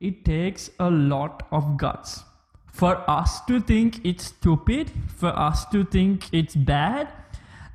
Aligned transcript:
it 0.00 0.24
takes 0.24 0.70
a 0.78 0.90
lot 0.90 1.46
of 1.52 1.76
guts 1.76 2.24
for 2.72 2.92
us 3.10 3.44
to 3.46 3.60
think 3.60 4.00
it's 4.04 4.24
stupid, 4.26 4.90
for 5.16 5.28
us 5.38 5.64
to 5.66 5.84
think 5.84 6.28
it's 6.32 6.54
bad. 6.56 7.08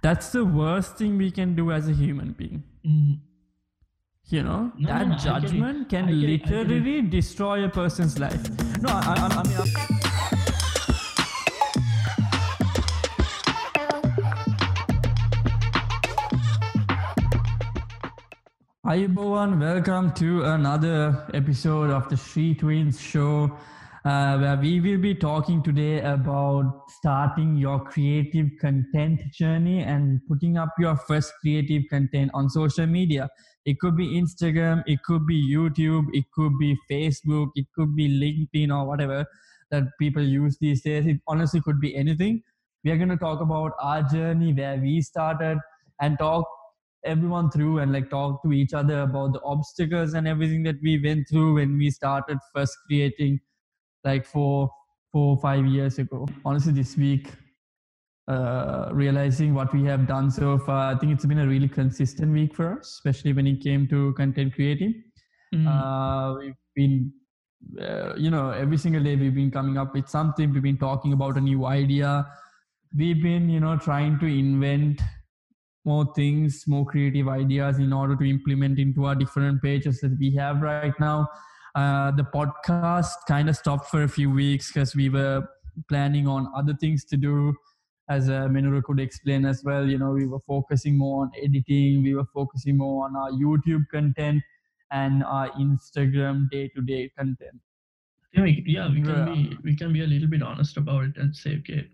That's 0.02 0.32
the 0.32 0.46
worst 0.46 0.98
thing 0.98 1.18
we 1.18 1.32
can 1.32 1.56
do 1.56 1.72
as 1.72 1.88
a 1.88 1.94
human 1.94 2.32
being. 2.34 2.64
Mm. 2.86 3.20
You 4.28 4.42
know, 4.42 4.72
No, 4.78 4.88
no, 4.88 4.88
that 4.88 5.08
no, 5.08 5.16
it. 5.16 5.20
judgment 5.20 5.90
can 5.90 6.06
I 6.06 6.12
get 6.14 6.30
it, 6.30 6.42
I 6.46 6.50
get 6.50 6.52
it. 6.52 6.68
literally 6.68 7.02
destroy 7.04 7.64
a 7.66 7.70
person's 7.70 8.18
life. 8.18 8.42
No, 8.82 8.90
I, 8.90 9.14
I, 9.18 9.28
I 9.40 9.44
mean, 9.48 9.58
I- 9.58 9.95
Hi 18.88 19.00
everyone, 19.00 19.60
welcome 19.60 20.14
to 20.14 20.44
another 20.44 21.26
episode 21.34 21.90
of 21.90 22.08
the 22.08 22.16
Sri 22.16 22.54
Twins 22.54 23.02
show, 23.02 23.46
uh, 24.06 24.38
where 24.38 24.58
we 24.58 24.80
will 24.80 25.00
be 25.00 25.16
talking 25.16 25.64
today 25.64 26.02
about 26.02 26.84
starting 26.90 27.56
your 27.56 27.80
creative 27.80 28.46
content 28.62 29.22
journey 29.34 29.82
and 29.82 30.22
putting 30.28 30.60
up 30.60 30.70
your 30.78 30.96
first 30.96 31.34
creative 31.42 31.82
content 31.90 32.30
on 32.36 32.48
social 32.48 32.86
media. 32.86 33.28
It 33.66 33.80
could 33.80 33.98
be 33.98 34.22
Instagram, 34.22 34.84
it 34.86 35.00
could 35.04 35.26
be 35.26 35.42
YouTube, 35.52 36.06
it 36.14 36.26
could 36.36 36.56
be 36.60 36.78
Facebook, 36.88 37.48
it 37.56 37.66
could 37.74 37.96
be 37.96 38.08
LinkedIn 38.08 38.70
or 38.70 38.86
whatever 38.86 39.26
that 39.72 39.86
people 39.98 40.22
use 40.22 40.60
these 40.62 40.84
days. 40.84 41.08
It 41.08 41.22
honestly 41.28 41.60
could 41.60 41.80
be 41.80 41.96
anything. 41.96 42.44
We 42.84 42.92
are 42.92 42.98
going 42.98 43.10
to 43.10 43.18
talk 43.18 43.42
about 43.42 43.72
our 43.82 44.04
journey, 44.04 44.54
where 44.54 44.78
we 44.78 45.02
started, 45.02 45.58
and 46.00 46.20
talk 46.20 46.46
everyone 47.06 47.50
through 47.52 47.80
and 47.80 47.92
like 47.94 48.10
talk 48.10 48.42
to 48.44 48.52
each 48.52 48.74
other 48.74 49.02
about 49.02 49.34
the 49.34 49.42
obstacles 49.44 50.14
and 50.14 50.28
everything 50.28 50.64
that 50.64 50.76
we 50.82 51.02
went 51.02 51.28
through 51.30 51.56
when 51.56 51.78
we 51.78 51.90
started 51.92 52.38
first 52.54 52.78
creating 52.88 53.40
like 54.04 54.26
four 54.26 54.70
four 55.12 55.38
five 55.38 55.66
years 55.66 56.00
ago. 56.00 56.28
Honestly 56.44 56.74
this 56.74 56.98
week 56.98 57.32
uh 58.28 58.90
realizing 58.92 59.54
what 59.54 59.72
we 59.72 59.84
have 59.84 60.08
done 60.08 60.32
so 60.32 60.58
far 60.58 60.92
i 60.92 60.98
think 60.98 61.12
it's 61.14 61.28
been 61.28 61.38
a 61.38 61.48
really 61.48 61.68
consistent 61.68 62.34
week 62.34 62.56
for 62.56 62.76
us 62.76 62.88
especially 62.96 63.32
when 63.34 63.46
it 63.46 63.62
came 63.62 63.88
to 63.88 64.14
content 64.14 64.52
creating. 64.56 65.04
Mm. 65.54 65.68
uh, 65.68 66.40
we've 66.40 66.56
been 66.76 67.14
uh, 67.80 68.16
you 68.16 68.30
know 68.30 68.50
every 68.52 68.78
single 68.78 69.04
day 69.04 69.16
we've 69.16 69.36
been 69.36 69.52
coming 69.52 69.78
up 69.78 69.94
with 69.94 70.08
something 70.08 70.52
we've 70.52 70.64
been 70.64 70.78
talking 70.78 71.14
about 71.14 71.38
a 71.38 71.42
new 71.42 71.66
idea. 71.66 72.28
We've 72.96 73.22
been 73.22 73.50
you 73.50 73.60
know 73.60 73.78
trying 73.78 74.20
to 74.20 74.26
invent 74.26 75.02
more 75.86 76.12
things 76.16 76.66
more 76.68 76.86
creative 76.86 77.28
ideas 77.28 77.78
in 77.78 77.94
order 77.94 78.16
to 78.16 78.24
implement 78.30 78.80
into 78.80 79.06
our 79.06 79.16
different 79.16 79.62
pages 79.62 80.00
that 80.02 80.18
we 80.20 80.34
have 80.36 80.62
right 80.62 80.94
now. 81.00 81.28
Uh, 81.76 82.12
the 82.12 82.24
podcast 82.24 83.12
kind 83.28 83.50
of 83.50 83.56
stopped 83.56 83.90
for 83.90 84.04
a 84.04 84.08
few 84.08 84.32
weeks 84.32 84.72
because 84.72 84.96
we 84.96 85.10
were 85.10 85.46
planning 85.90 86.28
on 86.28 86.52
other 86.56 86.74
things 86.74 87.04
to 87.04 87.18
do 87.18 87.54
as 88.08 88.30
uh, 88.30 88.48
Menura 88.48 88.84
could 88.84 89.00
explain 89.00 89.46
as 89.46 89.64
well. 89.64 89.86
You 89.86 89.98
know 89.98 90.12
we 90.12 90.26
were 90.26 90.40
focusing 90.48 90.98
more 90.98 91.24
on 91.24 91.32
editing 91.42 92.04
we 92.04 92.16
were 92.16 92.28
focusing 92.34 92.78
more 92.78 93.06
on 93.06 93.16
our 93.16 93.32
youtube 93.32 93.86
content 93.92 94.42
and 94.92 95.24
our 95.24 95.50
instagram 95.52 96.50
day-to-day 96.50 97.12
content. 97.18 97.60
Yeah, 98.34 98.44
we, 98.44 98.64
yeah, 98.66 98.90
we 98.90 99.02
can 99.02 99.26
be 99.26 99.58
we 99.64 99.76
can 99.76 99.94
be 99.94 100.04
a 100.04 100.08
little 100.08 100.28
bit 100.28 100.44
honest 100.44 100.78
about 100.78 101.06
it 101.06 101.18
and 101.18 101.36
say, 101.36 101.58
okay, 101.60 101.88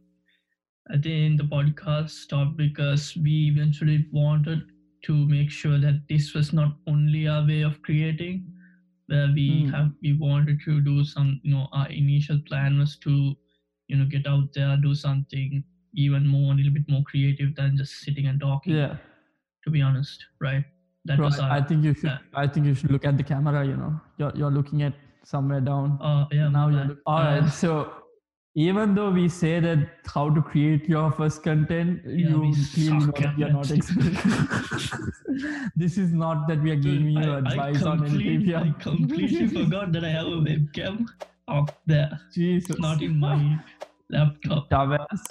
I 0.90 0.98
think 0.98 1.38
the 1.40 1.44
podcast 1.48 2.10
stopped 2.10 2.58
because 2.58 3.16
we 3.16 3.48
eventually 3.54 4.08
wanted 4.12 4.64
to 5.04 5.28
make 5.28 5.50
sure 5.50 5.80
that 5.80 6.02
this 6.10 6.34
was 6.34 6.54
not 6.54 6.76
only 6.88 7.28
our 7.28 7.46
way 7.46 7.62
of 7.62 7.82
creating, 7.82 8.46
where 9.08 9.30
we 9.34 9.64
Hmm. 9.66 9.70
have 9.74 9.92
we 10.02 10.14
wanted 10.14 10.60
to 10.66 10.82
do 10.82 11.04
some, 11.04 11.40
you 11.44 11.52
know, 11.54 11.68
our 11.72 11.88
initial 11.90 12.40
plan 12.48 12.80
was 12.80 12.98
to, 13.00 13.36
you 13.88 13.98
know, 13.98 14.06
get 14.06 14.26
out 14.28 14.54
there, 14.54 14.78
do 14.78 14.94
something 14.96 15.64
even 15.94 16.26
more, 16.28 16.54
a 16.54 16.56
little 16.56 16.72
bit 16.74 16.88
more 16.90 17.04
creative 17.04 17.56
than 17.56 17.76
just 17.78 17.94
sitting 18.00 18.28
and 18.28 18.40
talking. 18.40 18.74
yeah 18.76 18.96
To 19.66 19.70
be 19.72 19.82
honest, 19.82 20.26
right? 20.40 20.64
That 21.06 21.20
was 21.20 21.40
our. 21.40 21.52
i 21.52 21.62
think 21.62 21.84
you 21.84 21.94
should 21.96 22.10
yeah. 22.12 22.18
i 22.42 22.46
think 22.48 22.66
you 22.68 22.74
should 22.80 22.92
look 22.92 23.06
at 23.10 23.18
the 23.18 23.24
camera 23.24 23.66
you 23.66 23.76
know 23.76 24.00
you're, 24.20 24.32
you're 24.36 24.52
looking 24.52 24.84
at 24.88 24.94
somewhere 25.24 25.60
down 25.60 25.98
uh, 26.00 26.28
yeah, 26.32 26.48
now 26.48 26.68
you're 26.70 26.86
look- 26.90 27.00
all 27.08 27.24
right 27.24 27.42
Uh, 27.44 27.50
so 27.50 28.01
even 28.54 28.94
though 28.94 29.10
we 29.10 29.30
say 29.30 29.60
that 29.62 29.88
how 30.14 30.30
to 30.30 30.42
create 30.42 30.88
your 30.90 31.10
first 31.12 31.42
content 31.42 32.02
Yeah, 32.06 32.28
you 32.28 32.54
clearly 32.74 33.06
know 33.06 33.14
that 33.18 33.38
we 33.38 33.44
are 33.46 33.54
not 33.54 33.72
experts 33.72 34.92
this 35.76 35.98
is 35.98 36.12
not 36.12 36.48
that 36.50 36.62
we 36.62 36.72
are 36.72 36.76
Dude, 36.76 36.84
giving 36.84 37.12
you 37.12 37.32
I, 37.32 37.36
I, 37.36 37.38
advice 37.38 37.84
on 37.84 38.06
anything. 38.06 38.12
Complete, 38.12 38.48
we 38.48 38.54
are 38.54 38.66
I 38.66 38.72
completely 38.72 39.48
forgot 39.64 39.92
that 39.94 40.04
I 40.04 40.10
have 40.10 40.28
a 40.28 40.42
webcam 40.48 41.08
up 41.48 41.80
there, 41.86 42.20
jesus. 42.34 42.78
Not 42.80 43.02
in 43.02 43.20
my 43.20 43.60
laptop. 44.10 44.70
dumbass 44.70 45.22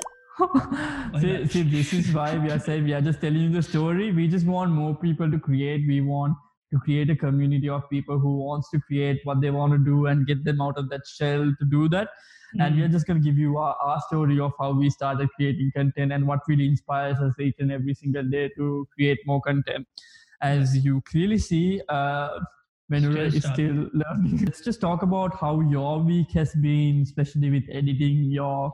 see, 1.20 1.46
see 1.46 1.62
this 1.62 1.92
is 1.92 2.12
why 2.14 2.38
we 2.38 2.50
are 2.50 2.58
saying 2.58 2.84
we 2.84 2.94
are 2.94 3.02
just 3.02 3.20
telling 3.20 3.42
you 3.42 3.50
the 3.50 3.62
story. 3.62 4.12
We 4.12 4.28
just 4.28 4.46
want 4.46 4.70
more 4.70 4.94
people 4.94 5.30
to 5.30 5.38
create. 5.38 5.86
We 5.86 6.00
want 6.00 6.34
to 6.72 6.78
create 6.78 7.10
a 7.10 7.16
community 7.16 7.68
of 7.68 7.88
people 7.90 8.18
who 8.18 8.38
wants 8.38 8.70
to 8.70 8.80
create 8.80 9.20
what 9.24 9.42
they 9.42 9.50
want 9.50 9.72
to 9.72 9.78
do 9.78 10.06
and 10.06 10.26
get 10.26 10.42
them 10.44 10.62
out 10.62 10.78
of 10.78 10.88
that 10.88 11.06
shell 11.06 11.40
to 11.58 11.64
do 11.66 11.88
that 11.90 12.08
and 12.58 12.74
Mm. 12.74 12.80
we're 12.80 12.88
just 12.88 13.06
going 13.06 13.20
to 13.20 13.24
give 13.24 13.38
you 13.38 13.58
our, 13.58 13.74
our 13.76 14.00
story 14.08 14.40
of 14.40 14.52
how 14.58 14.72
we 14.72 14.90
started 14.90 15.28
creating 15.36 15.70
content 15.74 16.12
and 16.12 16.26
what 16.26 16.40
really 16.48 16.66
inspires 16.66 17.16
us 17.18 17.32
each 17.38 17.54
and 17.60 17.70
every 17.70 17.94
single 17.94 18.24
day 18.24 18.48
to 18.56 18.86
create 18.94 19.18
more 19.26 19.40
content 19.40 19.86
as 20.42 20.76
you 20.84 21.00
clearly 21.02 21.38
see 21.38 21.80
uh 21.88 22.40
Still 22.98 23.16
is 23.18 23.44
still 23.44 23.88
learning. 23.92 24.38
Let's 24.46 24.62
just 24.62 24.80
talk 24.80 25.02
about 25.02 25.36
how 25.38 25.60
your 25.60 26.00
week 26.00 26.32
has 26.32 26.52
been, 26.56 27.02
especially 27.02 27.48
with 27.48 27.62
editing 27.70 28.24
your 28.24 28.72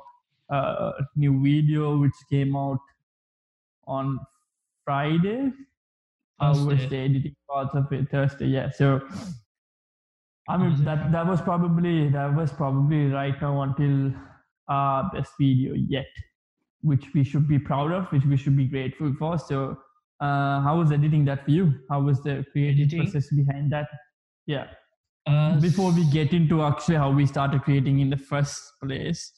uh, 0.48 0.92
new 1.16 1.42
video, 1.42 1.98
which 1.98 2.14
came 2.30 2.56
out 2.56 2.78
on 3.86 4.18
Friday. 4.86 5.52
How 6.40 6.52
was 6.52 6.64
Thursday. 6.64 6.86
the 6.88 6.96
editing 6.96 7.36
part 7.46 7.74
of 7.74 7.92
it? 7.92 8.10
Thursday, 8.10 8.46
yeah. 8.46 8.70
So 8.70 9.06
I 10.48 10.56
mean 10.56 10.84
that 10.84 11.10
that 11.12 11.26
was 11.26 11.40
probably 11.40 12.08
that 12.10 12.34
was 12.34 12.52
probably 12.52 13.06
right 13.06 13.40
now 13.42 13.62
until 13.62 14.12
our 14.68 15.10
best 15.12 15.32
video 15.40 15.74
yet, 15.74 16.06
which 16.82 17.04
we 17.14 17.24
should 17.24 17.48
be 17.48 17.58
proud 17.58 17.92
of, 17.92 18.06
which 18.12 18.24
we 18.24 18.36
should 18.36 18.56
be 18.56 18.66
grateful 18.66 19.12
for. 19.18 19.38
So 19.38 19.76
uh, 20.20 20.60
how 20.60 20.78
was 20.78 20.92
editing 20.92 21.24
that 21.26 21.44
for 21.44 21.50
you? 21.50 21.74
How 21.90 22.00
was 22.00 22.22
the 22.22 22.44
creative 22.52 22.86
Editing? 22.86 23.02
process 23.02 23.28
behind 23.34 23.72
that? 23.72 23.88
Yeah. 24.46 24.68
Uh, 25.26 25.58
Before 25.60 25.90
we 25.92 26.04
get 26.10 26.32
into 26.32 26.62
actually 26.62 26.96
how 26.96 27.10
we 27.10 27.26
started 27.26 27.62
creating 27.62 27.98
in 27.98 28.10
the 28.10 28.16
first 28.16 28.62
place, 28.80 29.32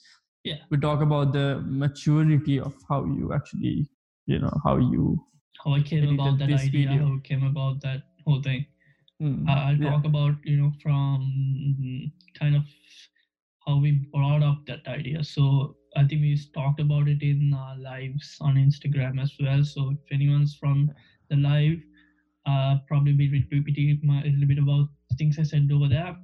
Yeah. 0.44 0.56
we 0.70 0.76
talk 0.76 1.00
about 1.00 1.32
the 1.32 1.62
maturity 1.64 2.60
of 2.60 2.74
how 2.88 3.04
you 3.06 3.32
actually, 3.32 3.88
you 4.26 4.38
know, 4.38 4.52
how 4.64 4.76
you. 4.76 5.24
how 5.64 5.72
I 5.74 5.80
came 5.80 6.18
about 6.18 6.38
that 6.38 6.50
idea, 6.52 6.70
video. 6.70 7.06
how 7.06 7.14
I 7.16 7.20
came 7.24 7.42
about 7.44 7.80
that 7.80 8.02
whole 8.26 8.42
thing. 8.42 8.66
Mm, 9.20 9.46
I- 9.46 9.70
I'll 9.72 9.78
yeah. 9.78 9.90
talk 9.90 10.04
about 10.04 10.44
you 10.44 10.56
know 10.56 10.70
from 10.82 12.12
kind 12.34 12.54
of 12.56 12.64
how 13.66 13.78
we 13.78 13.92
brought 14.12 14.42
up 14.42 14.66
that 14.66 14.86
idea. 14.86 15.22
So 15.24 15.76
I 15.96 16.06
think 16.06 16.22
we 16.22 16.36
talked 16.54 16.80
about 16.80 17.08
it 17.08 17.22
in 17.22 17.52
our 17.52 17.76
lives 17.76 18.36
on 18.40 18.54
Instagram 18.56 19.20
as 19.20 19.36
well. 19.40 19.64
So 19.64 19.90
if 19.90 19.98
anyone's 20.12 20.54
from 20.54 20.90
the 21.28 21.36
live, 21.36 21.78
uh, 22.46 22.78
probably 22.86 23.12
be 23.14 23.28
re- 23.30 23.48
repeating 23.50 24.00
my, 24.02 24.22
a 24.22 24.30
little 24.30 24.46
bit 24.48 24.58
about 24.58 24.88
things 25.18 25.38
I 25.38 25.42
said 25.42 25.70
over 25.72 25.88
there. 25.88 26.16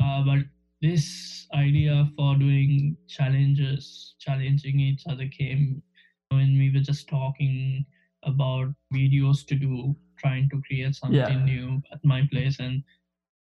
Uh, 0.00 0.24
but 0.24 0.46
this 0.80 1.46
idea 1.54 2.10
for 2.16 2.36
doing 2.36 2.96
challenges, 3.08 4.14
challenging 4.18 4.80
each 4.80 5.06
other 5.06 5.28
came 5.28 5.82
when 6.30 6.58
we 6.58 6.70
were 6.70 6.80
just 6.80 7.08
talking 7.08 7.86
about 8.22 8.74
videos 8.92 9.46
to 9.46 9.56
do, 9.56 9.96
trying 10.18 10.48
to 10.50 10.60
create 10.66 10.94
something 10.94 11.38
Yeah. 11.38 11.44
new 11.44 11.82
at 11.92 12.00
my 12.04 12.26
place, 12.30 12.58
and 12.60 12.82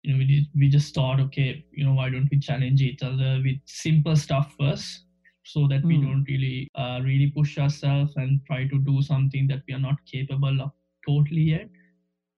you 0.03 0.13
know, 0.13 0.17
we 0.19 0.25
did, 0.25 0.45
we 0.57 0.69
just 0.69 0.93
thought, 0.95 1.19
okay, 1.19 1.65
you 1.71 1.83
know, 1.85 1.93
why 1.93 2.09
don't 2.09 2.29
we 2.31 2.39
challenge 2.39 2.81
each 2.81 3.03
other 3.03 3.41
with 3.43 3.57
simple 3.65 4.15
stuff 4.15 4.55
first, 4.59 5.03
so 5.43 5.67
that 5.67 5.85
we 5.89 5.97
Hmm. 5.97 6.01
don't 6.01 6.23
really, 6.27 6.67
uh, 6.75 6.99
really 7.03 7.27
push 7.31 7.57
ourselves 7.57 8.13
and 8.15 8.41
try 8.47 8.67
to 8.67 8.79
do 8.79 9.01
something 9.01 9.47
that 9.47 9.61
we 9.67 9.73
are 9.73 9.79
not 9.79 9.97
capable 10.05 10.61
of 10.61 10.71
totally 11.07 11.41
yet, 11.41 11.69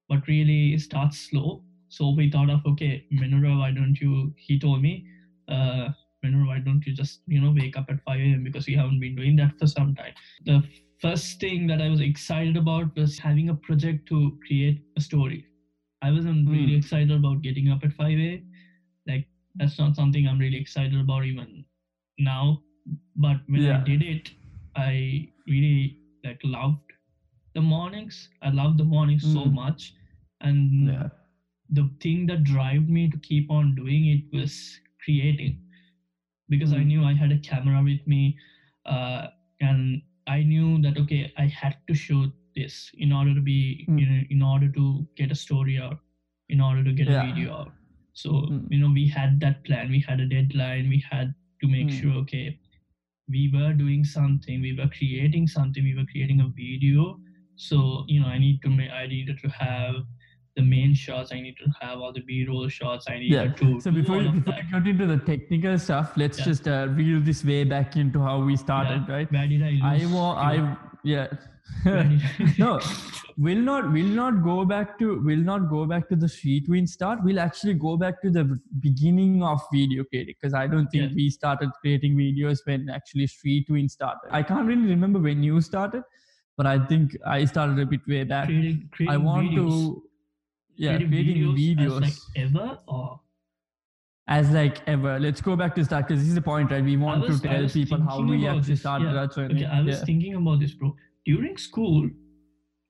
but 0.09 0.27
really 0.27 0.77
start 0.77 1.13
slow. 1.13 1.63
So 1.89 2.09
we 2.11 2.29
thought 2.31 2.49
of, 2.49 2.65
okay, 2.65 3.05
Menura, 3.13 3.57
why 3.57 3.71
don't 3.71 3.99
you? 3.99 4.33
He 4.37 4.59
told 4.59 4.81
me, 4.81 5.05
uh, 5.47 5.89
Menura, 6.23 6.47
why 6.47 6.59
don't 6.59 6.85
you 6.85 6.93
just, 6.93 7.21
you 7.27 7.41
know, 7.41 7.51
wake 7.51 7.77
up 7.77 7.85
at 7.89 8.01
5 8.03 8.33
a.m. 8.33 8.43
because 8.43 8.67
we 8.67 8.75
haven't 8.75 8.99
been 8.99 9.15
doing 9.15 9.35
that 9.37 9.57
for 9.59 9.67
some 9.67 9.93
time. 9.95 10.13
The 10.45 10.63
first 11.01 11.39
thing 11.39 11.67
that 11.67 11.81
I 11.81 11.89
was 11.89 11.99
excited 12.01 12.57
about 12.57 12.95
was 12.95 13.17
having 13.19 13.49
a 13.49 13.55
project 13.55 14.07
to 14.09 14.37
create 14.45 14.79
a 14.97 15.01
story. 15.01 15.45
I 16.01 16.11
wasn't 16.11 16.49
really 16.51 16.73
Hmm. 16.73 16.77
excited 16.77 17.11
about 17.11 17.41
getting 17.41 17.69
up 17.69 17.83
at 17.83 17.93
5 17.93 18.17
a. 18.17 18.43
Like 19.07 19.27
that's 19.55 19.77
not 19.79 19.95
something 19.95 20.27
I'm 20.27 20.39
really 20.39 20.57
excited 20.57 20.99
about 20.99 21.25
even 21.25 21.63
now. 22.19 22.63
But 23.15 23.37
when 23.47 23.63
Yeah. 23.63 23.77
I 23.81 23.83
did 23.83 24.03
it, 24.03 24.31
I 24.75 25.27
really 25.47 25.97
like 26.23 26.39
loved 26.43 26.81
the 27.53 27.61
mornings. 27.61 28.29
I 28.41 28.49
loved 28.49 28.77
the 28.77 28.83
mornings 28.85 29.25
so 29.25 29.47
Mm. 29.47 29.55
much. 29.55 29.93
And 30.41 30.89
Yeah. 30.89 31.09
the 31.69 31.89
thing 32.01 32.27
that 32.27 32.43
drove 32.43 32.87
me 32.89 33.07
to 33.09 33.17
keep 33.17 33.49
on 33.51 33.75
doing 33.75 34.05
it 34.05 34.23
was 34.31 34.79
creating 35.03 35.61
because 36.49 36.73
I 36.73 36.83
Mm. 36.83 36.87
knew 36.87 37.03
I 37.03 37.13
had 37.13 37.31
a 37.31 37.37
camera 37.37 37.81
with 37.83 38.05
me 38.07 38.37
uh, 38.85 39.27
and 39.59 40.01
I 40.35 40.43
knew 40.43 40.69
that 40.85 40.97
okay 41.03 41.21
I 41.37 41.47
had 41.61 41.75
to 41.87 41.93
show 41.93 42.19
this 42.55 42.91
in 43.05 43.11
order 43.19 43.33
to 43.35 43.41
be 43.41 43.57
Mm. 43.87 43.99
you 43.99 44.07
know 44.09 44.21
in 44.37 44.41
order 44.51 44.69
to 44.79 44.85
get 45.21 45.31
a 45.31 45.39
story 45.43 45.79
out 45.79 45.99
in 46.49 46.61
order 46.61 46.83
to 46.83 46.93
get 46.99 47.07
Yeah. 47.07 47.21
a 47.21 47.25
video 47.25 47.53
out 47.59 47.73
so 48.23 48.31
Mm. 48.49 48.67
you 48.73 48.79
know 48.83 48.91
we 48.99 49.07
had 49.17 49.39
that 49.45 49.63
plan 49.69 49.89
we 49.97 50.01
had 50.07 50.19
a 50.19 50.29
deadline 50.35 50.89
we 50.95 51.03
had 51.11 51.33
to 51.61 51.67
make 51.75 51.91
Mm. 51.91 51.99
sure 51.99 52.17
okay 52.23 52.45
we 53.27 53.49
were 53.53 53.73
doing 53.73 54.03
something 54.03 54.61
we 54.61 54.73
were 54.73 54.87
creating 54.97 55.47
something 55.47 55.83
we 55.83 55.95
were 55.95 56.05
creating 56.11 56.41
a 56.41 56.47
video 56.61 57.19
so 57.55 58.05
you 58.07 58.19
know 58.19 58.27
i 58.27 58.37
need 58.37 58.61
to 58.61 58.69
make 58.69 58.91
i 58.91 59.05
needed 59.07 59.37
to 59.43 59.49
have 59.49 59.95
the 60.61 60.67
main 60.71 60.93
shots 61.03 61.31
i 61.37 61.39
need 61.45 61.55
to 61.63 61.69
have 61.81 61.99
all 61.99 62.13
the 62.17 62.23
b-roll 62.31 62.67
shots 62.79 63.05
i 63.13 63.19
need 63.19 63.31
Yeah. 63.37 63.51
to 63.61 63.69
So 63.85 63.91
do 63.91 64.01
before 64.01 64.21
you, 64.23 64.31
before 64.39 64.55
you 64.63 64.71
get 64.79 64.87
into 64.95 65.07
the 65.13 65.19
technical 65.31 65.77
stuff, 65.85 66.17
let's 66.23 66.39
Yeah. 66.39 66.45
just 66.51 66.67
uh, 66.67 66.87
reel 66.99 67.21
this 67.29 67.43
way 67.53 67.63
back 67.77 67.95
into 68.03 68.19
how 68.29 68.35
we 68.49 68.55
started, 68.67 69.07
right? 69.15 69.31
where 69.37 69.47
did 69.53 69.63
i 69.69 69.71
lose 69.71 69.81
I 69.93 70.13
wa- 70.17 70.35
I 70.51 70.53
yeah. 71.13 71.27
Where 71.83 72.03
did 72.03 72.21
I- 72.23 72.53
no, 72.63 72.71
we'll 73.45 73.63
not 73.67 73.91
we'll 73.95 74.13
not 74.21 74.39
go 74.47 74.55
back 74.71 74.89
to 75.01 75.07
we'll 75.27 75.45
not 75.51 75.69
go 75.73 75.81
back 75.91 76.07
to 76.09 76.15
the 76.23 76.29
Sri 76.35 76.55
Twin 76.65 76.85
start. 76.93 77.19
We'll 77.27 77.39
actually 77.47 77.75
go 77.85 77.93
back 78.03 78.21
to 78.23 78.29
the 78.37 78.43
beginning 78.87 79.35
of 79.51 79.61
video 79.73 80.03
creating 80.09 80.35
because 80.39 80.53
I 80.53 80.65
don't 80.73 80.87
think 80.95 81.05
Yeah. 81.11 81.15
we 81.21 81.29
started 81.37 81.69
creating 81.81 82.17
videos 82.23 82.59
when 82.71 82.89
actually 82.97 83.27
Sri 83.35 83.55
Twin 83.69 83.87
started. 83.97 84.27
I 84.39 84.43
can't 84.51 84.67
really 84.71 84.89
remember 84.95 85.19
when 85.27 85.43
you 85.49 85.61
started, 85.69 86.03
but 86.57 86.67
I 86.75 86.77
think 86.91 87.15
I 87.25 87.39
started 87.45 87.79
a 87.79 87.85
bit 87.95 88.01
way 88.15 88.23
back. 88.35 88.47
creating, 88.47 88.89
creating 88.91 89.15
I 89.15 89.17
want 89.31 89.49
videos. 89.51 89.69
to 89.79 90.03
yeah 90.83 90.97
creating, 90.97 91.09
creating 91.09 91.77
videos, 91.79 91.95
as 91.95 92.01
like 92.07 92.19
ever 92.45 92.67
or 92.87 93.19
as 94.35 94.49
like 94.55 94.77
ever. 94.87 95.13
Let's 95.23 95.41
go 95.45 95.55
back 95.61 95.73
to 95.77 95.83
start 95.85 96.07
because 96.07 96.21
this 96.21 96.29
is 96.33 96.35
the 96.35 96.41
point, 96.49 96.71
right? 96.73 96.83
We 96.89 96.95
want 97.05 97.21
was- 97.27 97.41
to 97.41 97.47
tell 97.47 97.67
people 97.77 98.01
how 98.09 98.17
we 98.21 98.47
actually 98.51 98.61
this, 98.75 98.79
started 98.85 99.11
yeah. 99.13 99.19
our 99.21 99.27
journey. 99.37 99.55
okay 99.55 99.65
i 99.77 99.81
was 99.87 99.97
yeah. 99.97 100.05
thinking 100.09 100.35
about 100.41 100.59
this 100.65 100.73
bro 100.83 100.91
during 101.31 101.57
school 101.69 102.09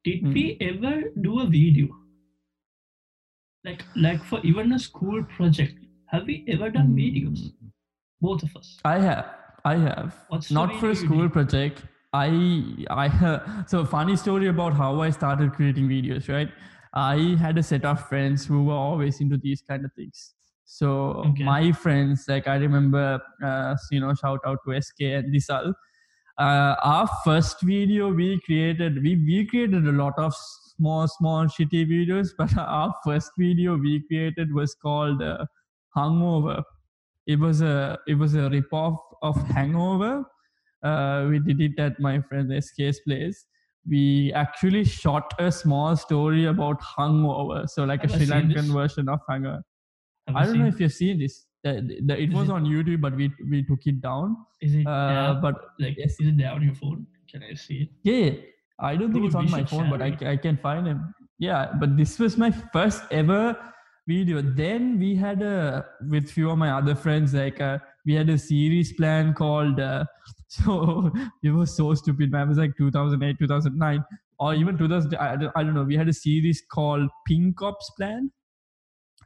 did 0.09 0.21
Hmm. 0.27 0.33
we 0.37 0.43
ever 0.69 0.93
do 1.25 1.39
a 1.45 1.47
video 1.55 1.87
like 3.69 3.83
like 3.95 4.23
for 4.31 4.39
even 4.51 4.73
a 4.73 4.79
school 4.79 5.23
project 5.37 5.75
have 6.13 6.25
we 6.31 6.43
ever 6.55 6.69
done 6.77 6.93
videos 7.03 7.41
Mm, 7.47 7.71
both 8.27 8.43
of 8.43 8.55
us 8.61 8.69
I 8.85 8.97
have. 8.99 9.25
I 9.63 9.75
have. 9.81 10.15
What's 10.29 10.49
Not 10.57 10.71
for 10.81 10.89
a 10.91 10.95
school 11.01 11.29
project. 11.37 11.81
I 12.19 12.27
I 12.89 13.07
uh, 13.31 13.35
so 13.73 13.81
funny 13.91 14.15
story 14.21 14.47
about 14.53 14.73
how 14.81 14.89
I 15.07 15.09
started 15.17 15.53
creating 15.57 15.87
videos, 15.91 16.29
right? 16.35 16.49
I 16.93 17.35
had 17.39 17.57
a 17.57 17.63
set 17.63 17.85
of 17.85 18.07
friends 18.07 18.45
who 18.45 18.65
were 18.65 18.73
always 18.73 19.21
into 19.21 19.37
these 19.37 19.61
kind 19.61 19.85
of 19.85 19.93
things. 19.93 20.33
So 20.65 21.25
Okay. 21.25 21.45
my 21.45 21.71
friends, 21.71 22.25
like 22.27 22.47
I 22.47 22.55
remember, 22.55 23.21
uh, 23.43 23.75
you 23.91 23.99
know, 23.99 24.13
shout 24.13 24.39
out 24.45 24.59
to 24.65 24.73
SK 24.73 25.13
and 25.13 25.33
Disal. 25.33 25.73
Uh, 26.37 26.75
our 26.83 27.07
first 27.25 27.61
video 27.61 28.11
we 28.13 28.39
created, 28.45 29.01
we 29.03 29.15
we 29.15 29.45
created 29.45 29.85
a 29.87 29.91
lot 29.91 30.13
of 30.17 30.33
small, 30.35 31.07
small 31.07 31.45
shitty 31.45 31.85
videos, 31.87 32.29
but 32.37 32.57
our 32.57 32.93
first 33.05 33.31
video 33.37 33.77
we 33.77 34.01
created 34.07 34.53
was 34.53 34.73
called 34.75 35.21
uh, 35.21 35.45
Hungover. 35.95 36.63
It 37.27 37.39
was 37.39 37.61
a 37.61 37.99
it 38.07 38.15
was 38.15 38.33
a 38.35 38.49
rip 38.49 38.71
off 38.73 38.99
of 39.21 39.35
Hangover. 39.49 40.25
Uh, 40.83 41.27
we 41.29 41.39
did 41.39 41.61
it 41.61 41.79
at 41.79 41.99
my 41.99 42.21
friend 42.21 42.51
SK's 42.53 42.99
place. 43.01 43.45
We 43.87 44.31
actually 44.33 44.83
shot 44.85 45.33
a 45.39 45.51
small 45.51 45.95
story 45.97 46.45
about 46.45 46.79
Hungover, 46.81 47.67
so 47.67 47.83
like 47.83 48.03
a 48.03 48.07
Have 48.11 48.21
I 48.21 48.25
Sri 48.25 48.33
Lankan 48.33 48.71
version 48.73 49.09
of 49.09 49.19
Hangover. 49.27 49.63
Have 50.27 50.35
I 50.35 50.45
don't 50.45 50.59
know 50.59 50.67
if 50.67 50.79
you've 50.79 50.93
seen 50.93 51.19
this. 51.19 51.45
The, 51.63 51.99
the, 52.05 52.19
it 52.21 52.29
Is 52.29 52.35
was 52.35 52.49
it- 52.49 52.51
on 52.51 52.65
YouTube, 52.65 53.01
but 53.01 53.15
we 53.15 53.31
we 53.49 53.63
took 53.63 53.85
it 53.85 54.01
down. 54.01 54.37
is 54.61 54.75
it 54.75 54.85
Uh, 54.87 55.33
there? 55.33 55.41
but 55.41 55.55
like 55.79 55.97
is 55.97 56.15
it 56.19 56.37
there 56.37 56.51
on 56.51 56.61
your 56.63 56.73
phone 56.75 57.05
can 57.31 57.43
i 57.49 57.53
see 57.53 57.83
it 57.83 57.89
yeah. 58.03 58.31
I 58.79 58.95
don't 58.95 59.13
think 59.13 59.25
it's 59.27 59.35
on 59.35 59.49
my 59.51 59.63
phone, 59.63 59.89
but 59.91 60.01
I, 60.01 60.07
it. 60.07 60.23
I 60.23 60.37
can 60.37 60.57
find 60.57 60.87
him. 60.87 61.13
Yeah, 61.37 61.71
but 61.79 61.97
this 61.97 62.17
was 62.19 62.35
my 62.35 62.49
first 62.73 63.03
ever 63.11 63.55
video. 64.07 64.41
Then 64.41 64.97
we 64.99 65.15
had 65.15 65.41
a 65.43 65.85
with 66.09 66.29
few 66.31 66.49
of 66.49 66.57
my 66.57 66.71
other 66.71 66.95
friends 66.95 67.33
like 67.35 67.61
uh, 67.61 67.77
we 68.07 68.15
had 68.15 68.27
a 68.29 68.37
series 68.39 68.91
plan 68.93 69.33
called. 69.35 69.79
Uh, 69.79 70.03
so 70.63 71.11
it 71.43 71.51
was 71.51 71.75
so 71.75 71.93
stupid. 71.93 72.29
Man, 72.29 72.47
it 72.47 72.49
was 72.49 72.57
like 72.57 72.75
2008, 72.77 73.37
2009, 73.39 74.03
or 74.37 74.53
even 74.53 74.77
2000. 74.77 75.15
I 75.15 75.37
don't, 75.37 75.51
I 75.55 75.63
don't 75.63 75.73
know. 75.73 75.83
We 75.83 75.95
had 75.95 76.09
a 76.09 76.13
series 76.13 76.61
called 76.69 77.09
Pink 77.25 77.61
Ops 77.61 77.89
Plan. 77.97 78.31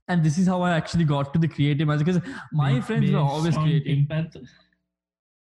And 0.07 0.23
this 0.23 0.37
is 0.37 0.45
how 0.45 0.61
I 0.61 0.71
actually 0.71 1.05
got 1.05 1.33
to 1.33 1.39
the 1.39 1.47
creative 1.47 1.87
because 1.87 2.19
my 2.53 2.75
Ba- 2.75 2.81
friends 2.83 3.11
were 3.11 3.17
always 3.17 3.57
on 3.57 3.63
creative. 3.63 4.05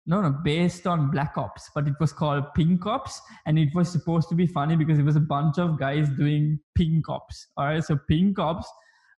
No, 0.06 0.20
no, 0.20 0.30
based 0.44 0.86
on 0.86 1.10
Black 1.10 1.36
Ops, 1.36 1.68
but 1.74 1.88
it 1.88 1.94
was 2.00 2.12
called 2.12 2.44
Pink 2.54 2.86
Ops, 2.86 3.20
and 3.46 3.58
it 3.58 3.68
was 3.74 3.90
supposed 3.90 4.28
to 4.28 4.36
be 4.36 4.46
funny 4.46 4.76
because 4.76 4.98
it 5.00 5.04
was 5.04 5.16
a 5.16 5.20
bunch 5.20 5.58
of 5.58 5.78
guys 5.80 6.08
doing 6.10 6.60
Pink 6.76 7.08
Ops. 7.08 7.48
All 7.56 7.66
right, 7.66 7.82
so 7.82 7.98
Pink 8.08 8.38
Ops 8.38 8.68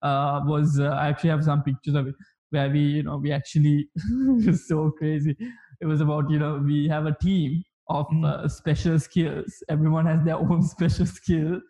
uh, 0.02 0.40
was 0.44 0.81
uh, 0.81 0.88
I 0.88 1.08
actually 1.08 1.31
have 1.31 1.44
some 1.44 1.62
pictures 1.62 1.94
of 1.94 2.06
it 2.06 2.14
where 2.50 2.70
we, 2.70 2.81
you 2.81 3.02
know, 3.02 3.17
we 3.19 3.32
actually 3.32 3.88
it 3.96 4.46
was 4.46 4.67
so 4.69 4.90
crazy. 4.93 5.37
It 5.81 5.87
was 5.87 6.00
about 6.00 6.31
you 6.31 6.38
know 6.38 6.56
we 6.59 6.88
have 6.88 7.06
a 7.06 7.17
team 7.21 7.62
of 7.88 8.06
Mm. 8.09 8.25
uh, 8.25 8.49
special 8.49 8.99
skills. 8.99 9.62
Everyone 9.69 10.06
has 10.06 10.25
their 10.25 10.37
own 10.37 10.62
special 10.75 11.06
skill, 11.06 11.61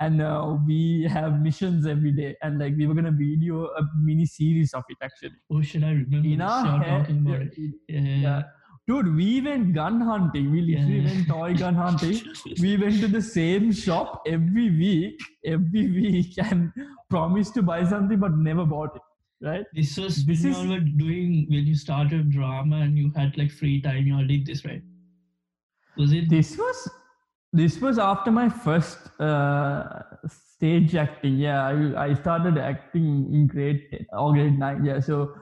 and 0.00 0.20
uh, 0.20 0.56
we 0.66 1.06
have 1.10 1.40
missions 1.40 1.86
every 1.86 2.12
day. 2.12 2.34
And 2.42 2.58
like 2.58 2.74
we 2.76 2.86
were 2.86 2.94
gonna 2.94 3.10
video 3.12 3.66
a 3.66 3.82
mini 4.02 4.26
series 4.26 4.74
of 4.74 4.84
it 4.88 4.98
actually. 5.02 5.36
oh 5.50 5.62
should 5.62 5.84
i 5.84 5.92
remember 5.92 6.28
In 6.28 6.40
our 6.42 6.82
head, 6.82 7.06
talking 7.06 7.26
about 7.26 7.42
it 7.42 7.52
yeah, 7.88 8.00
yeah. 8.26 8.42
Dude, 8.88 9.14
we 9.14 9.40
went 9.40 9.74
gun 9.74 10.00
hunting. 10.00 10.50
We 10.50 10.60
literally 10.60 10.98
Yeah. 11.00 11.08
went 11.14 11.28
toy 11.28 11.54
gun 11.54 11.76
hunting. 11.76 12.16
We 12.64 12.76
went 12.76 13.00
to 13.02 13.08
the 13.08 13.22
same 13.22 13.70
shop 13.72 14.22
every 14.26 14.64
week, 14.80 15.20
every 15.46 15.84
week, 16.00 16.32
and 16.46 16.72
promised 17.08 17.54
to 17.54 17.62
buy 17.62 17.84
something 17.92 18.18
but 18.18 18.36
never 18.48 18.64
bought 18.72 18.96
it. 18.96 19.02
Right? 19.42 19.64
This 19.74 19.96
was 19.98 20.24
This 20.24 20.42
when 20.44 20.52
is- 20.52 20.62
you 20.62 20.68
were 20.70 20.80
doing 20.80 21.46
when 21.50 21.66
you 21.66 21.74
started 21.74 22.30
drama 22.30 22.76
and 22.76 22.96
you 22.96 23.10
had 23.16 23.36
like 23.36 23.50
free 23.50 23.80
time. 23.82 24.06
You 24.06 24.16
all 24.16 24.26
did 24.26 24.46
this, 24.46 24.64
right? 24.64 24.82
Was 25.96 26.12
it? 26.12 26.28
This 26.30 26.56
was 26.56 26.88
this 27.52 27.80
was 27.80 27.98
after 27.98 28.30
my 28.30 28.48
first 28.48 28.98
uh, 29.20 30.02
stage 30.26 30.94
acting. 30.94 31.36
Yeah, 31.36 31.66
I, 31.66 32.04
I 32.04 32.14
started 32.14 32.56
acting 32.56 33.08
in 33.34 33.46
grade 33.46 33.82
10 33.90 34.06
or 34.12 34.32
grade 34.32 34.58
nine. 34.58 34.84
Yeah, 34.84 35.00
so 35.00 35.34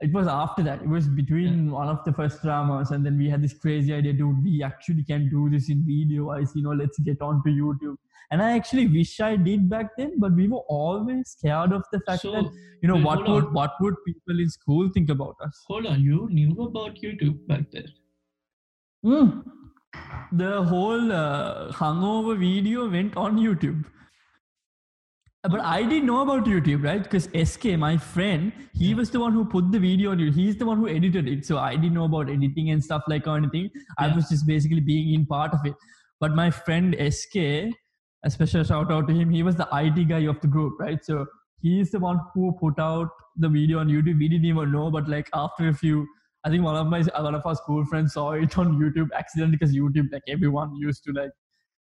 it 0.00 0.12
was 0.12 0.26
after 0.26 0.62
that. 0.62 0.82
It 0.82 0.88
was 0.88 1.06
between 1.08 1.70
one 1.70 1.88
of 1.88 2.04
the 2.04 2.12
first 2.12 2.42
dramas, 2.42 2.90
and 2.90 3.04
then 3.04 3.16
we 3.16 3.30
had 3.30 3.42
this 3.42 3.54
crazy 3.54 3.94
idea, 3.94 4.12
dude. 4.12 4.42
We 4.44 4.62
actually 4.62 5.04
can 5.04 5.30
do 5.30 5.48
this 5.48 5.70
in 5.70 5.84
video. 5.86 6.30
I 6.30 6.40
you 6.54 6.62
know, 6.62 6.72
let's 6.72 6.98
get 6.98 7.22
onto 7.22 7.48
YouTube. 7.48 7.96
And 8.30 8.42
I 8.42 8.56
actually 8.56 8.88
wish 8.88 9.20
I 9.20 9.36
did 9.36 9.70
back 9.70 9.90
then, 9.96 10.18
but 10.18 10.34
we 10.34 10.48
were 10.48 10.64
always 10.68 11.30
scared 11.30 11.72
of 11.72 11.84
the 11.92 12.00
fact 12.00 12.22
So 12.22 12.32
that 12.32 12.50
you 12.82 12.88
know 12.88 12.96
what 12.96 13.26
would 13.28 13.44
on. 13.46 13.54
what 13.54 13.74
would 13.80 13.94
people 14.04 14.38
in 14.38 14.50
school 14.50 14.90
think 14.92 15.08
about 15.08 15.36
us. 15.40 15.64
hold 15.66 15.86
on, 15.86 16.00
you 16.00 16.28
knew 16.30 16.52
about 16.62 16.96
YouTube 16.96 17.46
back 17.46 17.70
then. 17.72 17.86
Mm. 19.04 19.44
The 20.32 20.62
whole 20.62 21.12
uh, 21.12 21.72
hungover 21.72 22.38
video 22.38 22.90
went 22.90 23.16
on 23.16 23.38
YouTube. 23.38 23.84
But 25.48 25.60
I 25.60 25.82
didn't 25.82 26.06
know 26.06 26.22
about 26.22 26.44
YouTube, 26.44 26.82
right? 26.82 27.02
Because 27.02 27.28
SK, 27.48 27.76
my 27.78 27.96
friend, 27.96 28.52
he 28.72 28.94
was 28.94 29.10
the 29.10 29.20
one 29.20 29.32
who 29.32 29.44
put 29.44 29.70
the 29.70 29.78
video 29.78 30.10
on 30.10 30.18
YouTube. 30.18 30.34
He's 30.34 30.56
the 30.56 30.66
one 30.66 30.78
who 30.78 30.88
edited 30.88 31.28
it. 31.28 31.46
So 31.46 31.58
I 31.58 31.76
didn't 31.76 31.94
know 31.94 32.04
about 32.04 32.28
editing 32.28 32.70
and 32.70 32.82
stuff 32.82 33.02
like 33.06 33.26
or 33.26 33.36
anything. 33.36 33.70
I 33.98 34.14
was 34.14 34.28
just 34.28 34.46
basically 34.46 34.80
being 34.80 35.14
in 35.14 35.24
part 35.26 35.52
of 35.52 35.60
it. 35.64 35.74
But 36.18 36.34
my 36.34 36.50
friend 36.50 36.96
SK, 36.98 37.36
a 38.24 38.30
special 38.30 38.64
shout 38.64 38.90
out 38.90 39.06
to 39.08 39.14
him, 39.14 39.30
he 39.30 39.42
was 39.42 39.54
the 39.56 39.68
IT 39.72 40.08
guy 40.08 40.20
of 40.20 40.40
the 40.40 40.48
group, 40.48 40.80
right? 40.80 41.04
So 41.04 41.26
he's 41.60 41.90
the 41.90 42.00
one 42.00 42.18
who 42.34 42.56
put 42.58 42.78
out 42.80 43.08
the 43.36 43.48
video 43.48 43.78
on 43.78 43.88
YouTube. 43.88 44.18
We 44.18 44.28
didn't 44.28 44.46
even 44.46 44.72
know, 44.72 44.90
but 44.90 45.08
like 45.08 45.28
after 45.32 45.68
a 45.68 45.74
few, 45.74 46.08
I 46.44 46.50
think 46.50 46.64
one 46.64 46.76
of 46.76 46.86
my 46.86 47.02
one 47.20 47.34
of 47.34 47.44
our 47.44 47.54
school 47.54 47.84
friends 47.84 48.14
saw 48.14 48.32
it 48.32 48.58
on 48.58 48.80
YouTube 48.80 49.10
accidentally 49.14 49.58
because 49.58 49.74
YouTube, 49.74 50.12
like 50.12 50.22
everyone 50.28 50.74
used 50.76 51.04
to 51.04 51.12
like, 51.12 51.30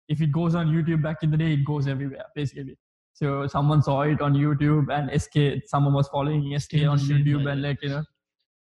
if 0.07 0.21
it 0.21 0.31
goes 0.31 0.53
on 0.53 0.67
YouTube 0.67 1.01
back 1.01 1.17
in 1.23 1.31
the 1.31 1.37
day, 1.37 1.53
it 1.53 1.65
goes 1.65 1.87
everywhere 1.87 2.25
basically. 2.35 2.77
So 3.15 3.47
someone 3.47 3.81
saw 3.81 4.01
it 4.01 4.21
on 4.21 4.33
YouTube 4.33 4.93
and 4.93 5.09
SK, 5.19 5.67
someone 5.67 5.93
was 5.93 6.07
following 6.09 6.57
SK 6.59 6.85
on 6.85 6.99
YouTube 6.99 7.49
and 7.49 7.61
like 7.61 7.81
you 7.81 7.89
know. 7.89 8.03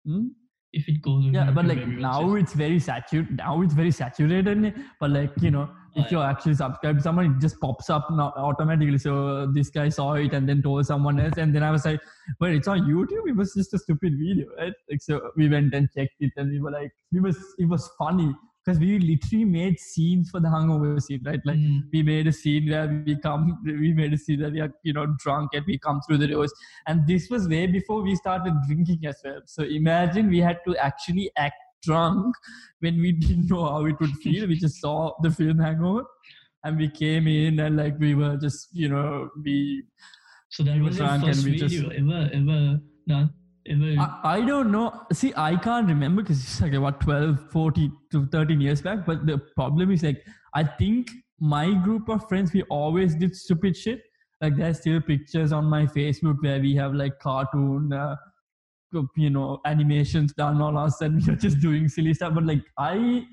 Hmm? 0.06 0.27
If 0.74 0.88
it 0.89 1.01
goes 1.01 1.24
yeah 1.32 1.50
but 1.50 1.66
like 1.66 1.88
now 1.88 2.36
it's 2.36 2.54
very 2.54 2.77
saturated 2.77 3.38
now 3.38 3.62
it's 3.62 3.74
very 3.74 3.89
saturated 3.89 4.74
but 5.00 5.12
like 5.12 5.32
you 5.42 5.50
know 5.50 5.70
if 5.96 6.12
you're 6.12 6.24
actually 6.24 6.56
subscribed 6.56 7.00
to 7.00 7.04
someone 7.04 7.25
it 7.25 7.39
just 7.42 7.60
pops 7.62 7.89
up 7.89 8.06
now 8.12 8.34
automatically. 8.36 8.98
So 8.98 9.48
this 9.48 9.70
guy 9.70 9.88
saw 9.89 10.13
it 10.13 10.34
and 10.34 10.48
then 10.48 10.62
told 10.62 10.86
someone 10.86 11.20
else 11.20 11.38
and 11.38 11.56
then 11.56 11.63
i 11.63 11.72
was 11.72 11.86
like 11.86 12.01
but 12.39 12.51
it's 12.51 12.68
on 12.68 12.82
youtube? 12.82 13.27
It 13.27 13.36
was 13.36 13.54
just 13.54 13.74
a 13.74 13.80
stupid 13.80 14.13
video 14.20 14.46
right? 14.58 14.74
Like 14.89 15.01
so 15.01 15.32
we 15.36 15.50
went 15.50 15.74
and 15.74 15.89
checked 15.96 16.16
it 16.20 16.34
and 16.36 16.51
we 16.51 16.60
were 16.60 16.72
like 16.72 16.92
it 17.12 17.22
was 17.22 17.38
it 17.58 17.66
was 17.66 17.89
funny 17.98 18.36
because 18.68 18.80
we 18.82 19.00
literally 19.00 19.46
made 19.46 19.80
scenes 19.80 20.30
for 20.30 20.42
the 20.42 20.48
hungover 20.50 21.02
scene, 21.02 21.22
right? 21.26 21.40
Like 21.46 21.58
Mm. 21.58 21.84
we 21.94 22.04
made 22.04 22.28
a 22.28 22.34
scene 22.34 22.70
where 22.70 22.88
we 23.06 23.16
come, 23.16 23.58
we 23.64 23.94
made 23.94 24.14
a 24.14 24.18
scene 24.18 24.42
where 24.42 24.52
we 24.52 24.60
are, 24.60 24.74
you 24.84 24.92
know, 24.92 25.06
drunk 25.20 25.52
and 25.54 25.64
we 25.66 25.78
come 25.80 26.02
through 26.06 26.18
the 26.18 26.28
doors. 26.28 26.52
And 26.86 27.08
this 27.08 27.30
was 27.30 27.48
way 27.48 27.68
before 27.68 28.02
we 28.04 28.16
started 28.16 28.54
drinking 28.68 29.06
as 29.06 29.22
well. 29.24 29.40
So 29.46 29.64
imagine 29.64 30.30
we 30.30 30.40
had 30.40 30.60
to 30.68 30.76
actually 30.78 31.32
act 31.38 31.56
drunk 31.82 32.36
when 32.82 33.00
we 33.00 33.14
didn't 33.14 33.48
know 33.48 33.64
how 33.70 33.86
it 33.86 33.98
would 34.02 34.16
feel. 34.26 34.48
we 34.48 34.58
just 34.58 34.82
saw 34.82 35.14
the 35.22 35.32
film 35.32 35.60
Hangover 35.60 36.04
and 36.66 36.78
we 36.78 36.90
came 36.90 37.26
in 37.28 37.62
and 37.62 37.78
like 37.78 37.98
we 38.00 38.16
were 38.16 38.36
just, 38.36 38.68
you 38.74 38.90
know, 38.90 39.30
we, 39.46 39.84
So 40.50 40.64
that 40.64 40.76
We 40.76 40.82
was 40.82 41.00
and 41.00 41.24
first 41.24 41.46
we 41.46 41.56
just- 41.58 41.84
ever, 42.02 42.30
ever 42.34 42.80
done, 43.08 43.30
I, 44.00 44.20
I 44.24 44.42
don't 44.42 44.72
know. 44.72 45.06
See, 45.14 45.34
I 45.36 45.56
can't 45.56 45.88
remember 45.88 46.22
because 46.22 46.42
it's 46.44 46.62
like 46.62 46.74
what 46.74 47.02
12, 47.02 47.52
40 47.52 47.92
to 48.12 48.26
13 48.28 48.62
years 48.62 48.82
back. 48.82 49.06
But 49.06 49.26
the 49.26 49.38
problem 49.56 49.92
is 49.92 50.04
like, 50.04 50.24
I 50.54 50.64
think 50.64 51.10
my 51.40 51.74
group 51.74 52.10
of 52.10 52.28
friends, 52.30 52.54
we 52.54 52.64
always 52.64 53.16
did 53.16 53.36
stupid 53.36 53.76
shit. 53.76 54.02
Like 54.42 54.56
there's 54.56 54.80
still 54.80 55.02
pictures 55.02 55.52
on 55.52 55.66
my 55.66 55.86
Facebook 55.86 56.38
where 56.42 56.60
we 56.60 56.76
have 56.76 56.94
like 56.94 57.20
cartoon, 57.20 57.92
uh, 57.92 58.16
you 59.16 59.30
know, 59.30 59.60
animations 59.66 60.34
done 60.34 60.62
on 60.62 60.78
us 60.78 61.02
and 61.02 61.22
we're 61.28 61.36
just 61.36 61.60
doing 61.60 61.88
silly 61.90 62.14
stuff. 62.14 62.34
But 62.34 62.46
like 62.46 62.64
I 62.78 63.26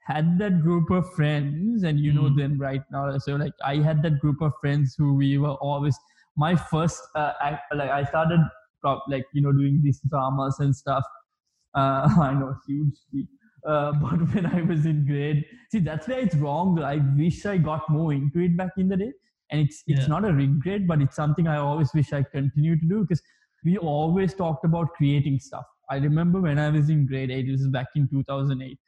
had 0.00 0.38
that 0.38 0.62
group 0.62 0.90
of 0.90 1.12
friends 1.14 1.82
and 1.84 2.00
you 2.00 2.12
know 2.12 2.22
Mm. 2.30 2.36
them 2.36 2.58
right 2.58 2.82
now. 2.90 3.16
So 3.18 3.36
like 3.36 3.52
I 3.62 3.76
had 3.76 4.02
that 4.02 4.18
group 4.20 4.40
of 4.40 4.52
friends 4.60 4.94
who 4.96 5.14
we 5.14 5.36
were 5.38 5.54
always, 5.70 5.96
my 6.36 6.56
first, 6.56 7.00
uh, 7.14 7.32
act, 7.42 7.62
like 7.74 7.90
I 7.90 8.04
started 8.04 8.40
prob- 8.80 9.02
like 9.08 9.24
you 9.32 9.42
know 9.42 9.52
doing 9.52 9.80
these 9.82 10.00
dramas 10.10 10.56
and 10.60 10.74
stuff. 10.74 11.04
Uh, 11.74 12.08
i 12.22 12.32
know 12.34 12.54
hugely 12.66 13.28
uh, 13.66 13.92
but 14.02 14.20
when 14.34 14.46
i 14.46 14.62
was 14.62 14.86
in 14.86 15.06
grade 15.06 15.44
see 15.70 15.78
that's 15.80 16.08
where 16.08 16.18
it's 16.20 16.34
wrong. 16.36 16.78
I 16.82 16.96
wish 17.16 17.44
i 17.46 17.58
got 17.58 17.88
more 17.90 18.12
into 18.12 18.40
it 18.40 18.56
back 18.56 18.70
in 18.78 18.88
the 18.88 18.96
day. 18.96 19.12
And 19.50 19.60
it's 19.60 19.82
it's 19.86 20.06
Yeah. 20.06 20.08
not 20.08 20.24
a 20.24 20.32
regret 20.32 20.86
but 20.86 21.00
it's 21.02 21.16
something 21.16 21.46
i 21.46 21.56
always 21.56 21.92
wish 21.94 22.12
i 22.12 22.22
continue 22.22 22.78
to 22.80 22.86
do 22.88 23.02
because 23.02 23.22
we 23.64 23.76
always 23.78 24.34
talked 24.34 24.64
about 24.64 24.88
creating 24.96 25.38
stuff. 25.40 25.64
I 25.90 25.96
remember 25.96 26.40
when 26.40 26.58
i 26.58 26.70
was 26.70 26.88
in 26.90 27.06
grade 27.06 27.30
8 27.30 27.46
this 27.46 27.60
is 27.60 27.68
back 27.68 27.88
in 27.96 28.08
2008 28.08 28.78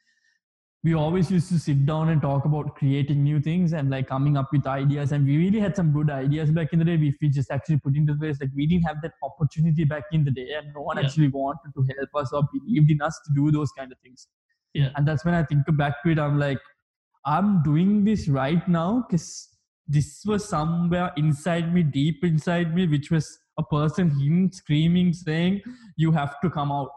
we 0.83 0.95
always 0.95 1.29
used 1.29 1.47
to 1.49 1.59
sit 1.59 1.85
down 1.85 2.09
and 2.09 2.21
talk 2.21 2.45
about 2.45 2.75
creating 2.75 3.23
new 3.23 3.39
things 3.39 3.73
and 3.73 3.91
like 3.91 4.07
coming 4.07 4.35
up 4.35 4.49
with 4.51 4.65
ideas 4.65 5.11
and 5.11 5.25
we 5.25 5.37
really 5.37 5.59
had 5.59 5.75
some 5.75 5.91
good 5.91 6.09
ideas 6.09 6.49
back 6.49 6.73
in 6.73 6.79
the 6.79 6.85
day 6.85 6.95
if 6.95 7.15
we 7.21 7.29
just 7.29 7.51
actually 7.51 7.77
put 7.77 7.95
into 7.95 8.15
place 8.15 8.37
like 8.41 8.49
we 8.55 8.65
didn't 8.65 8.83
have 8.83 8.97
that 9.03 9.11
opportunity 9.23 9.83
back 9.83 10.03
in 10.11 10.23
the 10.23 10.31
day 10.31 10.47
and 10.57 10.73
no 10.73 10.81
one 10.81 10.97
Yeah. 10.97 11.03
actually 11.05 11.27
wanted 11.27 11.71
to 11.75 11.85
help 11.95 12.09
us 12.15 12.33
or 12.33 12.43
believed 12.51 12.89
in 12.89 13.01
us 13.01 13.19
to 13.25 13.33
do 13.35 13.51
those 13.51 13.71
kind 13.77 13.91
of 13.91 13.99
things 13.99 14.27
Yeah. 14.73 14.89
and 14.95 15.07
that's 15.07 15.23
when 15.23 15.35
i 15.35 15.43
think 15.43 15.65
back 15.77 16.01
to 16.03 16.09
it 16.11 16.19
i'm 16.19 16.39
like 16.39 16.59
i'm 17.25 17.61
doing 17.61 18.03
this 18.03 18.27
right 18.27 18.67
now 18.67 19.05
because 19.07 19.49
this 19.87 20.23
was 20.25 20.47
somewhere 20.47 21.11
inside 21.15 21.73
me 21.73 21.83
deep 21.83 22.23
inside 22.23 22.73
me 22.73 22.87
which 22.87 23.11
was 23.11 23.37
a 23.59 23.63
person 23.63 24.09
him 24.19 24.51
screaming 24.51 25.13
saying 25.13 25.61
you 25.97 26.11
have 26.11 26.39
to 26.41 26.49
come 26.49 26.71
out 26.71 26.89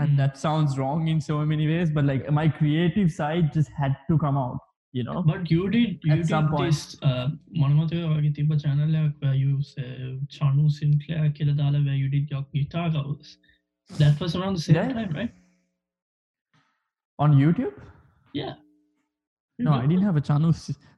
and 0.00 0.10
hmm. 0.10 0.16
that 0.16 0.36
sounds 0.46 0.78
wrong 0.78 1.06
in 1.12 1.20
so 1.20 1.38
many 1.52 1.68
ways 1.72 1.90
but 1.90 2.04
like 2.04 2.30
my 2.40 2.48
creative 2.48 3.12
side 3.20 3.52
just 3.52 3.70
had 3.84 3.96
to 4.08 4.18
come 4.18 4.42
out 4.46 4.58
you 4.92 5.04
know? 5.04 5.22
But 5.22 5.50
you 5.50 5.68
did 5.70 6.00
you 6.02 6.12
at 6.12 6.16
did 6.18 6.28
some 6.28 6.48
point. 6.50 6.72
this 6.72 6.96
uh, 7.02 7.28
one 7.56 7.78
of 7.78 7.90
the 7.90 8.32
tiba 8.36 8.60
channel 8.62 9.12
where 9.20 9.34
you 9.34 9.62
say 9.62 10.18
chanu 10.36 10.70
sinclair 10.70 11.30
kiladala 11.30 11.84
where 11.84 11.94
you 11.94 12.08
did 12.08 12.30
your 12.30 12.44
guitar 12.54 12.90
covers. 12.90 13.36
That 13.98 14.20
was 14.20 14.36
around 14.36 14.56
the 14.56 14.60
same 14.60 14.76
yeah. 14.76 14.92
time 14.92 15.12
right? 15.14 15.32
On 17.18 17.34
youtube? 17.34 17.74
Yeah. 18.32 18.54
No 19.58 19.72
i 19.72 19.86
didn't 19.86 20.02
have 20.02 20.16
a 20.16 20.20
chanu 20.20 20.52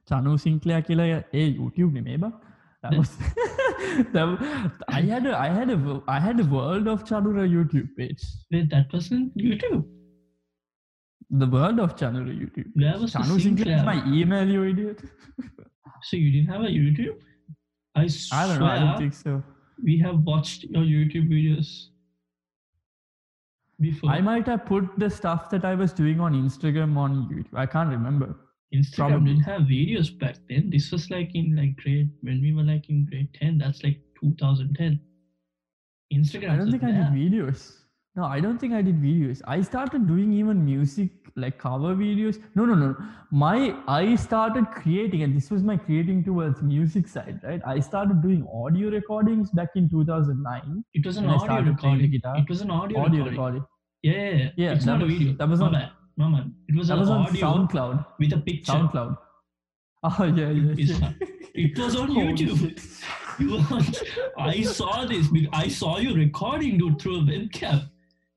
chanu 0.09 0.39
sinclair 0.39 0.81
killer 0.81 1.07
a 1.17 1.37
eh, 1.37 1.49
youtube 1.59 1.93
name 1.93 2.21
but 2.21 2.33
that 2.83 2.97
was 2.97 3.09
that, 4.15 4.71
i 4.89 5.01
had 5.13 5.25
a 5.31 5.33
i 5.37 5.49
had 5.57 5.69
a 5.75 6.01
i 6.15 6.19
had 6.27 6.39
a 6.45 6.47
world 6.55 6.87
of 6.93 7.03
chanura 7.09 7.45
youtube 7.55 7.89
page 7.97 8.23
Wait, 8.51 8.69
that 8.69 8.93
wasn't 8.93 9.35
YouTube. 9.37 9.83
the 11.43 11.47
world 11.57 11.79
of 11.79 11.95
chanura 11.95 12.33
youtube 12.41 12.69
Where 12.75 12.97
was 12.99 13.13
the 13.13 13.19
channel 13.19 13.39
sinclair 13.39 13.75
is 13.77 13.81
Sinclair? 13.81 14.03
my 14.03 14.13
email 14.21 14.55
you 14.57 14.63
idiot 14.75 15.01
So 16.07 16.17
you 16.17 16.31
didn't 16.31 16.49
have 16.53 16.63
a 16.63 16.71
YouTube? 16.77 17.19
I 17.95 18.07
swear 18.07 18.39
i 18.41 18.47
don't 18.47 18.59
know 18.59 18.71
i 18.75 18.79
don't 18.79 18.97
think 18.97 19.13
so 19.13 19.41
we 19.83 19.97
have 19.99 20.19
watched 20.23 20.63
your 20.63 20.83
YouTube 20.83 21.29
videos 21.29 21.87
before. 23.79 24.09
I 24.09 24.21
might 24.21 24.47
have 24.47 24.65
put 24.65 24.87
the 24.97 25.09
stuff 25.09 25.49
that 25.49 25.65
I 25.65 25.75
was 25.75 25.93
doing 25.93 26.19
on 26.19 26.33
Instagram 26.33 26.97
on 26.97 27.27
YouTube. 27.29 27.47
I 27.53 27.65
can't 27.65 27.89
remember. 27.89 28.35
Instagram 28.73 28.95
probably. 29.09 29.33
didn't 29.33 29.43
have 29.43 29.61
videos 29.61 30.17
back 30.19 30.35
then. 30.49 30.69
This 30.69 30.91
was 30.91 31.09
like 31.11 31.29
in 31.35 31.55
like 31.55 31.75
grade 31.77 32.09
when 32.21 32.41
we 32.41 32.53
were 32.53 32.63
like 32.63 32.89
in 32.89 33.05
grade 33.05 33.29
10. 33.35 33.57
That's 33.59 33.83
like 33.83 33.99
2010. 34.21 34.99
Instagram. 36.13 36.49
I 36.51 36.57
don't 36.57 36.71
think 36.71 36.83
I 36.83 36.91
did 36.91 37.07
videos. 37.21 37.73
No, 38.15 38.25
I 38.25 38.39
don't 38.39 38.59
think 38.59 38.73
I 38.73 38.81
did 38.83 39.01
videos. 39.01 39.41
I 39.47 39.61
started 39.61 40.07
doing 40.07 40.31
even 40.33 40.63
music 40.63 41.09
like 41.35 41.57
cover 41.57 41.95
videos. 41.95 42.39
No, 42.55 42.65
no, 42.65 42.75
no. 42.75 42.95
My 43.31 43.75
I 43.87 44.15
started 44.15 44.65
creating, 44.71 45.23
and 45.23 45.35
this 45.35 45.49
was 45.49 45.63
my 45.63 45.77
creating 45.77 46.23
towards 46.23 46.61
music 46.61 47.07
side, 47.07 47.39
right? 47.43 47.59
I 47.65 47.79
started 47.79 48.21
doing 48.21 48.47
audio 48.53 48.91
recordings 48.91 49.49
back 49.49 49.69
in 49.75 49.89
2009. 49.89 50.83
It 50.93 51.03
was 51.05 51.17
an 51.17 51.25
audio 51.25 51.39
started 51.45 51.77
playing 51.79 51.97
the 51.97 52.03
recording. 52.03 52.11
guitar. 52.11 52.37
It 52.37 52.49
was 52.49 52.61
an 52.61 52.69
audio, 52.69 52.99
Audio 52.99 53.23
recording. 53.25 53.31
recording. 53.31 53.65
Yeah, 54.03 54.11
yeah, 54.13 54.29
yeah. 54.37 54.49
Yeah, 54.57 54.73
It's 54.73 54.85
that 54.85 54.91
not 54.91 55.01
a 55.01 55.05
was- 55.05 55.13
video. 55.17 55.33
that 55.33 55.49
was 55.49 55.61
on- 55.61 55.71
bad. 55.71 55.89
No 56.17 56.29
man. 56.29 56.53
It 56.67 56.75
was 56.75 56.87
That 56.89 56.99
was 56.99 57.09
on 57.09 57.25
SoundCloud. 57.27 58.05
with 58.19 58.33
a 58.33 58.37
picture. 58.37 58.71
SoundCloud. 58.73 59.17
Oh 60.05 60.25
yeah, 60.25 60.49
yeah. 60.49 60.73
Yeah. 60.75 61.11
It 61.55 61.77
was 61.79 61.95
on 61.95 62.09
YouTube. 62.15 62.77
You 63.39 63.59
I 64.37 64.61
saw 64.63 65.05
this. 65.05 65.27
I 65.53 65.67
saw 65.69 65.97
you 65.97 66.13
recording 66.13 66.77
dude 66.77 66.99
through 67.01 67.19
a 67.19 67.21
webcam. 67.21 67.89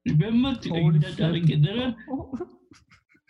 Remember 0.06 0.52
that, 0.54 1.16
that, 1.18 1.34
shit. 1.48 1.62
that, 1.64 1.96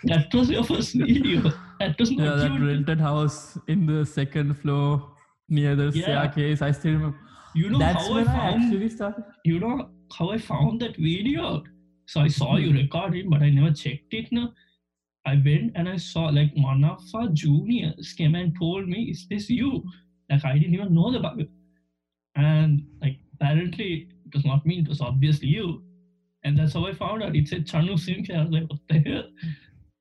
that 0.04 0.34
was 0.34 0.50
your 0.50 0.64
first 0.64 0.92
video. 0.94 1.50
That 1.80 1.98
was 1.98 2.10
Yeah, 2.12 2.34
that 2.34 2.52
you. 2.52 2.66
rented 2.66 3.00
house 3.00 3.56
in 3.68 3.86
the 3.86 4.04
second 4.04 4.54
floor 4.58 5.12
near 5.48 5.74
the 5.74 5.90
Yeah. 5.94 6.02
staircase. 6.02 6.60
I 6.60 6.72
still 6.72 6.92
remember. 6.92 7.18
You 7.54 7.70
know 7.70 7.78
That's 7.78 8.06
how 8.06 8.12
I 8.12 8.16
when 8.16 8.28
I, 8.28 8.32
found 8.36 8.64
actually 8.64 8.88
started. 8.90 9.24
you 9.44 9.58
know 9.60 9.88
how 10.12 10.28
I 10.30 10.36
found 10.38 10.80
that 10.82 10.96
video. 10.96 11.64
So 12.06 12.20
I 12.20 12.28
saw 12.28 12.56
you 12.56 12.72
recording, 12.72 13.28
but 13.30 13.42
I 13.42 13.50
never 13.50 13.72
checked 13.72 14.12
it 14.14 14.30
now. 14.30 14.52
I 15.26 15.34
went 15.44 15.72
and 15.74 15.88
I 15.88 15.96
saw 15.96 16.26
like 16.26 16.52
one 16.54 16.84
of 16.84 17.02
our 17.14 17.28
juniors 17.28 18.12
came 18.12 18.34
and 18.36 18.54
told 18.58 18.86
me, 18.88 19.04
Is 19.10 19.26
this 19.28 19.50
you? 19.50 19.82
Like 20.30 20.44
I 20.44 20.58
didn't 20.58 20.74
even 20.74 20.94
know 20.94 21.10
the 21.12 21.18
bug. 21.20 21.42
And 22.36 22.82
like 23.02 23.18
apparently 23.34 24.08
it 24.26 24.34
was 24.34 24.44
not 24.44 24.64
me, 24.66 24.78
it 24.80 24.88
was 24.88 25.00
obviously 25.00 25.48
you. 25.48 25.82
And 26.44 26.56
that's 26.56 26.74
how 26.74 26.86
I 26.86 26.94
found 26.94 27.24
out. 27.24 27.34
It 27.34 27.48
said 27.48 27.66
Chanu 27.66 27.98
Sinclair. 27.98 28.38
I 28.38 28.42
was 28.44 28.52
like, 28.52 28.70
what 28.70 28.78
the 28.88 28.98
hell? 29.00 29.24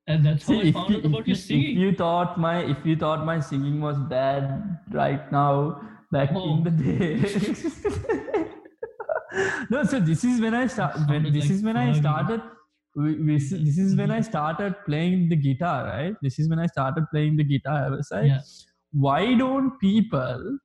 And 0.08 0.24
that's 0.24 0.48
how 0.48 0.60
I 0.60 0.72
found 0.72 0.92
you, 0.92 0.98
out 0.98 1.06
about 1.06 1.26
your 1.26 1.26
you, 1.28 1.34
if 1.34 1.40
singing. 1.40 1.78
you 1.80 1.96
thought 1.96 2.40
my 2.40 2.64
if 2.64 2.86
you 2.86 2.96
thought 2.96 3.26
my 3.26 3.40
singing 3.40 3.82
was 3.82 3.98
bad 3.98 4.78
right 4.92 5.32
now, 5.32 5.82
back 6.12 6.30
Oh. 6.36 6.58
in 6.58 6.64
the 6.64 6.72
day. 6.72 8.32
no, 9.70 9.84
so 9.84 10.00
this 10.00 10.24
is 10.24 10.42
when 10.42 10.54
I 10.54 10.68
start. 10.68 10.98
When, 11.10 11.24
this 11.32 11.44
like 11.46 11.52
is 11.52 11.64
when 11.64 11.78
I 11.78 11.94
started. 12.00 12.42
we- 12.96 13.16
we- 13.28 13.38
This 13.38 13.78
is 13.86 13.96
when 13.96 14.12
I 14.12 14.22
started 14.22 14.76
playing 14.86 15.30
the 15.30 15.36
guitar, 15.36 15.86
right? 15.86 16.16
This 16.22 16.40
is 16.40 16.50
when 16.50 16.60
I 16.60 16.68
started 16.68 17.06
playing 17.14 17.36
the 17.38 17.44
guitar. 17.44 17.80
I 17.88 17.90
was 17.90 18.10
like, 18.12 18.28
Yeah. 18.28 18.42
why 18.92 19.34
don't 19.42 19.80
people 19.80 20.60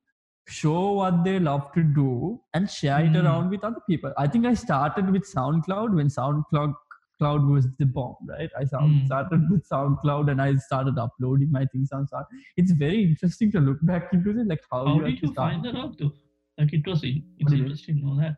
show 0.47 0.93
what 0.99 1.23
they 1.25 1.39
love 1.39 1.65
to 1.73 1.83
do 1.97 2.39
and 2.53 2.69
share 2.69 3.01
it 3.07 3.11
Mm. 3.13 3.23
around 3.23 3.49
with 3.49 3.63
other 3.63 3.81
people? 3.89 4.13
I 4.17 4.27
think 4.27 4.45
I 4.45 4.53
started 4.53 5.09
with 5.17 5.23
SoundCloud 5.33 5.93
when 6.01 6.07
SoundCloud 6.19 6.73
Cloud 7.19 7.43
was 7.45 7.65
the 7.77 7.85
bomb, 7.85 8.15
right? 8.27 8.49
I 8.59 8.63
sound, 8.65 8.93
Mm. 8.93 9.05
started 9.05 9.41
with 9.51 9.67
SoundCloud 9.71 10.31
and 10.31 10.41
I 10.41 10.55
started 10.55 10.97
uploading 10.97 11.51
my 11.51 11.65
things 11.73 11.91
on 11.91 12.07
Sound. 12.07 12.25
It's 12.57 12.71
very 12.71 13.03
interesting 13.09 13.51
to 13.51 13.59
look 13.59 13.77
back 13.91 14.07
into 14.11 14.31
it, 14.31 14.47
like 14.47 14.63
how, 14.71 14.79
How 14.87 14.95
you 14.95 15.03
did 15.03 15.21
you 15.21 15.31
find 15.33 15.63
that 15.65 15.75
out 15.75 15.99
though? 15.99 16.13
Like 16.57 16.73
it 16.73 16.87
was 16.87 17.03
it's 17.03 17.03
do 17.03 17.09
you 17.09 17.45
mean? 17.51 17.59
interesting 17.65 17.99
to 17.99 18.05
know 18.07 18.15
that. 18.21 18.37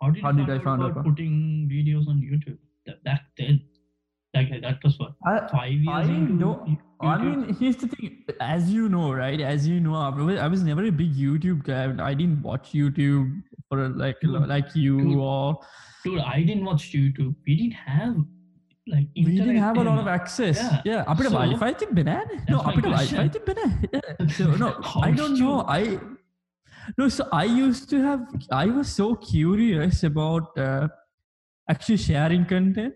How 0.00 0.10
did 0.10 0.16
you 0.18 0.22
How 0.22 0.32
did 0.32 0.46
find 0.46 0.50
I 0.52 0.56
out 0.56 0.64
find 0.64 0.82
out 0.82 0.90
about 0.90 1.04
what? 1.04 1.04
putting 1.16 1.68
videos 1.72 2.06
on 2.08 2.18
YouTube? 2.20 2.58
That, 2.86 3.02
back 3.04 3.22
then. 3.38 3.60
Like 4.34 4.50
that 4.62 4.82
was 4.84 4.98
what 4.98 5.12
I, 5.24 5.48
five 5.50 5.72
years 5.72 5.88
I 5.88 6.02
into 6.02 6.34
know- 6.34 6.64
you- 6.66 6.76
I 7.00 7.16
YouTube? 7.16 7.46
mean, 7.46 7.54
here's 7.60 7.76
the 7.76 7.88
thing. 7.88 8.24
As 8.40 8.70
you 8.72 8.88
know, 8.90 9.12
right? 9.12 9.40
As 9.40 9.66
you 9.66 9.80
know, 9.80 9.94
I 9.94 10.08
was, 10.10 10.38
I 10.38 10.46
was 10.48 10.62
never 10.62 10.84
a 10.84 10.90
big 10.90 11.14
YouTube 11.14 11.62
guy. 11.64 11.84
I 12.04 12.12
didn't 12.14 12.42
watch 12.42 12.72
YouTube 12.72 13.42
for 13.70 13.88
like 13.88 14.20
Dude, 14.20 14.46
like 14.48 14.74
you 14.74 14.98
dude, 15.00 15.16
or 15.18 15.58
dude, 16.04 16.20
I 16.20 16.42
didn't 16.42 16.64
watch 16.66 16.92
YouTube. 16.92 17.34
We 17.46 17.56
didn't 17.56 17.78
have 17.86 18.16
like 18.88 19.08
we 19.16 19.24
didn't 19.24 19.40
internet 19.40 19.62
have 19.62 19.76
a 19.78 19.84
lot 19.84 19.96
then. 19.96 19.98
of 20.04 20.08
access. 20.08 20.58
Yeah. 20.62 20.82
Yeah, 20.84 21.04
අපිට 21.14 21.28
So- 21.30 21.38
Wi-Fi 21.38 21.72
තිබෙන්නේ 21.80 22.04
නෑනේ. 22.12 22.38
No, 22.50 22.58
That's 22.58 22.66
my 22.66 22.72
අපිට 22.72 22.86
question. 22.92 23.16
Wi-Fi 23.16 23.28
තිබෙන්නේ 23.38 23.64
නෑ. 23.72 23.88
Yeah. 23.96 24.36
So 24.36 24.50
no, 24.64 24.68
How 24.90 25.00
I 25.00 25.10
don't 25.12 25.34
did 25.34 25.44
know. 25.44 25.56
you- 25.56 25.64
I 25.78 25.98
no, 26.97 27.09
so 27.09 27.27
I 27.31 27.45
used 27.45 27.89
to 27.91 28.01
have. 28.01 28.27
I 28.51 28.65
was 28.67 28.87
so 28.87 29.15
curious 29.15 30.03
about 30.03 30.57
uh, 30.57 30.87
actually 31.69 31.97
sharing 31.97 32.45
content. 32.45 32.93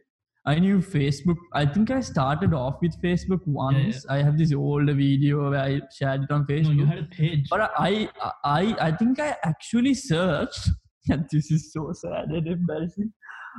I 0.47 0.59
knew 0.59 0.79
Facebook. 0.79 1.37
I 1.53 1.65
think 1.65 1.89
I 1.89 2.01
started 2.01 2.53
off 2.53 2.75
with 2.81 3.01
Facebook 3.01 3.41
once. 3.47 4.05
I 4.07 4.21
have 4.21 4.37
this 4.37 4.53
older 4.53 4.93
video 4.93 5.49
where 5.49 5.59
I 5.59 5.81
shared 5.97 6.23
it 6.23 6.31
on 6.31 6.45
Facebook. 6.45 6.75
No, 6.75 6.83
you 6.83 6.85
had 6.85 6.99
a 6.99 7.03
page. 7.03 7.47
But 7.49 7.71
I, 7.75 8.09
I, 8.43 8.75
I 8.79 8.91
think 8.91 9.19
I 9.19 9.35
actually 9.43 9.93
searched. 9.93 10.69
And 11.07 11.27
this 11.31 11.51
is 11.51 11.71
so 11.71 11.91
sad 11.93 12.29
and 12.29 12.47
embarrassing. 12.47 13.13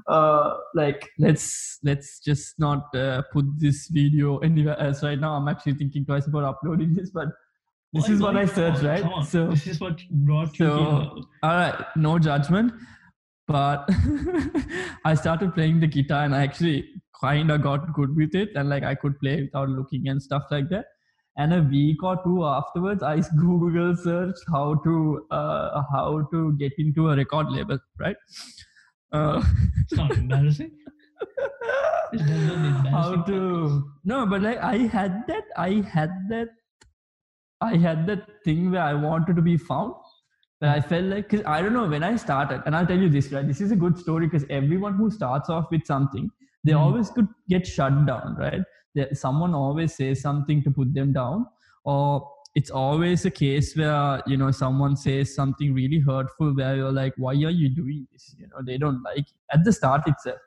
Uh, 0.09 0.57
like 0.75 1.09
let's 1.17 1.79
let's 1.85 2.19
just 2.19 2.59
not 2.59 2.93
uh, 2.93 3.23
put 3.33 3.45
this 3.57 3.87
video 3.87 4.39
anywhere 4.39 4.77
else 4.81 5.05
right 5.05 5.21
now. 5.21 5.35
I'm 5.35 5.47
actually 5.47 5.75
thinking 5.75 6.05
twice 6.05 6.27
about 6.27 6.43
uploading 6.43 6.93
this, 6.93 7.11
but 7.11 7.29
this 7.97 8.09
is 8.09 8.21
what 8.21 8.37
I 8.37 8.45
searched, 8.47 8.83
right? 8.83 9.03
on. 9.05 9.25
So 9.25 9.49
this 9.51 9.67
is 9.67 9.81
what 9.81 10.01
brought 10.11 10.59
you 10.59 10.67
so- 10.67 10.77
here. 10.79 11.23
all 11.43 11.57
right, 11.63 11.85
no 11.97 12.19
judgment. 12.19 12.73
But 13.49 13.89
I 15.05 15.15
started 15.15 15.55
playing 15.55 15.79
the 15.81 15.87
guitar 15.87 16.25
and 16.25 16.35
I 16.35 16.43
actually 16.43 16.89
kind 17.21 17.51
of 17.53 17.63
got 17.63 17.93
good 17.93 18.17
with 18.17 18.35
it. 18.35 18.51
And 18.57 18.69
like 18.69 18.83
I 18.83 18.95
could 18.97 19.19
play 19.21 19.43
without 19.43 19.69
looking 19.69 20.09
and 20.09 20.21
stuff 20.21 20.45
like 20.51 20.69
that. 20.71 20.87
And 21.37 21.53
a 21.55 21.63
week 21.63 22.03
or 22.03 22.19
two 22.25 22.45
afterwards, 22.45 23.03
I 23.05 23.21
Google 23.39 23.95
searched 23.97 24.43
how 24.51 24.75
to 24.87 25.27
uh, 25.31 25.83
how 25.93 26.27
to 26.33 26.57
get 26.57 26.73
into 26.79 27.11
a 27.11 27.17
record 27.17 27.51
label, 27.51 27.79
right? 28.01 28.17
Uh, 29.13 29.43
It's 29.83 29.95
not 29.95 30.11
embarrassing. 30.23 30.73
It's 32.13 32.23
never 32.23 32.55
an 32.55 32.73
how 32.87 33.23
to 33.23 33.85
no, 34.05 34.27
but 34.27 34.43
like 34.43 34.59
I 34.59 34.79
had 34.79 35.25
that, 35.29 35.45
I 35.57 35.85
had 35.93 36.11
that, 36.31 36.49
I 37.61 37.77
had 37.77 38.07
that 38.07 38.45
thing 38.45 38.71
where 38.71 38.83
I 38.83 38.95
wanted 38.95 39.37
to 39.37 39.43
be 39.43 39.57
found. 39.57 39.95
But 40.61 40.71
I 40.71 40.81
felt 40.81 41.05
like, 41.05 41.29
because 41.29 41.45
I 41.47 41.61
don't 41.61 41.75
know, 41.75 41.87
when 41.87 42.03
I 42.03 42.17
started, 42.17 42.63
and 42.65 42.75
I'll 42.75 42.87
tell 42.87 42.99
you 42.99 43.11
this, 43.11 43.31
right? 43.31 43.47
This 43.47 43.61
is 43.61 43.73
a 43.73 43.77
good 43.77 43.99
story 43.99 44.27
because 44.27 44.47
everyone 44.49 44.95
who 44.95 45.11
starts 45.11 45.51
off 45.51 45.67
with 45.71 45.85
something, 45.85 46.31
they 46.65 46.73
Mhm. 46.73 46.81
always 46.81 47.11
could 47.11 47.29
get 47.49 47.67
shut 47.67 48.07
down, 48.07 48.37
right? 48.39 48.63
There, 48.95 49.15
someone 49.15 49.55
always 49.55 49.95
says 49.95 50.23
something 50.23 50.63
to 50.63 50.71
put 50.71 50.95
them 50.95 51.13
down, 51.13 51.47
or 51.85 52.27
it's 52.55 52.71
always 52.71 53.27
a 53.27 53.31
case 53.31 53.77
where, 53.77 54.23
you 54.27 54.39
know, 54.39 54.51
someone 54.51 54.97
says 54.97 55.35
something 55.35 55.75
really 55.75 55.99
hurtful 55.99 56.55
where 56.55 56.75
you're 56.75 56.93
like, 56.93 57.13
why 57.19 57.33
are 57.33 57.51
you 57.63 57.69
doing 57.69 58.07
this? 58.11 58.35
You 58.39 58.47
know, 58.49 58.63
they 58.65 58.79
don't 58.79 59.03
like 59.03 59.19
it. 59.19 59.37
At 59.53 59.63
the 59.65 59.73
start 59.75 60.09
itself. 60.09 60.41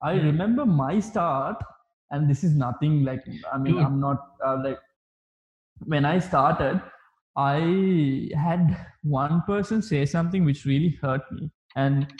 I 0.00 0.14
Mhm. 0.14 0.24
remember 0.24 0.64
my 0.64 0.98
start, 1.00 1.62
and 2.10 2.28
this 2.30 2.42
is 2.42 2.54
nothing 2.54 3.04
like, 3.04 3.22
I 3.52 3.58
mean, 3.58 3.74
Dude. 3.74 3.82
I'm 3.84 4.00
not 4.00 4.28
uh, 4.46 4.56
like, 4.64 4.80
when 5.80 6.04
I 6.04 6.18
started, 6.18 6.80
I 7.36 8.28
had 8.36 8.86
one 9.02 9.42
person 9.46 9.82
say 9.82 10.04
something 10.06 10.44
which 10.44 10.64
really 10.64 10.98
hurt 11.00 11.22
me. 11.32 11.50
And 11.76 12.12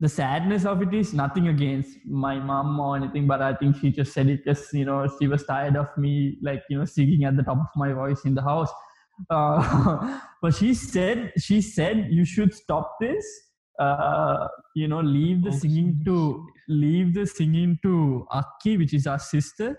the 0.00 0.08
sadness 0.08 0.64
of 0.64 0.82
it 0.82 0.94
is 0.94 1.12
nothing 1.12 1.48
against 1.48 1.98
my 2.06 2.38
mom 2.38 2.78
or 2.80 2.96
anything, 2.96 3.26
but 3.26 3.42
I 3.42 3.54
think 3.54 3.76
she 3.76 3.90
just 3.90 4.12
said 4.12 4.28
it 4.28 4.44
because, 4.44 4.72
you 4.72 4.84
know, 4.84 5.06
she 5.18 5.26
was 5.28 5.44
tired 5.44 5.76
of 5.76 5.88
me, 5.96 6.38
like, 6.42 6.62
you 6.70 6.78
know, 6.78 6.84
singing 6.84 7.24
at 7.24 7.36
the 7.36 7.42
top 7.42 7.58
of 7.58 7.66
my 7.76 7.92
voice 7.92 8.24
in 8.24 8.34
the 8.34 8.42
house. 8.42 8.70
Uh, 9.28 10.18
but 10.40 10.54
she 10.54 10.72
said, 10.72 11.30
she 11.36 11.60
said, 11.60 12.08
you 12.10 12.24
should 12.24 12.54
stop 12.54 12.96
this. 13.02 13.22
Uh, 13.78 14.48
you 14.74 14.88
know, 14.88 15.00
leave 15.00 15.42
the 15.42 15.50
Oh, 15.50 15.58
singing 15.58 16.00
to 16.06 16.46
leave 16.68 17.12
the 17.12 17.26
singing 17.26 17.78
to 17.82 18.26
Aki, 18.30 18.78
which 18.78 18.94
is 18.94 19.06
our 19.06 19.18
sister, 19.18 19.78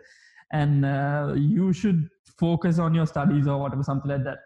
and 0.52 0.86
uh, 0.86 1.34
you 1.36 1.74
should 1.74 2.08
focus 2.46 2.80
on 2.88 2.96
your 3.02 3.08
studies 3.18 3.48
or 3.48 3.58
whatever, 3.66 3.84
something 3.92 4.12
like 4.18 4.24
that. 4.32 4.40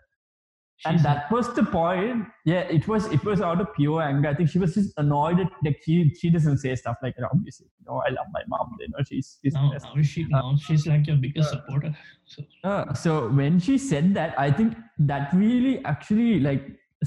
She 0.84 0.90
and 0.90 1.00
that 1.08 1.32
was 1.34 1.48
the 1.58 1.64
point. 1.74 2.26
Yeah 2.54 2.64
it 2.78 2.86
was 2.94 3.06
it 3.18 3.24
was 3.28 3.42
out 3.50 3.62
of 3.66 3.68
pure 3.76 4.02
anger. 4.06 4.30
I 4.32 4.34
think 4.40 4.50
she 4.56 4.60
was 4.64 4.74
just 4.78 4.98
annoyed 5.04 5.40
at 5.44 5.52
like 5.68 5.78
she 5.86 5.94
she 6.22 6.30
doesn't 6.38 6.58
say 6.64 6.76
stuff 6.82 6.98
like 7.06 7.16
that 7.20 7.30
obviously. 7.36 7.68
You 7.80 7.86
know 7.90 8.02
i 8.08 8.10
love 8.18 8.28
my 8.38 8.42
mom 8.54 8.74
you 8.82 8.90
know 8.96 9.04
she's, 9.12 9.30
she's 9.44 9.54
now, 9.54 9.70
now 9.86 10.02
she 10.10 10.26
now? 10.34 10.50
She's 10.66 10.86
like 10.92 11.08
your 11.12 11.16
biggest 11.28 11.54
uh, 11.54 11.58
supporter. 11.58 11.92
So 12.34 12.44
Uh, 12.72 12.94
so 13.04 13.12
when 13.40 13.58
she 13.66 13.74
said 13.86 14.06
that 14.18 14.32
i 14.44 14.46
think 14.60 14.76
that 15.12 15.34
really 15.42 15.74
actually 15.94 16.30
like 16.46 16.64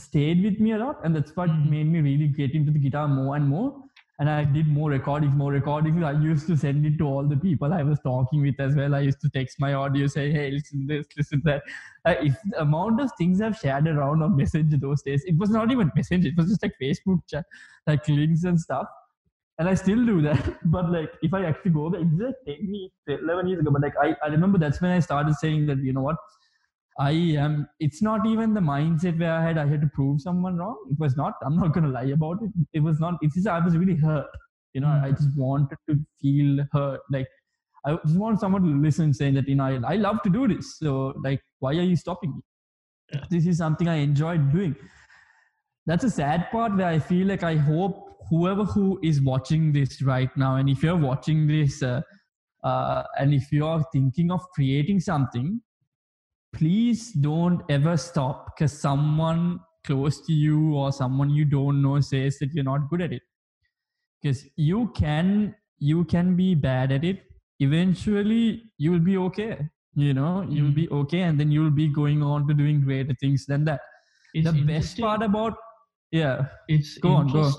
stayed 0.07 0.42
with 0.49 0.59
me 0.66 0.73
a 0.78 0.78
lot 0.85 1.04
and 1.04 1.16
that's 1.18 1.35
what 1.38 1.50
Mhm. 1.54 1.71
made 1.75 1.88
me 1.95 2.00
really 2.09 2.28
get 2.40 2.57
into 2.61 2.75
the 2.76 2.83
guitar 2.87 3.07
more 3.14 3.33
and 3.38 3.49
more 3.54 3.68
and 4.19 4.29
i 4.29 4.45
did 4.45 4.67
more 4.67 4.91
recordings 4.91 5.35
more 5.35 5.53
recordings. 5.53 6.03
I 6.03 6.13
used 6.13 6.47
to 6.49 6.57
send 6.57 6.85
it 6.87 6.99
to 6.99 7.05
all 7.07 7.25
the 7.25 7.37
people 7.37 7.73
i 7.73 7.83
was 7.83 8.00
talking 8.00 8.43
with 8.43 8.59
as 8.59 8.75
well. 8.75 8.95
I 8.95 9.00
used 9.00 9.21
to 9.21 9.31
text 9.31 9.61
my 9.61 9.75
audio 9.75 10.07
say 10.07 10.31
hey 10.33 10.50
listen 10.50 10.87
this 10.87 11.07
listen 11.17 11.43
that. 11.45 11.63
Uh, 12.04 12.15
if 12.23 12.37
the 12.50 12.61
amount 12.63 13.00
of 13.00 13.11
things 13.19 13.41
i've 13.41 13.57
shared 13.57 13.87
around 13.87 14.23
on 14.23 14.37
messenger 14.37 14.76
those 14.76 15.02
days 15.02 15.25
it 15.26 15.37
was 15.37 15.50
not 15.50 15.71
even 15.71 15.91
messenger 15.95 16.28
it 16.28 16.37
was 16.37 16.49
just 16.49 16.63
like 16.63 16.75
facebook 16.81 17.21
chat 17.28 17.45
like 17.89 18.07
links 18.09 18.45
and 18.45 18.61
stuff. 18.61 18.87
And 19.59 19.69
I 19.69 19.75
still 19.75 20.04
do 20.07 20.23
that. 20.23 20.59
But 20.65 20.93
like, 20.93 21.13
if 21.23 21.35
I 21.35 21.45
actually 21.45 21.73
go 21.73 21.91
back, 21.91 22.02
it's 22.02 22.23
like 22.47 22.59
10 22.59 22.75
years, 22.75 22.91
11 23.09 23.49
years 23.49 23.61
ago. 23.61 23.71
But 23.73 23.83
like, 23.83 23.95
I, 24.00 24.15
I 24.23 24.28
remember 24.28 24.59
that's 24.59 24.81
when 24.81 24.93
I 24.93 25.00
started 25.00 25.35
saying 25.35 25.67
that, 25.67 25.78
you 25.78 25.93
know 25.93 26.02
what, 26.02 26.17
I 26.99 27.11
am, 27.11 27.69
it's 27.78 28.02
not 28.02 28.26
even 28.26 28.54
the 28.54 28.61
mindset 28.61 29.19
where 29.19 29.32
I 29.32 29.43
had, 29.43 29.58
I 29.58 29.67
had 29.67 29.80
to 29.82 29.91
prove 29.95 30.21
someone 30.21 30.56
wrong. 30.56 30.76
It 30.91 30.99
was 30.99 31.17
not, 31.17 31.34
I'm 31.45 31.56
not 31.56 31.73
going 31.73 31.84
to 31.84 31.91
lie 31.91 32.11
about 32.13 32.43
it. 32.43 32.50
It 32.73 32.80
was 32.80 32.99
not, 32.99 33.15
it's 33.23 33.34
just, 33.34 33.47
I 33.47 33.61
was 33.61 33.76
really 33.76 33.97
hurt. 33.97 34.26
You 34.75 34.80
know, 34.80 34.89
I 34.89 35.13
just 35.13 35.37
wanted 35.37 35.76
to 35.89 35.97
feel 36.21 36.65
hurt. 36.73 37.00
Like, 37.11 37.28
I 37.87 37.97
just 38.04 38.19
want 38.19 38.41
someone 38.41 38.63
to 38.63 38.80
listen 38.80 39.15
saying 39.15 39.34
that, 39.34 39.49
you 39.49 39.54
know, 39.54 39.65
I, 39.65 39.93
I 39.93 39.97
love 39.97 40.23
to 40.23 40.30
do 40.30 40.49
this. 40.49 40.78
So 40.78 41.15
like, 41.23 41.41
why 41.61 41.71
are 41.71 41.82
you 41.82 41.97
stopping 41.97 42.30
me? 42.34 42.43
Yeah. 43.13 43.25
This 43.30 43.47
is 43.47 43.58
something 43.58 43.89
I 43.89 43.97
enjoyed 43.97 44.52
doing 44.52 44.76
that's 45.89 46.04
a 46.04 46.11
sad 46.11 46.50
part 46.50 46.76
where 46.76 46.87
I 46.87 46.99
feel 46.99 47.26
like 47.26 47.43
I 47.43 47.56
hope 47.56 48.19
whoever 48.28 48.65
who 48.65 49.00
is 49.02 49.23
watching 49.23 49.73
this 49.73 50.02
right 50.02 50.28
now, 50.37 50.56
and 50.56 50.69
if 50.69 50.82
you're 50.82 50.99
watching 50.99 51.47
this, 51.47 51.82
uh, 51.82 52.02
uh, 52.63 53.04
and 53.19 53.32
if 53.32 53.50
you're 53.50 53.82
thinking 53.91 54.30
of 54.30 54.43
creating 54.54 55.00
something, 55.00 55.63
please 56.52 57.13
don't 57.13 57.63
ever 57.69 57.97
stop 57.97 58.47
because 58.56 58.73
someone 58.78 59.61
close 59.84 60.21
to 60.26 60.32
you 60.32 60.75
or 60.75 60.93
someone 60.93 61.30
you 61.30 61.45
don't 61.45 61.80
know 61.82 62.00
says 62.00 62.39
that 62.39 62.52
you're 62.52 62.65
not 62.65 62.89
good 62.91 63.00
at 63.02 63.13
it. 63.13 63.23
Because 64.23 64.45
you 64.56 64.89
can 64.95 65.54
you 65.78 66.04
can 66.04 66.34
be 66.37 66.54
bad 66.54 66.91
at 66.93 67.04
it. 67.04 67.23
Eventually, 67.61 68.65
you 68.78 68.91
will 68.93 68.99
be 69.11 69.17
okay. 69.17 69.69
You 69.95 70.15
know, 70.15 70.43
you'll 70.43 70.71
Mm. 70.71 70.75
be 70.75 70.89
okay, 70.91 71.23
and 71.23 71.39
then 71.41 71.50
you'll 71.50 71.71
be 71.71 71.89
going 71.89 72.23
on 72.23 72.47
to 72.49 72.54
doing 72.54 72.80
greater 72.80 73.15
things 73.21 73.47
than 73.47 73.65
that. 73.65 73.80
it's 74.34 74.50
the 74.52 74.63
best 74.69 74.99
part 75.00 75.23
about 75.23 75.54
yeah 76.17 76.47
it's 76.75 76.99
Go 76.99 77.13
go 77.32 77.45
on. 77.45 77.52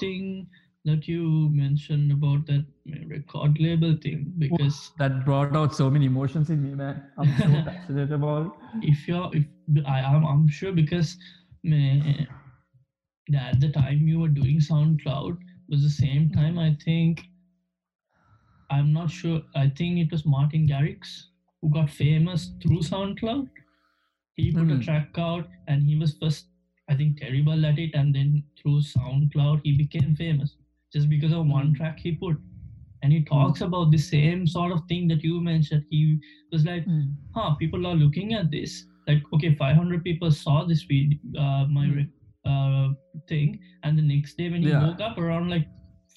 That 0.85 1.07
you 1.07 1.49
mentioned 1.51 2.11
about 2.11 2.45
that 2.47 2.65
record 3.07 3.59
label 3.59 3.95
thing 4.01 4.33
because 4.37 4.91
that 4.97 5.25
brought 5.25 5.51
out 5.51 5.67
so 5.67 5.89
many 5.89 6.05
emotions 6.05 6.49
in 6.49 6.61
me, 6.61 6.73
man. 6.73 7.01
I'm 7.17 7.35
so 7.37 7.57
passionate 7.65 8.11
about 8.11 8.47
it. 8.47 8.51
if 8.81 9.07
you're 9.07 9.29
if 9.33 9.45
I 9.85 9.99
am 10.01 10.25
I'm 10.25 10.47
sure 10.47 10.71
because 10.71 11.17
meh, 11.63 12.25
at 13.35 13.59
the 13.59 13.69
time 13.69 14.07
you 14.07 14.19
were 14.19 14.27
doing 14.29 14.59
SoundCloud 14.59 15.37
was 15.69 15.81
the 15.83 15.89
same 15.89 16.29
time 16.31 16.57
I 16.59 16.75
think 16.83 17.23
I'm 18.69 18.93
not 18.93 19.09
sure 19.11 19.41
I 19.55 19.69
think 19.69 19.99
it 19.99 20.11
was 20.11 20.25
Martin 20.25 20.67
Garrix 20.67 21.25
who 21.61 21.69
got 21.69 21.89
famous 21.89 22.51
through 22.61 22.79
SoundCloud. 22.81 23.47
He 24.35 24.51
put 24.51 24.71
a 24.71 24.77
Hmm. 24.77 24.79
track 24.79 25.09
out 25.17 25.47
and 25.67 25.83
he 25.83 25.95
was 25.95 26.15
first 26.17 26.47
I 26.89 26.95
think 26.95 27.17
terrible 27.17 27.65
at 27.65 27.79
it 27.79 27.91
and 27.93 28.15
then 28.15 28.43
through 28.61 28.81
SoundCloud 28.81 29.61
he 29.63 29.73
became 29.73 30.15
famous 30.15 30.55
just 30.93 31.09
because 31.09 31.31
of 31.31 31.45
one 31.47 31.67
Hmm. 31.67 31.73
track 31.73 31.99
he 31.99 32.11
put. 32.13 32.37
And 33.01 33.13
he 33.13 33.23
talks 33.23 33.61
about 33.61 33.91
the 33.91 33.97
same 33.97 34.45
sort 34.45 34.71
of 34.73 34.83
thing 34.89 35.07
that 35.07 35.23
you 35.23 35.39
mentioned. 35.39 35.85
He 35.89 36.19
was 36.51 36.65
like, 36.65 36.85
huh, 37.33 37.55
people 37.55 37.87
are 37.87 37.95
looking 37.95 38.33
at 38.33 38.51
this. 38.51 38.85
Like, 39.07 39.23
okay, 39.33 39.55
500 39.55 40.03
people 40.03 40.31
saw 40.31 40.65
this 40.65 40.83
video, 40.83 41.17
uh, 41.37 41.65
my 41.67 41.87
Hmm. 41.87 42.01
uh, 42.45 42.93
thing, 43.27 43.59
and 43.83 43.97
the 43.97 44.01
next 44.01 44.35
day 44.37 44.49
when 44.49 44.61
he 44.63 44.69
Yeah. 44.69 44.85
woke 44.87 45.01
up, 45.01 45.17
around 45.17 45.49
like 45.49 45.67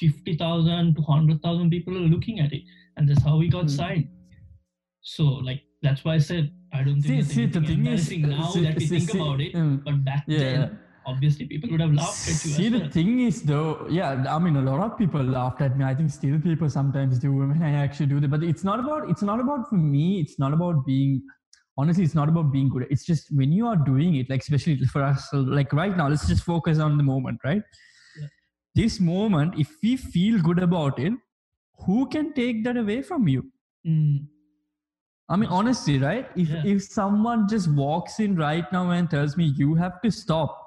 50,000 0.00 0.94
to 0.96 1.02
100,000 1.02 1.70
people 1.70 1.96
are 1.96 2.08
looking 2.14 2.40
at 2.40 2.52
it, 2.52 2.62
and 2.96 3.08
that's 3.08 3.22
how 3.22 3.38
he 3.40 3.48
got 3.48 3.62
Hmm. 3.64 3.76
signed. 3.80 4.08
So, 5.02 5.24
like, 5.48 5.62
that's 5.82 6.04
why 6.04 6.14
I 6.14 6.18
said 6.18 6.50
I 6.74 6.82
don't 6.82 7.02
think 7.02 7.24
See, 7.26 7.34
see, 7.34 7.46
the 7.46 7.60
thing 7.60 7.86
is, 7.86 8.10
embarrassing 8.10 8.22
now 8.22 8.50
see- 8.50 8.62
that 8.62 8.76
we 8.78 8.86
see- 8.86 8.98
think 8.98 9.14
about 9.14 9.40
it, 9.42 9.52
mm, 9.52 9.84
but 9.84 10.02
back 10.04 10.24
yeah. 10.26 10.38
then, 10.38 10.78
obviously, 11.06 11.46
people 11.46 11.70
would 11.70 11.80
have 11.80 11.92
laughed 11.92 12.28
at 12.28 12.44
you. 12.44 12.52
See, 12.52 12.68
the 12.68 12.80
well. 12.80 12.90
thing 12.90 13.20
is, 13.20 13.42
though, 13.42 13.86
yeah, 13.90 14.24
I 14.28 14.38
mean, 14.38 14.56
a 14.56 14.62
lot 14.62 14.80
of 14.80 14.98
people 14.98 15.22
laughed 15.22 15.60
at 15.60 15.76
me. 15.76 15.84
I 15.84 15.94
think 15.94 16.10
still 16.10 16.40
people 16.40 16.68
sometimes 16.70 17.18
do 17.18 17.32
when 17.34 17.62
I 17.62 17.72
actually 17.72 18.06
do 18.06 18.20
that. 18.20 18.30
But 18.30 18.42
it's 18.42 18.64
not 18.64 18.80
about. 18.80 19.08
It's 19.10 19.22
not 19.22 19.40
about 19.40 19.68
for 19.68 19.76
me. 19.76 20.20
It's 20.20 20.38
not 20.38 20.52
about 20.52 20.84
being. 20.86 21.22
Honestly, 21.78 22.04
it's 22.04 22.14
not 22.14 22.28
about 22.28 22.52
being 22.52 22.68
good. 22.68 22.86
It's 22.90 23.04
just 23.04 23.34
when 23.34 23.50
you 23.50 23.66
are 23.66 23.76
doing 23.76 24.16
it, 24.16 24.28
like 24.28 24.40
especially 24.40 24.76
for 24.92 25.02
us, 25.02 25.28
like 25.32 25.72
right 25.72 25.96
now, 25.96 26.08
let's 26.08 26.26
just 26.28 26.44
focus 26.44 26.78
on 26.78 26.98
the 26.98 27.02
moment, 27.02 27.40
right? 27.44 27.62
Yeah. 28.20 28.26
This 28.74 29.00
moment, 29.00 29.54
if 29.58 29.70
we 29.82 29.96
feel 29.96 30.40
good 30.42 30.58
about 30.58 30.98
it, 30.98 31.14
who 31.86 32.06
can 32.08 32.34
take 32.34 32.62
that 32.64 32.76
away 32.76 33.00
from 33.00 33.26
you? 33.26 33.50
Mm, 33.86 34.26
I 35.28 35.36
mean, 35.36 35.48
honestly, 35.48 35.98
right? 35.98 36.28
If 36.36 36.50
Yeah. 36.50 36.62
if 36.66 36.82
someone 36.82 37.48
just 37.48 37.70
walks 37.72 38.20
in 38.20 38.36
right 38.36 38.70
now 38.70 38.90
and 38.90 39.08
tells 39.08 39.36
me 39.38 39.44
you 39.56 39.74
have 39.74 40.00
to 40.02 40.10
stop 40.10 40.61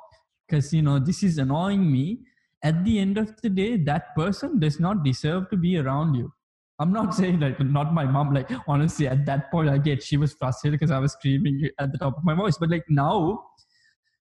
because 0.48 0.74
you 0.74 0.82
know 0.82 1.00
this 1.00 1.24
is 1.24 1.38
annoying 1.38 1.92
me, 1.92 2.20
at 2.64 2.84
the 2.84 3.00
end 3.00 3.18
of 3.18 3.40
the 3.42 3.50
day, 3.50 3.78
that 3.78 4.16
person 4.16 4.60
does 4.60 4.80
not 4.80 5.04
deserve 5.04 5.50
to 5.52 5.58
be 5.58 5.78
around 5.78 6.16
you. 6.16 6.32
I'm 6.80 6.92
not 6.92 7.14
saying 7.20 7.40
like 7.40 7.60
not 7.60 7.94
my 7.94 8.06
mom. 8.06 8.34
Like 8.34 8.50
honestly, 8.68 9.08
at 9.08 9.26
that 9.26 9.52
point, 9.52 9.70
I 9.70 9.78
get 9.78 10.04
she 10.04 10.18
was 10.18 10.34
frustrated 10.34 10.80
because 10.80 10.92
I 10.92 11.00
was 11.00 11.14
screaming 11.14 11.70
at 11.80 11.92
the 11.92 11.98
top 11.98 12.18
of 12.18 12.24
my 12.24 12.34
voice. 12.34 12.58
But 12.58 12.70
like 12.70 12.86
now, 12.90 13.44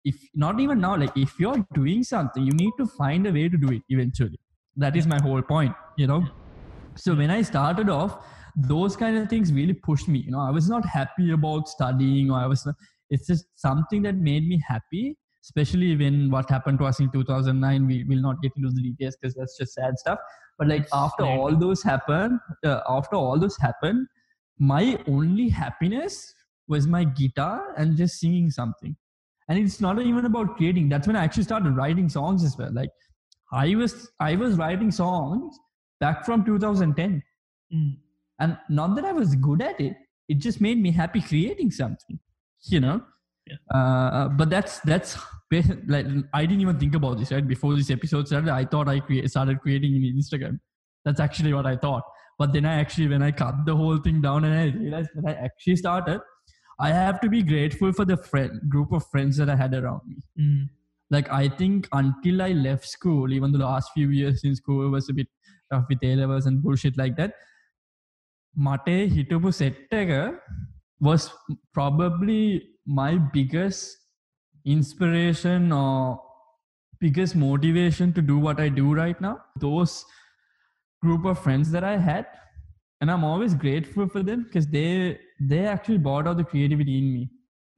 if 0.04 0.16
not 0.34 0.60
even 0.60 0.80
now, 0.80 0.98
like 0.98 1.16
if 1.16 1.40
you're 1.40 1.66
doing 1.74 2.04
something, 2.04 2.44
you 2.44 2.54
need 2.54 2.72
to 2.78 2.88
find 2.88 3.28
a 3.28 3.32
way 3.32 3.50
to 3.50 3.58
do 3.58 3.72
it 3.72 3.82
eventually. 3.90 4.40
That 4.78 4.96
is 4.96 5.06
my 5.06 5.22
whole 5.22 5.42
point, 5.42 5.76
you 5.98 6.08
know. 6.08 6.26
So 6.96 7.14
when 7.14 7.30
I 7.30 7.42
started 7.42 7.90
off, 7.90 8.26
those 8.56 8.96
kind 8.96 9.18
of 9.18 9.30
things 9.30 9.52
really 9.52 9.74
pushed 9.74 10.08
me. 10.08 10.20
You 10.20 10.32
know, 10.32 10.40
I 10.40 10.52
was 10.52 10.70
not 10.70 10.86
happy 10.86 11.32
about 11.32 11.68
studying, 11.68 12.32
or 12.32 12.40
I 12.40 12.48
was. 12.48 12.68
It's 13.10 13.28
just 13.28 13.46
something 13.56 14.02
that 14.04 14.16
made 14.16 14.48
me 14.48 14.64
happy 14.66 15.18
especially 15.44 15.96
when 15.96 16.30
what 16.30 16.50
happened 16.50 16.80
to 16.80 16.86
us 16.86 17.00
in 17.00 17.10
2009 17.12 17.88
we 17.88 18.04
will 18.04 18.22
not 18.22 18.42
get 18.42 18.52
into 18.56 18.70
the 18.70 18.82
details 18.82 19.18
because 19.20 19.36
that's 19.36 19.58
just 19.58 19.74
sad 19.74 19.98
stuff. 19.98 20.20
But 20.58 20.68
like 20.68 20.88
after 20.94 21.26
all 21.26 21.56
those 21.56 21.82
happened 21.84 22.40
uh, 22.66 22.82
after 22.88 23.16
all 23.16 23.40
those 23.40 23.58
happened 23.58 24.08
my 24.60 24.98
only 25.08 25.50
happiness 25.50 26.34
was 26.68 26.86
my 26.88 27.04
guitar 27.04 27.74
and 27.78 27.98
just 27.98 28.20
singing 28.20 28.52
something. 28.52 28.96
And 29.50 29.58
it's 29.60 29.82
not 29.82 30.00
even 30.02 30.26
about 30.26 30.56
creating. 30.58 30.88
That's 30.90 31.08
when 31.08 31.16
i 31.16 31.24
actually 31.24 31.44
started 31.44 31.72
writing 31.76 32.08
songs 32.10 32.44
as 32.44 32.56
well. 32.58 32.72
Like 32.72 32.92
i 33.52 33.76
was 33.76 34.10
i 34.20 34.36
was 34.36 34.56
writing 34.56 34.92
songs 34.92 35.58
back 36.00 36.26
from 36.26 36.46
2010 36.46 37.22
Mm. 37.74 37.96
and 38.40 38.58
not 38.70 38.96
that 38.96 39.06
i 39.06 39.14
was 39.14 39.34
good 39.36 39.62
at 39.62 39.80
it 39.80 39.96
it 40.28 40.40
just 40.40 40.60
made 40.60 40.78
me 40.78 40.92
happy 40.92 41.22
creating 41.22 41.72
something 41.72 42.20
you 42.64 42.82
know 42.82 43.02
Yeah. 43.49 43.59
uh, 43.79 44.29
but 44.39 44.51
that's 44.51 44.81
that's 44.91 45.11
basi- 45.53 45.83
like 45.95 46.07
i 46.35 46.45
didn't 46.45 46.63
even 46.63 46.79
think 46.79 46.95
about 47.01 47.19
this 47.19 47.31
right 47.35 47.47
before 47.47 47.75
this 47.81 47.91
episode 47.97 48.27
started 48.31 48.51
i 48.51 48.65
thought 48.65 48.89
i 48.89 48.99
crea- 49.09 49.27
started 49.35 49.61
creating 49.67 49.93
in 49.99 50.17
instagram 50.23 50.57
that's 51.05 51.21
actually 51.27 51.53
what 51.59 51.67
i 51.73 51.77
thought 51.85 52.03
but 52.41 52.53
then 52.53 52.65
i 52.71 52.75
actually 52.85 53.07
when 53.13 53.23
i 53.23 53.31
cut 53.43 53.61
the 53.69 53.77
whole 53.83 53.99
thing 54.07 54.19
down 54.25 54.45
and 54.49 54.55
i 54.63 54.65
realized 54.79 55.11
when 55.19 55.29
i 55.33 55.37
actually 55.49 55.77
started 55.77 56.21
i 56.87 56.89
have 56.89 57.21
to 57.21 57.29
be 57.37 57.43
grateful 57.53 57.93
for 57.93 58.05
the 58.13 58.17
friend 58.33 58.59
group 58.75 58.91
of 58.99 59.07
friends 59.13 59.37
that 59.43 59.49
i 59.49 59.57
had 59.65 59.75
around 59.83 60.03
me 60.09 60.17
Mm. 60.41 60.65
like 61.15 61.29
I 61.31 61.49
think 61.59 61.87
until 61.93 62.43
I 62.43 62.49
left 62.63 62.87
school, 62.93 63.33
even 63.37 63.53
the 63.53 63.59
last 63.59 63.91
few 63.97 64.09
years 64.21 64.41
in 64.49 64.55
school 64.61 64.89
was 64.95 65.09
a 65.13 65.15
bit 65.19 65.29
tough 65.73 65.85
with 65.91 66.01
A 66.09 66.17
levels 66.21 66.47
and 66.51 66.57
bullshit 66.65 66.97
like 67.03 67.15
that. 67.21 67.33
මට 68.57 68.89
හිටපු 69.15 69.51
set 69.61 69.95
එක 70.01 70.11
was 71.01 71.23
probably 71.77 72.43
my 73.00 73.18
biggest 73.18 73.98
inspiration 74.66 75.72
or 75.72 76.22
biggest 77.00 77.36
motivation 77.36 78.14
to 78.14 78.22
do 78.22 78.38
what 78.38 78.60
I 78.60 78.70
do 78.70 78.94
right 78.94 79.20
now. 79.20 79.44
Those 79.60 80.06
group 81.02 81.26
of 81.26 81.40
friends 81.40 81.72
that 81.72 81.84
I 81.84 81.98
had, 81.98 82.28
and 83.00 83.10
I'm 83.12 83.24
always 83.24 83.54
grateful 83.54 84.08
for 84.08 84.24
them 84.24 84.44
because 84.44 84.68
they 84.68 85.20
they 85.40 85.66
actually 85.76 85.98
brought 85.98 86.28
out 86.28 86.38
the 86.38 86.44
creativity 86.44 86.98
in 87.00 87.14
me. 87.14 87.30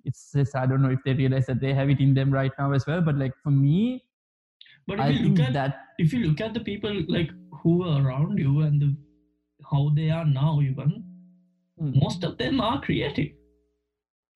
It's 0.05 0.31
just 0.33 0.55
I 0.55 0.65
don't 0.65 0.81
know 0.81 0.89
if 0.97 1.03
they 1.05 1.13
realize 1.13 1.45
that 1.51 1.61
they 1.61 1.73
have 1.73 1.89
it 1.89 1.99
in 1.99 2.13
them 2.13 2.31
right 2.31 2.51
now 2.59 2.71
as 2.73 2.85
well. 2.87 3.01
But 3.01 3.17
like 3.17 3.37
for 3.43 3.51
me, 3.51 4.03
But 4.87 4.99
if 4.99 5.05
I 5.05 5.09
you 5.09 5.29
look 5.29 5.39
at 5.47 5.53
that 5.53 5.79
if 5.99 6.13
you 6.13 6.19
look 6.27 6.41
at 6.41 6.53
the 6.53 6.59
people 6.59 7.01
like 7.07 7.31
who 7.61 7.83
are 7.83 8.01
around 8.05 8.37
you 8.39 8.61
and 8.61 8.81
the 8.81 8.95
how 9.71 9.89
they 9.95 10.09
are 10.09 10.25
now, 10.25 10.59
even 10.61 11.03
Hmm. 11.79 11.91
most 11.99 12.23
of 12.23 12.37
them 12.37 12.59
are 12.61 12.79
creative. 12.81 13.31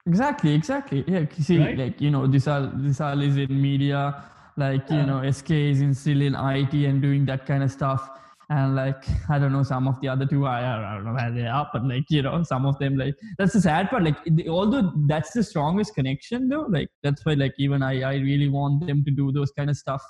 Exactly, 0.07 0.53
exactly. 0.53 1.03
Yeah, 1.07 1.25
see, 1.39 1.59
Right? 1.59 1.77
like 1.77 1.99
you 1.99 2.09
know, 2.09 2.27
this 2.27 2.47
all 2.47 2.71
this 2.73 3.01
all 3.01 3.21
is 3.21 3.35
in 3.35 3.61
media, 3.61 4.23
like 4.55 4.89
you 4.89 5.03
know, 5.03 5.29
SK 5.29 5.51
is 5.51 5.81
in 5.81 5.93
still 5.93 6.21
in 6.21 6.33
IT 6.33 6.73
and 6.73 7.01
doing 7.01 7.25
that 7.25 7.45
kind 7.45 7.61
of 7.61 7.71
stuff. 7.71 8.09
And 8.49 8.75
like 8.77 9.03
I 9.29 9.37
don't 9.37 9.51
know, 9.51 9.63
some 9.63 9.85
of 9.87 9.99
the 9.99 10.07
other 10.07 10.25
two, 10.25 10.45
I, 10.45 10.59
I 10.61 10.95
don't 10.95 11.03
know 11.03 11.13
where 11.13 11.31
they 11.31 11.45
are, 11.45 11.69
but 11.73 11.85
like 11.85 12.05
you 12.09 12.21
know, 12.21 12.41
some 12.43 12.65
of 12.65 12.79
them 12.79 12.97
like 12.97 13.15
that's 13.37 13.53
the 13.53 13.61
sad 13.61 13.89
part. 13.89 14.03
Like 14.03 14.17
although 14.47 14.93
that's 15.07 15.31
the 15.33 15.43
strongest 15.43 15.93
connection, 15.93 16.47
though, 16.47 16.67
like 16.69 16.87
that's 17.03 17.25
why 17.25 17.33
like 17.33 17.53
even 17.57 17.83
I 17.83 18.01
I 18.03 18.15
really 18.15 18.47
want 18.47 18.87
them 18.87 19.03
to 19.03 19.11
do 19.11 19.33
those 19.33 19.51
kind 19.51 19.69
of 19.69 19.75
stuff. 19.75 20.01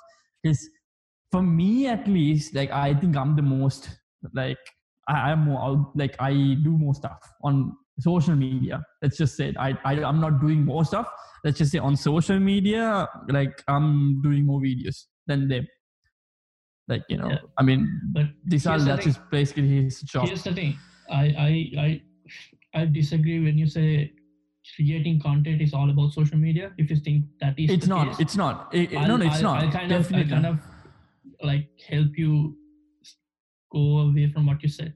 Because 0.43 0.69
for 1.31 1.41
me 1.41 1.87
at 1.87 2.07
least, 2.07 2.53
like 2.53 2.71
I 2.71 2.93
think 2.93 3.17
I'm 3.17 3.35
the 3.35 3.41
most 3.41 3.89
like 4.33 4.59
I, 5.07 5.31
I'm 5.31 5.45
more 5.45 5.91
like 5.95 6.15
I 6.19 6.33
do 6.63 6.77
more 6.77 6.93
stuff 6.93 7.19
on 7.43 7.75
social 7.99 8.35
media. 8.35 8.83
Let's 9.01 9.17
just 9.17 9.35
say 9.35 9.49
it. 9.49 9.57
I, 9.57 9.77
I 9.85 10.03
I'm 10.03 10.19
not 10.19 10.39
doing 10.41 10.63
more 10.65 10.85
stuff. 10.85 11.07
Let's 11.43 11.57
just 11.57 11.71
say 11.71 11.79
on 11.79 11.95
social 11.95 12.39
media, 12.39 13.07
like 13.29 13.63
I'm 13.67 14.21
doing 14.21 14.45
more 14.45 14.59
videos 14.61 15.05
than 15.27 15.47
them. 15.47 15.67
Like 16.87 17.03
you 17.09 17.17
know, 17.17 17.29
Yeah. 17.29 17.39
I 17.57 17.63
mean, 17.63 17.87
But 18.13 18.27
this 18.45 18.65
all 18.65 18.79
that's 18.79 19.03
just 19.05 19.19
basically 19.31 19.83
his 19.83 20.01
job. 20.01 20.27
here's 20.27 20.43
the 20.43 20.53
thing. 20.53 20.77
I 21.09 21.23
I 21.47 21.81
I 21.85 22.01
I 22.81 22.85
disagree 22.85 23.39
when 23.43 23.57
you 23.57 23.67
say 23.67 24.11
creating 24.75 25.19
content 25.21 25.61
is 25.61 25.73
all 25.73 25.89
about 25.89 26.11
social 26.13 26.37
media. 26.37 26.71
If 26.77 26.89
you 26.89 26.97
think 26.97 27.25
that 27.41 27.57
is 27.57 27.71
It's 27.71 27.87
not. 27.87 28.07
case, 28.09 28.19
It's 28.19 28.35
not. 28.35 28.73
It, 28.73 28.91
no, 28.91 29.15
no, 29.17 29.25
it's 29.25 29.35
I'll- 29.37 29.43
not. 29.43 29.63
I'll 29.63 29.71
kind 29.71 29.91
of, 29.91 30.01
Definitely. 30.03 30.33
I'll 30.35 30.41
kind 30.41 30.45
of 30.45 30.59
like 31.41 31.69
help 31.89 32.17
you 32.17 32.57
go 33.71 33.99
away 33.99 34.29
from 34.31 34.45
what 34.45 34.61
you 34.63 34.69
said. 34.69 34.93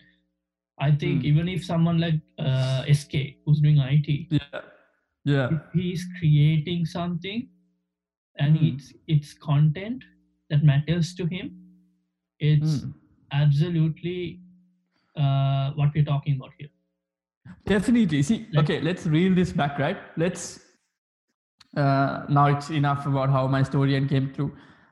I 0.86 0.92
think 1.02 1.22
Hmm. 1.22 1.28
even 1.32 1.50
if 1.50 1.64
someone 1.66 2.00
like 2.04 2.20
uh, 2.40 2.84
SK 3.00 3.20
who's 3.46 3.60
doing 3.66 3.80
IT, 3.88 4.28
yeah. 4.32 4.62
Yeah. 5.32 5.50
he's 5.74 6.06
creating 6.20 6.86
something 6.94 7.44
and 8.46 8.58
Hmm. 8.58 8.66
it's 8.70 8.94
it's 9.16 9.34
content 9.48 10.04
that 10.50 10.64
matters 10.72 11.14
to 11.20 11.28
him, 11.34 11.52
it's 12.40 12.78
Mm. 12.80 12.94
absolutely 13.44 14.42
uh, 15.16 15.72
what 15.82 15.94
we're 15.94 16.06
talking 16.10 16.36
about 16.40 16.52
here. 16.58 16.70
Definitely. 17.66 18.22
See, 18.24 18.38
Like- 18.52 18.64
okay, 18.64 18.82
let's 18.82 19.06
reel 19.16 19.36
this 19.36 19.54
back, 19.62 19.78
right? 19.80 19.98
Let's. 20.18 20.44
Uh, 21.76 22.26
now 22.30 22.46
it's 22.48 22.70
enough 22.70 23.06
about 23.06 23.30
how 23.30 23.48
my 23.48 23.62
story 23.64 23.96
and 23.96 24.10
came 24.10 24.34
through. 24.34 24.52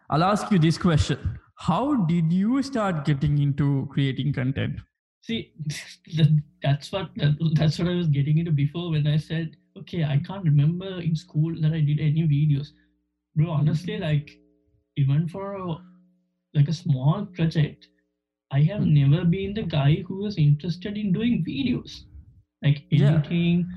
I'll 0.10 0.24
ask 0.24 0.52
you 0.52 0.60
this 0.60 0.78
question: 0.78 1.40
How 1.70 1.96
did 2.12 2.32
you 2.32 2.62
start 2.64 3.04
getting 3.06 3.38
into 3.48 3.88
creating 3.92 4.34
content? 4.34 4.80
See, 5.22 5.52
that's 6.64 6.92
what 6.92 7.10
that's 7.54 7.80
what 7.80 7.88
I 7.88 7.96
was 7.96 8.08
getting 8.08 8.38
into 8.38 8.52
before 8.52 8.92
when 8.92 9.08
I 9.08 9.18
said, 9.18 9.56
okay, 9.78 10.04
I 10.04 10.20
can't 10.20 10.44
remember 10.44 11.02
in 11.02 11.16
school 11.16 11.54
that 11.62 11.74
I 11.74 11.82
did 11.82 12.00
any 12.00 12.24
videos. 12.28 12.70
Bro, 13.36 13.52
honestly, 13.52 13.98
like 13.98 14.30
even 14.98 15.28
for 15.28 15.56
a, 15.56 15.76
like 16.54 16.68
a 16.68 16.74
small 16.74 17.26
project, 17.36 17.88
I 18.52 18.62
have 18.64 18.82
Hmm. 18.84 18.94
never 18.94 19.26
been 19.26 19.54
the 19.54 19.64
guy 19.64 20.04
who 20.08 20.24
was 20.24 20.38
interested 20.38 20.98
in 20.98 21.12
doing 21.14 21.44
videos, 21.48 21.92
like 22.64 22.86
Yeah. 22.92 23.20
editing, 23.20 23.68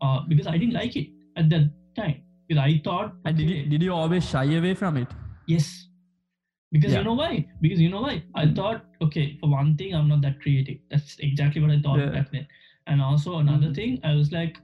uh, 0.00 0.20
because 0.28 0.46
I 0.46 0.58
didn't 0.58 0.74
like 0.74 0.96
it 0.96 1.08
at 1.36 1.48
that 1.50 1.70
time. 1.96 2.22
Because 2.48 2.62
I 2.62 2.80
thought, 2.84 3.14
And 3.24 3.36
did 3.36 3.50
you, 3.50 3.66
did 3.66 3.82
you 3.82 3.92
always 3.94 4.28
shy 4.28 4.44
away 4.44 4.74
from 4.74 4.96
it? 4.98 5.08
Yes. 5.46 5.87
Because 6.72 6.92
Yeah. 6.92 6.98
you 6.98 7.04
know 7.04 7.14
why? 7.14 7.46
Because 7.60 7.80
you 7.80 7.88
know 7.90 8.02
why? 8.02 8.22
I 8.34 8.44
Mm. 8.46 8.54
thought, 8.56 8.84
okay, 9.06 9.36
for 9.40 9.48
one 9.50 9.76
thing, 9.76 9.94
I'm 9.94 10.08
not 10.08 10.20
that 10.22 10.40
creative. 10.40 10.78
That's 10.90 11.18
exactly 11.28 11.62
what 11.62 11.70
I 11.70 11.80
thought 11.80 11.98
Yeah. 12.00 12.10
back 12.16 12.30
then. 12.30 12.46
And 12.86 13.00
also 13.00 13.38
another 13.38 13.68
Mhm. 13.70 13.74
thing, 13.78 14.00
I 14.04 14.14
was 14.14 14.32
like, 14.32 14.60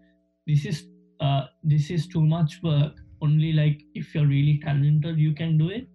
this 0.46 0.66
is 0.66 0.86
uh 1.20 1.42
this 1.72 1.90
is 1.96 2.06
too 2.14 2.22
much 2.36 2.62
work. 2.62 3.02
Only 3.26 3.52
like 3.58 3.82
if 3.94 4.14
you're 4.14 4.26
really 4.26 4.58
talented, 4.64 5.18
you 5.26 5.32
can 5.42 5.56
do 5.58 5.68
it. 5.70 5.88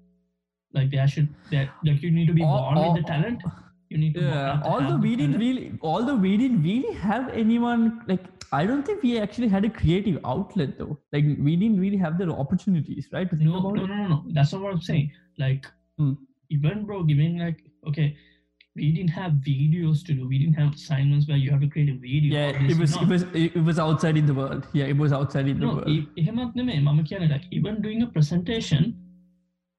Like 0.73 0.89
there 0.95 1.07
should 1.07 1.29
that 1.51 1.69
like 1.89 2.01
you 2.07 2.11
need 2.11 2.27
to 2.27 2.33
be 2.33 2.43
Or- 2.43 2.57
born 2.59 2.77
or- 2.77 2.93
with 2.93 3.01
the 3.03 3.07
talent. 3.11 3.43
You 3.91 3.97
need 4.03 4.13
to 4.15 4.21
Yeah. 4.21 4.61
Although 4.71 4.91
the 4.97 5.03
we 5.07 5.15
didn't 5.15 5.33
talent. 5.39 5.43
really, 5.45 5.79
although 5.93 6.15
we 6.27 6.35
didn't 6.41 6.63
really 6.63 6.93
have 7.07 7.29
anyone 7.45 7.87
like. 8.11 8.27
I 8.57 8.65
don't 8.69 8.83
think 8.89 9.03
we 9.03 9.11
actually 9.23 9.47
had 9.47 9.65
a 9.65 9.69
creative 9.79 10.19
outlet 10.33 10.77
though. 10.79 10.93
Like 11.13 11.25
we 11.47 11.55
didn't 11.55 11.79
really 11.79 11.97
have 12.03 12.17
the 12.21 12.27
opportunities, 12.43 13.09
right? 13.17 13.29
To 13.29 13.35
think 13.41 13.49
no, 13.49 13.59
about 13.59 13.75
no, 13.81 13.85
no, 13.91 13.95
no, 14.03 14.07
no. 14.13 14.23
That's 14.37 14.53
not 14.53 14.61
what 14.63 14.73
I'm 14.73 14.81
saying. 14.81 15.11
Like, 15.43 15.67
Mm. 15.99 16.17
Even 16.49 16.85
bro, 16.85 17.03
giving 17.03 17.37
like 17.37 17.61
okay, 17.87 18.15
we 18.75 18.91
didn't 18.91 19.09
have 19.09 19.33
videos 19.33 20.05
to 20.05 20.13
do. 20.13 20.27
We 20.27 20.39
didn't 20.39 20.55
have 20.55 20.73
assignments 20.73 21.27
where 21.27 21.37
you 21.37 21.51
have 21.51 21.61
to 21.61 21.67
create 21.67 21.89
a 21.89 21.97
video. 21.97 22.33
Yeah, 22.33 22.71
it 22.71 22.77
was 22.77 22.95
it 22.95 23.07
was 23.07 23.23
it 23.33 23.63
was 23.63 23.79
outside 23.79 24.17
in 24.17 24.25
the 24.25 24.33
world. 24.33 24.67
Yeah, 24.73 24.85
it 24.85 24.97
was 24.97 25.11
outside 25.13 25.47
in 25.47 25.59
the 25.59 25.65
no, 25.65 25.73
world. 25.75 25.89
E- 25.89 26.07
like 26.17 27.43
even 27.51 27.81
doing 27.81 28.01
a 28.03 28.07
presentation, 28.07 28.95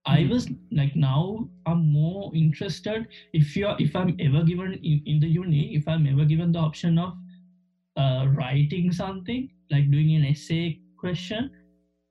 I 0.07 0.23
hmm. 0.23 0.31
was 0.31 0.49
like 0.73 0.95
now 0.97 1.49
I'm 1.67 1.93
more 1.93 2.31
interested 2.35 3.09
if 3.33 3.57
you're 3.57 3.77
if 3.79 3.97
I'm 3.97 4.17
ever 4.21 4.45
given 4.45 4.75
in, 4.75 5.03
in 5.07 5.21
the 5.21 5.29
uni, 5.29 5.75
if 5.75 5.89
I'm 5.89 6.07
ever 6.07 6.25
given 6.25 6.53
the 6.53 6.59
option 6.59 6.99
of 6.99 7.15
uh, 7.97 8.27
writing 8.35 8.93
something, 8.93 9.51
like 9.71 9.91
doing 9.91 10.15
an 10.17 10.25
essay 10.25 10.81
question 10.99 11.51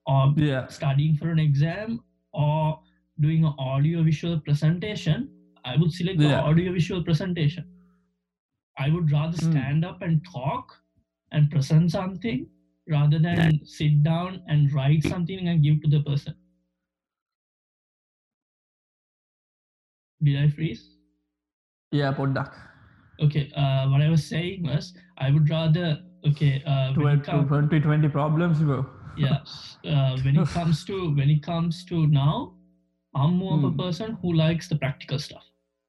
or 0.05 0.33
yeah. 0.37 0.67
studying 0.67 1.15
for 1.15 1.29
an 1.29 1.39
exam 1.39 2.03
or 2.33 2.79
doing 3.19 3.43
an 3.43 3.53
audio 3.57 4.03
visual 4.03 4.39
presentation, 4.39 5.29
I 5.65 5.77
would 5.77 5.91
select 5.91 6.19
yeah. 6.19 6.29
the 6.29 6.39
audio 6.39 6.73
visual 6.73 7.03
presentation. 7.03 7.65
I 8.77 8.89
would 8.89 9.11
rather 9.11 9.37
hmm. 9.37 9.51
stand 9.51 9.83
mm. 9.83 9.89
up 9.89 10.01
and 10.01 10.25
talk 10.31 10.71
and 11.31 11.51
present 11.51 11.91
something 11.91 12.47
rather 12.87 13.19
than 13.19 13.59
sit 13.65 14.03
down 14.03 14.41
and 14.47 14.71
write 14.73 15.03
something 15.03 15.47
and 15.47 15.61
give 15.61 15.81
to 15.81 15.89
the 15.89 16.01
person. 16.01 16.33
Did 20.23 20.41
I 20.41 20.49
freeze? 20.49 20.95
Yeah, 21.91 22.13
poddak. 22.13 22.53
Okay, 23.21 23.51
uh, 23.55 23.89
what 23.89 24.01
I 24.01 24.09
was 24.09 24.25
saying 24.25 24.63
was 24.63 24.93
I 25.17 25.31
would 25.31 25.49
rather 25.49 25.99
okay 26.27 26.63
uh, 26.65 26.93
twenty 26.93 27.79
twenty 27.79 28.09
problems 28.09 28.59
bro 28.59 28.85
yeah 29.17 29.39
uh, 29.85 30.17
when 30.23 30.37
it 30.37 30.47
comes 30.57 30.83
to 30.85 31.15
when 31.15 31.29
it 31.29 31.41
comes 31.43 31.85
to 31.85 32.07
now 32.07 32.53
i'm 33.15 33.33
more 33.37 33.55
of 33.57 33.63
a 33.63 33.69
Hmm. 33.71 33.77
person 33.77 34.11
who 34.21 34.33
likes 34.33 34.67
the 34.67 34.75
practical 34.75 35.19
stuff 35.19 35.45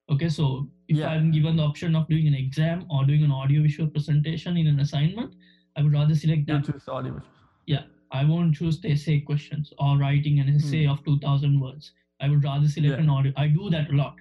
okay 0.09 0.29
so 0.29 0.47
if 0.87 0.97
Yeah. 0.97 1.09
i'm 1.09 1.31
given 1.31 1.55
the 1.61 1.63
option 1.63 1.95
of 1.95 2.07
doing 2.13 2.27
an 2.27 2.33
exam 2.33 2.85
or 2.89 3.05
doing 3.05 3.23
an 3.23 3.31
audio 3.31 3.61
visual 3.61 3.89
presentation 3.97 4.57
in 4.57 4.67
an 4.67 4.79
assignment 4.85 5.35
i 5.75 5.81
would 5.81 5.93
rather 5.99 6.15
select 6.15 6.41
You 6.47 6.53
that 6.55 6.65
choose 6.71 6.87
audio. 6.87 7.21
Yeah, 7.67 7.83
I 8.19 8.25
won't 8.29 8.55
choose 8.55 8.79
the 8.81 8.89
essay 8.91 9.19
questions 9.27 9.71
or 9.77 9.97
writing 9.97 10.39
an 10.39 10.49
essay 10.49 10.85
of 10.93 11.03
2000 11.05 11.59
words 11.65 11.91
i 12.19 12.27
would 12.27 12.43
rather 12.43 12.67
select 12.67 12.95
Hmm. 12.95 12.99
Yeah. 12.99 13.03
an 13.05 13.09
audio 13.17 13.33
i 13.43 13.47
do 13.59 13.69
that 13.75 13.89
a 13.95 13.97
lot 14.03 14.15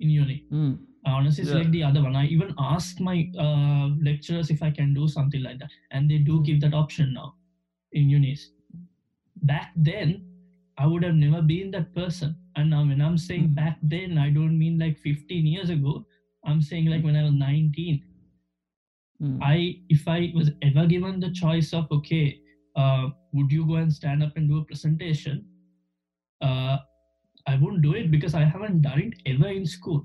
in 0.00 0.10
uni 0.20 0.38
Mm. 0.50 0.72
I 1.04 1.12
honestly 1.18 1.44
Yeah. 1.44 1.52
select 1.52 1.72
the 1.72 1.82
other 1.86 2.00
one. 2.02 2.14
I 2.18 2.26
even 2.32 2.50
ask 2.64 3.00
my 3.06 3.14
uh, 3.44 3.86
lecturers 4.08 4.50
if 4.54 4.60
I 4.66 4.70
can 4.74 4.92
do 4.98 5.06
something 5.14 5.42
like 5.46 5.58
that, 5.62 5.72
and 5.90 6.08
they 6.12 6.18
do 6.28 6.36
Hmm. 6.36 6.44
give 6.48 6.60
that 6.64 6.74
option 6.80 7.08
now 7.16 7.24
in 8.00 8.12
unis. 8.16 8.44
Back 9.50 9.72
then, 9.74 10.12
I 10.78 10.86
would 10.86 11.02
have 11.02 11.14
never 11.14 11.42
been 11.42 11.72
that 11.72 11.92
person. 11.94 12.36
And 12.56 12.70
now, 12.70 12.84
when 12.86 13.00
I'm 13.00 13.18
saying 13.18 13.48
Hmm. 13.48 13.54
back 13.54 13.78
then, 13.82 14.18
I 14.18 14.30
don't 14.30 14.58
mean 14.58 14.78
like 14.78 14.98
15 14.98 15.46
years 15.46 15.70
ago. 15.70 16.06
I'm 16.44 16.60
saying 16.60 16.86
like 16.86 17.04
when 17.04 17.16
I 17.16 17.22
was 17.22 17.32
19. 17.32 18.02
Mm. 19.22 19.38
I, 19.40 19.78
if 19.88 20.08
I 20.08 20.32
was 20.34 20.50
ever 20.62 20.86
given 20.86 21.20
the 21.20 21.30
choice 21.30 21.72
of 21.72 21.90
okay, 21.92 22.40
uh, 22.74 23.10
would 23.32 23.52
you 23.52 23.64
go 23.66 23.76
and 23.76 23.92
stand 23.92 24.22
up 24.22 24.36
and 24.36 24.48
do 24.48 24.58
a 24.58 24.64
presentation? 24.64 25.44
Uh, 26.40 26.78
I 27.46 27.56
wouldn't 27.56 27.82
do 27.82 27.94
it 27.94 28.10
because 28.10 28.34
I 28.34 28.42
haven't 28.44 28.82
done 28.82 28.98
it 28.98 29.14
ever 29.26 29.48
in 29.48 29.64
school. 29.66 30.04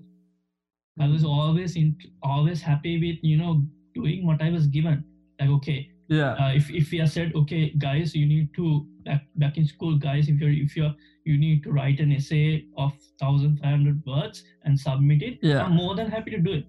I 0.99 1.07
was 1.07 1.23
always 1.23 1.75
in, 1.75 1.95
always 2.23 2.61
happy 2.61 2.99
with 2.99 3.23
you 3.23 3.37
know 3.37 3.63
doing 3.95 4.25
what 4.25 4.41
I 4.41 4.49
was 4.51 4.67
given. 4.67 5.03
Like 5.39 5.49
okay, 5.49 5.89
yeah. 6.09 6.33
uh, 6.33 6.53
if 6.53 6.69
if 6.69 6.91
we 6.91 7.01
are 7.01 7.07
said 7.07 7.33
okay, 7.35 7.71
guys, 7.77 8.15
you 8.15 8.25
need 8.25 8.53
to 8.55 8.87
back 9.07 9.25
back 9.43 9.57
in 9.57 9.65
school, 9.65 9.97
guys, 9.97 10.29
if 10.29 10.39
you're 10.41 10.55
if 10.67 10.75
you're 10.77 10.95
you 11.25 11.37
need 11.37 11.63
to 11.63 11.71
write 11.71 11.99
an 12.05 12.13
essay 12.13 12.65
of 12.77 12.93
thousand 13.19 13.59
five 13.59 13.71
hundred 13.71 14.01
words 14.05 14.43
and 14.63 14.79
submit 14.79 15.23
it. 15.29 15.39
Yeah. 15.41 15.63
I'm 15.63 15.75
more 15.75 15.95
than 15.95 16.09
happy 16.17 16.31
to 16.31 16.39
do 16.49 16.53
it. 16.53 16.65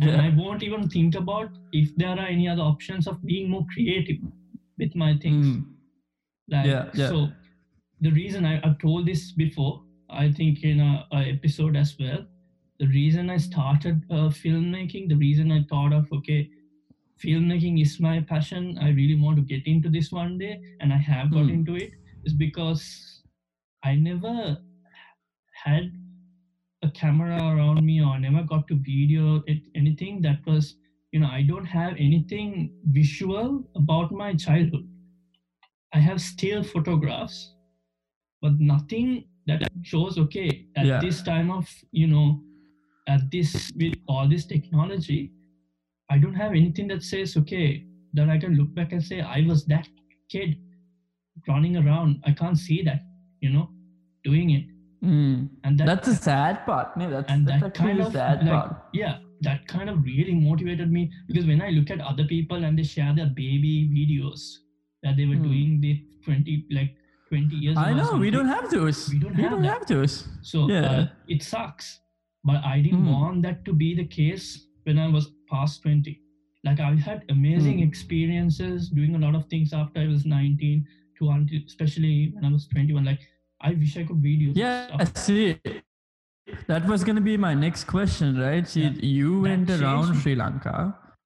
And 0.00 0.20
I 0.20 0.28
won't 0.40 0.62
even 0.62 0.88
think 0.88 1.16
about 1.16 1.50
if 1.72 1.94
there 1.96 2.10
are 2.10 2.26
any 2.26 2.48
other 2.48 2.62
options 2.62 3.08
of 3.08 3.24
being 3.24 3.50
more 3.50 3.66
creative 3.74 4.18
with 4.78 4.94
my 4.94 5.16
things. 5.18 5.46
Mm. 5.46 5.64
Like, 6.48 6.66
Yeah, 6.66 6.84
yeah. 6.94 7.08
So 7.08 7.28
the 8.00 8.12
reason 8.12 8.44
I, 8.44 8.60
I've 8.64 8.78
told 8.78 9.06
this 9.06 9.32
before, 9.32 9.82
I 10.08 10.30
think 10.30 10.62
in 10.62 10.78
a, 10.80 11.06
a 11.12 11.22
episode 11.32 11.76
as 11.76 11.96
well, 11.98 12.24
the 12.78 12.86
reason 12.86 13.28
I 13.28 13.38
started 13.38 14.04
uh, 14.10 14.28
filmmaking, 14.42 15.08
the 15.08 15.16
reason 15.16 15.50
I 15.50 15.64
thought 15.68 15.92
of, 15.92 16.06
okay, 16.12 16.48
filmmaking 17.22 17.80
is 17.82 18.00
my 18.00 18.20
passion. 18.20 18.78
I 18.78 18.90
really 18.90 19.14
want 19.20 19.36
to 19.36 19.42
get 19.42 19.66
into 19.66 19.88
this 19.88 20.10
one 20.12 20.38
day, 20.38 20.60
and 20.80 20.92
I 20.92 20.96
have 20.98 21.30
got 21.32 21.44
Hmm. 21.46 21.50
into 21.50 21.76
it, 21.76 21.92
is 22.24 22.34
because 22.34 23.22
I 23.82 23.94
never 23.94 24.58
had 25.64 25.92
a 26.82 26.90
camera 26.90 27.36
around 27.54 27.84
me 27.84 28.00
or 28.00 28.08
I 28.14 28.18
never 28.18 28.42
got 28.44 28.68
to 28.68 28.76
video 28.76 29.42
it, 29.46 29.62
anything 29.74 30.20
that 30.22 30.46
was, 30.46 30.76
you 31.12 31.20
know, 31.20 31.26
I 31.28 31.42
don't 31.42 31.64
have 31.66 31.94
anything 31.98 32.72
visual 32.84 33.64
about 33.74 34.12
my 34.12 34.34
childhood. 34.34 34.88
I 35.92 35.98
have 36.00 36.20
still 36.20 36.62
photographs, 36.62 37.54
but 38.42 38.60
nothing 38.60 39.28
that 39.46 39.62
shows, 39.82 40.18
okay, 40.18 40.66
at 40.76 40.86
Yeah. 40.86 41.00
this 41.00 41.22
time 41.22 41.50
of, 41.50 41.68
you 41.92 42.06
know, 42.06 42.42
at 43.08 43.30
this, 43.30 43.70
with 43.76 43.94
all 44.06 44.28
this 44.28 44.46
technology, 44.46 45.32
I 46.10 46.18
don't 46.18 46.34
have 46.34 46.52
anything 46.52 46.88
that 46.88 47.02
says, 47.02 47.36
okay, 47.36 47.84
that 48.14 48.28
I 48.28 48.38
can 48.38 48.54
look 48.54 48.74
back 48.74 48.92
and 48.92 49.02
say, 49.02 49.20
I 49.20 49.44
was 49.46 49.64
that 49.66 49.86
kid 50.30 50.56
running 51.46 51.76
around. 51.76 52.22
I 52.24 52.32
can't 52.32 52.58
see 52.58 52.82
that, 52.82 53.02
you 53.40 53.50
know, 53.50 53.68
doing 54.24 54.50
it. 54.50 54.64
Mm. 55.04 55.48
And 55.64 55.78
that, 55.78 55.86
That's 55.86 56.08
the 56.08 56.14
sad 56.14 56.64
part. 56.66 56.96
No, 56.96 57.08
that's, 57.10 57.30
and 57.30 57.46
that's 57.46 57.62
that 57.62 57.74
kind 57.74 58.00
of 58.00 58.12
sad 58.12 58.42
like, 58.44 58.50
part. 58.52 58.76
yeah 58.92 59.18
that 59.42 59.64
kind 59.68 59.88
of 59.88 60.02
really 60.02 60.34
motivated 60.34 60.90
me 60.90 61.08
because 61.28 61.46
when 61.46 61.62
i 61.62 61.68
look 61.70 61.90
at 61.92 62.00
other 62.00 62.24
people 62.24 62.64
and 62.64 62.76
they 62.76 62.82
share 62.82 63.14
their 63.14 63.26
baby 63.26 63.88
videos 63.98 64.40
that 65.04 65.16
they 65.16 65.26
were 65.26 65.36
Hmm. 65.36 65.44
doing 65.44 65.80
the 65.80 66.04
20 66.24 66.66
like 66.72 66.96
20 67.28 67.54
years 67.54 67.76
I 67.78 67.92
know, 67.92 68.16
we 68.16 68.30
don't 68.32 68.48
have 68.48 68.68
those. 68.68 69.08
We 69.12 69.20
don't 69.20 69.34
have 69.34 69.62
that. 69.62 69.68
have 69.74 69.86
those. 69.86 70.26
so 70.42 70.68
yeah. 70.68 70.80
uh, 70.90 71.06
it 71.28 71.44
sucks 71.44 72.00
but 72.42 72.64
i 72.64 72.80
didn't 72.80 73.04
Hmm. 73.04 73.12
want 73.12 73.42
that 73.42 73.64
to 73.66 73.72
be 73.72 73.94
the 73.94 74.06
case 74.06 74.66
when 74.82 74.98
i 74.98 75.06
was 75.06 75.30
past 75.50 75.82
20 75.82 76.20
like 76.64 76.80
i 76.80 76.90
had 77.08 77.24
amazing 77.30 77.78
Hmm. 77.78 77.88
experiences 77.88 78.88
doing 78.90 79.14
a 79.14 79.18
lot 79.26 79.34
of 79.40 79.44
things 79.46 79.72
after 79.72 80.00
i 80.00 80.06
was 80.14 80.24
19 80.26 80.86
to 81.18 81.30
until 81.30 81.60
especially 81.66 82.32
when 82.34 82.44
i 82.44 82.52
was 82.52 82.66
21 82.68 83.04
like 83.04 83.20
i 83.60 83.72
wish 83.82 83.96
i 83.96 84.04
could 84.04 84.22
video 84.28 84.52
Yeah, 84.54 84.86
stuff. 85.04 85.16
see, 85.16 85.58
that 86.66 86.86
was 86.86 87.04
going 87.04 87.16
to 87.16 87.22
be 87.22 87.36
my 87.36 87.54
next 87.54 87.84
question, 87.84 88.38
right? 88.40 88.66
See, 88.66 88.82
Yeah. 88.82 88.92
you 89.18 89.30
That 89.42 89.48
went 89.48 89.70
around 89.70 90.10
me. 90.10 90.16
Sri 90.20 90.34
Lanka. 90.34 90.76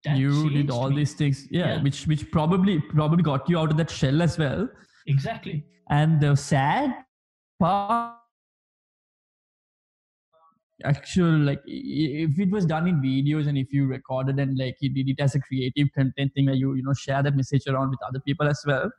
That 0.04 0.16
you 0.16 0.50
did 0.50 0.70
all 0.70 0.88
me. 0.90 0.96
these 0.96 1.12
things, 1.14 1.46
yeah, 1.50 1.74
Yeah. 1.74 1.82
which 1.82 1.98
which 2.12 2.24
probably 2.36 2.74
probably 2.80 3.22
got 3.22 3.48
you 3.52 3.58
out 3.60 3.70
of 3.70 3.76
that 3.82 3.90
shell 3.98 4.22
as 4.28 4.38
well. 4.44 4.68
exactly 5.06 5.56
And 5.98 6.20
the 6.24 6.34
sad 6.36 6.96
part, 7.60 8.16
actual 10.84 11.38
like 11.38 11.60
if 11.66 12.38
it 12.38 12.50
was 12.50 12.66
done 12.66 12.86
in 12.88 13.00
videos 13.00 13.48
and 13.48 13.58
if 13.58 13.72
you 13.72 13.86
recorded 13.86 14.38
and 14.38 14.58
like 14.58 14.76
you 14.80 14.90
did 14.90 15.08
it 15.08 15.20
as 15.20 15.34
a 15.34 15.40
creative 15.40 15.88
content 15.94 16.32
thing 16.34 16.46
where 16.46 16.54
you 16.54 16.74
you 16.74 16.82
know 16.82 16.92
share 16.92 17.22
that 17.22 17.36
message 17.36 17.66
around 17.66 17.90
with 17.90 17.98
other 18.06 18.20
people 18.20 18.48
as 18.48 18.62
well 18.66 18.90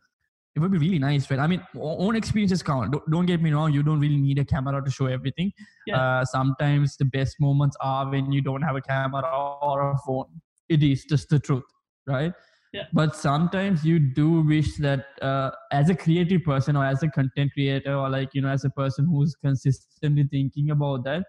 it 0.55 0.59
would 0.59 0.71
be 0.71 0.77
really 0.77 0.99
nice 0.99 1.29
right? 1.31 1.39
I 1.39 1.47
mean 1.47 1.65
own 1.75 2.15
experiences 2.15 2.61
count. 2.61 2.91
Don't, 2.91 3.11
don't 3.11 3.25
get 3.25 3.41
me 3.41 3.51
wrong 3.51 3.73
you 3.73 3.83
don't 3.83 3.99
really 3.99 4.17
need 4.17 4.39
a 4.39 4.45
camera 4.45 4.83
to 4.83 4.91
show 4.91 5.07
everything. 5.07 5.51
Yeah. 5.87 5.99
uh, 5.99 6.25
sometimes 6.25 6.97
the 6.97 7.05
best 7.05 7.37
moments 7.39 7.75
are 7.81 8.09
when 8.09 8.31
you 8.31 8.41
don't 8.41 8.61
have 8.61 8.75
a 8.75 8.81
camera 8.81 9.23
or 9.61 9.91
a 9.91 9.97
phone. 10.05 10.27
It 10.69 10.83
is 10.83 11.05
just 11.05 11.29
the 11.29 11.39
truth 11.39 11.63
right? 12.07 12.33
Yeah. 12.73 12.85
but 12.91 13.15
sometimes 13.15 13.85
you 13.85 13.99
do 13.99 14.41
wish 14.41 14.77
that 14.77 15.05
uh, 15.21 15.51
as 15.71 15.91
a 15.91 15.95
creative 15.95 16.43
person 16.43 16.75
or 16.75 16.83
as 16.83 17.03
a 17.03 17.07
content 17.07 17.51
creator 17.53 17.93
or 17.95 18.09
like 18.09 18.29
you 18.33 18.41
know 18.41 18.49
as 18.49 18.65
a 18.65 18.71
person 18.71 19.05
who's 19.05 19.35
consistently 19.35 20.27
thinking 20.31 20.71
about 20.71 21.03
that 21.03 21.23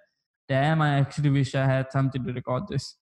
damn 0.48 0.83
i 0.83 0.88
actually 0.98 1.30
wish 1.30 1.54
i 1.54 1.64
had 1.66 1.90
something 1.92 2.24
to 2.24 2.33
record 2.33 2.64
this 2.68 2.96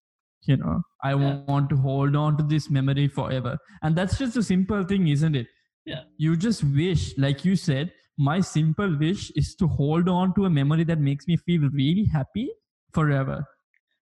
you 0.51 0.57
know 0.57 0.77
i 1.03 1.11
Yeah. 1.15 1.35
want 1.49 1.71
to 1.71 1.77
hold 1.77 2.17
on 2.17 2.37
to 2.39 2.45
this 2.53 2.69
memory 2.71 3.09
forever 3.09 3.57
and 3.83 3.97
that's 3.97 4.19
just 4.19 4.37
a 4.37 4.43
simple 4.43 4.85
thing 4.93 5.09
isn't 5.17 5.37
it 5.43 5.49
Yeah. 5.91 6.03
you 6.25 6.37
just 6.37 6.63
wish 6.81 7.05
like 7.27 7.45
you 7.45 7.55
said 7.57 7.93
my 8.29 8.41
simple 8.41 8.97
wish 8.99 9.31
is 9.43 9.55
to 9.61 9.67
hold 9.81 10.09
on 10.09 10.35
to 10.35 10.45
a 10.47 10.51
memory 10.51 10.85
that 10.91 11.01
makes 11.11 11.27
me 11.31 11.37
feel 11.47 11.69
really 11.83 12.05
happy 12.19 12.49
forever 12.99 13.39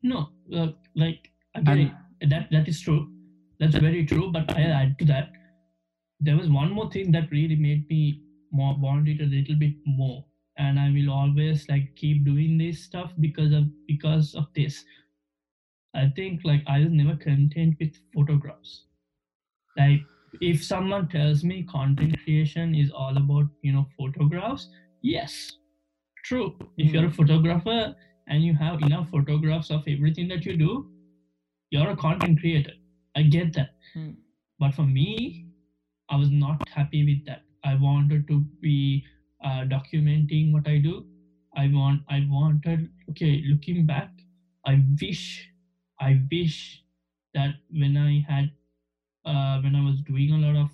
No, 0.09 0.19
uh, 0.59 0.67
like 1.03 1.23
again, 1.61 1.81
that 2.33 2.45
that 2.55 2.69
is 2.73 2.81
true. 2.87 2.99
That's 3.61 3.79
very 3.85 4.03
true. 4.11 4.27
But 4.35 4.53
I 4.61 4.65
add 4.81 4.91
to 5.01 5.07
that, 5.11 5.31
there 6.29 6.37
was 6.41 6.49
one 6.57 6.71
more 6.79 6.87
thing 6.95 7.11
that 7.17 7.33
really 7.37 7.57
made 7.65 7.89
me 7.93 8.01
more 8.61 8.75
want 8.85 9.09
it 9.13 9.23
a 9.25 9.29
little 9.33 9.57
bit 9.63 9.75
more, 10.01 10.19
and 10.59 10.79
I 10.79 10.91
will 10.91 11.11
always 11.11 11.69
like 11.69 11.95
keep 11.97 12.25
doing 12.25 12.59
this 12.59 12.83
stuff 12.83 13.13
because 13.21 13.53
of 13.53 13.65
because 13.87 14.35
of 14.35 14.47
this. 14.55 14.85
I 15.95 16.09
think 16.15 16.43
like 16.45 16.63
I 16.67 16.81
was 16.81 16.91
never 16.91 17.17
content 17.17 17.77
with 17.81 17.95
photographs. 18.15 18.85
Like 19.77 20.01
if 20.41 20.65
someone 20.65 21.09
tells 21.09 21.45
me 21.45 21.63
content 21.65 22.17
creation 22.25 22.75
is 22.75 22.91
all 22.91 23.17
about 23.17 23.47
you 23.63 23.73
know 23.73 23.87
photographs, 23.99 24.69
yes, 25.03 25.53
true. 26.25 26.55
If 26.77 26.93
you're 26.93 27.07
a 27.07 27.11
photographer 27.11 27.95
and 28.29 28.43
you 28.43 28.55
have 28.55 28.83
enough 28.83 29.09
photographs 29.11 29.71
of 29.71 29.83
everything 29.87 30.29
that 30.29 30.45
you 30.45 30.57
do, 30.57 30.91
you're 31.71 31.91
a 31.91 31.97
content 31.97 32.41
creator. 32.41 32.73
I 33.15 33.23
get 33.23 33.55
that. 33.55 33.71
Hmm. 33.95 34.11
But 34.59 34.75
for 34.75 34.83
me, 34.83 35.47
I 36.11 36.17
was 36.17 36.31
not 36.31 36.69
happy 36.69 37.05
with 37.05 37.27
that. 37.27 37.43
I 37.65 37.75
wanted 37.75 38.29
to 38.29 38.41
be 38.61 39.05
uh, 39.43 39.65
documenting 39.65 40.53
what 40.53 40.67
I 40.67 40.79
do. 40.79 41.05
I 41.55 41.69
want. 41.69 42.03
I 42.09 42.21
wanted. 42.29 42.91
Okay, 43.11 43.43
looking 43.45 43.87
back, 43.87 44.11
I 44.67 44.83
wish. 45.01 45.49
I 46.01 46.21
wish 46.31 46.83
that 47.35 47.55
when 47.71 47.97
I 47.97 48.21
had, 48.27 48.51
uh, 49.25 49.59
when 49.61 49.75
I 49.75 49.81
was 49.83 50.03
doing 50.03 50.31
a 50.33 50.39
lot 50.39 50.57
of, 50.57 50.71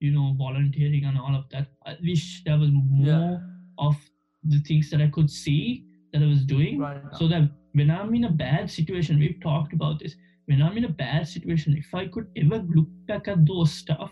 you 0.00 0.10
know, 0.10 0.32
volunteering 0.32 1.04
and 1.04 1.16
all 1.18 1.34
of 1.34 1.44
that, 1.50 1.66
I 1.84 1.96
wish 2.02 2.42
there 2.44 2.58
was 2.58 2.70
more 2.72 3.06
Yeah. 3.06 3.38
of 3.78 3.96
the 4.42 4.58
things 4.60 4.90
that 4.90 5.00
I 5.00 5.08
could 5.08 5.30
see 5.30 5.84
that 6.12 6.22
I 6.22 6.26
was 6.26 6.44
doing 6.44 6.78
right 6.78 7.02
so 7.12 7.28
that 7.28 7.50
when 7.72 7.90
i'm 7.90 8.14
in 8.14 8.24
a 8.24 8.30
bad 8.30 8.70
situation 8.70 9.18
we've 9.18 9.38
talked 9.40 9.72
about 9.74 9.98
this 9.98 10.14
when 10.46 10.62
i'm 10.62 10.76
in 10.78 10.84
a 10.84 10.88
bad 11.00 11.26
situation 11.28 11.76
if 11.76 11.92
i 11.94 12.06
could 12.06 12.26
ever 12.36 12.58
look 12.76 12.88
back 13.06 13.28
at 13.28 13.44
those 13.46 13.72
stuff 13.72 14.10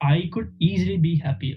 i 0.00 0.28
could 0.32 0.50
easily 0.60 0.96
be 0.96 1.16
happier 1.16 1.56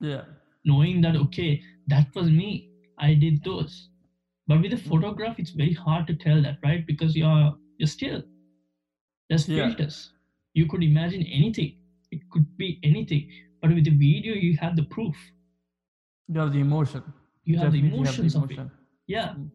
yeah 0.00 0.24
knowing 0.64 1.00
that 1.00 1.16
okay 1.16 1.60
that 1.86 2.06
was 2.14 2.30
me 2.30 2.68
i 2.98 3.14
did 3.14 3.42
those 3.44 3.76
But 4.50 4.62
with 4.64 4.74
a 4.74 4.78
photograph, 4.90 5.38
it's 5.42 5.52
very 5.60 5.74
hard 5.86 6.06
to 6.08 6.14
tell 6.22 6.38
that, 6.44 6.58
right? 6.68 6.82
Because 6.90 7.12
you're 7.20 7.48
you're 7.80 7.90
still 7.92 8.18
there's 9.28 9.48
Yeah. 9.48 9.68
filters. 9.68 10.10
You 10.54 10.66
could 10.66 10.82
imagine 10.82 11.22
anything. 11.22 11.74
It 12.10 12.20
could 12.30 12.46
be 12.56 12.78
anything. 12.82 13.26
But 13.60 13.74
with 13.74 13.84
the 13.84 13.90
video, 13.90 14.34
you 14.34 14.56
have 14.56 14.76
the 14.76 14.82
proof. 14.84 15.16
You 16.28 16.40
have 16.40 16.52
the 16.52 16.60
emotion. 16.60 17.02
You 17.44 17.58
have 17.58 17.72
the 17.72 17.78
emotions 17.80 18.34
of 18.34 18.50
it. 18.50 18.54
emotion. 18.54 18.70
Yeah. 19.06 19.34
Mm. 19.34 19.50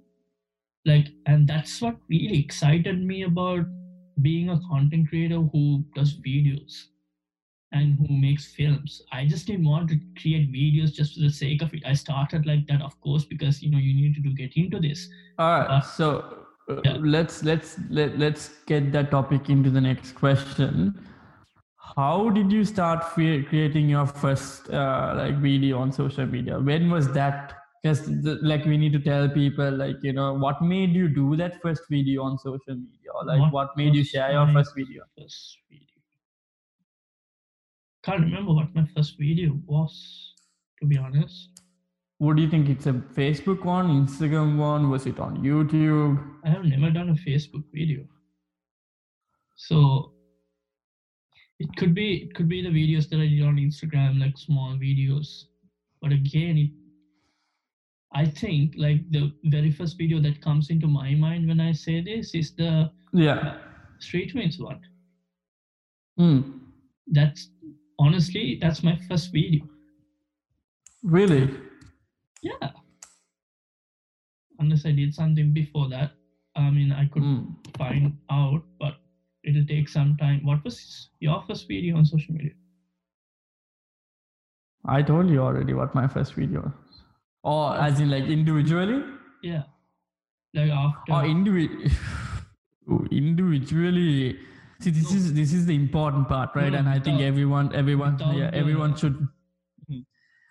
Like, 0.85 1.09
and 1.25 1.47
that's 1.47 1.81
what 1.81 1.97
really 2.09 2.39
excited 2.39 3.01
me 3.01 3.23
about 3.23 3.65
being 4.21 4.49
a 4.49 4.59
content 4.69 5.09
creator 5.09 5.41
who 5.41 5.85
does 5.95 6.19
videos 6.19 6.87
and 7.73 7.97
who 7.97 8.07
makes 8.07 8.45
films. 8.45 9.01
I 9.11 9.25
just 9.25 9.47
didn't 9.47 9.65
want 9.65 9.89
to 9.89 9.99
create 10.21 10.51
videos 10.53 10.93
just 10.93 11.15
for 11.15 11.21
the 11.21 11.29
sake 11.29 11.61
of 11.61 11.73
it. 11.73 11.83
I 11.85 11.93
started 11.93 12.45
like 12.45 12.67
that, 12.67 12.81
of 12.81 12.99
course, 13.01 13.25
because 13.25 13.61
you 13.61 13.71
know 13.71 13.79
you 13.79 13.93
needed 13.93 14.23
to 14.23 14.29
get 14.29 14.55
into 14.55 14.79
this. 14.79 15.09
All 15.39 15.59
right. 15.59 15.67
Uh, 15.67 15.81
so 15.81 16.45
uh, 16.69 16.81
yeah. 16.85 16.97
let's 16.99 17.43
let's 17.43 17.79
let, 17.89 18.17
let's 18.17 18.49
get 18.67 18.91
that 18.93 19.11
topic 19.11 19.49
into 19.49 19.69
the 19.69 19.81
next 19.81 20.13
question. 20.13 20.93
How 21.95 22.29
did 22.29 22.51
you 22.51 22.63
start 22.63 23.03
crea- 23.03 23.43
creating 23.43 23.89
your 23.89 24.05
first 24.05 24.69
uh, 24.69 25.13
like 25.17 25.37
video 25.37 25.79
on 25.79 25.91
social 25.91 26.25
media? 26.25 26.59
When 26.59 26.89
was 26.89 27.11
that? 27.13 27.53
Because 27.81 28.07
like 28.41 28.63
we 28.65 28.77
need 28.77 28.93
to 28.93 28.99
tell 28.99 29.27
people 29.27 29.69
like 29.69 29.97
you 30.03 30.13
know 30.13 30.33
what 30.33 30.61
made 30.61 30.93
you 30.93 31.09
do 31.09 31.35
that 31.35 31.61
first 31.61 31.83
video 31.89 32.23
on 32.23 32.37
social 32.37 32.75
media, 32.75 33.11
or 33.13 33.25
like 33.25 33.41
What 33.41 33.53
what, 33.53 33.77
made 33.77 33.93
you 33.93 34.03
share 34.03 34.31
your 34.31 34.47
first 34.53 34.73
video? 34.75 35.03
First 35.17 35.57
video. 35.69 35.92
Can't 38.03 38.21
remember 38.21 38.53
what 38.53 38.73
my 38.75 38.85
first 38.95 39.17
video 39.17 39.57
was, 39.65 40.33
to 40.81 40.85
be 40.87 40.97
honest. 40.97 41.49
What 42.17 42.35
do 42.35 42.41
you 42.41 42.49
think? 42.49 42.69
It's 42.69 42.85
a 42.85 42.93
Facebook 42.93 43.63
one, 43.63 43.87
Instagram 44.05 44.57
one? 44.57 44.89
Was 44.89 45.05
it 45.05 45.19
on 45.19 45.37
YouTube? 45.37 46.21
I 46.43 46.49
have 46.49 46.63
never 46.65 46.91
done 46.91 47.09
a 47.09 47.13
Facebook 47.13 47.63
video. 47.73 48.05
So 49.55 50.13
it 51.59 51.69
could 51.77 51.93
be 51.93 52.15
it 52.23 52.35
could 52.35 52.49
be 52.49 52.61
the 52.61 52.69
videos 52.69 53.09
that 53.09 53.19
I 53.19 53.27
did 53.27 53.41
on 53.43 53.57
Instagram, 53.57 54.19
like 54.19 54.37
small 54.37 54.75
videos. 54.75 55.45
But 56.01 56.11
again, 56.11 56.57
it 56.57 56.71
I 58.13 58.25
think 58.25 58.75
like 58.77 59.09
the 59.11 59.31
very 59.45 59.71
first 59.71 59.97
video 59.97 60.19
that 60.21 60.41
comes 60.41 60.69
into 60.69 60.87
my 60.87 61.15
mind 61.15 61.47
when 61.47 61.59
I 61.59 61.71
say 61.71 62.01
this 62.01 62.35
is 62.35 62.53
the 62.55 62.91
Yeah. 63.13 63.57
Sri 63.99 64.27
Twins 64.29 64.59
one. 64.59 64.81
Mm. 66.19 66.59
That's 67.07 67.49
honestly 68.07 68.57
that's 68.61 68.83
my 68.83 68.95
first 69.07 69.31
video. 69.31 69.67
Really? 71.03 71.43
Yeah. 72.41 72.69
Unless 74.59 74.85
I 74.85 74.91
did 74.91 75.13
something 75.13 75.53
before 75.53 75.87
that. 75.89 76.11
I 76.55 76.69
mean 76.69 76.91
I 76.91 77.05
could 77.13 77.23
Mm. 77.23 77.55
find 77.77 78.13
out, 78.29 78.61
but 78.79 78.93
it'll 79.43 79.65
take 79.71 79.89
some 79.89 80.15
time. 80.17 80.45
What 80.49 80.63
was 80.63 80.77
your 81.19 81.41
first 81.47 81.67
video 81.67 81.97
on 81.97 82.05
social 82.05 82.33
media? 82.35 82.51
I 84.85 85.01
told 85.01 85.29
you 85.29 85.41
already 85.41 85.73
what 85.73 85.95
my 85.95 86.07
first 86.07 86.33
video 86.35 86.61
was. 86.61 87.03
Or 87.43 87.75
as 87.75 87.99
in 87.99 88.09
like 88.09 88.25
individually? 88.25 88.97
Yeah. 89.41 89.63
Like 90.53 90.71
after 90.71 91.13
Or 91.13 91.21
indivi- 91.23 91.91
individually. 93.11 94.37
See 94.79 94.91
this 94.91 95.11
No. 95.11 95.17
is 95.17 95.33
this 95.33 95.53
is 95.53 95.65
the 95.65 95.75
important 95.75 96.27
part, 96.27 96.49
right? 96.55 96.71
no, 96.71 96.77
and 96.79 96.89
I 96.89 96.99
think 96.99 97.21
everyone 97.21 97.73
everyone 97.75 98.17
yeah, 98.19 98.49
everyone 98.53 98.95
should 98.95 99.15
Mhm. 99.89 100.05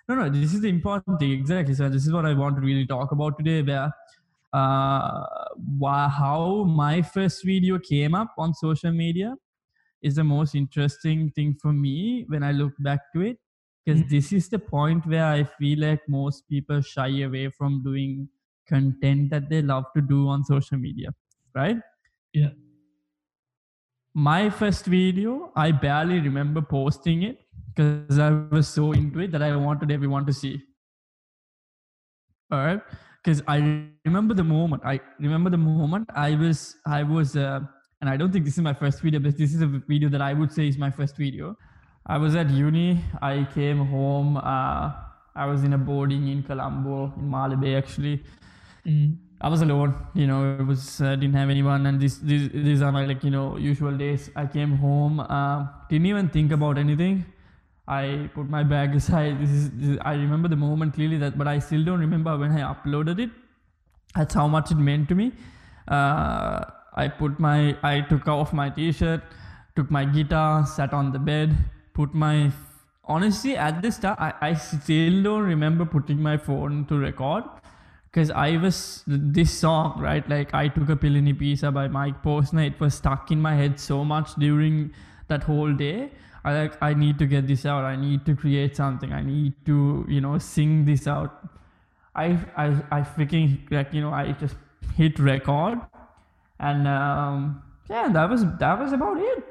no 0.08 0.14
no 0.14 0.28
this 0.30 0.52
is 0.54 0.60
the 0.60 0.68
important 0.68 1.18
thing 1.20 1.30
exactly 1.32 1.74
so 1.74 1.88
this 1.88 2.06
is 2.06 2.12
what 2.16 2.26
i 2.30 2.32
want 2.40 2.56
to 2.56 2.62
really 2.62 2.86
talk 2.86 3.12
about 3.16 3.38
today 3.38 3.62
where 3.68 3.90
uh 4.52 5.24
why, 5.84 6.08
how 6.08 6.64
my 6.64 7.00
first 7.00 7.44
video 7.50 7.78
came 7.78 8.14
up 8.14 8.34
on 8.36 8.52
social 8.54 8.92
media 8.92 9.34
is 10.02 10.16
the 10.16 10.24
most 10.24 10.54
interesting 10.54 11.30
thing 11.38 11.54
for 11.62 11.72
me 11.72 12.24
when 12.28 12.42
i 12.42 12.52
look 12.52 12.74
back 12.88 13.00
to 13.14 13.22
it 13.30 13.38
because 13.84 14.02
Mhm. 14.02 14.10
this 14.16 14.32
is 14.40 14.48
the 14.56 14.58
point 14.58 15.06
where 15.14 15.24
i 15.26 15.42
feel 15.58 15.80
like 15.86 16.06
most 16.18 16.46
people 16.56 16.80
shy 16.94 17.08
away 17.30 17.46
from 17.60 17.82
doing 17.88 18.28
content 18.74 19.30
that 19.30 19.48
they 19.54 19.62
love 19.62 19.86
to 19.96 20.02
do 20.14 20.20
on 20.34 20.44
social 20.54 20.78
media 20.88 21.14
right 21.62 21.80
Yeah. 22.42 22.52
My 24.14 24.50
first 24.50 24.84
video 24.84 25.52
i 25.56 25.70
barely 25.70 26.20
remember 26.20 26.60
posting 26.60 27.22
it 27.22 27.38
because 27.68 28.18
i 28.18 28.30
was 28.50 28.68
so 28.68 28.92
into 28.92 29.20
it 29.20 29.32
that 29.32 29.42
i 29.42 29.54
wanted 29.56 29.90
everyone 29.90 30.26
to 30.26 30.32
see. 30.32 30.62
All 32.50 32.58
right 32.58 32.80
because 33.22 33.42
i 33.46 33.56
remember 34.04 34.34
the 34.34 34.44
moment 34.44 34.82
i 34.84 34.98
remember 35.20 35.50
the 35.50 35.56
moment 35.56 36.08
i 36.14 36.34
was 36.34 36.76
i 36.86 37.02
was 37.02 37.36
uh, 37.36 37.60
and 38.00 38.10
i 38.10 38.16
don't 38.16 38.32
think 38.32 38.44
this 38.44 38.54
is 38.54 38.62
my 38.62 38.74
first 38.74 39.00
video 39.00 39.20
but 39.20 39.36
this 39.38 39.54
is 39.54 39.62
a 39.62 39.66
video 39.66 40.08
that 40.08 40.20
i 40.20 40.32
would 40.32 40.52
say 40.52 40.66
is 40.68 40.78
my 40.78 40.90
first 40.90 41.16
video. 41.16 41.56
I 42.04 42.18
was 42.18 42.34
at 42.34 42.50
uni 42.50 43.00
i 43.22 43.46
came 43.54 43.78
home 43.86 44.36
uh, 44.36 44.92
i 45.36 45.46
was 45.46 45.62
in 45.62 45.72
a 45.72 45.78
boarding 45.78 46.26
in 46.28 46.42
colombo 46.42 47.12
in 47.16 47.30
Malabe 47.30 47.76
actually. 47.76 48.22
Mm, 48.84 49.16
I 49.44 49.48
was 49.48 49.60
alone, 49.60 49.94
you 50.14 50.28
know, 50.28 50.56
it 50.60 50.64
was 50.64 51.00
uh, 51.00 51.16
didn't 51.16 51.34
have 51.34 51.50
anyone, 51.50 51.86
and 51.86 51.98
these 51.98 52.20
these 52.20 52.48
these 52.50 52.80
are 52.80 52.92
my 52.92 53.04
like 53.06 53.24
you 53.24 53.30
know 53.30 53.56
usual 53.56 53.96
days. 54.02 54.30
I 54.36 54.46
came 54.46 54.76
home, 54.76 55.18
uh, 55.18 55.66
didn't 55.90 56.06
even 56.06 56.28
think 56.28 56.52
about 56.52 56.78
anything. 56.78 57.24
I 57.88 58.30
put 58.34 58.48
my 58.48 58.62
bag 58.62 58.94
aside. 59.00 59.40
This 59.40 59.50
is, 59.50 59.70
this 59.70 59.98
I 60.02 60.12
remember 60.14 60.48
the 60.48 60.60
moment 60.64 60.94
clearly 60.94 61.18
that, 61.18 61.36
but 61.36 61.48
I 61.48 61.58
still 61.58 61.84
don't 61.84 61.98
remember 61.98 62.36
when 62.38 62.52
I 62.52 62.60
uploaded 62.72 63.18
it. 63.18 63.30
That's 64.14 64.32
how 64.32 64.46
much 64.46 64.70
it 64.70 64.76
meant 64.76 65.08
to 65.08 65.16
me. 65.16 65.32
Uh, 65.88 66.64
I 66.94 67.08
put 67.08 67.40
my 67.40 67.76
I 67.82 68.02
took 68.02 68.28
off 68.28 68.52
my 68.52 68.68
t-shirt, 68.70 69.22
took 69.74 69.90
my 69.90 70.04
guitar, 70.04 70.64
sat 70.66 70.92
on 70.92 71.10
the 71.10 71.18
bed, 71.18 71.56
put 71.94 72.14
my 72.14 72.52
honestly 73.04 73.56
at 73.56 73.82
this 73.82 73.98
time 73.98 74.14
I, 74.20 74.32
I 74.40 74.54
still 74.54 75.22
don't 75.24 75.42
remember 75.42 75.84
putting 75.84 76.22
my 76.22 76.36
phone 76.36 76.84
to 76.86 76.96
record 76.96 77.42
because 78.12 78.30
I 78.30 78.58
was 78.58 79.02
this 79.06 79.50
song 79.50 79.98
right 79.98 80.28
like 80.28 80.52
I 80.54 80.68
took 80.68 80.88
a 80.90 80.96
pill 80.96 81.16
in 81.16 81.26
Ibiza 81.26 81.72
by 81.72 81.88
Mike 81.88 82.22
Posner 82.22 82.66
it 82.66 82.78
was 82.78 82.94
stuck 82.94 83.30
in 83.30 83.40
my 83.40 83.54
head 83.54 83.80
so 83.80 84.04
much 84.04 84.34
during 84.34 84.92
that 85.28 85.42
whole 85.44 85.72
day. 85.72 86.10
I 86.44 86.52
like 86.54 86.82
I 86.82 86.92
need 86.94 87.18
to 87.20 87.26
get 87.26 87.46
this 87.46 87.64
out. 87.64 87.84
I 87.84 87.96
need 87.96 88.26
to 88.26 88.34
create 88.34 88.76
something. 88.76 89.12
I 89.12 89.22
need 89.22 89.54
to 89.66 90.04
you 90.08 90.20
know 90.20 90.38
sing 90.38 90.84
this 90.84 91.06
out 91.06 91.48
I 92.14 92.38
I 92.56 92.66
I 92.90 93.00
freaking 93.02 93.70
like 93.70 93.92
you 93.92 94.00
know 94.00 94.12
I 94.12 94.32
just 94.32 94.56
hit 94.96 95.18
record. 95.18 95.80
And 96.60 96.86
um, 96.86 97.62
yeah 97.88 98.08
that 98.08 98.28
was 98.28 98.44
that 98.58 98.78
was 98.78 98.92
about 98.92 99.18
it. 99.18 99.44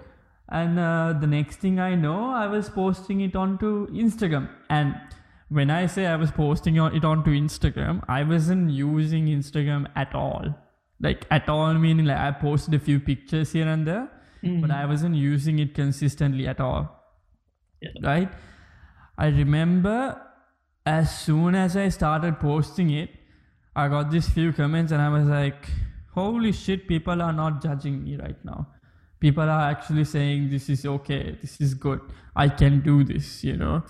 And 0.50 0.78
uh, 0.78 1.14
the 1.20 1.28
next 1.28 1.58
thing 1.58 1.80
I 1.80 1.96
know 1.96 2.30
I 2.30 2.48
was 2.48 2.70
posting 2.70 3.22
it 3.22 3.36
onto 3.36 3.88
Instagram. 3.88 4.50
And 4.70 4.96
when 5.58 5.70
I 5.70 5.86
say 5.86 6.06
I 6.06 6.16
was 6.16 6.32
posting 6.32 6.80
on- 6.80 6.96
it 6.96 7.04
onto 7.04 7.32
Instagram, 7.32 8.02
I 8.08 8.24
wasn't 8.24 8.72
using 8.72 9.26
Instagram 9.28 9.88
at 9.96 10.16
all. 10.16 10.46
Like 11.02 11.26
at 11.30 11.50
all 11.50 11.74
meaning 11.74 12.06
like 12.06 12.18
I 12.18 12.32
posted 12.32 12.74
a 12.74 12.80
few 12.80 13.00
pictures 13.00 13.52
here 13.52 13.68
and 13.68 13.86
there, 13.86 14.10
mm, 14.44 14.62
but 14.62 14.72
I 14.72 14.86
wasn't 14.86 15.16
using 15.16 15.60
it 15.60 15.74
consistently 15.74 16.48
at 16.48 16.62
all. 16.62 16.84
Yeah. 17.82 17.90
Right? 18.02 18.32
I 19.18 19.28
remember 19.28 20.22
as 20.86 21.20
soon 21.20 21.56
as 21.56 21.76
I 21.76 21.90
started 21.90 22.40
posting 22.40 22.92
it, 22.92 23.10
I 23.76 23.88
got 23.90 24.10
these 24.10 24.30
few 24.30 24.54
comments 24.54 24.92
and 24.94 25.02
I 25.02 25.10
was 25.10 25.26
like, 25.28 25.70
holy 26.14 26.54
shit, 26.54 26.88
people 26.88 27.22
are 27.22 27.34
not 27.34 27.62
judging 27.62 28.04
me 28.04 28.16
right 28.16 28.46
now. 28.46 28.68
People 29.20 29.44
are 29.44 29.70
actually 29.70 30.06
saying 30.06 30.50
this 30.50 30.70
is 30.70 30.86
okay, 30.86 31.38
this 31.42 31.60
is 31.60 31.74
good, 31.74 32.00
I 32.36 32.48
can 32.48 32.80
do 32.82 33.04
this, 33.04 33.44
you 33.44 33.58
know. 33.58 33.84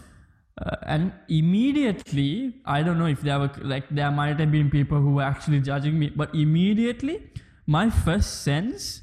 Uh, 0.62 0.76
and 0.86 1.12
immediately, 1.28 2.62
I 2.66 2.84
don't 2.84 3.00
know 3.00 3.08
if 3.08 3.22
there 3.22 3.40
were 3.40 3.52
like 3.62 3.90
there 3.90 4.12
might 4.12 4.40
have 4.40 4.52
been 4.52 4.70
people 4.70 5.00
who 5.02 5.16
were 5.16 5.24
actually 5.24 5.62
judging 5.62 5.98
me, 5.98 6.10
but 6.10 6.36
immediately, 6.36 7.24
my 7.66 7.90
first 7.90 8.44
sense 8.44 9.02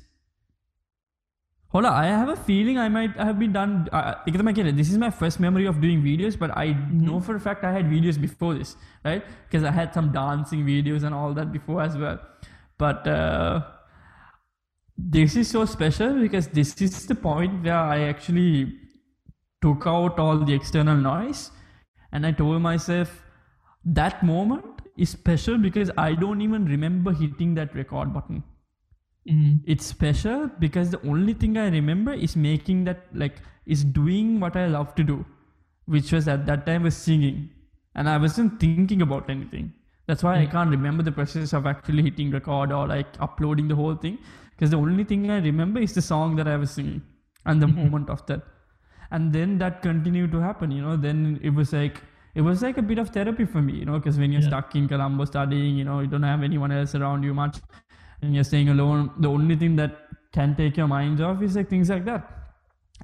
Hold 1.70 1.84
on, 1.84 1.92
I 1.92 2.06
have 2.06 2.30
a 2.30 2.36
feeling 2.36 2.78
I 2.78 2.88
might 2.88 3.14
have 3.16 3.38
been 3.38 3.52
done. 3.52 3.88
Uh, 3.92 4.14
because 4.24 4.42
my 4.42 4.54
kid, 4.54 4.74
this 4.74 4.90
is 4.90 4.96
my 4.96 5.10
first 5.10 5.38
memory 5.38 5.66
of 5.66 5.82
doing 5.82 6.02
videos, 6.02 6.38
but 6.38 6.50
I 6.56 6.72
know 6.90 7.20
for 7.20 7.36
a 7.36 7.40
fact 7.40 7.62
I 7.62 7.72
had 7.72 7.84
videos 7.84 8.18
before 8.18 8.54
this, 8.54 8.74
right? 9.04 9.22
Because 9.46 9.64
I 9.64 9.70
had 9.70 9.92
some 9.92 10.10
dancing 10.10 10.64
videos 10.64 11.02
and 11.02 11.14
all 11.14 11.34
that 11.34 11.52
before 11.52 11.82
as 11.82 11.94
well. 11.94 12.18
But 12.78 13.06
uh, 13.06 13.66
this 14.96 15.36
is 15.36 15.50
so 15.50 15.66
special 15.66 16.18
because 16.18 16.48
this 16.48 16.80
is 16.80 17.04
the 17.04 17.14
point 17.14 17.62
where 17.62 17.76
I 17.76 18.04
actually 18.04 18.80
took 19.62 19.86
out 19.86 20.18
all 20.18 20.38
the 20.38 20.54
external 20.54 20.96
noise 20.96 21.50
and 22.12 22.26
I 22.26 22.32
told 22.32 22.62
myself 22.62 23.22
that 23.84 24.22
moment 24.22 24.64
is 24.96 25.10
special 25.10 25.58
because 25.58 25.90
I 25.96 26.14
don't 26.14 26.40
even 26.40 26.64
remember 26.66 27.12
hitting 27.12 27.54
that 27.54 27.74
record 27.74 28.12
button 28.12 28.42
mm, 29.28 29.60
it's 29.66 29.86
special 29.86 30.48
because 30.58 30.90
the 30.90 31.00
only 31.06 31.34
thing 31.34 31.56
I 31.56 31.68
remember 31.68 32.12
is 32.12 32.36
making 32.36 32.84
that 32.84 33.04
like 33.14 33.36
is 33.66 33.84
doing 33.84 34.40
what 34.40 34.56
I 34.56 34.66
love 34.66 34.94
to 34.96 35.04
do, 35.04 35.24
which 35.86 36.12
was 36.12 36.26
at 36.28 36.46
that 36.46 36.64
time 36.66 36.84
was 36.84 36.96
singing, 36.96 37.50
and 37.94 38.08
I 38.08 38.16
wasn't 38.16 38.58
thinking 38.60 39.02
about 39.02 39.28
anything. 39.28 39.72
That's 40.06 40.22
why 40.22 40.38
I 40.40 40.46
can't 40.46 40.70
remember 40.70 41.02
the 41.02 41.12
process 41.12 41.52
of 41.52 41.66
actually 41.66 42.02
hitting 42.02 42.30
record 42.30 42.72
or 42.72 42.86
like 42.86 43.08
uploading 43.20 43.68
the 43.68 43.74
whole 43.76 43.94
thing. 43.94 44.18
Because 44.52 44.70
the 44.70 44.78
only 44.78 45.04
thing 45.04 45.30
I 45.30 45.38
remember 45.38 45.80
is 45.80 45.94
the 45.94 46.02
song 46.02 46.36
that 46.36 46.48
I 46.48 46.56
was 46.56 46.70
singing 46.70 47.02
and 47.44 47.60
the 47.62 47.66
Mhm. 47.66 47.76
moment 47.76 48.08
of 48.08 48.24
that. 48.26 48.42
And 49.10 49.32
then 49.32 49.58
that 49.58 49.82
continued 49.82 50.32
to 50.32 50.40
happen, 50.40 50.70
you 50.70 50.82
know. 50.82 50.96
Then 50.96 51.38
it 51.42 51.50
was 51.50 51.72
like 51.72 52.02
it 52.34 52.42
was 52.42 52.62
like 52.62 52.78
a 52.78 52.82
bit 52.82 52.98
of 52.98 53.10
therapy 53.10 53.44
for 53.44 53.60
me, 53.62 53.74
you 53.74 53.84
know, 53.84 53.98
because 53.98 54.18
when 54.18 54.32
you're 54.32 54.42
Yeah. 54.42 54.48
stuck 54.48 54.74
in 54.76 54.88
Colombo 54.88 55.24
studying, 55.24 55.76
you 55.76 55.84
know, 55.84 56.00
you 56.00 56.06
don't 56.06 56.22
have 56.22 56.42
anyone 56.42 56.70
else 56.72 56.94
around 56.94 57.22
you 57.24 57.34
much, 57.34 57.58
and 58.22 58.34
you're 58.34 58.44
staying 58.44 58.68
alone. 58.68 59.10
The 59.18 59.28
only 59.28 59.56
thing 59.56 59.76
that 59.76 59.96
can 60.32 60.54
take 60.56 60.76
your 60.76 60.88
mind 60.88 61.20
off 61.20 61.40
is 61.42 61.56
like 61.56 61.68
things 61.68 61.88
like 61.90 62.04
that. 62.04 62.34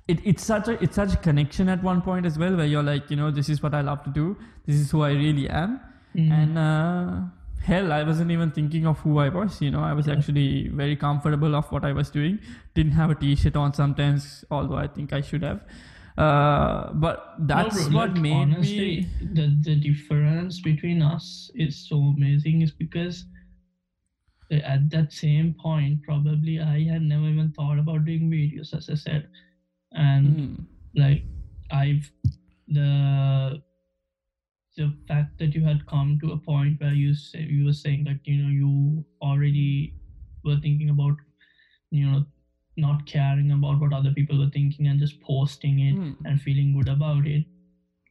It, 0.08 0.20
it's 0.24 0.44
such 0.44 0.68
a 0.68 0.82
it's 0.82 0.96
such 0.96 1.14
a 1.14 1.16
connection 1.16 1.68
at 1.70 1.82
one 1.82 2.02
point 2.02 2.26
as 2.26 2.38
well, 2.38 2.54
where 2.56 2.66
you're 2.66 2.82
like, 2.82 3.10
you 3.10 3.16
know, 3.16 3.30
this 3.30 3.48
is 3.48 3.62
what 3.62 3.74
I 3.74 3.80
love 3.80 4.04
to 4.04 4.10
do. 4.10 4.36
This 4.66 4.76
is 4.76 4.90
who 4.90 5.02
I 5.02 5.12
really 5.12 5.48
am 5.48 5.80
Mm. 6.16 6.30
and 6.30 6.58
uh, 6.62 7.22
hell 7.68 7.92
i 7.94 8.04
wasn't 8.08 8.30
even 8.34 8.50
thinking 8.56 8.84
of 8.90 8.98
who 9.04 9.14
i 9.22 9.28
was 9.36 9.54
you 9.60 9.68
know 9.76 9.80
i 9.86 9.92
was 10.00 10.06
Yeah. 10.06 10.12
actually 10.14 10.68
very 10.80 10.94
comfortable 11.04 11.56
of 11.60 11.72
what 11.72 11.84
i 11.88 11.90
was 11.96 12.10
doing 12.16 12.36
didn't 12.74 12.92
have 12.98 13.10
a 13.14 13.16
t-shirt 13.22 13.56
on 13.62 13.72
sometimes 13.78 14.26
although 14.58 14.76
i 14.82 14.86
think 14.98 15.12
i 15.18 15.20
should 15.30 15.42
have 15.48 15.64
uh, 16.16 16.92
but 16.94 17.34
No, 17.54 17.70
that's 17.70 17.88
bro, 17.88 17.88
what 17.88 18.14
made 18.14 18.58
honestly, 18.58 18.58
me 18.58 19.08
the 19.20 19.46
the 19.62 19.76
difference 19.76 20.60
between 20.60 21.00
us 21.00 21.50
is 21.54 21.88
so 21.88 21.96
amazing 22.02 22.60
is 22.62 22.70
because 22.72 23.24
uh, 24.50 24.56
at 24.56 24.90
that 24.90 25.12
same 25.12 25.54
point 25.54 26.02
probably 26.02 26.60
i 26.60 26.82
had 26.84 27.02
never 27.02 27.28
even 27.28 27.52
thought 27.52 27.78
about 27.78 28.04
doing 28.04 28.30
videos 28.30 28.74
as 28.74 28.88
i 28.90 28.94
said. 28.94 29.28
And 29.92 30.40
Mm, 30.40 30.66
like 30.94 31.24
i've 31.70 32.10
the 32.68 33.62
the 34.76 34.96
fact 35.06 35.38
that 35.38 35.54
you 35.54 35.64
had 35.64 35.86
come 35.86 36.18
to 36.18 36.32
a 36.32 36.38
point 36.38 36.80
where 36.80 36.92
you 36.94 37.14
say 37.14 37.42
you 37.42 37.64
were 37.64 37.72
saying 37.72 38.04
that 38.04 38.20
you 38.26 38.42
know 38.42 38.48
you 38.48 39.06
already 39.22 39.94
were 40.42 40.58
thinking 40.58 40.90
about 40.90 41.16
you 41.90 42.10
know 42.10 42.24
not 42.76 43.06
caring 43.06 43.52
about 43.52 43.80
what 43.80 43.92
other 43.92 44.12
people 44.12 44.38
were 44.38 44.50
thinking 44.50 44.86
and 44.88 44.98
just 45.00 45.20
posting 45.20 45.78
it 45.80 45.94
mm, 45.94 46.16
and 46.24 46.40
feeling 46.40 46.72
good 46.76 46.88
about 46.88 47.26
it. 47.26 47.44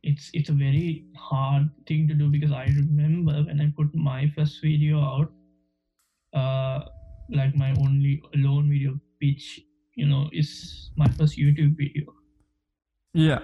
It's 0.03 0.29
it's 0.33 0.49
a 0.49 0.53
very 0.53 1.05
hard 1.15 1.69
thing 1.87 2.07
to 2.09 2.13
do 2.13 2.29
because 2.29 2.51
i 2.51 2.65
remember 2.65 3.43
when 3.43 3.61
i 3.61 3.67
put 3.77 3.93
my 3.95 4.29
first 4.35 4.61
video 4.61 4.99
out 5.01 5.31
uh 6.33 6.83
like 7.29 7.55
my 7.55 7.71
only 7.79 8.21
alone 8.35 8.69
video 8.69 8.99
which 9.21 9.61
you 9.95 10.07
know 10.07 10.29
is 10.33 10.91
my 10.97 11.07
first 11.07 11.37
youtube 11.37 11.77
video. 11.77 12.13
Yeah. 13.13 13.39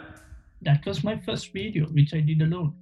That 0.61 0.85
was 0.85 1.03
my 1.03 1.17
first 1.17 1.53
video 1.53 1.85
which 1.85 2.13
i 2.13 2.19
did 2.19 2.41
alone. 2.41 2.73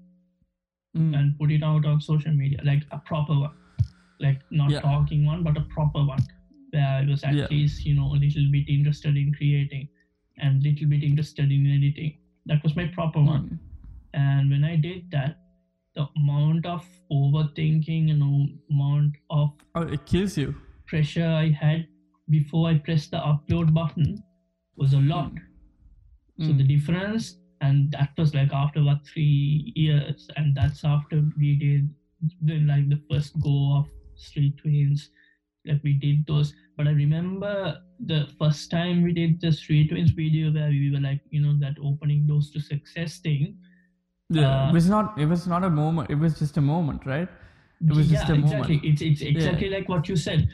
Mm, 0.98 1.16
and 1.20 1.38
put 1.40 1.52
it 1.52 1.64
out 1.64 1.86
on 1.86 2.02
social 2.02 2.34
media 2.34 2.60
like 2.64 2.84
a 2.92 2.98
proper 3.00 3.38
one. 3.40 3.56
Like 4.20 4.42
not 4.50 4.72
Yeah. 4.72 4.82
talking 4.82 5.26
one 5.26 5.44
but 5.44 5.58
a 5.58 5.62
proper 5.62 6.04
one 6.04 6.26
where 6.72 6.88
i 7.02 7.06
was 7.06 7.24
at 7.24 7.36
Yeah. 7.36 7.48
least 7.50 7.86
you 7.86 7.96
know 7.96 8.14
a 8.16 8.20
little 8.24 8.48
bit 8.52 8.68
interested 8.70 9.18
in 9.18 9.34
creating 9.34 9.88
and 10.38 10.62
a 10.64 10.70
little 10.70 10.88
bit 10.88 11.04
interested 11.04 11.52
in 11.52 11.66
editing. 11.68 12.18
That 12.46 12.64
was 12.64 12.76
my 12.76 12.88
proper 12.88 13.22
one. 13.22 13.50
Mm, 13.50 13.60
and 14.14 14.50
when 14.50 14.64
i 14.64 14.76
did 14.76 15.10
that 15.12 15.38
the 15.96 16.06
amount 16.16 16.66
of 16.66 16.86
overthinking 17.12 18.08
you 18.10 18.18
know 18.18 18.48
amount 18.70 19.16
of 19.30 19.52
oh 19.76 19.82
it 19.82 20.06
kills 20.06 20.38
you. 20.38 20.56
pressure 20.88 21.28
i 21.28 21.50
had 21.50 21.88
before 22.30 22.70
i 22.70 22.78
pressed 22.78 23.12
the 23.12 23.18
upload 23.32 23.74
button 23.74 24.24
was 24.76 24.94
a 24.94 25.00
lot. 25.00 25.32
So 26.40 26.54
Mm, 26.54 26.58
the 26.58 26.64
difference 26.64 27.36
and 27.62 27.92
that 27.92 28.12
was 28.18 28.34
like 28.36 28.54
after 28.54 28.80
about 28.82 29.06
three 29.08 29.72
years 29.76 30.28
and 30.36 30.56
that's 30.56 30.84
after 30.84 31.24
we 31.38 31.56
did 31.56 31.90
the, 32.42 32.60
like 32.60 32.90
the 32.90 33.02
first 33.10 33.40
go 33.40 33.78
of 33.78 33.88
Sri 34.16 34.52
Twins 34.62 35.10
that 35.68 35.82
we 35.84 35.94
did 35.94 36.26
those. 36.28 36.54
But 36.76 36.88
I 36.88 36.92
remember 36.92 37.78
the 38.00 38.28
first 38.40 38.70
time 38.72 39.04
we 39.04 39.14
did 39.14 39.42
the 39.42 39.52
Sri 39.52 39.88
Twins 39.88 40.12
video 40.12 40.52
where 40.52 40.70
we 40.70 40.92
were 40.92 41.00
like, 41.00 41.22
you 41.30 41.42
know, 41.42 41.58
that 41.60 41.78
opening 41.84 42.28
doors 42.28 42.52
to 42.52 42.60
success 42.60 43.20
thing. 43.20 43.58
Yeah, 44.30 44.66
uh, 44.66 44.70
it 44.70 44.74
was 44.74 44.90
not. 44.90 45.18
It 45.18 45.26
was 45.26 45.48
not 45.48 45.64
a 45.64 45.70
moment. 45.70 46.10
It 46.10 46.16
was 46.16 46.38
just 46.38 46.58
a 46.58 46.62
moment, 46.62 47.06
right? 47.06 47.30
It 47.82 47.96
was 47.96 48.12
yeah, 48.12 48.20
just 48.20 48.30
a 48.30 48.34
exactly. 48.36 48.76
moment. 48.76 48.86
It's 48.86 49.02
it's 49.02 49.22
exactly 49.22 49.70
yeah. 49.70 49.78
like 49.78 49.90
what 49.90 50.10
you 50.10 50.16
said. 50.16 50.50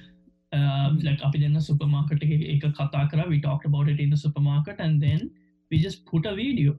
Um, 0.52 1.00
like 1.04 1.20
up 1.24 1.34
in 1.34 1.54
the 1.54 1.62
supermarket, 1.62 2.22
we 2.22 3.42
talked 3.42 3.66
about 3.66 3.90
it 3.90 4.00
in 4.00 4.12
the 4.12 4.18
supermarket 4.18 4.76
and 4.78 5.02
then 5.02 5.32
we 5.72 5.80
just 5.80 6.06
put 6.06 6.28
a 6.28 6.36
video 6.36 6.78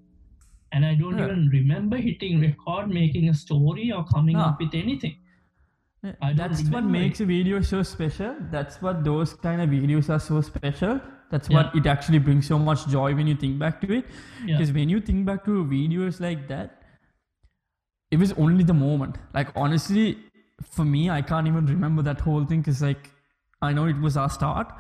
and 0.74 0.85
I 0.85 0.95
don't 0.95 1.18
yeah. 1.18 1.24
even 1.24 1.49
remember 1.49 1.97
hitting 1.97 2.41
record 2.41 2.89
making 2.89 3.28
a 3.28 3.35
story 3.35 3.91
or 3.93 4.05
coming 4.05 4.37
no. 4.37 4.45
up 4.45 4.61
with 4.61 4.74
anything 4.74 5.16
that's 6.36 6.62
what 6.64 6.84
makes 6.84 7.20
a 7.20 7.24
video 7.24 7.61
so 7.62 7.82
special. 7.82 8.34
That's 8.50 8.80
what 8.82 9.05
those 9.05 9.34
kind 9.34 9.61
of 9.62 9.70
videos 9.70 10.11
are 10.11 10.18
so 10.18 10.40
special. 10.40 11.00
That's 11.30 11.48
Yeah. 11.48 11.57
what 11.57 11.74
it 11.74 11.86
actually 11.86 12.18
brings 12.18 12.46
so 12.46 12.59
much 12.59 12.86
joy 12.88 13.14
when 13.14 13.26
you 13.26 13.34
think 13.34 13.59
back 13.59 13.80
to 13.80 13.92
it. 13.98 14.05
yeah 14.44 14.57
Because 14.59 14.72
when 14.72 14.88
you 14.88 15.00
think 15.00 15.24
back 15.26 15.44
to 15.46 15.64
videos 15.64 16.20
like 16.20 16.46
that, 16.48 16.82
it 18.11 18.18
was 18.18 18.32
only 18.34 18.64
the 18.64 18.74
moment. 18.74 19.18
Like 19.32 19.48
honestly, 19.57 20.18
for 20.62 20.84
me, 20.84 21.11
I 21.11 21.20
can't 21.22 21.48
even 21.48 21.66
remember 21.66 22.02
that 22.02 22.20
whole 22.20 22.44
thing 22.44 22.61
because 22.61 22.82
like 22.82 23.11
I 23.62 23.72
know 23.72 23.86
it 23.86 23.98
was 24.00 24.16
our 24.16 24.28
start, 24.30 24.72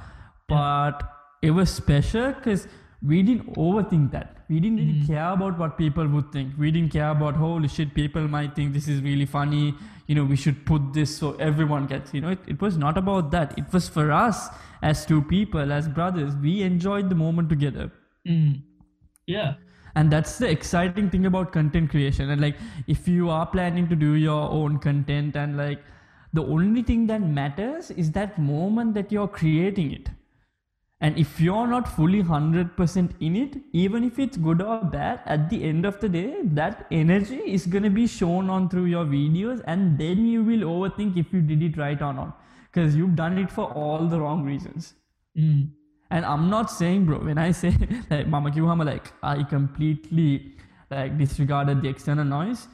but 0.48 1.02
it 1.42 1.50
was 1.50 1.70
special 1.70 2.32
because 2.32 2.68
we 3.02 3.22
didn't 3.22 3.54
overthink 3.56 4.10
that. 4.12 4.36
We 4.48 4.60
didn't 4.60 4.78
really 4.78 4.94
Mhm. 5.00 5.06
care 5.06 5.30
about 5.30 5.58
what 5.58 5.76
people 5.78 6.06
would 6.08 6.30
think. 6.32 6.54
We 6.58 6.70
didn't 6.70 6.92
care 6.92 7.10
about 7.10 7.34
holy 7.36 7.68
shit, 7.68 7.94
people 7.94 8.28
might 8.28 8.54
think 8.54 8.72
this 8.72 8.88
is 8.88 9.02
really 9.02 9.26
funny. 9.26 9.74
You 10.06 10.14
know, 10.14 10.24
we 10.24 10.36
should 10.36 10.64
put 10.66 10.92
this 10.92 11.16
so 11.16 11.32
everyone 11.48 11.86
gets. 11.86 12.14
You 12.14 12.20
know, 12.20 12.28
it, 12.30 12.40
it 12.46 12.60
was 12.60 12.76
not 12.76 12.98
about 12.98 13.30
that. 13.32 13.58
It 13.58 13.72
was 13.72 13.88
for 13.88 14.10
us 14.12 14.48
as 14.82 15.04
two 15.06 15.22
people, 15.22 15.72
as 15.72 15.88
brothers. 15.88 16.34
We 16.36 16.62
enjoyed 16.62 17.08
the 17.10 17.14
moment 17.14 17.48
together 17.48 17.90
Mm. 18.26 18.62
yeah 19.26 19.54
and 19.96 20.10
that's 20.10 20.38
the 20.38 20.48
exciting 20.50 21.08
thing 21.10 21.26
about 21.26 21.52
content 21.52 21.90
creation 21.90 22.30
and 22.30 22.40
like 22.40 22.56
if 22.94 23.06
you 23.06 23.28
are 23.30 23.46
planning 23.46 23.86
to 23.88 23.96
do 23.96 24.12
your 24.14 24.50
own 24.50 24.78
content 24.78 25.36
and 25.36 25.56
like 25.58 25.82
the 26.32 26.42
only 26.42 26.82
thing 26.82 27.06
that 27.06 27.20
matters 27.20 27.90
is 27.90 28.10
that 28.12 28.38
moment 28.38 28.94
that 28.94 29.12
you're 29.12 29.28
creating 29.28 29.92
it 29.92 30.08
and 31.00 31.18
if 31.18 31.40
you're 31.40 31.66
not 31.66 31.88
fully 31.88 32.22
100% 32.22 33.10
in 33.20 33.36
it 33.36 33.56
even 33.72 34.04
if 34.04 34.18
it's 34.18 34.36
good 34.36 34.62
or 34.62 34.78
bad 34.84 35.20
at 35.26 35.50
the 35.50 35.62
end 35.64 35.84
of 35.84 36.00
the 36.00 36.08
day 36.08 36.36
that 36.42 36.86
energy 36.90 37.40
is 37.56 37.66
going 37.66 37.82
to 37.82 37.90
be 37.90 38.06
shown 38.06 38.48
on 38.48 38.68
through 38.68 38.84
your 38.84 39.04
videos 39.04 39.62
and 39.66 39.98
then 39.98 40.26
you 40.26 40.42
will 40.42 40.66
overthink 40.74 41.16
if 41.16 41.32
you 41.32 41.40
did 41.40 41.62
it 41.62 41.76
right 41.76 42.00
or 42.00 42.12
not 42.12 42.40
because 42.72 42.94
you've 42.96 43.16
done 43.16 43.38
it 43.38 43.50
for 43.50 43.66
all 43.72 44.06
the 44.06 44.20
wrong 44.20 44.44
reasons 44.44 44.94
mm. 45.36 45.68
and 46.10 46.24
I'm 46.24 46.48
not 46.48 46.70
saying, 46.70 47.06
bro, 47.06 47.18
when 47.18 47.38
I 47.38 47.50
say 47.62 47.76
like 48.10 48.28
Mama 48.28 48.50
Kiwama, 48.50 48.84
like 48.84 49.12
I 49.22 49.42
completely 49.42 50.54
like 50.90 51.18
disregarded 51.18 51.82
the 51.82 51.88
external 51.88 52.24
noise. 52.24 52.68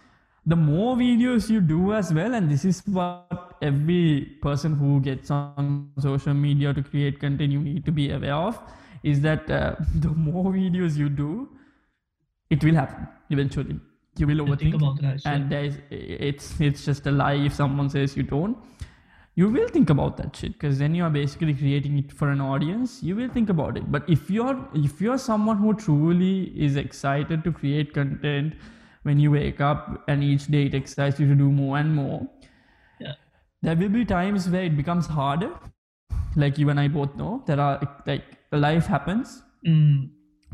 The 0.51 0.57
more 0.57 0.97
videos 0.97 1.49
you 1.49 1.61
do 1.61 1.93
as 1.95 2.13
well, 2.13 2.35
and 2.35 2.51
this 2.51 2.65
is 2.65 2.83
what 2.87 3.57
every 3.63 4.37
person 4.43 4.75
who 4.75 5.01
gets 5.01 5.31
on 5.31 5.91
social 5.99 6.35
media 6.35 6.73
to 6.75 6.83
create 6.83 7.21
content 7.21 7.53
you 7.53 7.61
need 7.61 7.85
to 7.85 7.93
be 7.93 8.11
aware 8.11 8.35
of, 8.35 8.59
is 9.05 9.21
that 9.21 9.49
uh, 9.49 9.77
the 9.95 10.09
more 10.09 10.53
videos 10.53 10.97
you 10.97 11.09
do, 11.09 11.49
it 12.49 12.65
will 12.65 12.75
happen 12.75 13.07
eventually. 13.31 13.79
You 14.17 14.27
will 14.27 14.45
overthink, 14.47 14.75
about 14.75 15.01
that 15.03 15.25
yeah. 15.25 15.33
and 15.33 15.51
there's 15.51 15.77
it's 15.91 16.61
it's 16.61 16.85
just 16.85 17.07
a 17.07 17.13
lie 17.13 17.35
if 17.51 17.55
someone 17.55 17.89
says 17.89 18.17
you 18.17 18.25
don't 18.25 18.59
you 19.37 19.49
will 19.49 19.69
think 19.69 19.89
about 19.89 20.17
that 20.17 20.35
shit 20.35 20.53
because 20.55 20.81
then 20.81 20.97
you 20.97 21.05
are 21.05 21.11
basically 21.11 21.55
creating 21.55 21.97
it 21.99 22.13
for 22.13 22.29
an 22.31 22.41
audience 22.41 22.99
you 23.03 23.15
will 23.15 23.29
think 23.29 23.49
about 23.49 23.77
it 23.77 23.91
but 23.91 24.11
if 24.17 24.29
you're 24.29 24.59
if 24.75 25.01
you're 25.01 25.17
someone 25.17 25.57
who 25.59 25.73
truly 25.75 26.53
is 26.67 26.77
excited 26.77 27.45
to 27.45 27.53
create 27.53 27.95
content 27.95 28.53
when 29.03 29.19
you 29.19 29.31
wake 29.31 29.61
up 29.61 30.05
and 30.09 30.23
each 30.23 30.47
day 30.47 30.67
it 30.67 30.75
excites 30.75 31.19
you 31.21 31.27
to 31.29 31.35
do 31.35 31.51
more 31.51 31.79
and 31.79 31.95
more. 31.95 32.29
Yeah. 33.01 33.15
there 33.63 33.77
will 33.77 33.89
be 33.89 34.05
times 34.05 34.49
where 34.49 34.65
it 34.65 34.77
becomes 34.77 35.07
harder. 35.07 35.51
Like 36.37 36.59
you 36.59 36.71
and 36.71 36.79
i 36.79 36.87
both 36.87 37.15
know 37.17 37.43
there 37.47 37.61
are 37.61 38.03
like 38.07 38.25
life 38.53 38.87
happens. 38.87 39.43
Mm. 39.67 40.09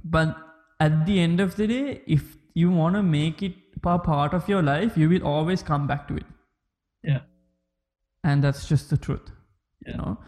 but 0.05 0.36
at 0.80 1.07
the 1.07 1.20
end 1.20 1.38
of 1.38 1.55
the 1.55 1.66
day 1.68 2.03
if 2.09 2.36
you 2.55 2.70
want 2.70 2.97
to 2.97 3.03
make 3.03 3.42
it 3.49 3.55
a 3.84 3.99
part 4.01 4.34
of 4.34 4.49
your 4.49 4.62
life 4.62 4.97
you 4.97 5.09
will 5.09 5.24
always 5.24 5.62
come 5.62 5.86
back 5.86 6.09
to 6.09 6.16
it. 6.16 6.26
Yeah. 7.05 7.20
And 8.24 8.42
that's 8.42 8.68
just 8.68 8.90
the 8.90 8.97
truth 8.97 9.30
you 9.86 9.94
know? 9.94 10.18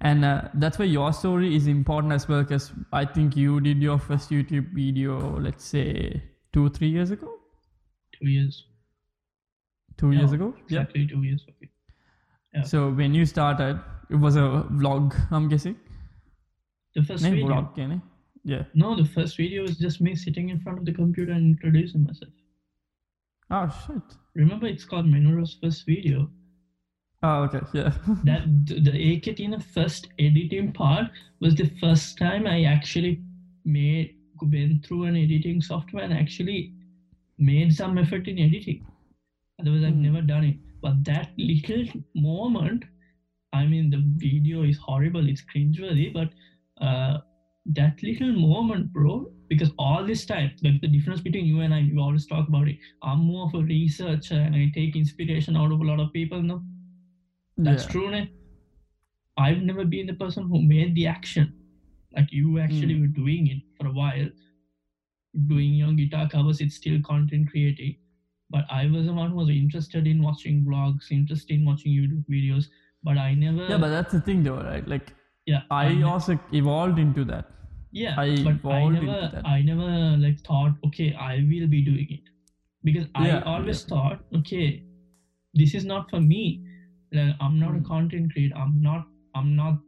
And 0.00 0.24
uh, 0.24 0.42
that's 0.54 0.78
why 0.78 0.84
your 0.84 1.12
story 1.12 1.56
is 1.56 1.66
important 1.66 2.12
as 2.12 2.28
well 2.28 2.42
because 2.42 2.70
i 2.92 3.04
think 3.04 3.36
you 3.36 3.60
did 3.60 3.82
your 3.82 3.98
first 3.98 4.30
youtube 4.30 4.72
video 4.72 5.40
let's 5.40 5.64
say 5.64 6.22
two 6.52 6.68
three 6.70 6.88
years 6.88 7.10
ago 7.10 7.37
two 8.20 8.28
years. 8.28 8.64
Two 9.96 10.12
years 10.12 10.30
Yeah, 10.30 10.36
ago? 10.36 10.54
Exactly 10.64 11.06
two 11.06 11.22
years 11.22 11.42
ago 11.42 11.68
yeah. 12.54 12.62
So 12.62 12.90
when 12.90 13.14
you 13.14 13.26
started 13.26 13.80
it 14.10 14.16
was 14.16 14.36
a 14.36 14.64
vlog 14.72 15.14
i'm 15.30 15.48
guessing? 15.48 15.76
The 16.94 17.02
first 17.02 17.24
video. 17.24 17.46
vlog 17.46 18.00
yeah 18.44 18.64
no 18.74 18.96
the 18.96 19.04
first 19.04 19.36
video 19.36 19.62
was 19.62 19.76
just 19.76 20.00
me 20.00 20.14
sitting 20.14 20.48
in 20.48 20.60
front 20.60 20.78
of 20.78 20.84
the 20.84 20.92
computer 20.92 21.32
and 21.32 21.44
introducing 21.56 22.04
myself. 22.04 22.32
Oh 23.50 23.68
shit. 23.86 24.02
Remember 24.34 24.66
it's 24.66 24.84
called 24.84 25.06
Menura's 25.06 25.56
first 25.62 25.84
video. 25.86 26.30
Oh, 27.22 27.42
okay, 27.44 27.60
yeah. 27.74 27.92
that 28.24 28.44
th- 28.66 28.84
the 28.84 28.92
AKTN 28.92 29.60
first 29.62 30.08
editing 30.18 30.72
part 30.72 31.06
was 31.40 31.54
the 31.56 31.68
first 31.80 32.16
time 32.18 32.46
I 32.46 32.64
actually 32.64 33.22
made 33.64 34.14
went 34.40 34.86
through 34.86 35.04
an 35.04 35.16
editing 35.16 35.60
software 35.60 36.04
and 36.04 36.12
actually 36.12 36.72
made 37.38 37.74
some 37.74 37.98
effort 37.98 38.28
in 38.28 38.38
editing. 38.38 38.86
Otherwise, 39.60 39.84
I've 39.84 39.96
Hmm. 39.96 40.08
never 40.08 40.22
done 40.22 40.44
it. 40.44 40.56
But 40.82 41.04
that 41.04 41.32
little 41.36 41.84
moment, 42.14 42.84
I 43.52 43.66
mean, 43.66 43.90
the 43.90 44.02
video 44.16 44.62
is 44.62 44.78
horrible, 44.78 45.28
it's 45.28 45.42
cringeworthy, 45.54 46.12
but 46.12 46.32
uh, 46.80 47.18
that 47.66 48.02
little 48.02 48.32
moment, 48.32 48.92
bro, 48.92 49.26
because 49.48 49.72
all 49.78 50.04
this 50.06 50.24
time, 50.26 50.52
like 50.62 50.80
the 50.80 50.88
difference 50.88 51.20
between 51.22 51.46
you 51.46 51.60
and 51.60 51.74
I, 51.74 51.82
we 51.82 51.98
always 51.98 52.26
talk 52.26 52.48
about 52.48 52.68
it. 52.68 52.76
I'm 53.02 53.20
more 53.20 53.46
of 53.48 53.54
a 53.54 53.64
researcher 53.64 54.36
and 54.36 54.54
I 54.56 54.70
take 54.74 54.96
inspiration 54.96 55.56
out 55.56 55.72
of 55.72 55.80
a 55.80 55.84
lot 55.84 56.00
of 56.00 56.12
people. 56.12 56.42
No, 56.42 56.62
that's 57.64 57.86
yeah. 57.86 57.86
true, 57.86 58.10
ne? 58.10 58.28
I've 59.36 59.62
never 59.62 59.84
been 59.84 60.06
the 60.06 60.14
person 60.14 60.44
who 60.48 60.60
made 60.62 60.94
the 60.94 61.06
action. 61.06 61.54
Like 62.14 62.32
you 62.32 62.58
actually 62.58 62.94
Mm. 62.94 63.00
were 63.00 63.08
doing 63.08 63.46
it 63.48 63.62
for 63.76 63.86
a 63.86 63.92
while, 63.92 64.28
doing 65.46 65.74
your 65.74 65.92
guitar 65.92 66.28
covers, 66.28 66.60
it's 66.60 66.76
still 66.76 67.00
content 67.02 67.50
creating. 67.50 67.96
But 68.50 68.64
I 68.70 68.86
was 68.86 69.06
the 69.06 69.12
one 69.12 69.30
who 69.30 69.36
was 69.36 69.50
interested 69.50 70.06
in 70.06 70.22
watching 70.22 70.64
vlogs, 70.64 71.10
interested 71.10 71.54
in 71.54 71.64
watching 71.64 71.92
YouTube 71.92 72.24
videos. 72.30 72.64
But 73.02 73.18
I 73.18 73.34
never, 73.34 73.66
Yeah, 73.68 73.76
but 73.78 73.90
that's 73.90 74.12
the 74.12 74.20
thing, 74.20 74.42
though, 74.42 74.60
right? 74.62 74.86
Like, 74.88 75.12
yeah, 75.46 75.62
I 75.70 75.94
ne- 75.94 76.02
also 76.02 76.38
evolved 76.52 76.98
into 76.98 77.24
that. 77.26 77.50
yeah, 77.92 78.14
I 78.18 78.26
but 78.42 78.50
I 78.50 78.80
evolved 78.80 78.94
into 78.96 79.06
never, 79.06 79.28
that. 79.34 79.46
I 79.46 79.62
never 79.62 80.16
like 80.16 80.40
thought, 80.40 80.72
okay, 80.86 81.14
I 81.14 81.36
will 81.36 81.66
be 81.68 81.82
doing 81.82 82.06
it, 82.10 82.20
because 82.84 83.04
Yeah, 83.14 83.38
I 83.38 83.40
always 83.42 83.84
thought, 83.84 84.20
okay, 84.34 84.82
this 85.54 85.74
is 85.74 85.84
not 85.84 86.10
for 86.10 86.20
me. 86.20 86.64
Like, 87.12 87.36
I'm 87.40 87.58
not 87.58 87.76
a 87.76 87.78
Mm. 87.80 87.86
content 87.86 88.32
creator. 88.32 88.56
I'm 88.56 88.80
not. 88.82 89.06
I'm 89.34 89.54
not. 89.56 89.78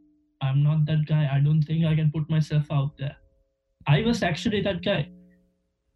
I'm 0.41 0.63
not 0.63 0.85
that 0.85 1.05
guy. 1.05 1.29
I 1.31 1.39
don't 1.39 1.61
think 1.61 1.85
I 1.85 1.95
can 1.95 2.11
put 2.11 2.29
myself 2.29 2.71
out 2.71 2.97
there. 2.97 3.15
I 3.87 4.01
was 4.01 4.23
actually 4.23 4.61
that 4.61 4.81
guy. 4.83 5.07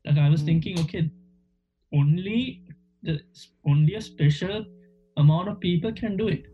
Like 0.06 0.18
I 0.18 0.30
was 0.30 0.42
Mm. 0.42 0.46
thinking, 0.46 0.80
okay, 0.80 1.10
only 1.94 2.62
the 3.04 3.22
only 3.66 3.96
a 3.96 4.02
special 4.02 4.66
amount 5.18 5.48
of 5.50 5.60
people 5.60 5.92
can 5.94 6.18
do 6.18 6.28
it, 6.28 6.46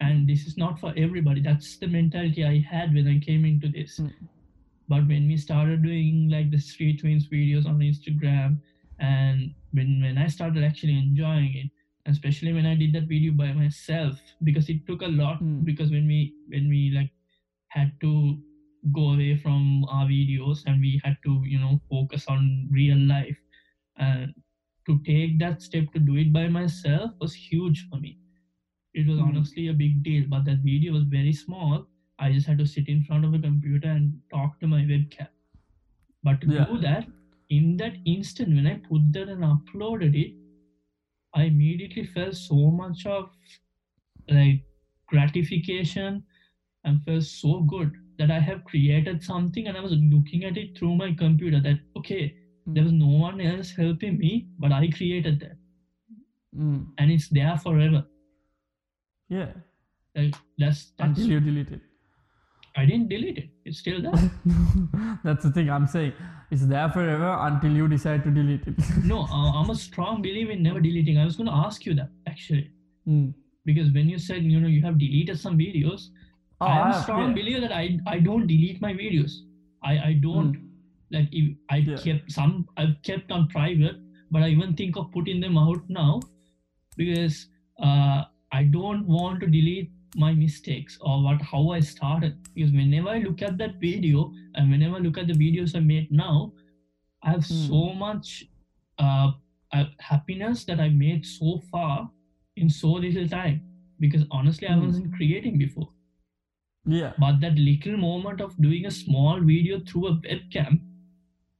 and 0.00 0.28
this 0.28 0.46
is 0.46 0.56
not 0.56 0.78
for 0.80 0.92
everybody. 0.96 1.40
That's 1.40 1.78
the 1.78 1.86
mentality 1.86 2.44
I 2.44 2.58
had 2.60 2.94
when 2.94 3.08
I 3.08 3.18
came 3.18 3.44
into 3.44 3.68
this. 3.68 3.98
Mm. 3.98 4.12
But 4.88 5.08
when 5.08 5.26
we 5.26 5.36
started 5.36 5.82
doing 5.82 6.28
like 6.28 6.50
the 6.50 6.58
Sri 6.58 6.96
Twins 6.96 7.28
videos 7.28 7.66
on 7.66 7.80
Instagram, 7.80 8.60
and 8.98 9.54
when 9.72 10.00
when 10.02 10.18
I 10.18 10.28
started 10.28 10.62
actually 10.64 10.98
enjoying 10.98 11.56
it, 11.62 11.70
especially 12.06 12.52
when 12.52 12.66
I 12.66 12.74
did 12.76 12.92
that 12.92 13.08
video 13.14 13.32
by 13.32 13.52
myself, 13.52 14.20
because 14.44 14.68
it 14.68 14.86
took 14.86 15.02
a 15.02 15.08
lot. 15.22 15.42
Mm. 15.42 15.64
Because 15.64 15.90
when 15.90 16.06
we 16.06 16.34
when 16.48 16.68
we 16.68 16.90
like 16.94 17.10
had 17.68 17.92
to 18.00 18.12
go 18.92 19.10
away 19.12 19.36
from 19.36 19.84
our 19.88 20.06
videos 20.06 20.62
and 20.66 20.80
we 20.80 21.00
had 21.04 21.16
to 21.24 21.42
you 21.46 21.58
know 21.58 21.78
focus 21.90 22.26
on 22.28 22.68
real 22.70 22.98
life. 22.98 23.38
And 23.96 24.32
to 24.86 25.00
take 25.04 25.38
that 25.40 25.62
step 25.62 25.92
to 25.94 26.00
do 26.00 26.16
it 26.16 26.32
by 26.32 26.48
myself 26.48 27.12
was 27.20 27.34
huge 27.34 27.86
for 27.90 27.98
me. 27.98 28.18
It 28.94 29.06
was 29.06 29.18
Mm. 29.18 29.20
honestly 29.20 29.68
a 29.68 29.74
big 29.74 30.02
deal 30.02 30.26
but 30.28 30.44
that 30.46 30.60
video 30.64 30.92
was 30.94 31.04
very 31.04 31.32
small. 31.32 31.86
I 32.18 32.32
just 32.32 32.46
had 32.46 32.58
to 32.58 32.66
sit 32.66 32.88
in 32.88 33.02
front 33.02 33.24
of 33.24 33.34
a 33.34 33.38
computer 33.40 33.88
and 33.88 34.22
talk 34.30 34.60
to 34.60 34.66
my 34.68 34.82
webcam. 34.82 35.28
But 36.22 36.40
to 36.42 36.46
Yeah. 36.46 36.66
do 36.66 36.78
that 36.80 37.06
in 37.48 37.76
that 37.78 37.98
instant 38.04 38.54
when 38.54 38.66
i 38.66 38.74
put 38.88 39.12
that 39.12 39.28
and 39.28 39.42
uploaded 39.44 40.14
it 40.20 40.34
i 41.34 41.44
immediately 41.44 42.04
felt 42.04 42.34
so 42.34 42.70
much 42.70 43.06
of 43.06 43.30
like 44.28 44.64
gratification 45.06 46.24
and 46.84 47.02
felt 47.04 47.24
so 47.24 47.62
good 47.62 47.92
that 48.18 48.30
I 48.30 48.38
have 48.40 48.64
created 48.64 49.22
something 49.22 49.66
and 49.68 49.76
I 49.76 49.80
was 49.80 49.92
looking 49.92 50.44
at 50.44 50.56
it 50.56 50.76
through 50.78 50.94
my 50.96 51.12
computer 51.14 51.60
that 51.60 51.78
okay, 51.98 52.34
there 52.66 52.84
was 52.84 52.92
no 52.92 53.06
one 53.08 53.40
else 53.40 53.70
helping 53.70 54.18
me, 54.18 54.48
but 54.58 54.72
I 54.72 54.88
created 54.88 55.40
that 55.40 55.56
Mm. 56.56 56.86
and 56.98 57.10
it's 57.10 57.28
there 57.28 57.56
forever. 57.58 58.06
Yeah. 59.28 59.52
Like 60.14 60.34
that's 60.58 60.92
that's 60.98 61.18
Until 61.18 61.26
you 61.32 61.40
delete 61.40 61.70
it. 61.70 61.80
I 62.78 62.84
didn't 62.84 63.08
delete 63.08 63.38
it. 63.38 63.48
It's 63.64 63.78
still 63.78 64.02
there. 64.02 64.12
That's 65.24 65.44
the 65.44 65.50
thing 65.50 65.70
I'm 65.70 65.86
saying. 65.86 66.12
It's 66.50 66.66
there 66.66 66.90
forever 66.90 67.36
until 67.40 67.72
you 67.72 67.88
decide 67.88 68.22
to 68.24 68.30
delete 68.30 68.66
it. 68.66 68.74
no, 69.04 69.20
uh, 69.22 69.52
I'm 69.60 69.70
a 69.70 69.74
strong 69.86 70.20
believer 70.20 70.50
in 70.52 70.62
never 70.62 70.78
deleting. 70.80 71.16
I 71.16 71.24
was 71.24 71.36
going 71.36 71.46
to 71.46 71.54
ask 71.54 71.86
you 71.86 71.94
that 71.94 72.10
actually 72.26 72.70
Mm. 73.08 73.32
because 73.64 73.92
when 73.92 74.08
you 74.10 74.18
said 74.18 74.42
you 74.42 74.60
know 74.60 74.68
you 74.68 74.82
have 74.82 74.98
deleted 74.98 75.38
some 75.38 75.56
videos, 75.56 76.08
I'm 76.60 76.86
I- 76.86 76.90
a 76.98 77.02
strong 77.02 77.34
believer 77.34 77.60
that 77.60 77.72
I 77.72 77.98
I 78.06 78.18
don't 78.20 78.46
delete 78.46 78.80
my 78.80 78.92
videos. 78.94 79.32
I 79.82 79.98
I 80.08 80.12
don't 80.26 80.54
Mm. 80.56 80.62
like 81.16 81.28
if 81.40 81.50
I 81.70 81.76
Yeah. 81.78 81.96
kept 82.06 82.32
some 82.36 82.54
I've 82.76 82.94
kept 83.08 83.30
on 83.38 83.48
private, 83.48 83.98
but 84.30 84.42
I 84.42 84.48
even 84.54 84.74
think 84.80 84.96
of 84.96 85.10
putting 85.12 85.40
them 85.40 85.58
out 85.58 85.88
now 85.88 86.20
because 86.96 87.48
uh, 87.88 88.24
I 88.52 88.62
don't 88.64 89.06
want 89.06 89.40
to 89.40 89.46
delete 89.46 89.90
my 90.16 90.32
mistakes 90.34 90.98
or 91.00 91.22
what 91.22 91.42
how 91.42 91.62
I 91.70 91.80
started. 91.80 92.36
Because 92.54 92.72
whenever 92.72 93.08
I 93.10 93.18
look 93.18 93.42
at 93.42 93.58
that 93.58 93.74
video 93.80 94.32
and 94.54 94.70
whenever 94.70 94.96
I 94.96 95.00
look 95.00 95.18
at 95.18 95.26
the 95.26 95.34
videos 95.34 95.76
I 95.76 95.80
made 95.80 96.10
now, 96.10 96.52
I 97.22 97.30
have 97.32 97.44
Hmm. 97.44 97.66
so 97.70 97.92
much 97.92 98.46
uh, 98.98 99.32
uh, 99.72 99.84
happiness 99.98 100.64
that 100.64 100.80
I 100.80 100.88
made 100.88 101.26
so 101.26 101.58
far 101.70 102.10
in 102.56 102.70
so 102.70 102.92
little 102.92 103.28
time. 103.28 103.60
Because 104.00 104.24
honestly, 104.30 104.68
I 104.68 104.74
Hmm. 104.78 104.86
wasn't 104.86 105.12
creating 105.14 105.58
before. 105.58 105.88
Yeah. 106.86 107.12
But 107.18 107.40
that 107.40 107.56
little 107.58 107.96
moment 107.96 108.40
of 108.40 108.56
doing 108.62 108.86
a 108.86 108.90
small 108.90 109.40
video 109.40 109.80
through 109.80 110.06
a 110.08 110.14
webcam 110.16 110.80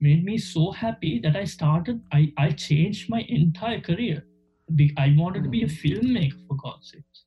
made 0.01 0.25
me 0.25 0.39
so 0.39 0.71
happy 0.71 1.19
that 1.21 1.37
I 1.37 1.45
started, 1.45 2.01
I, 2.13 2.33
I 2.39 2.51
changed 2.51 3.09
my 3.11 3.25
entire 3.29 3.81
career. 3.81 4.25
I 4.99 5.15
wanted 5.17 5.43
to 5.45 5.49
be 5.49 5.63
a 5.63 5.67
filmmaker 5.67 6.47
for 6.49 6.57
God's 6.57 6.91
sakes. 6.93 7.25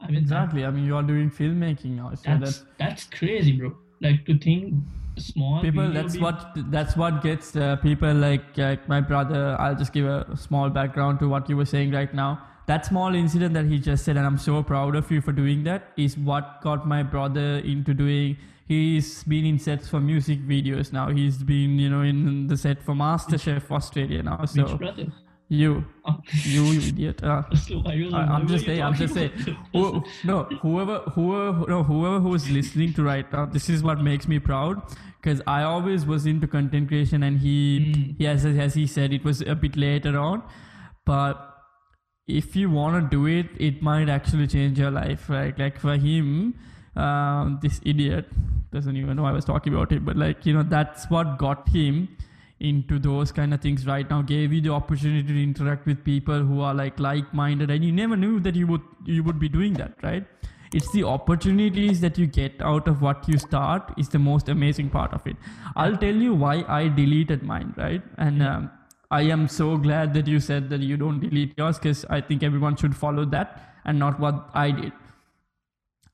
I 0.00 0.06
mean, 0.06 0.14
that- 0.14 0.20
Exactly. 0.22 0.64
I 0.64 0.70
mean, 0.70 0.84
you 0.84 0.96
are 0.96 1.02
doing 1.02 1.30
filmmaking 1.30 1.96
now, 1.96 2.12
so 2.14 2.22
that's, 2.24 2.40
that's 2.40 2.64
that's 2.78 3.04
crazy, 3.04 3.52
bro. 3.52 3.74
Like 4.00 4.26
to 4.26 4.38
think 4.38 4.74
small 5.16 5.62
people. 5.62 5.92
That's 5.92 6.14
be- 6.14 6.20
what 6.20 6.56
that's 6.70 6.96
what 6.96 7.22
gets 7.22 7.54
uh, 7.56 7.76
people 7.76 8.12
like 8.12 8.56
like 8.56 8.88
my 8.88 9.00
brother. 9.00 9.56
I'll 9.58 9.76
just 9.76 9.92
give 9.92 10.06
a 10.06 10.36
small 10.36 10.68
background 10.68 11.20
to 11.20 11.28
what 11.28 11.48
you 11.48 11.56
were 11.56 11.64
saying 11.64 11.92
right 11.92 12.12
now. 12.12 12.42
That 12.66 12.86
small 12.86 13.14
incident 13.14 13.52
that 13.54 13.66
he 13.66 13.78
just 13.78 14.04
said, 14.04 14.16
and 14.16 14.26
I'm 14.26 14.38
so 14.38 14.62
proud 14.62 14.96
of 14.96 15.10
you 15.10 15.20
for 15.20 15.32
doing 15.32 15.64
that, 15.64 15.92
is 15.96 16.16
what 16.16 16.60
got 16.62 16.86
my 16.88 17.02
brother 17.02 17.58
into 17.58 17.92
doing. 17.92 18.36
He's 18.66 19.22
been 19.24 19.44
in 19.44 19.58
sets 19.58 19.88
for 19.88 20.00
music 20.00 20.40
videos 20.48 20.90
now. 20.92 21.10
He's 21.10 21.42
been, 21.42 21.78
you 21.78 21.90
know, 21.90 22.00
in 22.00 22.46
the 22.46 22.56
set 22.56 22.82
for 22.82 22.94
MasterChef 22.94 23.70
Australia 23.70 24.22
now. 24.22 24.38
Which 24.38 24.50
So 24.50 24.78
brother? 24.78 25.06
you, 25.48 25.84
Oh, 26.06 26.16
you, 26.44 26.62
you 26.64 26.80
idiot. 26.88 27.22
Uh, 27.22 27.42
so 27.54 27.82
I 27.84 27.96
was 28.02 28.14
I, 28.14 28.20
like, 28.20 28.28
I'm 28.30 28.48
just 28.48 28.64
saying. 28.64 28.82
I'm 28.82 28.94
just 28.94 29.12
saying. 29.12 29.32
Who, 29.74 30.02
no, 30.24 30.44
whoever, 30.62 31.00
whoever, 31.14 31.66
no, 31.68 31.82
whoever 31.82 32.18
who 32.20 32.32
is 32.34 32.48
listening 32.50 32.94
to 32.94 33.02
right 33.02 33.30
now, 33.30 33.44
this 33.44 33.68
is 33.68 33.82
what 33.82 34.00
makes 34.00 34.26
me 34.26 34.38
proud. 34.38 34.80
Because 35.20 35.42
I 35.46 35.62
always 35.64 36.06
was 36.06 36.24
into 36.24 36.46
content 36.46 36.88
creation, 36.88 37.22
and 37.22 37.38
he, 37.38 37.92
Mm. 37.94 38.16
he 38.18 38.26
as 38.26 38.46
as 38.46 38.72
he 38.74 38.86
said, 38.86 39.12
it 39.12 39.22
was 39.24 39.42
a 39.42 39.54
bit 39.54 39.76
later 39.76 40.18
on, 40.18 40.42
but 41.04 41.50
if 42.26 42.56
you 42.56 42.70
want 42.70 43.10
to 43.10 43.16
do 43.16 43.26
it, 43.26 43.46
it 43.58 43.82
might 43.82 44.08
actually 44.08 44.46
change 44.46 44.78
your 44.78 44.90
life, 44.90 45.28
right? 45.28 45.58
Like 45.58 45.78
for 45.78 45.96
him, 45.96 46.54
um, 46.96 47.58
this 47.62 47.80
idiot 47.84 48.26
doesn't 48.72 48.96
even 48.96 49.16
know 49.16 49.26
I 49.26 49.32
was 49.32 49.44
talking 49.44 49.74
about 49.74 49.92
it, 49.92 50.04
but 50.04 50.16
like 50.16 50.46
you 50.46 50.54
know, 50.54 50.62
that's 50.62 51.10
what 51.10 51.38
got 51.38 51.68
him 51.68 52.08
into 52.60 52.98
those 52.98 53.32
kind 53.32 53.52
of 53.52 53.60
things 53.60 53.86
right 53.86 54.08
now 54.08 54.22
gave 54.22 54.52
you 54.52 54.60
the 54.60 54.70
opportunity 54.70 55.26
to 55.26 55.42
interact 55.42 55.86
with 55.86 56.02
people 56.04 56.38
who 56.38 56.60
are 56.60 56.72
like 56.72 56.98
like-minded 57.00 57.68
and 57.70 57.84
you 57.84 57.90
never 57.92 58.16
knew 58.16 58.38
that 58.40 58.54
you 58.54 58.66
would 58.66 58.80
you 59.04 59.24
would 59.24 59.38
be 59.38 59.48
doing 59.48 59.74
that 59.74 59.92
right? 60.02 60.24
It's 60.72 60.90
the 60.92 61.04
opportunities 61.04 62.00
that 62.00 62.16
you 62.18 62.26
get 62.26 62.60
out 62.60 62.88
of 62.88 63.02
what 63.02 63.28
you 63.28 63.38
start 63.38 63.92
is 63.96 64.08
the 64.08 64.18
most 64.18 64.48
amazing 64.48 64.90
part 64.90 65.12
of 65.12 65.24
it. 65.26 65.36
I'll 65.76 65.96
tell 65.96 66.14
you 66.14 66.34
why 66.34 66.64
i 66.68 66.88
deleted 66.88 67.42
mine 67.42 67.74
right? 67.76 68.02
And 68.18 68.42
um, 68.42 68.70
i 69.10 69.22
am 69.22 69.46
so 69.48 69.76
glad 69.76 70.14
that 70.14 70.26
you 70.26 70.40
said 70.40 70.68
that 70.70 70.80
you 70.80 70.96
don't 70.96 71.20
delete 71.20 71.56
yours 71.58 71.78
because 71.78 72.04
i 72.10 72.20
think 72.20 72.42
everyone 72.42 72.76
should 72.76 72.96
follow 72.96 73.24
that 73.24 73.74
and 73.84 73.98
not 73.98 74.18
what 74.20 74.48
i 74.54 74.70
did 74.70 74.92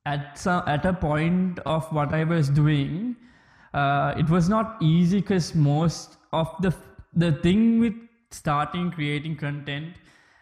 at 0.07 0.39
some 0.39 0.63
at 0.67 0.85
a 0.85 0.93
point 0.93 1.59
of 1.61 1.91
what 1.93 2.15
I 2.15 2.25
was 2.25 2.49
doing, 2.49 3.17
uh, 3.75 4.15
it 4.17 4.29
was 4.29 4.49
not 4.49 4.77
easy 4.83 5.21
because 5.21 5.55
most 5.55 6.17
of 6.33 6.55
the 6.61 6.75
the 7.15 7.33
thing 7.33 7.81
with 7.81 7.95
starting 8.31 8.91
creating 8.91 9.37
content, 9.37 9.97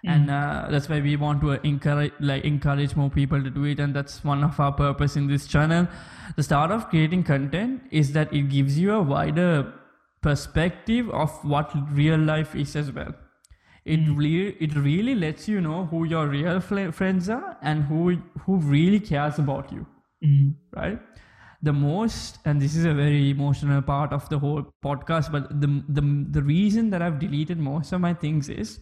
and 0.05 0.31
uh, 0.31 0.69
that's 0.71 0.89
why 0.89 1.01
we 1.01 1.17
want 1.17 1.41
to 1.41 1.53
encourage 1.67 2.13
like 2.21 2.45
encourage 2.45 2.95
more 2.95 3.11
people 3.11 3.43
to 3.43 3.51
do 3.51 3.65
it, 3.65 3.81
and 3.81 3.95
that's 3.95 4.23
one 4.25 4.45
of 4.45 4.61
our 4.61 4.73
purpose 4.73 5.17
in 5.17 5.27
this 5.27 5.47
channel. 5.47 5.89
The 6.37 6.43
start 6.43 6.71
of 6.71 6.89
creating 6.89 7.25
content 7.25 7.83
is 7.91 8.13
that 8.13 8.33
it 8.33 8.49
gives 8.49 8.79
you 8.79 8.93
a 8.93 9.03
wider 9.03 9.73
perspective 10.21 11.09
of 11.11 11.31
what 11.45 11.73
real 11.93 12.19
life 12.19 12.55
is 12.55 12.75
as 12.77 12.93
well. 12.93 13.15
It 13.85 14.01
really 14.09 14.57
it 14.61 14.75
really 14.75 15.15
lets 15.15 15.49
you 15.49 15.61
know 15.61 15.87
who 15.87 16.05
your 16.05 16.27
real 16.27 16.61
friends 16.61 17.29
are 17.29 17.57
and 17.63 17.85
who 17.85 18.17
who 18.45 18.57
really 18.57 19.01
cares 19.01 19.39
about 19.39 19.73
you. 19.73 19.87
Mm. 20.25 20.55
right? 20.75 21.01
The 21.63 21.73
most 21.73 22.39
and 22.45 22.61
this 22.61 22.77
is 22.77 22.85
a 22.85 22.95
very 22.95 23.31
emotional 23.31 23.83
part 23.83 24.13
of 24.13 24.29
the 24.29 24.39
whole 24.39 24.65
podcast 24.85 25.33
but 25.33 25.61
the 25.61 25.83
the, 25.89 26.27
the 26.31 26.43
reason 26.43 26.91
that 26.91 27.03
i've 27.03 27.19
deleted 27.19 27.59
most 27.59 27.93
of 27.93 28.01
my 28.01 28.15
things 28.15 28.49
is 28.49 28.79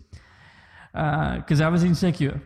because 0.93 1.61
i 1.61 1.69
was 1.69 1.85
insecure. 1.85 2.41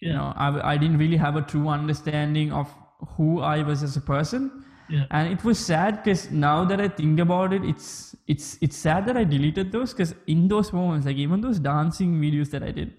You 0.00 0.12
know 0.14 0.32
I, 0.36 0.72
I 0.72 0.76
didn't 0.76 0.98
really 0.98 1.18
have 1.18 1.36
a 1.36 1.42
true 1.42 1.68
understanding 1.68 2.52
of 2.52 2.74
who 3.16 3.40
i 3.40 3.62
was 3.62 3.82
as 3.82 3.96
a 3.96 4.00
person 4.00 4.64
Yeah. 4.90 5.04
and 5.16 5.32
it 5.32 5.42
was 5.48 5.58
sad 5.70 5.98
because 6.02 6.22
now 6.44 6.56
that 6.70 6.80
i 6.84 6.88
think 7.00 7.20
about 7.24 7.52
it 7.56 7.64
it's 7.72 7.88
it's 8.34 8.46
it's 8.66 8.76
sad 8.86 9.06
that 9.10 9.16
i 9.16 9.24
deleted 9.34 9.70
those 9.76 9.92
because 9.94 10.14
in 10.36 10.48
those 10.52 10.72
moments 10.78 11.06
like 11.10 11.20
even 11.26 11.40
those 11.46 11.60
dancing 11.66 12.14
videos 12.24 12.50
that 12.56 12.62
i 12.70 12.72
did 12.78 12.92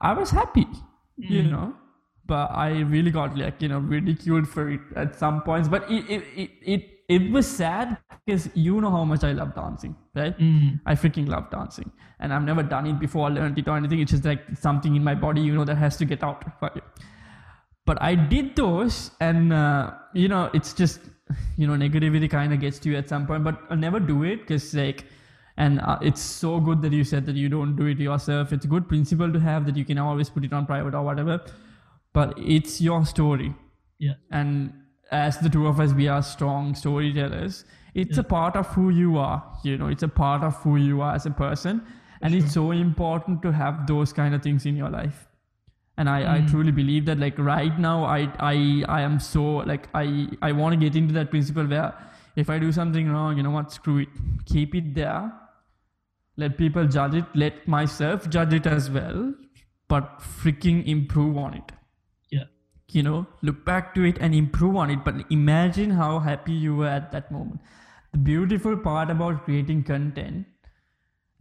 i 0.00 0.12
was 0.20 0.30
happy 0.30 0.66
you 1.16 1.42
Mm. 1.42 1.50
know 1.52 1.66
but 2.32 2.50
i 2.64 2.68
really 2.94 3.10
got 3.18 3.36
like 3.42 3.60
you 3.64 3.68
know 3.72 3.78
ridiculed 3.94 4.48
for 4.54 4.64
it 4.76 4.80
at 5.02 5.14
some 5.22 5.42
points 5.48 5.68
but 5.74 5.90
it 5.96 6.10
it 6.16 6.24
it, 6.42 6.50
it, 6.74 6.82
it 7.16 7.30
was 7.36 7.46
sad 7.60 7.96
because 8.26 8.48
you 8.66 8.80
know 8.84 8.90
how 8.96 9.02
much 9.12 9.24
i 9.30 9.32
love 9.40 9.54
dancing 9.60 9.94
right 10.20 10.38
Mm. 10.48 10.80
I 10.86 10.94
freaking 11.02 11.28
love 11.34 11.50
dancing, 11.50 11.90
and 12.20 12.32
I've 12.34 12.46
never 12.50 12.62
done 12.62 12.86
it 12.90 12.98
before, 13.04 13.30
learned 13.30 13.58
it 13.60 13.68
or 13.72 13.76
anything. 13.80 14.00
It's 14.04 14.12
just 14.14 14.24
like 14.24 14.42
something 14.66 14.94
in 14.98 15.04
my 15.08 15.14
body, 15.24 15.40
you 15.48 15.54
know, 15.58 15.64
that 15.70 15.78
has 15.82 15.96
to 16.00 16.04
get 16.12 16.22
out. 16.28 16.44
But, 17.88 18.00
I 18.02 18.14
did 18.14 18.54
those, 18.56 18.96
and 19.28 19.52
uh, 19.52 19.92
you 20.12 20.28
know, 20.28 20.50
it's 20.54 20.72
just 20.80 21.00
you 21.56 21.66
know, 21.66 21.74
negativity 21.74 22.28
kind 22.30 22.52
of 22.54 22.60
gets 22.60 22.78
to 22.80 22.90
you 22.90 22.96
at 22.96 23.08
some 23.08 23.26
point. 23.26 23.44
But 23.44 23.60
I'll 23.70 23.76
never 23.76 24.00
do 24.00 24.22
it 24.22 24.40
because 24.42 24.74
like, 24.74 25.04
and 25.56 25.80
uh, 25.80 25.98
it's 26.00 26.20
so 26.20 26.60
good 26.60 26.82
that 26.82 26.92
you 26.92 27.04
said 27.04 27.26
that 27.26 27.36
you 27.36 27.48
don't 27.48 27.76
do 27.76 27.86
it 27.86 27.98
yourself. 27.98 28.52
It's 28.52 28.64
a 28.64 28.68
good 28.68 28.88
principle 28.88 29.32
to 29.32 29.40
have 29.40 29.66
that 29.66 29.76
you 29.76 29.84
can 29.84 29.98
always 29.98 30.30
put 30.30 30.44
it 30.44 30.52
on 30.52 30.66
private 30.66 30.94
or 30.94 31.02
whatever. 31.02 31.40
But 32.14 32.34
it's 32.38 32.80
your 32.80 33.04
story, 33.04 33.54
Yeah. 33.98 34.14
and 34.30 34.72
as 35.10 35.38
the 35.38 35.48
two 35.48 35.66
of 35.66 35.80
us, 35.80 35.92
we 35.92 36.08
are 36.08 36.22
strong 36.22 36.74
storytellers. 36.74 37.64
It's 37.94 38.16
Yeah. 38.16 38.20
a 38.20 38.24
part 38.24 38.56
of 38.56 38.66
who 38.74 38.90
you 38.90 39.18
are, 39.18 39.42
you 39.64 39.76
know, 39.78 39.88
it's 39.88 40.02
a 40.02 40.08
part 40.08 40.42
of 40.42 40.56
who 40.62 40.76
you 40.76 41.00
are 41.02 41.14
as 41.14 41.26
a 41.26 41.30
person. 41.30 41.82
And 42.22 42.34
it's 42.34 42.52
so 42.52 42.70
important 42.72 43.42
to 43.42 43.52
have 43.52 43.86
those 43.86 44.12
kind 44.12 44.34
of 44.34 44.42
things 44.42 44.66
in 44.66 44.76
your 44.76 44.90
life. 44.90 45.27
And 46.02 46.08
I, 46.10 46.18
I 46.36 46.40
Mm. 46.40 46.50
truly 46.50 46.72
believe 46.78 47.06
that 47.06 47.18
like 47.22 47.38
right 47.46 47.78
now 47.84 47.94
I 48.16 48.20
I 48.48 48.54
I 48.96 49.00
am 49.06 49.18
so 49.28 49.44
like 49.70 49.88
I 50.00 50.06
I 50.48 50.52
want 50.60 50.74
to 50.76 50.80
get 50.84 50.96
into 51.00 51.14
that 51.18 51.30
principle 51.32 51.66
where 51.74 51.88
if 52.44 52.50
I 52.56 52.58
do 52.64 52.70
something 52.76 53.10
wrong, 53.14 53.36
you 53.36 53.42
know 53.48 53.54
what, 53.58 53.72
screw 53.78 53.98
it. 54.04 54.08
Keep 54.54 54.76
it 54.80 54.94
there. 54.98 55.32
Let 56.36 56.56
people 56.56 56.86
judge 56.86 57.14
it. 57.22 57.24
Let 57.34 57.66
myself 57.66 58.28
judge 58.30 58.54
it 58.60 58.66
as 58.66 58.88
well. 58.90 59.34
But 59.88 60.20
freaking 60.20 60.80
improve 60.94 61.36
on 61.42 61.54
it 61.58 61.70
Yeah. 62.36 62.44
you 62.96 63.02
know 63.04 63.18
look 63.48 63.60
back 63.68 63.86
to 63.94 64.02
it 64.08 64.18
and 64.26 64.34
improve 64.40 64.76
on 64.82 64.90
it 64.94 65.04
but 65.06 65.20
imagine 65.36 65.94
how 66.00 66.10
happy 66.26 66.56
you 66.64 66.74
were 66.80 66.90
at 66.96 67.06
that 67.14 67.30
moment 67.36 67.60
the 68.16 68.20
beautiful 68.26 68.76
part 68.88 69.12
about 69.14 69.38
creating 69.46 69.80
content 69.90 70.46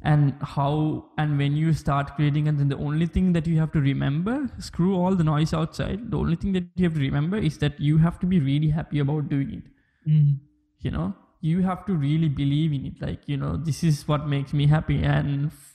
and 0.03 0.33
how 0.41 1.05
and 1.17 1.37
when 1.37 1.55
you 1.55 1.73
start 1.73 2.15
creating 2.15 2.47
and 2.47 2.59
then 2.59 2.67
the 2.69 2.77
only 2.77 3.05
thing 3.07 3.33
that 3.33 3.47
you 3.47 3.57
have 3.59 3.71
to 3.71 3.79
remember 3.81 4.47
screw 4.59 4.95
all 4.95 5.15
the 5.15 5.23
noise 5.23 5.53
outside 5.53 6.11
the 6.11 6.17
only 6.17 6.35
thing 6.35 6.51
that 6.53 6.63
you 6.75 6.83
have 6.85 6.93
to 6.93 6.99
remember 6.99 7.37
is 7.37 7.57
that 7.57 7.79
you 7.79 7.97
have 7.97 8.19
to 8.19 8.27
be 8.27 8.39
really 8.39 8.69
happy 8.69 8.99
about 8.99 9.29
doing 9.29 9.53
it 9.59 9.63
Mm. 10.07 10.37
you 10.81 10.91
know 10.91 11.13
you 11.41 11.61
have 11.63 11.85
to 11.87 11.93
really 11.93 12.29
believe 12.29 12.71
in 12.73 12.85
it 12.85 13.01
like 13.01 13.19
you 13.25 13.35
know 13.37 13.57
this 13.57 13.83
is 13.83 14.07
what 14.07 14.27
makes 14.27 14.53
me 14.53 14.67
happy 14.67 15.03
and 15.03 15.47
f- 15.47 15.73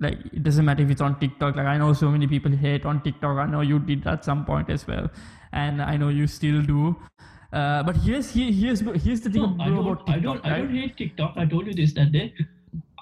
like 0.00 0.18
it 0.32 0.42
doesn't 0.42 0.64
matter 0.64 0.82
if 0.84 0.90
it's 0.94 1.00
on 1.08 1.18
tiktok 1.20 1.56
like 1.56 1.66
i 1.66 1.76
know 1.76 1.92
so 1.92 2.10
many 2.14 2.26
people 2.26 2.50
hate 2.62 2.86
on 2.86 3.02
tiktok 3.02 3.36
i 3.44 3.46
know 3.46 3.60
you 3.60 3.78
did 3.78 4.06
at 4.06 4.24
some 4.24 4.44
point 4.46 4.70
as 4.70 4.86
well 4.86 5.10
and 5.52 5.82
i 5.82 5.96
know 5.96 6.08
you 6.08 6.26
still 6.26 6.62
do 6.62 6.96
uh, 7.52 7.82
but 7.82 7.96
here's 7.96 8.30
here, 8.30 8.50
here's 8.52 8.80
here's 9.04 9.20
the 9.20 9.30
thing 9.30 9.42
No, 9.42 9.56
I 9.64 9.68
don't. 9.68 9.78
about 9.86 10.08
I 10.08 10.14
TikTok, 10.14 10.22
don't. 10.42 10.46
I 10.52 10.58
don't 10.58 10.74
hate 10.74 10.96
TikTok. 10.96 11.34
I 11.36 11.44
told 11.46 11.66
you 11.66 11.74
this 11.74 11.92
that 11.94 12.10
day. 12.12 12.34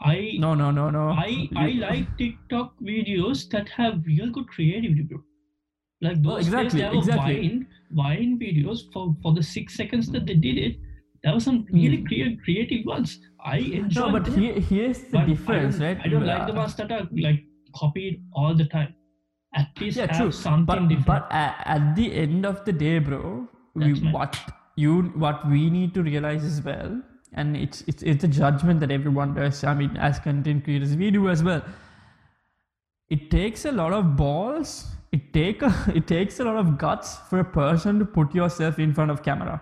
I 0.01 0.37
no 0.39 0.55
no 0.55 0.71
no 0.71 0.91
no 0.91 1.11
I 1.11 1.49
I 1.57 1.69
like 1.83 2.17
TikTok 2.19 2.75
videos 2.81 3.49
that 3.51 3.69
have 3.71 4.05
real 4.07 4.31
good 4.31 4.49
creativity, 4.49 5.03
bro. 5.03 5.19
Like 6.03 6.19
Oh, 6.19 6.23
those 6.37 6.47
days 6.47 6.55
exactly, 6.55 6.81
there 6.81 6.91
were 6.93 6.99
exactly. 6.99 7.35
Vine 7.41 7.67
Vine 7.93 8.39
videos 8.41 8.81
for 8.93 9.15
for 9.23 9.33
the 9.35 9.43
six 9.43 9.75
seconds 9.77 10.11
that 10.13 10.27
they 10.27 10.35
did 10.35 10.59
it. 10.59 10.77
There 11.23 11.33
were 11.33 11.41
some 11.41 11.65
really 11.73 11.99
Hmm. 12.01 12.07
creative 12.07 12.39
creative 12.45 12.85
ones. 12.87 13.19
I 13.45 13.59
enjoyed. 13.59 14.07
no 14.07 14.13
but 14.19 14.25
them, 14.25 14.41
here, 14.41 14.61
here's 14.61 15.01
the 15.05 15.19
but 15.19 15.27
difference 15.27 15.81
I 15.81 15.85
right 15.87 16.01
I 16.05 16.09
don't 16.09 16.27
like 16.27 16.47
the 16.47 16.55
ones 16.59 16.75
that 16.77 16.91
are 16.99 17.07
like 17.29 17.45
copied 17.81 18.21
all 18.33 18.55
the 18.55 18.67
time. 18.67 18.95
At 19.55 19.69
least 19.81 19.97
yeah 19.97 20.07
have 20.11 20.17
true 20.21 20.33
something 20.33 20.67
but, 20.67 20.89
different. 20.89 21.07
but 21.07 21.33
at, 21.33 21.63
at 21.79 21.95
the 21.97 22.13
end 22.27 22.45
of 22.45 22.65
the 22.65 22.73
day 22.73 22.99
bro 22.99 23.49
That's 23.77 24.01
my- 24.01 24.13
what 24.13 24.39
you 24.77 25.03
what 25.25 25.49
we 25.49 25.71
need 25.71 25.95
to 25.95 26.03
realize 26.03 26.45
as 26.45 26.61
well 26.69 27.01
and 27.35 27.57
it's 27.57 27.83
it's 27.93 28.03
it's 28.03 28.25
a 28.25 28.29
judgment 28.29 28.81
that 28.81 28.91
everyone 28.97 29.35
does 29.35 29.63
i 29.65 29.75
mean 29.75 29.97
as 30.09 30.19
content 30.27 30.65
creators 30.65 30.95
we 31.03 31.11
do 31.11 31.29
as 31.35 31.43
well 31.49 31.63
it 33.11 33.31
takes 33.31 33.65
a 33.65 33.73
lot 33.73 33.93
of 33.93 34.17
balls 34.17 34.87
it 35.13 35.33
take 35.33 35.63
a, 35.63 35.73
it 35.95 36.07
takes 36.07 36.41
a 36.41 36.45
lot 36.45 36.57
of 36.57 36.79
guts 36.79 37.17
for 37.31 37.41
a 37.41 37.45
person 37.45 37.99
to 37.99 38.05
put 38.05 38.35
yourself 38.35 38.79
in 38.79 38.95
front 38.95 39.11
of 39.11 39.23
camera 39.23 39.61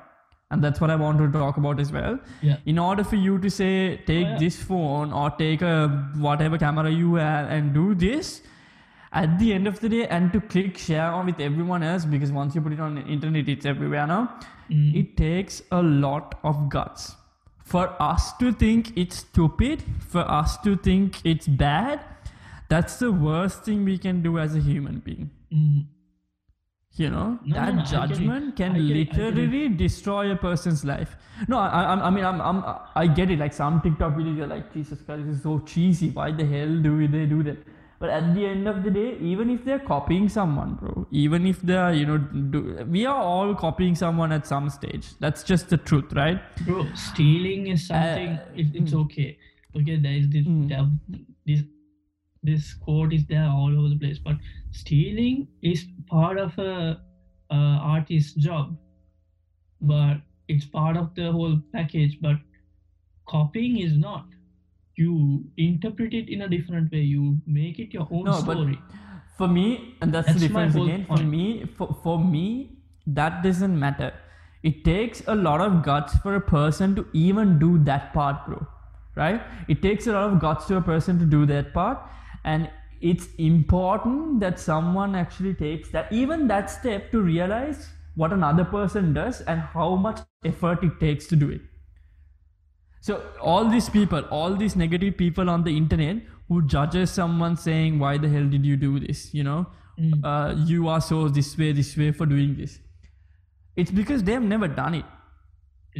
and 0.51 0.62
that's 0.62 0.81
what 0.81 0.91
i 0.91 0.97
want 1.03 1.18
to 1.18 1.29
talk 1.39 1.57
about 1.57 1.81
as 1.81 1.91
well 1.93 2.18
Yeah. 2.43 2.57
in 2.66 2.79
order 2.79 3.05
for 3.05 3.16
you 3.16 3.39
to 3.39 3.51
say 3.51 3.73
take 4.07 4.27
yeah. 4.27 4.39
this 4.39 4.62
phone 4.62 5.12
or 5.12 5.31
take 5.31 5.62
a 5.62 5.89
whatever 6.29 6.59
camera 6.59 6.91
you 6.91 7.14
have 7.16 7.51
and 7.51 7.73
do 7.75 7.95
this 7.95 8.43
at 9.20 9.39
the 9.39 9.53
end 9.53 9.66
of 9.66 9.81
the 9.81 9.89
day 9.89 10.07
and 10.09 10.33
to 10.33 10.41
click 10.41 10.79
share 10.79 11.11
on 11.11 11.27
with 11.27 11.41
everyone 11.41 11.83
else 11.83 12.05
because 12.05 12.33
once 12.33 12.55
you 12.55 12.61
put 12.66 12.73
it 12.73 12.81
on 12.81 12.95
the 12.95 13.03
internet 13.16 13.49
it's 13.57 13.66
everywhere 13.75 14.07
now 14.07 14.23
Mm. 14.70 14.95
it 14.99 15.09
takes 15.18 15.57
a 15.77 15.79
lot 15.83 16.35
of 16.51 16.59
guts 16.75 17.16
for 17.73 17.85
us 18.11 18.33
to 18.43 18.53
think 18.64 18.93
it's 19.05 19.18
stupid 19.27 19.83
for 20.14 20.25
us 20.41 20.57
to 20.68 20.77
think 20.89 21.20
it's 21.35 21.49
bad 21.64 22.01
that's 22.75 22.99
the 23.05 23.11
worst 23.29 23.64
thing 23.68 23.85
we 23.93 23.97
can 24.05 24.23
do 24.29 24.39
as 24.45 24.55
a 24.61 24.61
human 24.70 24.99
being 25.09 25.31
Mm. 25.55 25.81
you 27.03 27.09
know 27.11 27.27
No, 27.45 27.55
no, 27.55 27.55
that 27.57 27.75
no, 27.75 27.83
it. 27.83 27.87
judgment 27.91 28.57
can 28.57 28.73
I 28.73 28.79
get 28.87 28.97
it, 28.97 29.09
I 29.12 29.16
get 29.16 29.18
it. 29.18 29.35
literally 29.35 29.68
destroy 29.83 30.23
a 30.33 30.37
person's 30.37 30.85
life 30.93 31.12
no 31.49 31.59
I, 31.59 31.68
I, 31.83 31.95
I 32.07 32.11
mean 32.16 32.25
I'm, 32.31 32.41
I'm 32.51 32.59
i 33.03 33.07
get 33.20 33.31
it 33.35 33.39
like 33.45 33.55
some 33.59 33.81
tiktok 33.87 34.14
videos 34.20 34.41
are 34.47 34.51
like 34.55 34.73
jesus 34.75 35.01
christ 35.07 35.27
this 35.27 35.37
is 35.37 35.43
so 35.43 35.55
cheesy 35.75 36.11
why 36.18 36.31
the 36.41 36.47
hell 36.55 36.75
do 36.89 36.93
they 37.16 37.25
do 37.35 37.43
that 37.51 37.59
but 38.03 38.11
at 38.19 38.29
the 38.37 38.45
end 38.51 38.69
of 38.71 38.79
the 38.85 38.91
day 38.95 39.09
even 39.33 39.51
if 39.55 39.65
they're 39.67 39.85
copying 39.89 40.29
someone 40.37 40.71
bro 40.81 41.07
even 41.25 41.47
if 41.51 41.61
they're 41.71 41.93
you 41.99 42.07
know 42.11 42.17
do, 42.55 42.61
we 42.95 43.03
are 43.11 43.21
all 43.33 43.55
copying 43.65 43.95
someone 44.01 44.33
at 44.37 44.47
some 44.53 44.69
stage 44.77 45.11
that's 45.27 45.45
just 45.51 45.69
the 45.75 45.79
truth 45.91 46.13
right 46.21 46.41
Bro, 46.67 46.87
stealing 46.95 47.69
is 47.75 47.87
something. 47.87 48.31
Uh, 48.31 48.61
it, 48.63 48.67
it's 48.81 48.95
okay. 49.03 49.29
Okay, 49.81 49.97
there 50.07 50.17
is 50.23 50.27
this, 50.35 50.47
Mm. 50.47 50.69
there, 50.69 50.87
this 51.47 51.63
this 52.49 52.75
quote 52.87 53.13
is 53.19 53.25
there 53.33 53.47
all 53.59 53.77
over 53.79 53.89
the 53.93 53.99
place, 54.03 54.19
but 54.19 54.37
stealing 54.73 55.47
is 55.73 55.85
part 56.13 56.39
of 56.45 56.59
a, 56.59 57.01
a 57.51 57.61
artist's 57.95 58.35
job, 58.47 58.77
but 59.81 60.21
it's 60.49 60.67
part 60.67 60.97
of 61.03 61.15
the 61.21 61.31
whole 61.37 61.57
package. 61.77 62.19
But 62.21 62.37
copying 63.35 63.79
is 63.87 63.97
not. 63.97 64.27
You 64.97 65.45
interpret 65.57 66.12
it 66.14 66.28
in 66.28 66.43
a 66.43 66.49
different 66.49 66.93
way. 66.93 67.01
You 67.01 67.38
make 67.47 67.78
it 67.78 67.93
your 67.95 68.09
own 68.11 68.24
No, 68.24 68.32
story. 68.40 68.78
for 69.36 69.49
me 69.49 69.97
and 70.01 70.12
that's, 70.12 70.26
That's 70.26 70.40
the 70.40 70.47
difference 70.49 70.74
again 70.74 71.07
for 71.07 71.16
me 71.18 71.64
for, 71.76 71.86
for 72.03 72.18
me 72.22 72.78
that 73.07 73.43
doesn't 73.43 73.78
matter 73.78 74.12
it 74.62 74.84
takes 74.84 75.22
a 75.26 75.34
lot 75.34 75.61
of 75.61 75.82
guts 75.82 76.16
for 76.18 76.34
a 76.36 76.40
person 76.40 76.95
to 76.97 77.07
even 77.12 77.59
do 77.59 77.78
that 77.84 78.12
part 78.12 78.45
bro 78.47 78.66
right 79.16 79.40
it 79.68 79.82
takes 79.82 80.07
a 80.07 80.12
lot 80.12 80.30
of 80.30 80.38
guts 80.38 80.66
to 80.66 80.76
a 80.76 80.82
person 80.82 81.18
to 81.18 81.24
do 81.24 81.40
that 81.47 81.72
part 81.72 81.99
and 82.45 82.70
it's 83.01 83.26
important 83.38 84.38
that 84.40 84.61
someone 84.61 85.14
actually 85.14 85.55
takes 85.55 85.88
that 85.90 86.12
even 86.12 86.47
that 86.47 86.70
step 86.70 87.11
to 87.11 87.22
realize 87.22 87.88
what 88.14 88.32
another 88.32 88.64
person 88.64 89.12
does 89.14 89.40
and 89.43 89.61
how 89.61 89.97
much 89.97 90.20
effort 90.45 90.84
it 90.84 91.01
takes 91.01 91.26
to 91.26 91.36
do 91.36 91.51
it 91.51 91.62
so 93.07 93.15
all 93.53 93.71
these 93.77 93.89
people, 93.95 94.27
all 94.41 94.57
these 94.65 94.75
negative 94.83 95.15
people 95.21 95.51
on 95.53 95.65
the 95.69 95.77
internet 95.77 96.19
who 96.49 96.59
judges 96.75 97.15
someone 97.21 97.57
saying, 97.69 98.03
"Why 98.03 98.17
the 98.25 98.31
hell 98.35 98.51
did 98.57 98.69
you 98.73 98.77
do 98.89 98.91
this?" 99.07 99.23
You 99.39 99.47
know, 99.49 99.61
Mm. 100.03 100.13
uh, 100.29 100.55
you 100.69 100.89
are 100.93 101.01
so 101.07 101.17
this 101.39 101.49
way, 101.63 101.73
this 101.79 101.89
way 102.03 102.13
for 102.21 102.27
doing 102.29 102.53
this. 102.61 102.77
It's 103.83 103.91
because 103.99 104.23
they 104.29 104.37
have 104.37 104.47
never 104.53 104.69
done 104.79 104.95
it. 104.99 105.11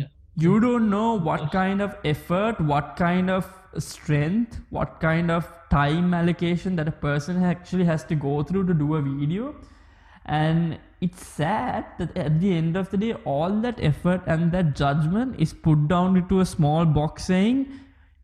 Yeah. 0.03 0.07
You 0.45 0.61
don't 0.65 0.89
know 0.95 1.09
what 1.27 1.51
kind 1.57 1.85
of 1.87 1.99
effort, 2.13 2.63
what 2.71 2.95
kind 3.01 3.35
of 3.35 3.51
strength, 3.89 4.57
what 4.79 4.95
kind 5.03 5.35
of 5.35 5.51
time 5.75 6.15
allocation 6.21 6.81
that 6.81 6.89
a 6.95 6.97
person 7.05 7.43
actually 7.51 7.85
has 7.91 8.09
to 8.15 8.19
go 8.25 8.43
through 8.53 8.65
to 8.71 8.79
do 8.87 8.95
a 9.01 9.03
video. 9.03 9.55
And 10.41 10.79
it's 11.07 11.27
sad 11.27 11.87
that 11.99 12.17
at 12.17 12.41
the 12.41 12.53
end 12.57 12.77
of 12.77 12.91
the 12.91 12.97
day, 12.97 13.13
all 13.33 13.61
that 13.67 13.83
effort 13.91 14.23
and 14.27 14.53
that 14.53 14.75
judgment 14.77 15.39
is 15.47 15.53
put 15.53 15.89
down 15.89 16.17
into 16.17 16.41
a 16.41 16.47
small 16.47 16.85
box 16.85 17.25
saying, 17.25 17.67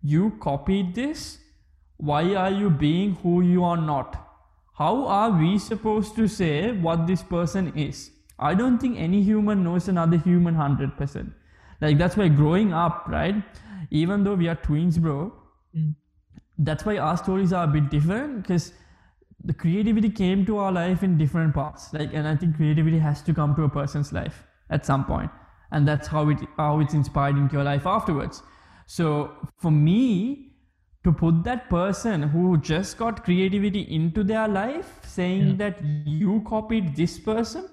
You 0.03 0.31
copied 0.49 0.95
this. 0.95 1.27
why 2.09 2.35
are 2.41 2.51
you 2.57 2.69
being 2.81 3.15
who 3.23 3.31
you 3.43 3.63
are 3.69 3.77
not? 3.87 4.13
How 4.81 5.07
are 5.15 5.31
we 5.39 5.59
supposed 5.59 6.15
to 6.19 6.27
say 6.35 6.71
what 6.87 7.07
this 7.09 7.23
person 7.31 7.73
is? 7.85 8.03
I 8.39 8.55
don't 8.61 8.79
think 8.85 8.99
any 9.07 9.23
human 9.29 9.65
knows 9.65 9.89
another 9.93 10.19
human 10.27 10.55
100%. 10.55 11.33
Like, 11.81 11.99
that's 11.99 12.17
why 12.21 12.29
growing 12.29 12.73
up, 12.83 13.09
right? 13.09 13.43
Even 13.91 14.23
though 14.29 14.35
we 14.43 14.49
are 14.53 14.55
twins, 14.69 14.99
bro, 15.07 15.17
Mm. 15.77 15.95
that's 16.69 16.85
why 16.91 16.97
our 16.99 17.17
stories 17.25 17.53
are 17.53 17.65
a 17.65 17.73
bit 17.79 17.91
different 17.97 18.39
because 18.43 18.73
the 19.45 19.55
creativity 19.55 20.11
came 20.11 20.45
to 20.47 20.59
our 20.59 20.73
life 20.73 21.03
in 21.03 21.17
different 21.19 21.55
parts 21.55 21.93
like 21.93 22.13
and 22.13 22.27
i 22.29 22.35
think 22.37 22.57
creativity 22.57 22.99
has 22.99 23.23
to 23.23 23.33
come 23.35 23.55
to 23.55 23.63
a 23.65 23.69
person's 23.69 24.13
life 24.13 24.45
at 24.71 24.85
some 24.85 25.05
point 25.05 25.31
and 25.73 25.87
that's 25.87 26.09
how 26.09 26.29
it 26.29 26.39
how 26.57 26.81
it's 26.81 26.95
inspired 26.95 27.37
into 27.37 27.55
your 27.57 27.65
life 27.65 27.87
afterwards 27.87 28.43
so 28.87 29.31
for 29.59 29.71
me 29.71 30.45
to 31.05 31.13
put 31.13 31.45
that 31.45 31.69
person 31.71 32.23
who 32.23 32.57
just 32.59 32.99
got 32.99 33.25
creativity 33.25 33.83
into 33.99 34.25
their 34.25 34.49
life 34.49 34.89
saying 35.05 35.47
Yeah. 35.51 35.57
that 35.63 35.85
you 36.23 36.41
copied 36.49 36.97
this 36.97 37.19
person 37.19 37.69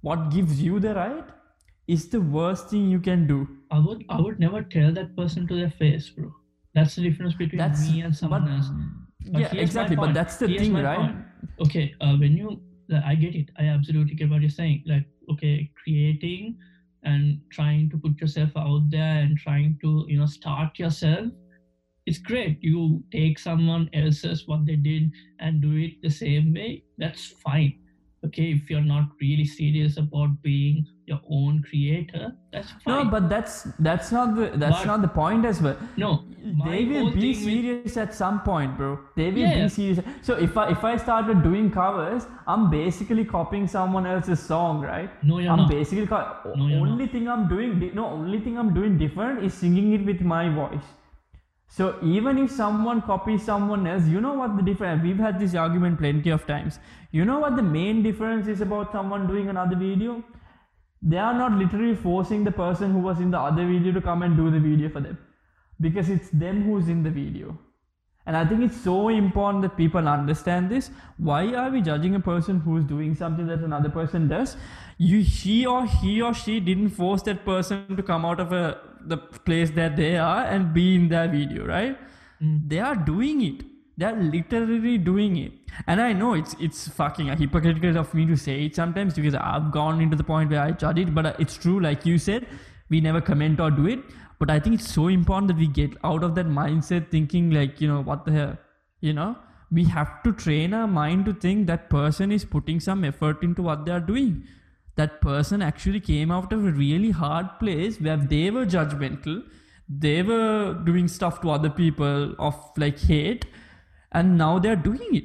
what 0.00 0.30
gives 0.30 0.62
you 0.62 0.80
the 0.80 0.94
right 0.94 1.24
is 1.86 2.08
the 2.08 2.20
worst 2.38 2.70
thing 2.70 2.88
you 2.90 3.00
can 3.10 3.26
do 3.26 3.38
I 3.70 3.78
would 3.78 4.04
I 4.08 4.20
would 4.20 4.40
never 4.40 4.62
tell 4.62 4.92
that 4.94 5.14
person 5.16 5.46
to 5.48 5.54
their 5.58 5.70
face, 5.80 6.08
bro. 6.14 6.28
That's 6.74 6.94
the 6.96 7.02
difference 7.02 7.34
between 7.40 7.58
that's 7.58 7.82
me 7.90 8.00
and 8.06 8.16
someone 8.20 8.46
but- 8.46 8.52
else. 8.54 8.70
But 9.26 9.40
yeah 9.40 9.54
exactly 9.54 9.96
but 9.96 10.14
that's 10.14 10.36
the 10.36 10.48
Here's 10.48 10.62
thing 10.62 10.74
right 10.74 10.96
point. 10.98 11.16
Okay, 11.60 11.94
uh, 12.00 12.16
when 12.16 12.36
you, 12.36 12.60
like, 12.88 13.04
I 13.04 13.14
get 13.14 13.34
it. 13.34 13.50
I 13.58 13.64
absolutely 13.64 14.14
get 14.14 14.30
what 14.30 14.40
you're 14.40 14.50
saying. 14.50 14.84
Like, 14.86 15.06
okay, 15.30 15.70
creating 15.82 16.56
and 17.02 17.40
trying 17.50 17.90
to 17.90 17.98
put 17.98 18.20
yourself 18.20 18.50
out 18.56 18.90
there 18.90 19.18
and 19.20 19.36
trying 19.38 19.78
to, 19.82 20.04
you 20.08 20.18
know, 20.18 20.26
start 20.26 20.78
yourself. 20.78 21.26
It's 22.06 22.18
great. 22.18 22.58
You 22.62 23.02
take 23.12 23.38
someone 23.38 23.88
else's 23.92 24.46
what 24.46 24.66
they 24.66 24.76
did 24.76 25.12
and 25.38 25.60
do 25.60 25.76
it 25.76 26.02
the 26.02 26.10
same 26.10 26.54
way. 26.54 26.84
That's 26.98 27.26
fine. 27.26 27.78
Okay, 28.24 28.52
if 28.52 28.68
you're 28.68 28.80
not 28.80 29.08
really 29.20 29.44
serious 29.44 29.96
about 29.96 30.42
being 30.42 30.86
your 31.10 31.20
own 31.38 31.62
creator, 31.68 32.26
that's 32.52 32.72
no 32.90 32.96
but 33.14 33.28
that's 33.32 33.54
that's 33.88 34.10
not 34.16 34.34
the 34.36 34.46
that's 34.64 34.78
But- 34.80 34.86
not 34.90 35.02
the 35.06 35.10
point 35.16 35.44
as 35.50 35.60
well. 35.66 35.76
No, 36.02 36.10
they 36.66 36.80
will 36.90 37.10
be 37.16 37.30
serious 37.40 37.96
at 38.04 38.14
some 38.18 38.38
point 38.48 38.76
bro. 38.82 38.90
They 39.16 39.26
will 39.30 39.46
Yeah. 39.46 39.62
be 39.62 39.68
serious. 39.76 40.00
So 40.28 40.36
if 40.48 40.56
i 40.62 40.66
if 40.76 40.84
i 40.90 40.94
started 41.06 41.42
doing 41.48 41.66
covers 41.78 42.28
i'm 42.54 42.68
basically 42.76 43.24
copying 43.34 43.66
someone 43.76 44.06
else's 44.14 44.44
song 44.52 44.80
right? 44.92 45.10
No, 45.32 45.38
you're 45.42 45.52
i'm 45.56 45.64
not. 45.64 45.74
basically 45.74 46.06
co- 46.14 46.54
No, 46.62 46.70
you're 46.70 46.86
only 46.94 47.08
thing 47.16 47.28
i'm 47.36 47.44
doing 47.56 47.76
di- 47.84 47.92
no 48.00 48.06
only 48.20 48.40
thing 48.46 48.58
i'm 48.64 48.72
doing 48.80 48.96
different 49.04 49.44
is 49.50 49.60
singing 49.66 49.92
it 49.98 50.06
with 50.14 50.24
my 50.38 50.42
voice. 50.62 50.88
So 51.78 51.84
even 52.12 52.38
if 52.44 52.50
someone 52.50 53.00
copies 53.08 53.42
someone 53.48 53.84
else 53.90 54.06
you 54.14 54.20
know 54.28 54.32
what 54.38 54.56
the 54.60 54.62
difference 54.68 55.02
we've 55.08 55.20
had 55.28 55.38
this 55.42 55.54
argument 55.66 55.98
plenty 56.04 56.30
of 56.38 56.46
times. 56.56 56.78
You 57.18 57.24
know 57.28 57.36
what 57.44 57.56
the 57.58 57.62
main 57.76 58.02
difference 58.06 58.48
is 58.54 58.60
about 58.64 58.92
someone 58.96 59.26
doing 59.28 59.48
another 59.52 59.76
video 59.76 60.16
they 61.02 61.16
are 61.16 61.34
not 61.34 61.52
literally 61.52 61.94
forcing 61.94 62.44
the 62.44 62.52
person 62.52 62.92
who 62.92 62.98
was 62.98 63.20
in 63.20 63.30
the 63.30 63.38
other 63.38 63.66
video 63.66 63.92
to 63.92 64.00
come 64.00 64.22
and 64.22 64.36
do 64.36 64.50
the 64.50 64.60
video 64.60 64.88
for 64.88 65.00
them. 65.00 65.18
Because 65.80 66.10
it's 66.10 66.28
them 66.30 66.62
who's 66.64 66.88
in 66.88 67.02
the 67.02 67.10
video. 67.10 67.58
And 68.26 68.36
i 68.36 68.44
think 68.46 68.62
it's 68.62 68.80
so 68.80 69.08
important 69.08 69.62
that 69.62 69.76
people 69.76 70.06
understand 70.06 70.70
this. 70.70 70.90
Why 71.16 71.54
are 71.54 71.70
we 71.70 71.80
judging 71.80 72.14
a 72.14 72.20
person 72.20 72.60
who's 72.60 72.84
doing 72.84 73.14
something 73.14 73.46
that 73.46 73.60
another 73.60 73.88
person 73.88 74.28
does? 74.28 74.56
You 74.98 75.20
he 75.20 75.64
or 75.66 75.86
he 75.86 76.20
or 76.20 76.34
she 76.34 76.60
didn't 76.60 76.90
force 76.90 77.22
that 77.22 77.44
person 77.46 77.96
to 77.96 78.02
come 78.02 78.24
out 78.24 78.38
of 78.38 78.52
a 78.52 78.78
the 79.06 79.16
place 79.16 79.70
that 79.70 79.96
they 79.96 80.16
are 80.18 80.44
and 80.44 80.74
be 80.74 80.94
in 80.94 81.08
their 81.08 81.28
video 81.28 81.66
right? 81.66 81.98
Mm. 82.42 82.68
they 82.68 82.78
are 82.78 82.94
doing 82.94 83.42
it 83.42 83.64
they're 84.00 84.16
literally 84.16 84.96
doing 84.98 85.36
it. 85.36 85.52
And 85.86 86.00
i 86.00 86.12
know 86.12 86.34
it's 86.34 86.56
it's 86.68 86.88
fucking 87.00 87.28
hypocritical 87.42 87.98
of 88.02 88.14
me 88.14 88.26
to 88.30 88.36
say 88.44 88.56
it 88.64 88.74
sometimes 88.80 89.14
because 89.18 89.36
i've 89.50 89.70
gone 89.76 90.00
into 90.04 90.16
the 90.20 90.24
point 90.30 90.50
where 90.50 90.62
i 90.62 90.72
judge 90.84 90.98
it 91.02 91.14
but 91.18 91.26
uh, 91.26 91.32
it's 91.44 91.56
true 91.64 91.78
like 91.84 92.04
you 92.04 92.18
said 92.24 92.46
we 92.88 93.00
never 93.00 93.20
comment 93.20 93.60
or 93.60 93.70
do 93.70 93.86
it. 93.86 94.00
But 94.40 94.50
i 94.50 94.58
think 94.58 94.80
it's 94.80 94.90
so 94.92 95.06
important 95.08 95.48
that 95.48 95.58
we 95.62 95.68
get 95.78 95.96
out 96.02 96.24
of 96.24 96.34
that 96.40 96.46
mindset 96.58 97.10
thinking 97.10 97.50
like 97.58 97.80
you 97.80 97.88
know 97.92 98.02
what 98.10 98.24
the 98.24 98.32
hell 98.32 98.58
you 99.00 99.12
know? 99.12 99.36
We 99.70 99.84
have 99.84 100.22
to 100.24 100.32
train 100.32 100.74
our 100.74 100.86
mind 100.86 101.24
to 101.26 101.32
think 101.32 101.66
that 101.68 101.88
person 101.90 102.32
is 102.32 102.44
putting 102.44 102.80
some 102.80 103.04
effort 103.04 103.42
into 103.42 103.62
what 103.62 103.84
they 103.84 103.92
are 103.92 104.00
doing. 104.00 104.46
That 104.96 105.20
person 105.20 105.62
actually 105.62 106.00
came 106.00 106.32
out 106.32 106.52
of 106.52 106.66
a 106.66 106.72
really 106.72 107.10
hard 107.10 107.46
place 107.60 108.00
where 108.00 108.16
they 108.16 108.50
were 108.50 108.66
judgmental. 108.66 109.44
They 109.88 110.22
were 110.22 110.74
doing 110.84 111.06
stuff 111.08 111.40
to 111.42 111.50
other 111.50 111.70
people 111.70 112.34
of 112.38 112.56
like 112.76 112.98
hate 112.98 113.46
and 114.12 114.36
now 114.38 114.58
they're 114.58 114.76
doing 114.90 115.14
it 115.20 115.24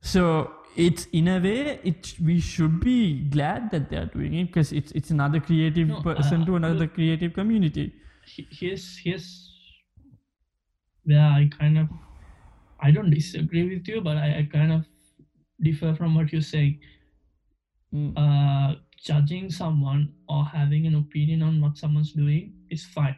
so 0.00 0.52
it's 0.76 1.06
in 1.12 1.28
a 1.28 1.38
way 1.40 1.78
it 1.84 2.14
we 2.24 2.40
should 2.40 2.80
be 2.80 3.20
glad 3.36 3.70
that 3.70 3.88
they're 3.90 4.10
doing 4.14 4.34
it 4.34 4.46
because 4.46 4.72
it's 4.72 4.92
it's 4.92 5.10
another 5.10 5.40
creative 5.40 5.88
No, 5.88 6.00
person 6.02 6.42
uh, 6.42 6.46
to 6.46 6.56
another 6.56 6.74
look- 6.86 6.94
creative 6.94 7.32
community 7.34 7.92
here's 8.60 8.98
here's 8.98 9.28
where 11.04 11.20
I 11.20 11.48
kind 11.58 11.78
of 11.78 11.88
I 12.80 12.90
don't 12.90 13.10
disagree 13.10 13.68
with 13.74 13.86
you, 13.88 14.00
but 14.00 14.16
I, 14.16 14.38
I 14.38 14.48
kind 14.52 14.72
of 14.72 14.84
differ 15.60 15.94
from 15.94 16.14
what 16.16 16.32
you're 16.32 16.40
saying. 16.40 16.80
Mm. 17.94 18.12
Uh, 18.16 18.74
judging 18.98 19.50
someone 19.50 20.12
or 20.28 20.44
having 20.44 20.86
an 20.86 20.94
opinion 20.96 21.42
on 21.42 21.60
what 21.60 21.76
someone's 21.76 22.12
doing 22.12 22.54
is 22.70 22.84
fine. 22.84 23.16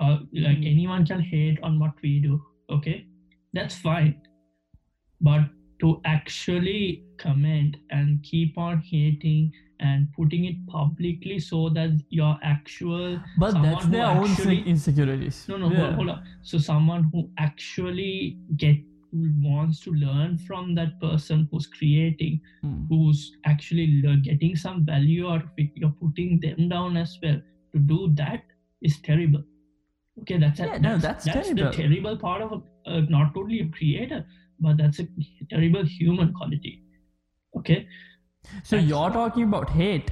Uh, 0.00 0.18
like 0.32 0.58
Mm. 0.58 0.70
anyone 0.72 1.06
can 1.06 1.20
hate 1.20 1.58
on 1.62 1.78
what 1.78 1.92
we 2.02 2.18
do, 2.20 2.42
okay? 2.70 3.06
That's 3.54 3.76
fine. 3.76 4.20
But 5.20 5.42
to 5.80 6.00
actually 6.04 7.04
comment 7.18 7.76
and 7.90 8.22
keep 8.22 8.56
on 8.58 8.78
hating 8.80 9.52
and 9.80 10.08
putting 10.16 10.44
it 10.44 10.56
publicly 10.68 11.38
so 11.38 11.68
that 11.70 11.90
your 12.10 12.38
actual 12.42 13.20
but 13.38 13.60
that's 13.62 13.86
their 13.86 14.06
own 14.06 14.30
actually- 14.30 14.62
insecurities 14.72 15.46
no, 15.48 15.56
no, 15.56 15.70
Yeah. 15.70 15.78
hold, 15.80 15.94
hold 15.94 16.08
up. 16.10 16.22
So 16.42 16.58
someone 16.58 17.04
who 17.12 17.28
actually 17.38 18.38
get 18.56 18.76
wants 19.48 19.80
to 19.80 19.90
learn 19.92 20.38
from 20.38 20.74
that 20.74 21.00
person 21.00 21.48
who's 21.50 21.66
creating, 21.66 22.40
Mm. 22.64 22.86
who's 22.88 23.20
actually 23.44 23.86
getting 24.22 24.56
some 24.56 24.84
value 24.84 25.28
out 25.32 25.42
of 25.44 25.50
it, 25.56 25.70
you're 25.76 25.96
putting 26.04 26.40
them 26.40 26.68
down 26.68 26.96
as 26.96 27.18
well. 27.22 27.40
To 27.74 27.78
do 27.78 28.12
that 28.14 28.42
is 28.82 29.00
terrible. 29.00 29.44
Okay, 30.20 30.38
that's 30.38 30.60
a, 30.60 30.66
Yeah, 30.66 30.78
no, 30.78 30.96
that's, 30.98 31.24
that's 31.24 31.48
the 31.48 31.54
terrible. 31.54 31.72
terrible 31.76 32.16
part 32.16 32.42
of 32.42 32.52
a, 32.52 32.90
uh, 32.90 33.00
not 33.08 33.36
only 33.36 33.60
a 33.60 33.68
creator, 33.68 34.24
but 34.60 34.76
that's 34.76 35.00
a 35.00 35.06
terrible 35.50 35.84
human 35.84 36.32
quality. 36.32 36.82
Okay, 37.56 37.86
so 38.62 38.76
That's- 38.76 38.88
you're 38.88 39.10
talking 39.10 39.44
about 39.44 39.70
hate 39.70 40.10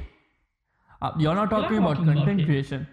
uh, 1.03 1.11
you're 1.19 1.35
not 1.35 1.51
talking 1.51 1.79
about 1.79 1.97
talking 1.97 2.13
content 2.15 2.41
hate. 2.41 2.47
creation 2.47 2.87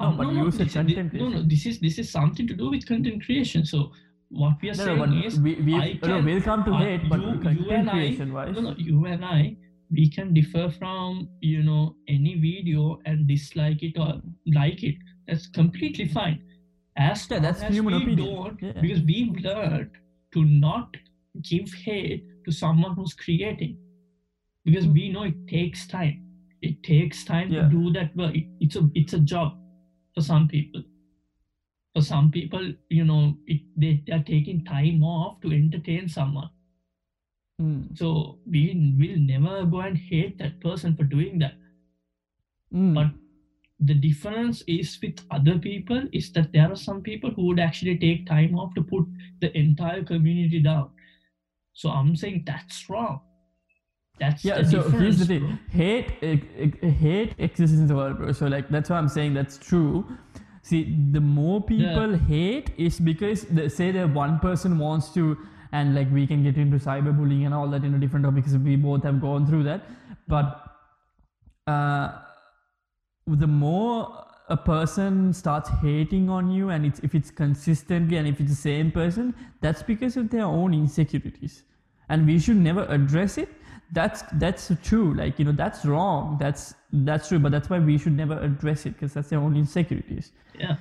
no 0.00 0.06
Um, 0.06 0.16
but 0.16 0.32
you 0.32 0.50
said 0.50 0.66
this 0.66 0.68
is- 0.68 0.74
content 0.74 1.12
no, 1.14 1.28
no, 1.28 1.42
this 1.42 1.66
is 1.66 1.78
this 1.80 1.98
is 2.02 2.10
something 2.10 2.46
to 2.48 2.54
do 2.62 2.70
with 2.70 2.86
content 2.86 3.24
creation. 3.24 3.64
So 3.64 3.92
what 4.30 4.60
we 4.62 4.70
are 4.70 4.74
no, 4.80 4.84
saying 4.86 5.10
no, 5.12 5.26
is 5.28 5.38
we, 5.40 5.54
we, 5.68 5.74
I 5.76 5.92
no, 5.92 6.08
can- 6.08 6.24
we'll 6.24 6.42
come 6.42 6.64
to 6.64 6.72
uh, 6.72 6.78
hate 6.78 7.08
but 7.08 7.20
you- 7.20 7.28
you 7.34 7.38
content 7.46 7.70
and 7.78 7.90
I- 7.90 7.92
creation 7.98 8.32
wise 8.38 8.54
no, 8.56 8.60
no, 8.68 8.74
you 8.76 9.04
and 9.06 9.24
I, 9.24 9.56
we 9.90 10.08
can 10.16 10.34
differ 10.34 10.64
from 10.78 11.28
you 11.40 11.62
know 11.62 11.94
any 12.08 12.34
video 12.46 12.98
and 13.06 13.26
dislike 13.28 13.82
it 13.82 13.96
or 14.06 14.20
like 14.60 14.82
it. 14.82 14.96
That's 15.26 15.46
completely 15.46 16.06
fine. 16.08 16.42
As 16.96 17.26
Yeah, 17.30 17.38
that's 17.40 17.62
as 17.62 17.74
human 17.74 17.94
we 17.94 18.02
opinion. 18.02 18.34
don't, 18.34 18.62
Yeah. 18.62 18.80
because 18.80 19.02
we've 19.02 19.36
learned 19.36 19.90
to 20.32 20.44
not 20.44 20.96
give 21.42 21.72
hate 21.72 22.24
to 22.44 22.52
someone 22.52 22.94
who's 22.94 23.14
creating, 23.14 23.76
because 24.64 24.86
we 24.86 25.08
know 25.08 25.22
it 25.24 25.46
takes 25.48 25.86
time. 25.86 26.20
It 26.62 26.82
takes 26.82 27.24
time 27.24 27.50
Yeah. 27.52 27.62
to 27.62 27.68
do 27.70 27.92
that 27.92 28.14
work. 28.16 28.34
It, 28.34 28.46
it's 28.60 28.76
a 28.76 28.88
it's 28.94 29.12
a 29.12 29.18
job 29.18 29.58
for 30.14 30.20
some 30.20 30.46
people. 30.48 30.82
For 31.94 32.02
some 32.02 32.30
people, 32.30 32.72
you 32.90 33.04
know, 33.04 33.36
it, 33.46 33.60
they 33.76 34.02
are 34.12 34.22
taking 34.22 34.64
time 34.64 35.02
off 35.02 35.40
to 35.42 35.52
entertain 35.52 36.08
someone. 36.08 36.48
Mm. 37.62 37.96
So 37.96 38.38
we 38.46 38.62
will 38.98 39.18
never 39.18 39.64
go 39.64 39.80
and 39.80 39.96
hate 39.96 40.38
that 40.38 40.60
person 40.60 40.96
for 40.96 41.04
doing 41.04 41.38
that. 41.38 41.54
Mm. 42.72 42.94
But 42.94 43.10
the 43.80 43.94
difference 43.94 44.62
is 44.66 44.98
with 45.02 45.20
other 45.30 45.58
people 45.58 46.02
is 46.12 46.32
that 46.32 46.52
there 46.52 46.70
are 46.70 46.76
some 46.76 47.02
people 47.02 47.30
who 47.30 47.46
would 47.46 47.60
actually 47.60 47.98
take 47.98 48.26
time 48.26 48.56
off 48.56 48.74
to 48.74 48.82
put 48.82 49.04
the 49.40 49.56
entire 49.56 50.02
community 50.04 50.62
down. 50.62 50.90
So 51.72 51.90
I'm 51.90 52.14
saying 52.14 52.44
that's 52.46 52.88
wrong. 52.88 53.20
That's 54.20 54.44
yeah 54.44 54.62
the 54.62 54.70
so 54.70 54.82
difference. 54.82 55.02
here's 55.02 55.18
the 55.18 55.26
thing 55.26 55.40
bro. 55.40 55.58
hate 55.70 56.10
hate 56.82 57.34
exists 57.38 57.76
in 57.76 57.88
the 57.88 57.96
world 57.96 58.18
bro 58.18 58.30
so 58.30 58.46
like 58.46 58.68
that's 58.68 58.88
why 58.88 58.96
i'm 58.96 59.08
saying 59.08 59.34
that's 59.34 59.58
true 59.58 60.06
see 60.62 60.96
the 61.10 61.20
more 61.20 61.60
people 61.60 62.16
hate 62.16 62.70
is 62.76 63.00
because 63.00 63.42
the, 63.46 63.68
say 63.68 63.90
that 63.90 64.08
one 64.10 64.38
person 64.38 64.78
wants 64.78 65.08
to 65.14 65.36
and 65.72 65.96
like 65.96 66.08
we 66.12 66.28
can 66.28 66.44
get 66.44 66.56
into 66.56 66.76
cyberbullying 66.76 67.44
and 67.44 67.52
all 67.52 67.66
that 67.66 67.82
in 67.82 67.92
a 67.94 67.98
different 67.98 68.24
topic 68.24 68.44
because 68.44 68.56
we 68.56 68.76
both 68.76 69.02
have 69.02 69.20
gone 69.20 69.44
through 69.48 69.64
that 69.64 69.84
but 70.28 70.62
uh 71.66 72.12
the 73.26 73.46
more 73.46 74.26
a 74.48 74.56
person 74.56 75.32
starts 75.32 75.70
hating 75.80 76.28
on 76.28 76.50
you 76.50 76.68
and 76.68 76.84
it's 76.84 77.00
if 77.00 77.14
it's 77.14 77.30
consistently 77.30 78.18
and 78.18 78.28
if 78.28 78.40
it's 78.40 78.50
the 78.50 78.56
same 78.56 78.90
person 78.90 79.34
that's 79.62 79.82
because 79.82 80.16
of 80.16 80.30
their 80.30 80.44
own 80.44 80.74
insecurities. 80.74 81.62
And 82.10 82.26
we 82.26 82.38
should 82.38 82.56
never 82.56 82.84
address 82.90 83.38
it. 83.38 83.48
That's 83.92 84.22
that's 84.34 84.70
true. 84.82 85.14
Like 85.14 85.38
you 85.38 85.46
know 85.46 85.52
that's 85.52 85.86
wrong. 85.86 86.36
That's 86.38 86.74
that's 86.92 87.28
true. 87.28 87.38
But 87.38 87.52
that's 87.52 87.70
why 87.70 87.78
we 87.78 87.96
should 87.96 88.16
never 88.16 88.38
address 88.38 88.84
it 88.84 88.90
because 88.94 89.14
that's 89.14 89.30
their 89.30 89.38
own 89.38 89.56
insecurities. 89.56 90.32
Yeah. 90.58 90.76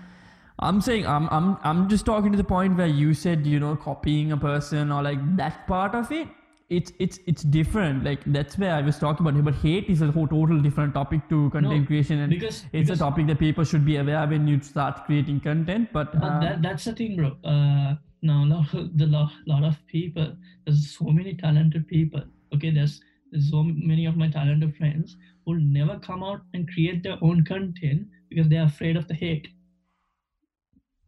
I'm 0.60 0.82
saying 0.82 1.08
i'm 1.08 1.28
i'm 1.30 1.58
i'm 1.64 1.90
just 1.90 2.06
talking 2.06 2.32
to 2.32 2.38
the 2.38 2.44
point 2.44 2.78
where 2.78 2.88
you 2.88 3.14
said 3.14 3.46
you 3.46 3.60
know 3.60 3.76
copying 3.76 4.32
a 4.32 4.38
person 4.38 4.92
or 4.92 5.02
like 5.02 5.36
that 5.36 5.66
part 5.68 5.96
of 5.96 6.12
it 6.12 6.28
it's 6.70 6.92
it's 6.98 7.20
it's 7.28 7.44
different 7.44 8.04
like 8.04 8.22
that's 8.34 8.58
where 8.58 8.74
i 8.74 8.82
was 8.82 8.98
talking 8.98 9.28
about 9.28 9.44
but 9.44 9.54
hate 9.56 9.90
is 9.90 10.02
a 10.02 10.10
whole 10.12 10.28
total 10.28 10.60
different 10.60 10.94
topic 10.94 11.28
to 11.30 11.50
content 11.52 11.82
No, 11.82 11.86
creation 11.86 12.20
and 12.20 12.30
because- 12.30 12.64
it's 12.64 12.72
because- 12.72 13.00
a 13.02 13.04
topic 13.04 13.28
that 13.28 13.38
people 13.40 13.64
should 13.64 13.86
be 13.86 13.98
aware 13.98 14.26
when 14.28 14.48
you 14.48 14.60
start 14.62 15.04
creating 15.06 15.42
content 15.42 15.90
but, 15.94 16.14
But 16.14 16.24
um, 16.24 16.42
that, 16.42 16.62
that's 16.62 16.86
the 16.86 16.94
thing, 16.94 17.18
bro. 17.18 17.36
Uh, 17.44 17.96
now, 18.22 18.46
lot 18.46 18.74
of, 18.74 18.98
the 18.98 19.06
lot, 19.08 19.32
lot 19.46 19.64
of 19.64 19.76
people, 19.88 20.36
there's 20.66 20.96
so 20.98 21.06
many 21.06 21.36
talented 21.36 21.86
people. 21.88 22.24
Okay, 22.56 22.72
there's, 22.72 23.02
so 23.50 23.64
many 23.64 24.06
of 24.06 24.16
my 24.16 24.30
talented 24.30 24.76
friends 24.78 25.18
who 25.46 25.58
never 25.60 26.00
come 26.00 26.24
out 26.24 26.42
and 26.54 26.70
create 26.72 27.04
their 27.04 27.18
own 27.22 27.44
content 27.44 28.08
because 28.30 28.48
they're 28.48 28.64
afraid 28.64 28.96
of 28.96 29.08
the 29.10 29.14
hate. 29.14 29.48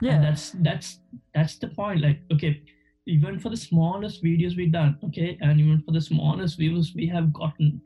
yeah 0.01 0.15
And 0.15 0.23
that's 0.25 0.51
that's 0.67 0.99
that's 1.33 1.55
the 1.57 1.69
point. 1.69 2.01
Like, 2.01 2.19
okay, 2.33 2.61
even 3.07 3.39
for 3.39 3.49
the 3.49 3.57
smallest 3.57 4.23
videos 4.23 4.55
we 4.57 4.67
done, 4.67 4.97
okay, 5.03 5.37
and 5.41 5.59
even 5.59 5.81
for 5.81 5.91
the 5.91 6.01
smallest 6.01 6.57
views 6.57 6.93
we 6.95 7.07
have 7.07 7.31
gotten, 7.33 7.81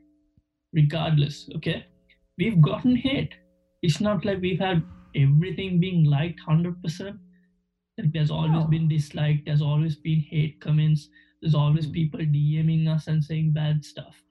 regardless, 0.72 1.48
okay, 1.56 1.84
we've 2.38 2.60
gotten 2.60 2.96
hate. 2.96 3.34
It's 3.82 4.00
not 4.00 4.24
like 4.24 4.40
we've 4.40 4.58
had 4.60 4.82
everything 5.14 5.80
being 5.80 6.04
liked 6.04 6.40
hundred 6.40 6.82
percent. 6.82 7.18
Like 7.98 8.12
there's 8.12 8.30
always 8.30 8.52
No. 8.52 8.64
been 8.68 8.88
dislike, 8.88 9.44
there's 9.44 9.62
always 9.62 9.96
been 9.96 10.20
hate 10.20 10.58
comments, 10.60 11.08
there's 11.42 11.54
always 11.54 11.86
Mm. 11.86 11.92
people 11.92 12.20
DMing 12.20 12.88
us 12.88 13.06
and 13.08 13.22
saying 13.22 13.52
bad 13.52 13.84
stuff. 13.84 14.22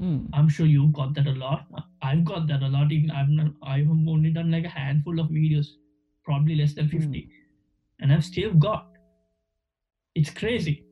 Mm. 0.00 0.28
I'm 0.32 0.48
sure 0.48 0.66
you've 0.66 0.92
got 0.92 1.14
that 1.14 1.26
a 1.26 1.32
lot. 1.32 1.66
I've 2.02 2.24
got 2.24 2.46
that 2.48 2.62
a 2.62 2.68
lot. 2.68 2.92
Even 2.92 3.10
I've 3.10 3.28
not, 3.28 3.52
I've 3.62 3.88
only 3.88 4.30
done 4.30 4.50
like 4.50 4.64
a 4.64 4.68
handful 4.68 5.20
of 5.20 5.28
videos, 5.28 5.66
probably 6.24 6.54
less 6.56 6.74
than 6.74 6.88
50, 6.88 7.30
and 8.00 8.12
I've 8.12 8.24
still 8.24 8.52
got. 8.54 8.88
It's 10.14 10.30
crazy, 10.30 10.84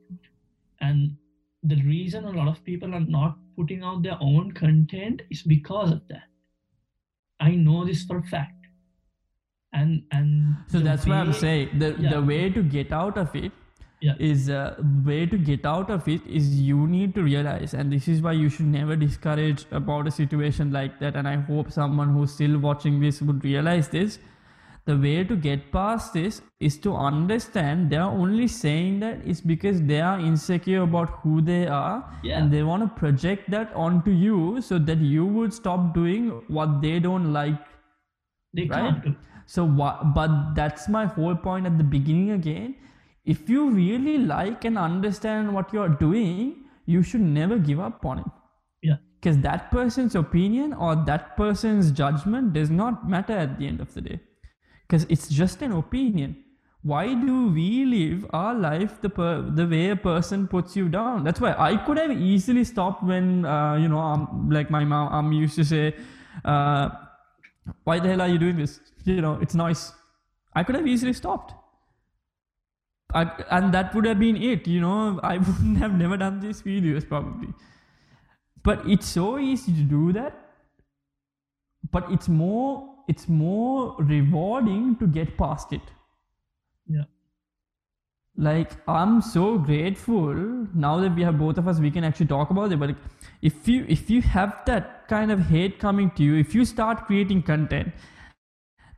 and 0.79 1.15
the 1.63 1.75
reason 1.83 2.25
a 2.25 2.31
lot 2.31 2.47
of 2.47 2.63
people 2.63 2.93
are 2.95 2.99
not 3.19 3.37
putting 3.55 3.83
out 3.83 4.01
their 4.03 4.17
own 4.19 4.51
content 4.51 5.21
is 5.29 5.43
because 5.43 5.91
of 5.91 6.01
that. 6.07 6.23
I 7.39 7.51
know 7.51 7.85
this 7.85 8.03
for 8.03 8.17
a 8.17 8.23
fact, 8.23 8.61
and 9.73 10.03
and 10.11 10.55
so 10.67 10.79
that's 10.79 11.05
why 11.07 11.17
i'm 11.17 11.33
saying 11.33 11.69
the 11.79 11.95
yeah. 11.99 12.09
the 12.11 12.21
way 12.21 12.49
to 12.49 12.61
get 12.61 12.91
out 12.91 13.17
of 13.17 13.35
it 13.35 13.51
Yeah. 14.03 14.15
is 14.27 14.45
uh, 14.49 14.75
way 15.07 15.25
to 15.31 15.37
get 15.47 15.65
out 15.71 15.91
of 15.95 16.07
it 16.11 16.23
is 16.37 16.45
you 16.67 16.85
need 16.93 17.11
to 17.17 17.23
realize 17.25 17.75
and 17.81 17.93
this 17.95 18.07
is 18.13 18.21
why 18.27 18.31
you 18.37 18.47
should 18.55 18.69
never 18.75 18.95
discourage 19.01 19.65
about 19.79 20.07
a 20.11 20.13
situation 20.15 20.71
like 20.77 20.95
that 21.03 21.19
and 21.21 21.31
i 21.31 21.33
hope 21.49 21.69
someone 21.75 22.13
who's 22.15 22.33
still 22.37 22.57
watching 22.63 22.97
this 23.03 23.21
would 23.27 23.45
realize 23.49 23.91
this 23.97 24.17
the 24.85 24.97
way 24.97 25.23
to 25.23 25.35
get 25.35 25.71
past 25.71 26.13
this 26.13 26.41
is 26.59 26.77
to 26.85 26.93
understand 26.95 27.89
they're 27.91 28.11
only 28.25 28.47
saying 28.47 28.99
that 28.99 29.25
is 29.33 29.39
because 29.41 29.81
they 29.83 29.99
are 30.01 30.19
insecure 30.19 30.81
about 30.81 31.09
who 31.23 31.41
they 31.41 31.67
are 31.67 31.97
Yeah. 32.23 32.39
and 32.39 32.51
they 32.51 32.63
want 32.63 32.83
to 32.83 32.89
project 32.99 33.49
that 33.51 33.73
onto 33.75 34.11
you 34.11 34.61
so 34.61 34.79
that 34.79 34.97
you 34.99 35.25
would 35.25 35.53
stop 35.53 35.93
doing 35.93 36.29
what 36.47 36.81
they 36.81 36.99
don't 36.99 37.31
like 37.33 37.59
they 38.53 38.63
right? 38.63 38.71
can't 38.71 39.03
do. 39.03 39.15
so 39.45 39.65
what? 39.65 40.13
But 40.13 40.55
that's 40.55 40.87
my 40.89 41.05
whole 41.05 41.35
point 41.35 41.65
at 41.65 41.77
the 41.77 41.83
beginning 41.83 42.31
again. 42.31 42.75
If 43.23 43.49
you 43.49 43.69
really 43.69 44.17
like 44.17 44.65
and 44.65 44.77
understand 44.77 45.53
what 45.53 45.71
you're 45.73 45.89
doing, 45.89 46.65
you 46.85 47.03
should 47.03 47.21
never 47.21 47.57
give 47.59 47.79
up 47.79 48.03
on 48.05 48.19
it. 48.19 48.25
Yeah. 48.81 48.95
Because 49.19 49.37
that 49.39 49.69
person's 49.71 50.15
opinion 50.15 50.73
or 50.73 50.95
that 51.05 51.37
person's 51.37 51.91
judgment 51.91 52.53
does 52.53 52.69
not 52.71 53.07
matter 53.07 53.33
at 53.37 53.57
the 53.59 53.67
end 53.67 53.79
of 53.79 53.93
the 53.93 54.01
day. 54.01 54.19
Because 54.91 55.05
it's 55.07 55.29
just 55.29 55.61
an 55.61 55.71
opinion. 55.71 56.35
Why 56.83 57.13
do 57.13 57.47
we 57.47 57.85
live 57.85 58.25
our 58.31 58.53
life 58.53 58.99
the 59.01 59.09
per- 59.09 59.41
the 59.59 59.65
way 59.65 59.91
a 59.91 59.95
person 59.95 60.49
puts 60.49 60.75
you 60.75 60.89
down? 60.89 61.23
That's 61.23 61.39
why 61.39 61.53
I 61.57 61.77
could 61.77 61.97
have 61.97 62.11
easily 62.11 62.65
stopped 62.65 63.01
when 63.01 63.45
uh, 63.45 63.75
you 63.75 63.87
know, 63.87 63.99
um, 63.99 64.49
like 64.51 64.69
my 64.69 64.83
mom 64.83 65.13
um, 65.13 65.31
used 65.31 65.55
to 65.55 65.63
say, 65.63 65.95
uh, 66.43 66.89
"Why 67.85 67.99
the 67.99 68.09
hell 68.09 68.25
are 68.25 68.27
you 68.27 68.37
doing 68.37 68.57
this? 68.57 68.81
You 69.05 69.21
know, 69.21 69.39
it's 69.41 69.55
noise." 69.55 69.93
I 70.53 70.63
could 70.63 70.75
have 70.75 70.85
easily 70.85 71.13
stopped. 71.13 71.53
I, 73.13 73.23
and 73.49 73.73
that 73.73 73.95
would 73.95 74.05
have 74.05 74.19
been 74.19 74.35
it. 74.35 74.67
You 74.67 74.81
know, 74.81 75.19
I 75.23 75.37
wouldn't 75.37 75.77
have 75.77 75.93
never 75.93 76.17
done 76.17 76.41
these 76.41 76.61
videos 76.61 77.07
probably. 77.07 77.53
But 78.61 78.85
it's 78.85 79.07
so 79.07 79.39
easy 79.39 79.71
to 79.71 79.83
do 79.97 80.11
that. 80.13 80.37
But 81.91 82.11
it's 82.11 82.27
more 82.27 82.90
it's 83.11 83.27
more 83.27 83.95
rewarding 83.99 84.95
to 84.99 85.07
get 85.07 85.37
past 85.37 85.73
it. 85.73 85.81
Yeah. 86.87 87.07
Like 88.37 88.71
I'm 88.87 89.21
so 89.21 89.57
grateful 89.57 90.33
now 90.85 90.99
that 90.99 91.15
we 91.15 91.23
have 91.23 91.37
both 91.37 91.57
of 91.57 91.67
us 91.67 91.79
we 91.79 91.91
can 91.91 92.05
actually 92.09 92.27
talk 92.27 92.49
about 92.49 92.71
it. 92.71 92.79
But 92.83 92.95
if 93.41 93.67
you 93.67 93.85
if 93.95 94.09
you 94.09 94.21
have 94.21 94.53
that 94.65 95.07
kind 95.09 95.31
of 95.31 95.41
hate 95.55 95.79
coming 95.79 96.11
to 96.19 96.23
you, 96.23 96.37
if 96.43 96.55
you 96.55 96.65
start 96.65 97.05
creating 97.07 97.43
content 97.43 97.91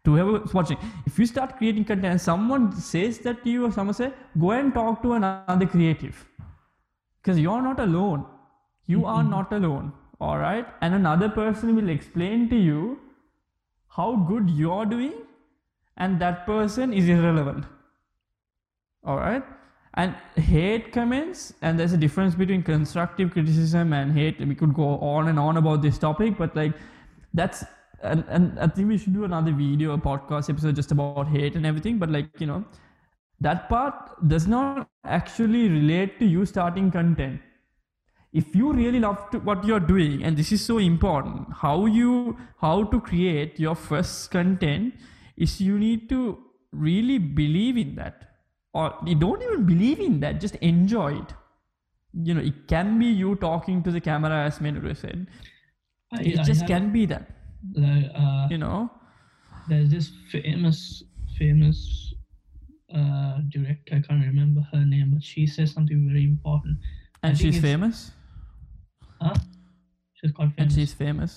to 0.06 0.16
whoever's 0.16 0.54
watching, 0.54 0.78
if 1.06 1.18
you 1.18 1.26
start 1.26 1.58
creating 1.58 1.86
content 1.86 2.12
and 2.12 2.22
someone 2.22 2.68
says 2.76 3.20
that 3.20 3.44
to 3.44 3.50
you 3.50 3.66
or 3.66 3.72
someone 3.72 3.94
say, 3.94 4.12
go 4.40 4.52
and 4.52 4.74
talk 4.74 5.02
to 5.04 5.14
another 5.14 5.66
creative. 5.66 6.26
Because 7.22 7.40
you're 7.40 7.62
not 7.62 7.80
alone. 7.80 8.26
You 8.86 9.06
are 9.06 9.22
mm-hmm. 9.22 9.32
not 9.32 9.54
alone. 9.54 9.94
All 10.20 10.38
right. 10.38 10.68
And 10.82 10.94
another 10.94 11.30
person 11.30 11.76
will 11.76 11.90
explain 11.90 12.50
to 12.50 12.56
you 12.56 13.00
how 13.96 14.16
good 14.16 14.50
you're 14.50 14.86
doing, 14.86 15.14
and 15.98 16.20
that 16.20 16.46
person 16.46 16.94
is 16.94 17.08
irrelevant. 17.08 17.66
All 19.04 19.18
right. 19.18 19.44
And 19.96 20.16
hate 20.36 20.92
comments, 20.92 21.54
and 21.62 21.80
there's 21.80 21.94
a 21.94 21.98
difference 21.98 22.34
between 22.34 22.64
constructive 22.64 23.32
criticism 23.32 23.94
and 23.94 24.12
hate. 24.12 24.40
We 24.40 24.56
could 24.56 24.74
go 24.74 24.98
on 24.98 25.28
and 25.28 25.38
on 25.38 25.58
about 25.58 25.84
this 25.84 26.00
topic, 26.00 26.38
but 26.38 26.56
like 26.56 26.74
that's 27.34 27.64
and, 28.04 28.24
and 28.28 28.60
I 28.60 28.68
think 28.68 28.90
we 28.90 28.98
should 28.98 29.14
do 29.14 29.24
another 29.24 29.52
video, 29.52 29.94
a 29.94 29.98
podcast 29.98 30.50
episode 30.50 30.76
just 30.76 30.92
about 30.92 31.28
hate 31.28 31.56
and 31.56 31.66
everything. 31.66 31.98
But 31.98 32.10
like, 32.10 32.30
you 32.40 32.48
know, 32.48 32.66
that 33.40 33.70
part 33.70 34.28
does 34.28 34.48
not 34.48 34.90
actually 35.06 35.70
relate 35.70 36.20
to 36.20 36.26
you 36.26 36.46
starting 36.46 36.92
content. 36.92 37.40
If 38.34 38.56
you 38.56 38.74
really 38.74 39.00
love 39.00 39.30
to, 39.32 39.40
what 39.40 39.64
you're 39.64 39.80
doing, 39.80 40.24
and 40.24 40.36
this 40.36 40.52
is 40.52 40.66
so 40.66 40.78
important, 40.80 41.54
how 41.62 41.86
you 41.86 42.38
how 42.60 42.84
to 42.94 43.00
create 43.00 43.60
your 43.60 43.76
first 43.76 44.32
content 44.32 44.96
is 45.38 45.62
you 45.62 45.78
need 45.78 46.10
to 46.10 46.22
really 46.72 47.18
believe 47.20 47.78
in 47.78 47.96
that, 47.96 48.24
or 48.74 48.94
you 49.06 49.16
don't 49.16 49.42
even 49.44 49.66
believe 49.66 50.00
in 50.00 50.20
that, 50.22 50.42
just 50.42 50.56
enjoy 50.56 51.14
it. 51.20 51.34
You 52.30 52.34
know, 52.34 52.42
it 52.42 52.68
can 52.68 52.98
be 53.00 53.06
you 53.08 53.36
talking 53.36 53.84
to 53.84 53.92
the 53.92 54.02
camera, 54.02 54.46
as 54.46 54.60
Menura 54.60 54.96
said. 54.98 55.28
I, 56.12 56.22
It 56.22 56.40
I 56.40 56.44
just 56.44 56.66
can 56.68 56.92
be 56.92 57.06
that. 57.08 57.30
like, 57.76 58.10
uh, 58.16 58.48
You 58.50 58.58
know. 58.58 58.90
there's 59.70 59.90
this 59.90 60.08
famous 60.32 60.80
famous 61.38 61.78
uh 62.94 63.38
director 63.54 63.96
i 63.98 64.02
can't 64.08 64.24
remember 64.26 64.62
her 64.72 64.82
name 64.86 65.12
but 65.14 65.24
she 65.24 65.46
says 65.54 65.72
something 65.76 66.02
very 66.10 66.26
important 66.26 66.78
And 67.24 67.38
she's 67.38 67.60
famous. 67.60 68.12
Huh 69.24 69.34
she's 70.20 70.32
called 70.38 70.52
And 70.58 70.58
famous 70.72 70.76
she's 70.76 70.94
famous. 70.94 71.34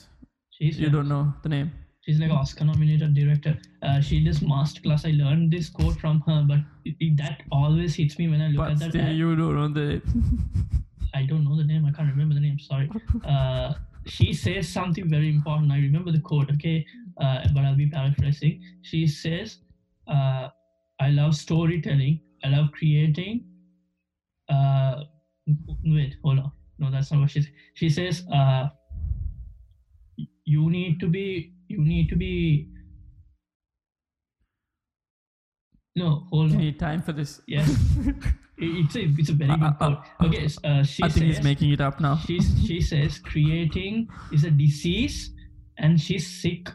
she's 0.58 0.78
You 0.84 0.90
don't 0.96 1.08
know 1.14 1.24
the 1.42 1.50
name. 1.56 1.70
she's 2.04 2.18
like 2.22 2.30
oscar 2.40 2.64
nominated 2.70 3.14
director 3.20 3.52
uh, 3.86 4.00
she 4.08 4.16
does 4.26 4.38
masterclass 4.52 5.04
i 5.10 5.12
learned 5.22 5.46
this 5.56 5.68
quote 5.78 5.96
from 6.04 6.20
her 6.28 6.38
but 6.50 6.60
it, 6.90 6.94
it- 7.06 7.16
that 7.22 7.42
always 7.60 7.94
hits 8.00 8.18
me 8.20 8.28
when 8.32 8.40
i 8.46 8.48
look 8.48 8.62
But 8.64 8.72
at 8.74 8.78
that 8.84 8.90
still, 8.92 9.06
ad. 9.10 9.16
you 9.22 9.28
don't 9.40 9.56
know 9.60 9.68
the. 9.78 9.88
I 11.18 11.22
don't 11.28 11.44
know 11.48 11.56
the 11.56 11.64
name. 11.64 11.84
I 11.88 11.92
can't 11.96 12.10
remember 12.14 12.34
the 12.38 12.40
name. 12.46 12.58
Sorry. 12.58 12.88
Uh, 13.34 13.68
she 14.14 14.26
says 14.40 14.68
something 14.68 15.06
very 15.12 15.28
important. 15.34 15.72
I 15.76 15.78
remember 15.84 16.12
the 16.16 16.20
quote. 16.28 16.50
Okay, 16.56 16.84
uh, 17.24 17.38
but 17.54 17.64
I'll 17.68 17.78
be 17.84 17.86
paraphrasing. 17.94 18.60
She 18.90 19.00
says, 19.06 19.54
uh, 20.16 20.48
"I 21.06 21.08
love 21.20 21.32
storytelling. 21.44 22.20
I 22.44 22.48
love 22.56 22.68
creating." 22.80 23.40
Uh, 24.56 25.04
wait, 25.96 26.16
hold 26.22 26.38
on. 26.44 26.52
No, 26.78 26.90
that's 26.90 27.10
not 27.10 27.20
what 27.20 27.30
she 27.30 27.40
says. 27.42 27.50
She 27.74 27.88
says, 27.88 28.24
uh, 28.32 28.68
"You 30.44 30.70
need 30.70 31.00
to 31.00 31.08
be. 31.08 31.52
You 31.68 31.82
need 31.84 32.08
to 32.10 32.16
be." 32.16 32.68
No, 35.94 36.26
hold 36.30 36.50
you 36.50 36.56
on. 36.56 36.62
need 36.62 36.78
time 36.78 37.00
for 37.02 37.12
this. 37.12 37.40
Yes. 37.46 37.68
It's 38.58 38.96
a, 38.96 39.00
it's 39.20 39.28
a 39.28 39.34
very 39.34 39.50
Uh, 39.50 39.56
good 39.56 39.66
uh, 39.66 39.72
quote. 39.76 39.98
Okay, 40.24 40.48
uh, 40.64 40.82
she 40.82 41.02
I 41.04 41.10
think 41.10 41.26
says, 41.28 41.36
he's 41.36 41.44
making 41.44 41.72
it 41.72 41.80
up 41.82 42.00
now. 42.00 42.16
she 42.16 42.40
she 42.40 42.80
says 42.80 43.18
creating 43.18 44.08
is 44.32 44.44
a 44.44 44.50
disease 44.50 45.28
and 45.76 46.00
she's 46.00 46.24
sick 46.40 46.70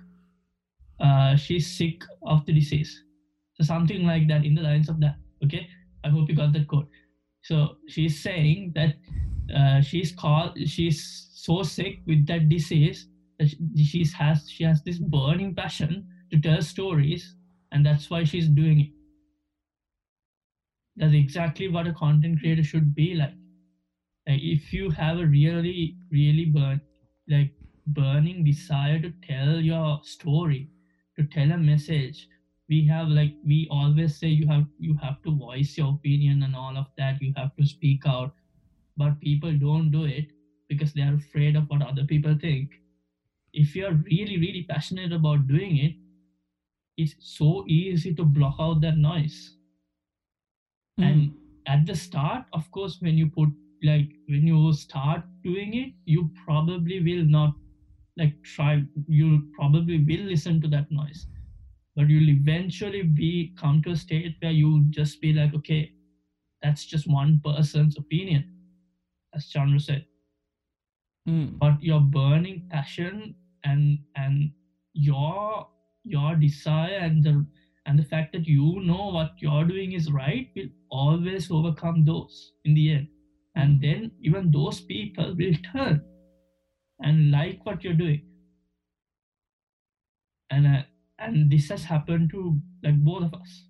uh, 0.99 1.35
she's 1.35 1.65
sick 1.75 2.03
of 2.21 2.45
the 2.45 2.53
disease. 2.53 3.03
So 3.55 3.63
something 3.63 4.05
like 4.05 4.27
that 4.27 4.45
in 4.45 4.53
the 4.53 4.61
lines 4.61 4.89
of 4.89 4.99
that. 4.99 5.15
Okay, 5.43 5.65
I 6.05 6.09
hope 6.09 6.29
you 6.29 6.35
got 6.35 6.53
that 6.53 6.67
quote. 6.67 6.87
So 7.41 7.77
she's 7.87 8.21
saying 8.21 8.73
that 8.75 8.93
uh, 9.55 9.81
she's 9.81 10.11
called 10.11 10.57
she's 10.67 11.29
so 11.33 11.63
sick 11.63 12.01
with 12.05 12.25
that 12.27 12.49
disease 12.49 13.07
that 13.39 13.49
she 13.49 13.83
she's 13.83 14.13
has 14.13 14.49
she 14.49 14.63
has 14.63 14.81
this 14.83 14.99
burning 14.99 15.55
passion 15.55 16.07
to 16.31 16.39
tell 16.39 16.61
stories, 16.61 17.35
and 17.71 17.85
that's 17.85 18.09
why 18.09 18.23
she's 18.23 18.47
doing 18.47 18.79
it. 18.81 18.91
That's 20.95 21.13
exactly 21.13 21.67
what 21.67 21.87
a 21.87 21.93
content 21.93 22.39
creator 22.39 22.63
should 22.63 22.95
be 22.95 23.13
like. 23.15 23.33
Like 24.27 24.41
if 24.41 24.73
you 24.73 24.89
have 24.91 25.19
a 25.19 25.25
really 25.27 25.97
really 26.11 26.45
burn 26.45 26.81
like 27.27 27.53
burning 27.87 28.43
desire 28.43 28.99
to 28.99 29.11
tell 29.23 29.59
your 29.59 30.01
story 30.03 30.69
to 31.17 31.25
tell 31.25 31.51
a 31.51 31.57
message 31.57 32.27
we 32.69 32.85
have 32.87 33.09
like 33.09 33.35
we 33.45 33.67
always 33.69 34.17
say 34.17 34.27
you 34.27 34.47
have 34.47 34.65
you 34.79 34.95
have 35.01 35.21
to 35.23 35.31
voice 35.35 35.77
your 35.77 35.93
opinion 35.93 36.43
and 36.43 36.55
all 36.55 36.77
of 36.77 36.87
that 36.97 37.21
you 37.21 37.33
have 37.35 37.55
to 37.57 37.65
speak 37.65 38.05
out 38.05 38.33
but 38.97 39.19
people 39.21 39.53
don't 39.57 39.91
do 39.91 40.05
it 40.05 40.31
because 40.69 40.93
they 40.93 41.01
are 41.01 41.15
afraid 41.15 41.55
of 41.55 41.69
what 41.69 41.81
other 41.81 42.05
people 42.05 42.35
think. 42.39 42.71
If 43.53 43.75
you're 43.75 43.93
really 43.93 44.37
really 44.37 44.65
passionate 44.69 45.11
about 45.11 45.47
doing 45.47 45.77
it 45.77 45.95
it's 46.97 47.15
so 47.19 47.65
easy 47.67 48.13
to 48.13 48.23
block 48.23 48.55
out 48.59 48.81
that 48.81 48.97
noise. 48.97 49.57
Hmm. 50.97 51.03
And 51.03 51.33
at 51.67 51.85
the 51.85 51.95
start 51.95 52.45
of 52.53 52.69
course 52.71 52.97
when 53.01 53.17
you 53.17 53.27
put 53.27 53.49
like 53.83 54.11
when 54.27 54.45
you 54.45 54.73
start 54.73 55.23
doing 55.43 55.73
it 55.73 55.93
you 56.05 56.29
probably 56.45 56.99
will 56.99 57.25
not 57.25 57.53
like 58.17 58.41
try 58.43 58.83
you 59.07 59.49
probably 59.55 60.03
will 60.03 60.25
listen 60.25 60.61
to 60.61 60.67
that 60.69 60.91
noise. 60.91 61.27
But 61.95 62.09
you'll 62.09 62.29
eventually 62.29 63.03
be 63.03 63.53
come 63.59 63.81
to 63.83 63.91
a 63.91 63.95
state 63.95 64.35
where 64.39 64.51
you'll 64.51 64.85
just 64.89 65.21
be 65.21 65.33
like 65.33 65.53
okay 65.55 65.91
that's 66.61 66.85
just 66.85 67.07
one 67.07 67.41
person's 67.43 67.97
opinion 67.97 68.50
as 69.34 69.45
Chanura 69.45 69.82
said. 69.82 70.05
Mm. 71.29 71.59
but 71.59 71.82
your 71.84 71.99
burning 72.01 72.67
passion 72.71 73.36
and 73.63 73.99
and 74.15 74.51
your 74.93 75.67
your 76.03 76.36
desire 76.36 76.97
and 76.97 77.23
the 77.23 77.45
and 77.86 77.99
the 77.99 78.03
fact 78.03 78.34
that 78.34 78.47
you 78.47 78.79
know 78.82 79.09
what 79.09 79.34
you're 79.38 79.65
doing 79.65 79.93
is 79.93 80.11
right 80.11 80.49
will 80.55 80.69
always 80.89 81.51
overcome 81.51 82.03
those 82.05 82.53
in 82.65 82.73
the 82.73 82.91
end. 82.93 83.07
And 83.55 83.82
then 83.82 84.11
even 84.21 84.51
those 84.51 84.82
people 84.82 85.36
will 85.36 85.53
turn 85.73 86.01
and 87.01 87.32
like 87.32 87.65
what 87.65 87.84
you're 87.84 87.93
doing. 87.93 88.21
And 90.49 90.67
uh, 90.67 90.84
and 91.19 91.51
this 91.51 91.69
has 91.69 91.84
happened 91.84 92.32
to 92.32 92.59
like 92.84 92.97
both 93.03 93.23
of 93.23 93.34
us. 93.34 93.63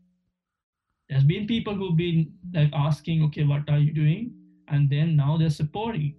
There's 1.09 1.23
been 1.23 1.47
people 1.47 1.75
who've 1.75 1.97
been 1.97 2.33
like 2.53 2.71
asking 2.73 3.23
okay 3.25 3.43
what 3.43 3.69
are 3.69 3.79
you 3.79 3.93
doing 3.93 4.40
and 4.71 4.89
then 4.89 5.15
now 5.15 5.37
they're 5.37 5.57
supporting 5.57 6.15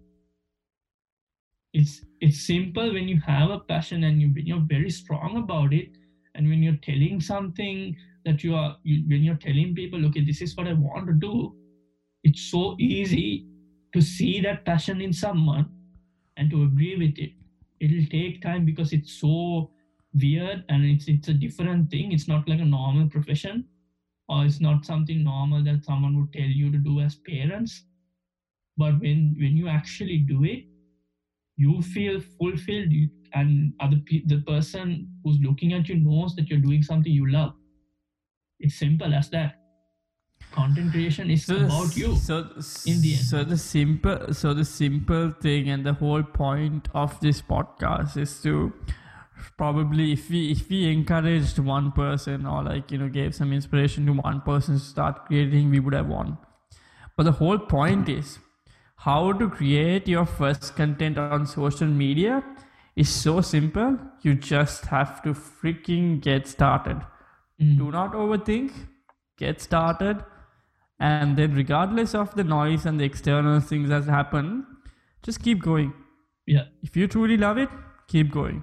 it's 1.72 2.05
it's 2.20 2.46
simple 2.46 2.92
when 2.92 3.09
you 3.09 3.20
have 3.26 3.50
a 3.50 3.59
passion 3.59 4.05
and 4.05 4.20
you 4.20 4.32
you're 4.36 4.66
very 4.66 4.90
strong 4.90 5.38
about 5.38 5.72
it 5.72 5.88
and 6.34 6.48
when 6.48 6.62
you're 6.62 6.82
telling 6.82 7.20
something 7.20 7.96
that 8.24 8.44
you 8.44 8.55
are 8.55 8.76
you, 8.84 9.03
when 9.09 9.22
you're 9.22 9.42
telling 9.46 9.74
people 9.74 10.07
okay 10.07 10.24
this 10.24 10.42
is 10.42 10.57
what 10.57 10.68
i 10.68 10.72
want 10.74 11.07
to 11.07 11.14
do 11.14 11.55
it's 12.24 12.42
so 12.50 12.76
easy 12.78 13.46
to 13.92 14.00
see 14.00 14.40
that 14.40 14.64
passion 14.64 15.00
in 15.00 15.12
someone 15.12 15.68
and 16.36 16.50
to 16.50 16.62
agree 16.64 16.96
with 16.96 17.18
it. 17.18 17.32
It'll 17.80 18.07
take 18.11 18.42
time 18.42 18.64
because 18.64 18.92
it's 18.92 19.20
so 19.20 19.70
weird 20.14 20.64
and 20.68 20.84
it's 20.84 21.09
it's 21.09 21.28
a 21.28 21.34
different 21.34 21.90
thing. 21.90 22.12
It's 22.12 22.28
not 22.28 22.48
like 22.48 22.61
a 22.61 22.64
normal 22.64 23.09
profession 23.09 23.64
or 24.28 24.44
it's 24.44 24.61
not 24.61 24.84
something 24.86 25.22
normal 25.22 25.64
that 25.64 25.84
someone 25.84 26.18
would 26.18 26.32
tell 26.32 26.53
you 26.61 26.70
to 26.70 26.78
do 26.78 27.00
as 27.00 27.16
parents 27.16 27.84
but 28.77 29.01
when 29.01 29.35
when 29.39 29.57
you 29.57 29.68
actually 29.68 30.18
do 30.18 30.45
it 30.45 30.64
you 31.57 31.83
feel 31.83 32.20
fulfilled 32.39 32.91
you, 32.91 33.09
and 33.35 33.75
other 33.81 33.99
pe- 34.07 34.25
the 34.27 34.39
person 34.43 35.09
who's 35.25 35.39
looking 35.41 35.73
at 35.73 35.89
you 35.89 35.97
knows 35.97 36.35
that 36.37 36.49
you're 36.49 36.61
doing 36.68 36.83
something 36.83 37.12
you 37.12 37.31
love 37.31 37.55
it's 38.59 38.75
simple 38.77 39.12
as 39.14 39.29
that 39.31 39.57
content 40.53 40.91
creation 40.93 41.31
is 41.31 41.47
the 41.47 41.64
about 41.64 41.87
s- 41.87 41.97
you 41.97 42.14
So, 42.16 42.37
in 42.85 43.01
the 43.01 43.14
end. 43.14 43.25
so 43.29 43.45
the 43.45 43.57
simple, 43.57 44.35
so 44.35 44.55
the 44.55 44.64
simple 44.64 45.31
thing, 45.31 45.68
and 45.68 45.85
the 45.87 45.93
whole 45.95 46.23
point 46.23 46.89
of 46.95 47.18
this 47.20 47.41
podcast 47.43 48.16
is 48.16 48.41
to 48.43 48.73
probably 49.57 50.12
if 50.12 50.29
we 50.31 50.51
if 50.53 50.68
we 50.68 50.81
encouraged 50.93 51.59
one 51.59 51.91
person 51.93 52.47
or 52.47 52.62
like 52.62 52.91
you 52.93 52.99
know 52.99 53.09
gave 53.09 53.35
some 53.35 53.53
inspiration 53.53 54.07
to 54.07 54.12
one 54.12 54.41
person 54.43 54.75
to 54.75 54.81
start 54.85 55.27
creating, 55.27 55.70
we 55.70 55.81
would 55.81 55.95
have 55.95 56.07
won. 56.09 56.39
But 57.16 57.25
the 57.25 57.33
whole 57.33 57.59
point 57.59 58.09
is 58.09 58.39
how 59.05 59.32
to 59.32 59.48
create 59.48 60.07
your 60.07 60.24
first 60.24 60.76
content 60.76 61.18
on 61.18 61.44
social 61.44 61.88
media 61.88 62.42
is 62.94 63.09
so 63.09 63.40
simple. 63.40 63.98
You 64.22 64.34
just 64.34 64.86
have 64.86 65.22
to 65.22 65.34
freaking 65.34 66.20
get 66.20 66.46
started. 66.46 67.00
Mm. 67.61 67.78
do 67.78 67.90
not 67.90 68.12
overthink. 68.12 68.72
Get 69.38 69.61
started. 69.61 70.24
And 71.00 71.36
then 71.36 71.55
regardless 71.55 72.14
of 72.14 72.34
the 72.36 72.44
noise 72.44 72.86
and 72.86 73.00
the 73.00 73.05
external 73.05 73.59
things 73.61 73.88
that 73.88 74.05
happen 74.05 74.66
just 75.22 75.42
keep 75.42 75.62
going. 75.62 75.92
Yeah. 76.46 76.66
If 76.82 76.96
you 76.96 77.09
truly 77.09 77.36
love 77.36 77.59
it 77.59 77.70
keep 78.07 78.30
going. 78.30 78.62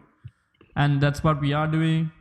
And 0.76 1.02
that's 1.02 1.24
what 1.24 1.42
we 1.42 1.52
are 1.54 1.68
doing 1.68 2.12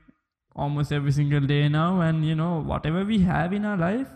almost 0.57 0.93
every 0.93 1.13
single 1.13 1.41
day 1.41 1.69
now. 1.69 2.01
And 2.01 2.27
you 2.27 2.35
know 2.35 2.61
whatever 2.61 3.05
we 3.05 3.21
have 3.21 3.53
in 3.53 3.65
our 3.65 3.77
life 3.77 4.09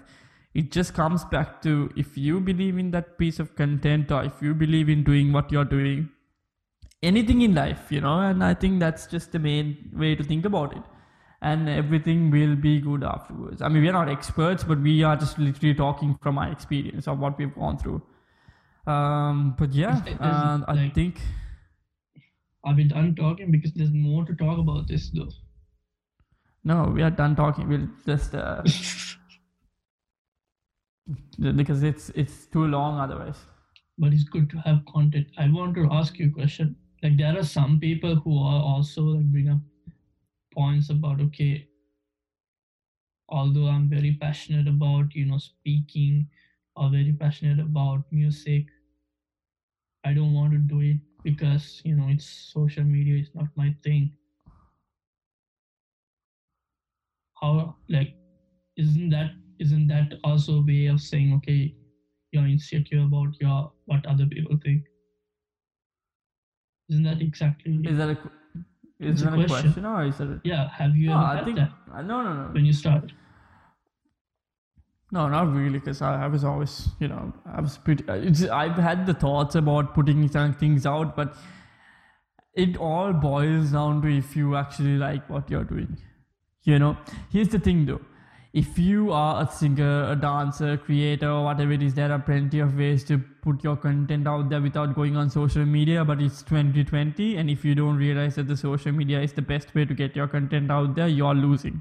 it 0.54 0.70
just 0.70 0.92
comes 0.94 1.24
back 1.26 1.60
to 1.62 1.90
if 1.96 2.16
you 2.16 2.40
believe 2.40 2.78
in 2.78 2.90
that 2.90 3.16
piece 3.18 3.38
of 3.38 3.54
content 3.56 4.10
or 4.12 4.22
if 4.24 4.40
you 4.42 4.54
believe 4.54 4.88
in 4.88 5.02
doing 5.04 5.32
what 5.32 5.50
you're 5.50 5.64
doing 5.64 6.08
anything 7.02 7.40
in 7.42 7.54
life 7.54 7.90
you 7.90 8.00
know 8.00 8.18
and 8.20 8.44
i 8.44 8.52
think 8.54 8.78
that's 8.80 9.06
just 9.06 9.32
the 9.32 9.38
main 9.38 9.70
way 9.94 10.14
to 10.14 10.22
think 10.24 10.44
about 10.44 10.76
it. 10.76 10.82
And 11.44 11.68
everything 11.68 12.30
will 12.30 12.54
be 12.54 12.80
good 12.80 13.02
afterwards. 13.02 13.62
I 13.62 13.68
mean 13.68 13.82
we're 13.82 13.92
not 13.94 14.08
experts 14.08 14.62
but 14.62 14.78
we 14.78 15.02
are 15.02 15.16
just 15.16 15.40
literally 15.40 15.74
talking 15.74 16.16
from 16.22 16.38
our 16.38 16.52
experience 16.52 17.08
of 17.08 17.18
what 17.18 17.36
we've 17.36 17.52
gone 17.54 17.78
through. 17.78 18.00
Um 18.86 19.56
but 19.58 19.72
yeah 19.72 19.96
uh, 20.20 20.60
i 20.68 20.74
like- 20.74 20.94
think 20.94 21.18
are 22.64 22.74
we 22.76 22.84
done 22.84 23.16
talking 23.16 23.50
because 23.50 23.72
there's 23.72 23.90
more 23.92 24.24
to 24.24 24.34
talk 24.36 24.60
about 24.60 24.86
this 24.86 25.10
though. 25.10 25.28
No 26.62 26.84
we 26.94 27.02
are 27.02 27.10
done 27.10 27.34
talking. 27.34 27.68
We'll 27.68 27.88
just 28.06 28.36
uh, 28.36 28.62
because 31.38 31.82
it's 31.82 32.10
it's 32.10 32.46
too 32.46 32.66
long 32.66 32.98
otherwise. 32.98 33.46
But 33.96 34.12
it's 34.12 34.24
good 34.24 34.50
to 34.50 34.58
have 34.58 34.84
content. 34.84 35.28
I 35.38 35.48
want 35.48 35.74
to 35.76 35.88
ask 35.90 36.18
you 36.18 36.28
a 36.28 36.30
question. 36.30 36.76
Like 37.02 37.16
there 37.16 37.38
are 37.38 37.42
some 37.42 37.80
people 37.80 38.16
who 38.16 38.36
are 38.38 38.62
also 38.62 39.02
like 39.04 39.30
bring 39.32 39.48
up 39.48 39.60
points 40.54 40.90
about 40.90 41.20
okay 41.20 41.68
although 43.28 43.66
i'm 43.66 43.88
very 43.88 44.14
passionate 44.14 44.68
about 44.68 45.12
you 45.16 45.24
know 45.24 45.38
speaking 45.38 46.28
or 46.76 46.88
very 46.88 47.12
passionate 47.12 47.58
about 47.58 48.04
music 48.12 48.68
i 50.04 50.12
don't 50.14 50.32
want 50.32 50.52
to 50.52 50.58
do 50.58 50.80
it 50.80 50.98
because 51.24 51.82
you 51.84 51.94
know 51.96 52.08
it's 52.08 52.26
social 52.26 52.84
media 52.84 53.20
is 53.20 53.34
not 53.34 53.48
my 53.56 53.74
thing. 53.82 54.16
How 57.34 57.76
like 57.90 58.16
isn't 58.76 59.10
that 59.10 59.32
isn't 59.64 59.86
that 59.94 60.14
also 60.24 60.58
a 60.60 60.64
way 60.70 60.80
of 60.94 61.00
saying 61.00 61.34
okay 61.38 61.60
you're 62.32 62.46
insecure 62.54 63.02
about 63.08 63.40
your 63.40 63.58
what 63.92 64.04
other 64.12 64.26
people 64.34 64.58
think 64.64 64.84
isn't 66.90 67.04
that 67.10 67.20
exactly 67.22 67.78
is 67.92 67.98
that 67.98 68.10
a 68.10 68.18
is 69.00 69.20
that 69.22 69.32
a 69.32 69.36
question. 69.36 69.48
question 69.48 69.84
or 69.84 70.04
is 70.04 70.18
that 70.18 70.28
a, 70.36 70.40
yeah 70.44 70.68
have 70.70 70.96
you 70.96 71.08
no 71.10 71.16
ever 71.16 71.40
i 71.40 71.44
think 71.44 71.56
that 71.62 71.72
no 72.12 72.22
no 72.28 72.32
no 72.40 72.46
when 72.58 72.64
you 72.70 72.72
started 72.84 73.12
No, 75.14 75.22
not 75.28 75.48
really, 75.54 75.78
because 75.78 76.00
I, 76.00 76.24
I 76.24 76.26
was 76.34 76.42
always, 76.50 76.88
you 76.98 77.06
know, 77.08 77.32
I 77.56 77.60
was 77.60 77.76
pretty. 77.76 78.04
uh, 78.08 78.14
It's, 78.28 78.44
I've 78.58 78.78
had 78.84 79.04
the 79.08 79.12
thoughts 79.24 79.54
about 79.60 79.90
putting 79.96 80.26
things 80.60 80.86
out, 80.92 81.10
but 81.16 81.36
it 82.54 82.78
all 82.78 83.12
boils 83.12 83.72
down 83.72 84.00
to 84.02 84.08
if 84.08 84.34
you 84.36 84.56
actually 84.56 84.96
like 84.96 85.28
what 85.28 85.50
you're 85.50 85.64
doing. 85.64 85.98
You 86.62 86.78
know, 86.78 86.96
here's 87.30 87.48
the 87.48 87.58
thing 87.58 87.84
though. 87.84 88.00
If 88.52 88.78
you 88.78 89.12
are 89.12 89.42
a 89.42 89.50
singer, 89.50 90.10
a 90.10 90.14
dancer, 90.14 90.76
creator, 90.76 91.40
whatever 91.40 91.72
it 91.72 91.82
is, 91.82 91.94
there 91.94 92.12
are 92.12 92.18
plenty 92.18 92.58
of 92.58 92.76
ways 92.76 93.02
to 93.04 93.18
put 93.42 93.64
your 93.64 93.76
content 93.76 94.28
out 94.28 94.50
there 94.50 94.60
without 94.60 94.94
going 94.94 95.16
on 95.16 95.30
social 95.30 95.64
media. 95.64 96.04
But 96.04 96.20
it's 96.20 96.42
2020, 96.42 97.36
and 97.36 97.48
if 97.48 97.64
you 97.64 97.74
don't 97.74 97.96
realize 97.96 98.34
that 98.34 98.48
the 98.48 98.56
social 98.56 98.92
media 98.92 99.22
is 99.22 99.32
the 99.32 99.42
best 99.42 99.74
way 99.74 99.86
to 99.86 99.94
get 99.94 100.14
your 100.14 100.28
content 100.28 100.70
out 100.70 100.94
there, 100.94 101.08
you're 101.08 101.34
losing 101.34 101.80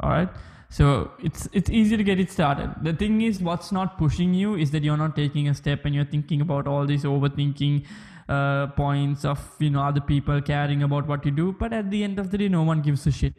all 0.00 0.10
right 0.10 0.28
so 0.68 1.10
it's 1.22 1.48
it's 1.52 1.70
easy 1.70 1.96
to 1.96 2.04
get 2.04 2.20
it 2.20 2.30
started 2.30 2.70
the 2.82 2.92
thing 2.92 3.22
is 3.22 3.40
what's 3.40 3.72
not 3.72 3.96
pushing 3.98 4.34
you 4.34 4.54
is 4.56 4.70
that 4.70 4.82
you're 4.82 4.96
not 4.96 5.14
taking 5.16 5.48
a 5.48 5.54
step 5.54 5.84
and 5.84 5.94
you're 5.94 6.04
thinking 6.04 6.40
about 6.40 6.66
all 6.66 6.84
these 6.86 7.04
overthinking 7.04 7.84
uh, 8.28 8.66
points 8.68 9.24
of 9.24 9.40
you 9.58 9.70
know 9.70 9.82
other 9.82 10.00
people 10.00 10.40
caring 10.42 10.82
about 10.82 11.06
what 11.06 11.24
you 11.24 11.30
do 11.30 11.52
but 11.58 11.72
at 11.72 11.90
the 11.90 12.02
end 12.02 12.18
of 12.18 12.30
the 12.30 12.38
day 12.38 12.48
no 12.48 12.62
one 12.62 12.82
gives 12.82 13.06
a 13.06 13.12
shit 13.12 13.34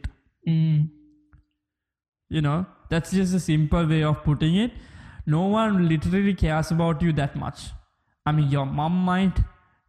Mm. 0.48 0.88
You 2.28 2.40
know 2.40 2.66
that's 2.90 3.10
just 3.10 3.34
a 3.34 3.40
simple 3.40 3.86
way 3.86 4.02
of 4.02 4.22
putting 4.24 4.56
it. 4.56 4.72
No 5.26 5.42
one 5.46 5.88
literally 5.88 6.34
cares 6.34 6.70
about 6.70 7.02
you 7.02 7.12
that 7.14 7.36
much. 7.36 7.70
I 8.24 8.32
mean 8.32 8.50
your 8.50 8.66
mom 8.66 8.92
might 9.04 9.38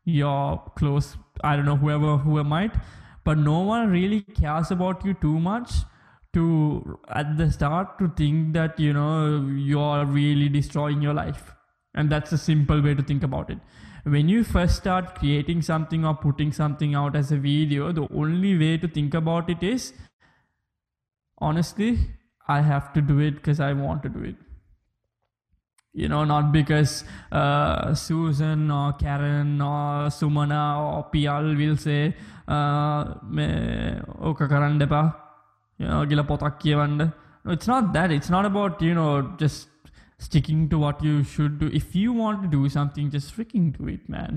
your 0.06 0.64
close 0.76 1.18
i 1.44 1.56
don't 1.56 1.66
know 1.66 1.76
whoever 1.76 2.18
whoever 2.18 2.48
might 2.50 2.72
but 3.24 3.38
no 3.38 3.60
one 3.60 3.92
really 3.92 4.22
cares 4.22 4.72
about 4.72 5.06
you 5.06 5.14
too 5.14 5.40
much 5.40 5.72
to 6.34 7.00
at 7.10 7.38
the 7.38 7.52
start 7.52 7.98
to 8.00 8.08
think 8.16 8.54
that 8.54 8.80
you 8.80 8.94
know 8.94 9.46
you're 9.70 10.06
really 10.06 10.50
destroying 10.50 11.02
your 11.02 11.14
life. 11.14 11.54
And 11.96 12.10
that's 12.10 12.32
a 12.32 12.38
simple 12.38 12.82
way 12.82 12.94
to 12.94 13.04
think 13.04 13.24
about 13.24 13.50
it. 13.50 13.58
When 14.04 14.30
you 14.30 14.44
first 14.44 14.78
start 14.78 15.16
creating 15.16 15.64
something 15.64 16.06
or 16.06 16.16
putting 16.16 16.52
something 16.52 16.96
out 16.96 17.16
as 17.16 17.32
a 17.32 17.38
video 17.38 17.92
the 17.92 18.08
only 18.14 18.58
way 18.58 18.78
to 18.78 18.88
think 18.88 19.14
about 19.14 19.50
it 19.50 19.62
is 19.62 19.94
honestly 21.40 21.98
i 22.57 22.61
have 22.71 22.87
to 22.97 23.01
do 23.13 23.17
it 23.27 23.35
because 23.41 23.61
i 23.69 23.73
want 23.85 24.03
to 24.07 24.11
do 24.17 24.23
it 24.31 24.39
you 25.95 26.09
know 26.13 26.23
not 26.25 26.47
because 26.59 26.93
uh, 27.41 27.95
susan 28.07 28.63
or 28.79 28.87
karen 29.03 29.53
or 29.71 30.09
sumana 30.19 30.63
or 30.87 31.03
pial 31.13 31.47
will 31.61 31.77
say 31.89 32.01
uh, 32.55 33.03
මේ 33.37 33.47
ඕක 34.29 34.41
කරන්න 34.55 34.81
එපා 34.87 35.03
you 35.83 35.87
know, 35.91 36.01
ගිල 36.11 36.23
පොතක් 36.33 36.57
කියවන්න 36.65 37.05
No, 37.47 37.53
it's 37.57 37.69
not 37.71 37.87
that 37.95 38.11
it's 38.17 38.31
not 38.35 38.45
about 38.51 38.75
you 38.89 38.93
know 38.99 39.09
just 39.41 39.91
sticking 40.27 40.61
to 40.73 40.77
what 40.85 40.99
you 41.07 41.15
should 41.33 41.55
do 41.63 41.67
if 41.81 41.89
you 42.03 42.11
want 42.21 42.39
to 42.45 42.49
do 42.55 42.61
something 42.77 43.07
just 43.17 43.29
freaking 43.37 43.67
do 43.79 43.85
it 43.95 44.05
man 44.15 44.33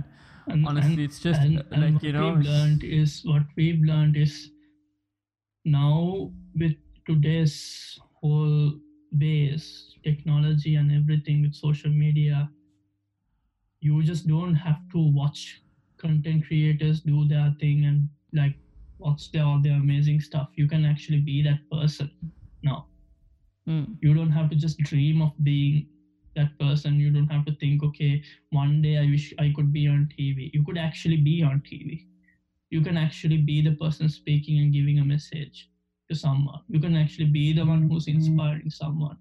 And, 0.54 0.66
honestly 0.70 0.96
and- 0.96 1.04
it's 1.06 1.20
just 1.26 1.40
and, 1.46 1.60
uh, 1.62 1.64
and 1.76 1.84
like 1.84 1.94
what 1.98 2.04
you 2.08 2.12
know 2.16 2.26
we've 2.32 2.48
learned 2.50 2.84
is 2.98 3.14
what 3.32 3.46
we've 3.60 3.84
learned 3.92 4.18
is 4.26 4.34
now 5.78 5.94
with 6.64 6.76
today's 7.07 7.99
whole 8.21 8.73
base 9.19 9.95
technology 10.05 10.75
and 10.77 10.91
everything 10.93 11.43
with 11.43 11.55
social 11.55 11.91
media 11.91 12.51
you 13.81 14.03
just 14.03 14.27
don't 14.27 14.55
have 14.55 14.81
to 14.93 14.99
watch 15.13 15.61
content 15.99 16.47
creators 16.47 17.01
do 17.01 17.27
their 17.27 17.55
thing 17.61 17.85
and 17.85 18.09
like 18.33 18.57
watch 18.99 19.31
their 19.33 19.45
all 19.45 19.61
their 19.61 19.75
amazing 19.75 20.21
stuff. 20.21 20.49
You 20.57 20.67
can 20.67 20.85
actually 20.85 21.21
be 21.21 21.43
that 21.43 21.61
person 21.71 22.11
now. 22.63 22.87
Mm. 23.69 23.97
you 24.03 24.13
don't 24.15 24.31
have 24.31 24.51
to 24.51 24.57
just 24.57 24.79
dream 24.79 25.23
of 25.23 25.33
being 25.45 25.87
that 26.35 26.59
person. 26.59 26.99
You 26.99 27.11
don't 27.11 27.29
have 27.29 27.45
to 27.47 27.55
think 27.61 27.83
okay 27.85 28.23
one 28.51 28.83
day 28.83 28.99
i 28.99 29.07
wish 29.07 29.33
i 29.39 29.53
could 29.57 29.73
be 29.73 29.87
on 29.89 30.09
tv 30.15 30.51
you 30.53 30.63
could 30.65 30.79
actually 30.79 31.17
be 31.17 31.43
on 31.43 31.63
tv 31.71 32.05
you 32.71 32.83
can 32.83 32.97
actually 32.97 33.39
be 33.39 33.61
the 33.63 33.73
person 33.73 34.09
speaking 34.09 34.59
and 34.61 34.73
giving 34.73 34.99
a 34.99 35.05
message 35.05 35.69
to 36.11 36.15
someone 36.17 36.61
you 36.69 36.81
can 36.81 36.97
actually 36.97 37.27
be 37.41 37.53
the 37.53 37.65
one 37.65 37.89
who's 37.91 38.07
inspiring 38.09 38.71
someone 38.71 39.17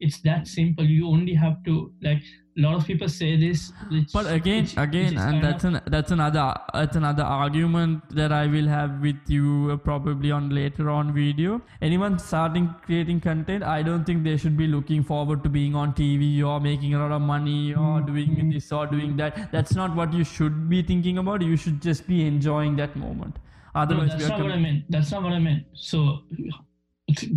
it's 0.00 0.20
that 0.20 0.46
simple 0.46 0.84
you 0.84 1.08
only 1.08 1.34
have 1.34 1.62
to 1.64 1.92
like 2.02 2.22
a 2.56 2.60
lot 2.60 2.74
of 2.74 2.84
people 2.86 3.08
say 3.08 3.36
this 3.36 3.72
which, 3.90 4.12
But 4.12 4.26
again, 4.32 4.62
which- 4.64 4.74
which 4.74 4.84
again, 4.84 5.14
is 5.16 5.22
and 5.22 5.42
that's 5.44 5.64
of- 5.64 5.74
an 5.74 5.80
that's 5.94 6.10
another 6.16 6.44
that's 6.74 6.96
another 7.00 7.22
argument 7.22 8.08
that 8.20 8.32
I 8.32 8.46
will 8.54 8.66
have 8.68 9.00
with 9.00 9.16
you 9.28 9.70
uh, 9.72 9.76
probably 9.76 10.32
on 10.32 10.48
later 10.50 10.90
on 10.90 11.12
video. 11.14 11.60
Anyone 11.80 12.18
starting 12.18 12.66
creating 12.86 13.20
content, 13.20 13.62
I 13.62 13.82
don't 13.88 14.04
think 14.04 14.24
they 14.24 14.36
should 14.36 14.56
be 14.56 14.66
looking 14.66 15.04
forward 15.04 15.44
to 15.44 15.48
being 15.48 15.76
on 15.76 15.94
TV 15.94 16.42
or 16.52 16.58
making 16.60 16.94
a 16.94 16.98
lot 17.04 17.12
of 17.12 17.22
money 17.22 17.74
or 17.74 18.00
doing 18.00 18.34
Mhm. 18.36 18.52
this 18.54 18.72
or 18.72 18.86
doing 18.88 19.16
that. 19.22 19.38
That's 19.52 19.76
not 19.82 19.94
what 19.94 20.12
you 20.12 20.24
should 20.24 20.68
be 20.68 20.82
thinking 20.82 21.18
about. 21.26 21.42
You 21.42 21.56
should 21.56 21.80
just 21.90 22.08
be 22.08 22.24
enjoying 22.26 22.74
that 22.82 22.96
moment. 22.96 23.38
No, 23.74 23.80
Otherwise, 23.82 24.10
that's 24.10 24.20
we 24.20 24.24
are 24.26 24.28
not 24.30 24.40
what 24.40 24.50
I 24.50 24.54
com- 24.54 24.62
meant. 24.62 24.84
That's 24.88 25.10
not 25.12 25.22
what 25.22 25.32
I 25.32 25.38
meant. 25.38 25.64
So 25.74 26.22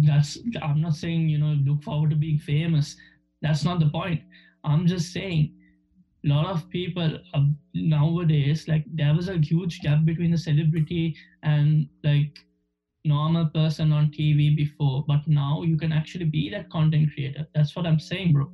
that's 0.06 0.38
I'm 0.62 0.82
not 0.82 0.96
saying 0.96 1.30
you 1.30 1.38
know 1.38 1.54
look 1.66 1.84
forward 1.84 2.10
to 2.12 2.16
being 2.16 2.40
famous. 2.40 2.96
That's 3.42 3.64
not 3.64 3.80
the 3.80 3.90
point. 3.90 4.22
I'm 4.64 4.86
just 4.86 5.12
saying 5.14 5.54
a 6.26 6.30
lot 6.30 6.46
of 6.46 6.70
people 6.70 7.18
uh, 7.34 7.44
nowadays 7.74 8.68
like 8.68 8.86
there 8.94 9.14
was 9.16 9.28
a 9.30 9.38
huge 9.38 9.80
gap 9.82 10.06
between 10.06 10.32
the 10.32 10.38
celebrity 10.38 11.16
and 11.44 11.88
like 12.04 12.38
normal 13.04 13.48
person 13.48 13.92
on 13.92 14.12
TV 14.12 14.56
before, 14.56 15.04
but 15.08 15.28
now 15.28 15.64
you 15.64 15.76
can 15.78 15.92
actually 15.92 16.26
be 16.26 16.50
that 16.52 16.70
content 16.70 17.10
creator. 17.14 17.48
That's 17.56 17.76
what 17.76 17.88
I'm 17.88 18.00
saying, 18.00 18.34
bro. 18.34 18.52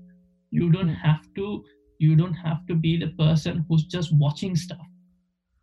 You 0.52 0.72
don't 0.72 0.88
Hmm. 0.90 0.94
have 1.10 1.34
to. 1.36 1.64
You 2.00 2.16
don't 2.16 2.34
have 2.34 2.66
to 2.68 2.76
be 2.76 2.96
the 2.98 3.08
person 3.26 3.66
who's 3.68 3.84
just 3.86 4.14
watching 4.14 4.56
stuff, 4.56 4.86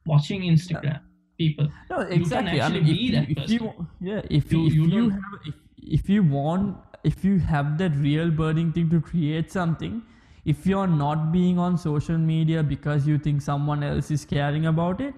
watching 0.04 0.42
Instagram 0.42 1.00
people. 1.38 1.68
No, 1.90 2.00
exactly. 2.00 2.60
I 2.60 2.68
mean, 2.68 2.82
if, 2.82 2.86
be 2.86 2.94
you, 2.94 3.12
that 3.12 3.30
if 3.30 3.50
you, 3.50 3.86
yeah, 4.00 4.22
if 4.30 4.52
You- 4.52 4.66
if 4.66 4.74
you 4.74 4.86
you, 4.96 5.10
have, 5.10 5.20
if, 5.46 5.54
if 6.00 6.08
you 6.08 6.22
want, 6.22 6.76
if 7.04 7.24
you 7.24 7.38
have 7.38 7.76
that 7.78 7.94
real 7.96 8.30
burning 8.30 8.72
thing 8.72 8.90
to 8.90 9.00
create 9.00 9.52
something, 9.52 10.02
if 10.44 10.66
you're 10.66 10.86
not 10.86 11.32
being 11.32 11.58
on 11.58 11.76
social 11.78 12.18
media 12.18 12.62
because 12.62 13.06
you 13.06 13.18
think 13.18 13.42
someone 13.42 13.82
else 13.82 14.10
is 14.10 14.24
caring 14.24 14.66
about 14.66 15.00
it, 15.00 15.14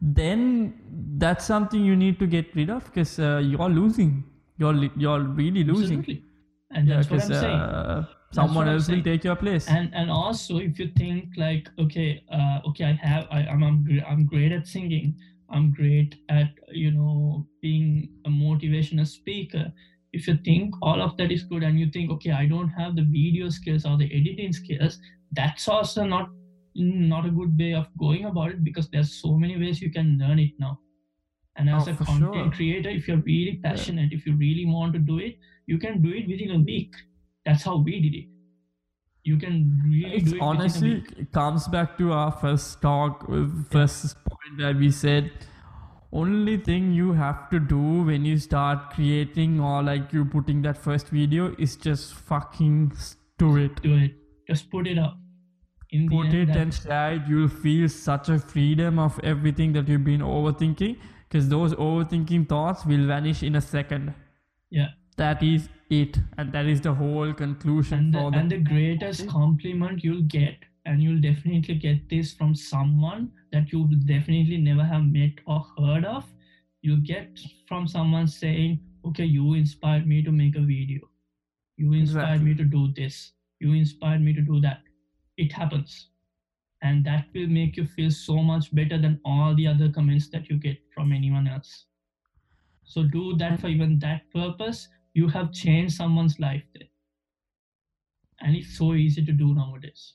then 0.00 0.74
that's 1.18 1.44
something 1.44 1.84
you 1.84 1.96
need 1.96 2.18
to 2.18 2.26
get 2.26 2.54
rid 2.54 2.70
of 2.70 2.84
because 2.86 3.18
uh, 3.18 3.38
you're 3.44 3.68
losing. 3.68 4.24
You're 4.58 4.72
li- 4.74 4.90
you're 4.96 5.20
really 5.20 5.64
losing. 5.64 5.98
Absolutely. 5.98 6.24
And 6.70 6.88
Yeah, 6.88 6.96
that's 6.96 7.10
what 7.10 7.22
I'm 7.22 7.28
because 7.28 7.40
saying. 7.40 7.58
uh, 7.58 8.04
someone 8.32 8.68
else 8.68 8.88
will 8.88 9.02
take 9.02 9.24
your 9.24 9.36
place. 9.36 9.68
and 9.68 9.92
and 10.00 10.10
also 10.10 10.58
if 10.58 10.78
you 10.78 10.88
think 10.96 11.36
like 11.36 11.68
okay 11.84 12.22
uh, 12.32 12.60
okay 12.68 12.84
i 12.84 12.92
have 13.06 13.24
I, 13.30 13.40
i'm 13.52 13.62
I'm, 13.68 13.78
I'm 14.10 14.24
great 14.26 14.52
at 14.52 14.68
singing 14.68 15.16
i'm 15.50 15.72
great 15.72 16.16
at 16.28 16.58
you 16.68 16.90
know 16.90 17.46
being 17.60 18.20
a 18.24 18.28
motivational 18.30 19.06
speaker. 19.06 19.72
If 20.12 20.26
you 20.26 20.36
think 20.44 20.74
all 20.82 21.00
of 21.00 21.16
that 21.18 21.30
is 21.30 21.44
good 21.44 21.62
and 21.62 21.78
you 21.78 21.88
think 21.90 22.10
okay 22.12 22.32
i 22.32 22.46
don't 22.46 22.68
have 22.70 22.96
the 22.96 23.04
video 23.04 23.48
skills 23.48 23.84
or 23.86 23.96
the 23.96 24.08
editing 24.20 24.52
skills 24.52 24.98
that's 25.32 25.68
also 25.68 26.04
not 26.04 26.30
not 26.74 27.26
a 27.26 27.30
good 27.30 27.56
way 27.58 27.74
of 27.74 27.86
going 27.98 28.24
about 28.24 28.50
it 28.52 28.64
because 28.64 28.88
there's 28.90 29.12
so 29.20 29.36
many 29.36 29.56
ways 29.56 29.80
you 29.82 29.90
can 29.92 30.18
learn 30.18 30.38
it 30.38 30.52
now. 30.58 30.80
And 31.56 31.70
as 31.70 31.86
Oh, 31.86 31.88
a 31.88 31.96
content 31.96 32.52
sure. 32.52 32.54
creator 32.54 32.90
if 32.90 33.08
you're 33.08 33.18
really 33.28 33.58
passionate 33.62 34.12
if 34.12 34.26
you 34.26 34.36
really 34.36 34.66
want 34.66 34.92
to 34.94 34.98
do 35.00 35.18
it 35.18 35.38
you 35.66 35.78
can 35.78 36.02
do 36.02 36.10
it 36.12 36.28
within 36.28 36.50
a 36.52 36.58
week. 36.60 36.94
That's 37.46 37.64
how 37.64 37.78
we 37.78 38.00
did 38.00 38.14
it. 38.16 38.28
You 39.24 39.38
can 39.38 39.80
really 39.84 40.20
it's 40.20 40.32
do 40.32 40.34
it 40.36 40.48
honestly 40.48 41.04
it 41.16 41.32
comes 41.32 41.68
back 41.68 41.96
to 41.98 42.12
our 42.12 42.32
first 42.32 42.80
talk 42.82 43.24
uh, 43.28 43.46
first 43.70 44.16
where 44.56 44.74
we 44.74 44.90
said 44.90 45.30
only 46.12 46.56
thing 46.56 46.92
you 46.92 47.12
have 47.12 47.48
to 47.50 47.60
do 47.60 48.02
when 48.02 48.24
you 48.24 48.36
start 48.36 48.90
creating 48.90 49.60
or 49.60 49.82
like 49.82 50.12
you 50.12 50.24
putting 50.24 50.62
that 50.62 50.76
first 50.76 51.08
video 51.08 51.54
is 51.58 51.76
just 51.76 52.14
fucking 52.14 52.92
do 53.38 53.56
it. 53.56 53.80
Do 53.82 53.94
it. 53.96 54.12
Just 54.48 54.70
put 54.70 54.86
it 54.88 54.98
up. 54.98 55.16
In 55.90 56.06
the 56.06 56.16
put 56.16 56.26
end, 56.26 56.50
it 56.50 56.56
and 56.56 56.74
share 56.74 57.14
it. 57.14 57.22
You'll 57.28 57.48
feel 57.48 57.88
such 57.88 58.28
a 58.28 58.38
freedom 58.38 58.98
of 58.98 59.20
everything 59.22 59.72
that 59.74 59.88
you've 59.88 60.04
been 60.04 60.20
overthinking 60.20 60.98
because 61.28 61.48
those 61.48 61.74
overthinking 61.74 62.48
thoughts 62.48 62.84
will 62.84 63.06
vanish 63.06 63.42
in 63.44 63.56
a 63.56 63.60
second. 63.60 64.12
Yeah. 64.70 64.88
That 65.16 65.42
is 65.42 65.68
it. 65.90 66.18
And 66.38 66.52
that 66.52 66.66
is 66.66 66.80
the 66.80 66.94
whole 66.94 67.32
conclusion 67.32 67.98
and 67.98 68.14
the 68.14 68.38
and 68.38 68.50
the 68.50 68.58
greatest 68.58 69.28
compliment 69.28 70.02
you'll 70.02 70.22
get 70.22 70.56
and 70.86 71.02
you'll 71.02 71.20
definitely 71.20 71.74
get 71.74 72.08
this 72.08 72.32
from 72.32 72.54
someone 72.54 73.32
that 73.52 73.72
you 73.72 73.88
definitely 74.06 74.56
never 74.56 74.84
have 74.84 75.04
met 75.04 75.32
or 75.46 75.66
heard 75.78 76.04
of. 76.04 76.24
You 76.82 76.96
get 76.98 77.38
from 77.68 77.86
someone 77.86 78.26
saying 78.26 78.80
okay 79.04 79.24
you 79.24 79.54
inspired 79.54 80.06
me 80.06 80.22
to 80.22 80.32
make 80.32 80.56
a 80.56 80.60
video. 80.60 81.00
You 81.76 81.92
inspired 81.92 82.42
me 82.42 82.54
to 82.54 82.64
do 82.64 82.92
this. 82.94 83.32
You 83.58 83.72
inspired 83.72 84.22
me 84.22 84.32
to 84.34 84.40
do 84.40 84.60
that. 84.60 84.82
It 85.36 85.52
happens. 85.52 86.08
And 86.82 87.04
that 87.04 87.26
will 87.34 87.46
make 87.46 87.76
you 87.76 87.86
feel 87.86 88.10
so 88.10 88.38
much 88.42 88.74
better 88.74 88.98
than 88.98 89.20
all 89.24 89.54
the 89.54 89.66
other 89.66 89.90
comments 89.90 90.28
that 90.30 90.48
you 90.48 90.56
get 90.56 90.78
from 90.94 91.12
anyone 91.12 91.46
else. 91.46 91.86
So 92.84 93.02
do 93.02 93.36
that 93.36 93.60
for 93.60 93.68
even 93.68 93.98
that 94.00 94.30
purpose. 94.32 94.88
You 95.14 95.28
have 95.28 95.52
changed 95.52 95.96
someone's 95.96 96.38
life 96.40 96.64
there 96.74 96.88
and 98.40 98.56
it's 98.56 98.76
so 98.76 98.94
easy 98.94 99.24
to 99.24 99.32
do 99.32 99.54
nowadays 99.54 100.14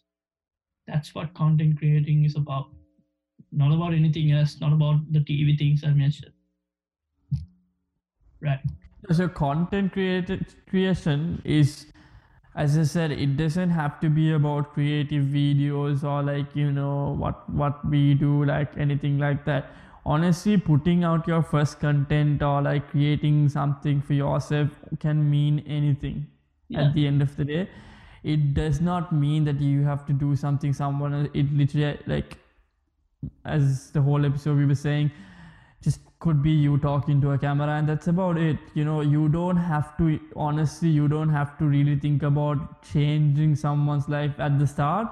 that's 0.88 1.16
what 1.16 1.34
content 1.34 1.78
creating 1.78 2.26
is 2.26 2.36
about. 2.36 2.68
Not 3.52 3.74
about 3.74 3.94
anything 3.94 4.32
else 4.32 4.60
not 4.60 4.74
about 4.74 4.98
the 5.12 5.20
tv 5.20 5.58
things 5.58 5.84
i 5.84 5.90
mentioned. 5.90 6.32
Right. 8.42 8.60
So 9.12 9.28
content 9.28 9.94
created 9.94 10.46
creation 10.70 11.42
is 11.46 11.88
as 12.56 12.78
i 12.78 12.84
said 12.84 13.12
it 13.12 13.38
doesn't 13.38 13.70
have 13.70 14.00
to 14.00 14.10
be 14.10 14.32
about 14.34 14.74
creative 14.74 15.26
videos 15.26 16.04
or 16.04 16.22
like 16.24 16.56
you 16.56 16.72
know 16.72 17.16
what 17.20 17.50
what 17.50 17.88
we 17.90 18.14
do 18.14 18.44
like 18.46 18.78
anything 18.78 19.18
like 19.18 19.46
that. 19.46 19.72
Honestly 20.06 20.58
putting 20.58 21.04
out 21.04 21.28
your 21.28 21.42
first 21.42 21.80
content 21.80 22.44
or 22.44 22.62
like 22.62 22.90
creating 22.92 23.50
something 23.50 24.02
for 24.02 24.14
yourself 24.14 24.70
can 25.00 25.28
mean 25.30 25.64
anything 25.66 26.28
yeah. 26.68 26.82
at 26.82 26.94
the 26.94 27.08
end 27.08 27.22
of 27.22 27.36
the 27.38 27.46
day 27.46 27.70
it 28.34 28.44
does 28.58 28.82
not 28.82 29.12
mean 29.24 29.44
that 29.48 29.60
you 29.62 29.84
have 29.84 30.06
to 30.10 30.14
do 30.26 30.36
something 30.44 30.74
someone 30.82 31.14
else 31.18 31.30
it 31.42 31.52
literally 31.62 31.98
like 32.14 32.38
as 33.46 33.92
the 33.92 34.02
whole 34.08 34.26
episode 34.26 34.58
we 34.58 34.66
were 34.66 34.82
saying 34.84 35.12
just 35.88 36.00
could 36.20 36.42
be 36.44 36.52
you 36.52 36.78
talking 36.86 37.22
to 37.22 37.32
a 37.32 37.38
camera 37.38 37.74
and 37.78 37.88
that's 37.88 38.08
about 38.08 38.38
it. 38.38 38.58
You 38.74 38.86
know 38.86 39.02
you 39.02 39.30
don't 39.30 39.58
have 39.58 39.96
to 39.98 40.20
honestly 40.36 40.90
you 40.90 41.08
don't 41.08 41.30
have 41.30 41.58
to 41.60 41.66
really 41.66 41.96
think 42.06 42.24
about 42.24 42.82
changing 42.92 43.56
someone's 43.56 44.08
life 44.10 44.40
at 44.40 44.58
the 44.58 44.66
start. 44.66 45.08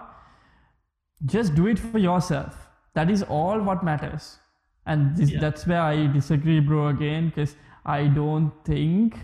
Just 1.26 1.54
do 1.56 1.68
it 1.68 1.80
for 1.80 2.00
yourself. 2.00 2.68
That 2.96 3.10
is 3.12 3.24
all 3.24 3.62
what 3.62 3.84
matters. 3.84 4.38
And 4.86 5.16
this, 5.16 5.30
Yeah. 5.32 5.40
that's 5.40 5.66
where 5.68 5.82
i 5.82 6.08
disagree 6.08 6.60
bro 6.60 6.88
again 6.88 7.30
because 7.30 7.56
i 7.86 8.08
don't 8.16 8.52
think 8.66 9.20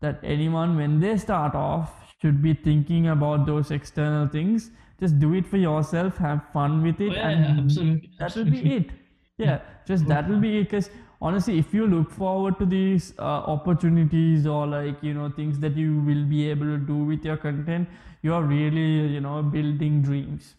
that 0.00 0.18
anyone 0.36 0.72
when 0.76 0.98
they 1.04 1.16
start 1.16 1.54
off 1.54 2.03
should 2.24 2.42
be 2.42 2.54
thinking 2.54 3.08
about 3.08 3.46
those 3.46 3.70
external 3.70 4.26
things. 4.28 4.70
Just 5.00 5.18
do 5.18 5.34
it 5.34 5.46
for 5.46 5.56
yourself 5.58 6.16
have 6.18 6.42
fun 6.52 6.82
with 6.82 7.00
it 7.00 7.12
Oh, 7.12 7.14
yeah, 7.14 7.28
and 7.28 7.44
yeah, 7.44 7.62
absolutely. 7.64 8.10
that 8.18 8.36
will 8.36 8.50
be 8.58 8.76
it. 8.76 8.90
Yeah 9.38 9.58
just 9.86 10.06
that 10.08 10.28
will 10.28 10.40
be 10.40 10.58
it 10.58 10.64
because 10.64 10.90
honestly 11.20 11.58
if 11.58 11.74
you 11.74 11.86
look 11.86 12.10
forward 12.10 12.58
to 12.58 12.66
these 12.66 13.12
uh, 13.18 13.40
opportunities 13.54 14.46
or 14.46 14.66
like 14.66 15.02
you 15.02 15.12
know 15.14 15.30
things 15.30 15.58
that 15.58 15.76
you 15.76 16.00
will 16.00 16.24
be 16.24 16.48
able 16.50 16.66
to 16.66 16.78
do 16.78 16.98
with 17.10 17.24
your 17.24 17.36
content 17.36 17.88
you 18.22 18.32
are 18.32 18.42
really 18.42 18.86
you 19.14 19.20
know 19.20 19.42
building 19.42 20.02
dreams. 20.02 20.54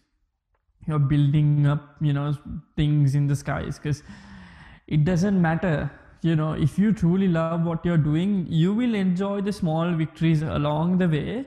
You're 0.86 1.00
building 1.00 1.66
up 1.66 1.96
you 2.00 2.12
know 2.12 2.34
things 2.76 3.14
in 3.14 3.26
the 3.26 3.36
skies 3.36 3.78
because 3.78 4.02
it 4.86 5.04
doesn't 5.04 5.40
matter 5.40 5.90
you 6.26 6.34
know 6.40 6.52
if 6.66 6.78
you 6.78 6.92
truly 6.92 7.28
love 7.28 7.64
what 7.70 7.84
you're 7.88 8.02
doing 8.04 8.46
you 8.48 8.74
will 8.74 8.94
enjoy 8.94 9.40
the 9.40 9.52
small 9.52 9.92
victories 9.94 10.42
along 10.42 10.98
the 10.98 11.08
way. 11.08 11.44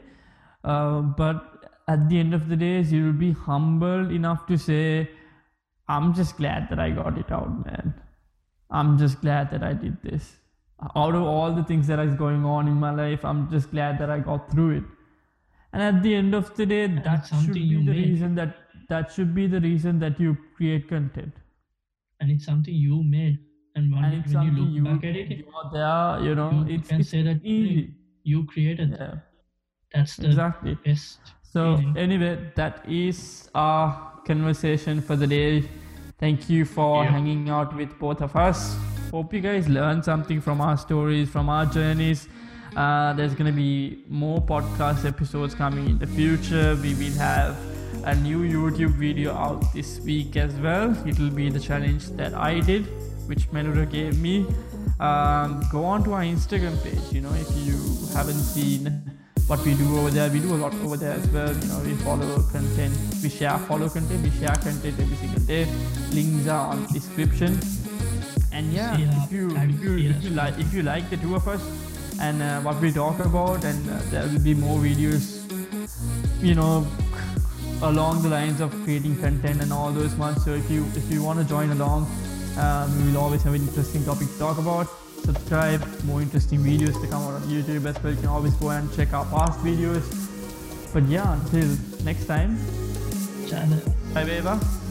Uh, 0.64 1.02
but 1.02 1.66
at 1.88 2.10
the 2.10 2.20
end 2.20 2.34
of 2.34 2.50
the 2.50 2.56
day 2.56 2.82
you 2.82 3.06
will 3.06 3.20
be 3.22 3.32
humble 3.32 4.12
enough 4.12 4.46
to 4.48 4.58
say 4.58 5.10
i'm 5.88 6.14
just 6.14 6.38
glad 6.38 6.68
that 6.70 6.80
i 6.80 6.90
got 6.90 7.18
it 7.18 7.32
out 7.32 7.66
man. 7.66 7.94
I'm 8.72 8.98
just 8.98 9.22
glad 9.22 9.50
that 9.52 9.64
i 9.64 9.74
did 9.74 10.02
this. 10.04 10.38
Out 10.96 11.16
of 11.16 11.24
all 11.24 11.54
the 11.54 11.64
things 11.64 11.88
that 11.88 12.00
is 12.00 12.14
going 12.16 12.46
on 12.46 12.68
in 12.68 12.76
my 12.86 12.92
life 12.92 13.26
i'm 13.26 13.50
just 13.50 13.72
glad 13.72 14.00
that 14.00 14.10
i 14.10 14.20
got 14.20 14.52
through 14.52 14.72
it. 14.78 14.84
And 15.74 15.82
at 15.84 16.04
the 16.04 16.16
end 16.16 16.36
of 16.36 16.56
the 16.56 16.66
day 16.66 16.88
that 16.88 17.28
should 17.28 17.54
be 17.54 17.60
you 17.62 17.80
the 17.84 17.94
made. 17.94 18.10
reason 18.10 18.36
that 18.36 18.58
that 18.90 19.12
should 19.12 19.34
be 19.34 19.48
the 19.48 19.62
reason 19.62 20.00
that 20.00 20.20
you 20.20 20.38
create 20.58 20.88
content. 20.90 21.34
And 22.20 22.32
it's 22.32 22.46
something 22.46 22.74
you 22.74 23.04
made 23.04 23.40
and 23.76 23.94
when, 23.94 24.04
and 24.04 24.24
it's 24.26 24.34
when 24.34 24.44
you 24.46 24.52
look 24.52 24.70
you, 24.78 24.84
back 24.84 25.04
at 25.10 25.16
it 25.16 25.28
you 25.38 25.46
are 25.56 25.70
there 25.72 26.26
you 26.28 26.36
know 26.36 26.52
you 26.68 26.76
it's, 26.76 26.88
can 26.90 27.00
it's 27.02 27.10
say 27.10 27.22
that 27.24 27.40
easy. 27.44 27.94
you 28.24 28.46
created 28.46 28.92
that. 28.94 29.24
that's 29.94 30.16
the 30.18 30.28
exactly. 30.28 30.76
best 30.86 31.20
so 31.44 31.78
feeling. 31.78 31.98
anyway 31.98 32.38
that 32.56 32.84
is 32.88 33.50
our 33.56 34.10
conversation 34.26 35.02
for 35.02 35.16
the 35.16 35.26
day. 35.26 35.64
Thank 36.20 36.50
you 36.50 36.66
for 36.66 37.04
Yeah. 37.04 37.12
hanging 37.12 37.50
out 37.50 37.76
with 37.76 37.98
both 37.98 38.22
of 38.22 38.36
us. 38.36 38.78
Hope 39.12 39.34
you 39.34 39.42
guys 39.42 39.68
learned 39.68 40.04
something 40.06 40.40
from 40.42 40.62
our 40.62 40.78
stories 40.78 41.30
from 41.30 41.50
our 41.50 41.66
journeys. 41.66 42.28
Uh, 42.76 43.14
there's 43.14 43.34
going 43.34 43.50
to 43.52 43.56
be 43.56 44.04
more 44.08 44.40
podcast 44.40 45.06
episodes 45.06 45.56
coming 45.56 45.88
in 45.90 45.98
the 45.98 46.06
future. 46.06 46.76
We 46.84 46.94
will 46.94 47.18
have 47.18 47.58
a 48.04 48.14
new 48.16 48.40
youtube 48.56 48.94
video 49.06 49.34
out 49.34 49.74
this 49.74 50.00
week 50.02 50.36
as 50.38 50.54
well. 50.60 50.96
It'll 51.08 51.32
be 51.32 51.50
the 51.50 51.60
challenge 51.60 52.10
that 52.22 52.34
i 52.36 52.60
did 52.60 52.86
which 53.30 53.46
menura 53.56 53.86
gave 53.98 54.20
me 54.28 54.36
um, 55.08 55.64
go 55.72 55.86
on 55.94 56.04
to 56.04 56.14
our 56.18 56.26
instagram 56.36 56.76
page 56.84 57.06
you 57.18 57.22
know 57.22 57.34
if 57.46 57.50
you 57.68 57.78
haven't 58.18 58.44
seen 58.56 58.92
what 59.50 59.66
we 59.66 59.74
do 59.74 59.98
over 59.98 60.12
there. 60.12 60.30
We 60.30 60.40
do 60.40 60.54
a 60.54 60.62
lot 60.64 60.76
over 60.86 60.96
there 60.96 61.14
as 61.14 61.28
well. 61.30 61.52
You 61.52 61.68
know, 61.70 61.80
we 61.80 61.94
follow 62.06 62.42
content, 62.52 62.94
we 63.24 63.30
share 63.30 63.58
follow 63.58 63.90
content, 63.90 64.22
we 64.22 64.30
share 64.40 64.56
content 64.66 65.00
every 65.00 65.18
single 65.18 65.42
day. 65.42 65.66
Links 66.14 66.48
are 66.48 66.68
on 66.74 66.86
description. 66.94 67.60
And 68.52 68.72
yeah, 68.72 68.96
Yeah, 68.98 69.24
if 69.24 69.32
you 69.32 69.50
if 69.58 69.82
you, 69.82 69.98
if 69.98 70.24
you 70.24 70.30
like 70.30 70.60
if 70.60 70.72
you 70.72 70.84
like 70.84 71.10
the 71.10 71.18
two 71.18 71.34
of 71.36 71.48
us 71.48 71.62
and 72.22 72.44
uh, 72.44 72.62
what 72.62 72.80
we 72.80 72.92
talk 72.92 73.20
about, 73.26 73.64
and 73.64 73.90
uh, 73.90 74.00
there 74.12 74.28
will 74.28 74.44
be 74.44 74.54
more 74.54 74.78
videos. 74.78 75.26
You 76.44 76.54
know, 76.54 76.86
along 77.82 78.22
the 78.22 78.30
lines 78.30 78.62
of 78.62 78.72
creating 78.84 79.18
content 79.18 79.64
and 79.64 79.74
all 79.74 79.92
those 79.92 80.14
ones. 80.16 80.46
So 80.46 80.54
if 80.54 80.70
you 80.70 80.86
if 80.96 81.12
you 81.12 81.24
want 81.24 81.40
to 81.40 81.46
join 81.46 81.72
along, 81.72 82.06
um, 82.60 83.06
we 83.06 83.12
will 83.12 83.22
always 83.22 83.42
have 83.44 83.54
an 83.54 83.62
interesting 83.62 84.04
topic 84.04 84.28
to 84.28 84.40
talk 84.40 84.58
about. 84.58 84.88
Subscribe, 85.24 85.82
more 86.04 86.22
interesting 86.22 86.60
videos 86.60 87.00
to 87.02 87.08
come 87.08 87.22
out 87.24 87.34
on 87.34 87.42
YouTube 87.44 87.86
as 87.86 88.02
well. 88.04 88.14
You 88.14 88.20
can 88.20 88.30
always 88.30 88.54
go 88.56 88.70
and 88.70 88.94
check 88.96 89.14
our 89.14 89.26
past 89.26 89.60
videos. 89.60 90.06
But 90.94 91.04
yeah, 91.04 91.34
until 91.34 91.68
next 92.04 92.26
time, 92.26 92.58
Channel. 93.48 93.80
bye, 94.14 94.26
Beba. 94.26 94.89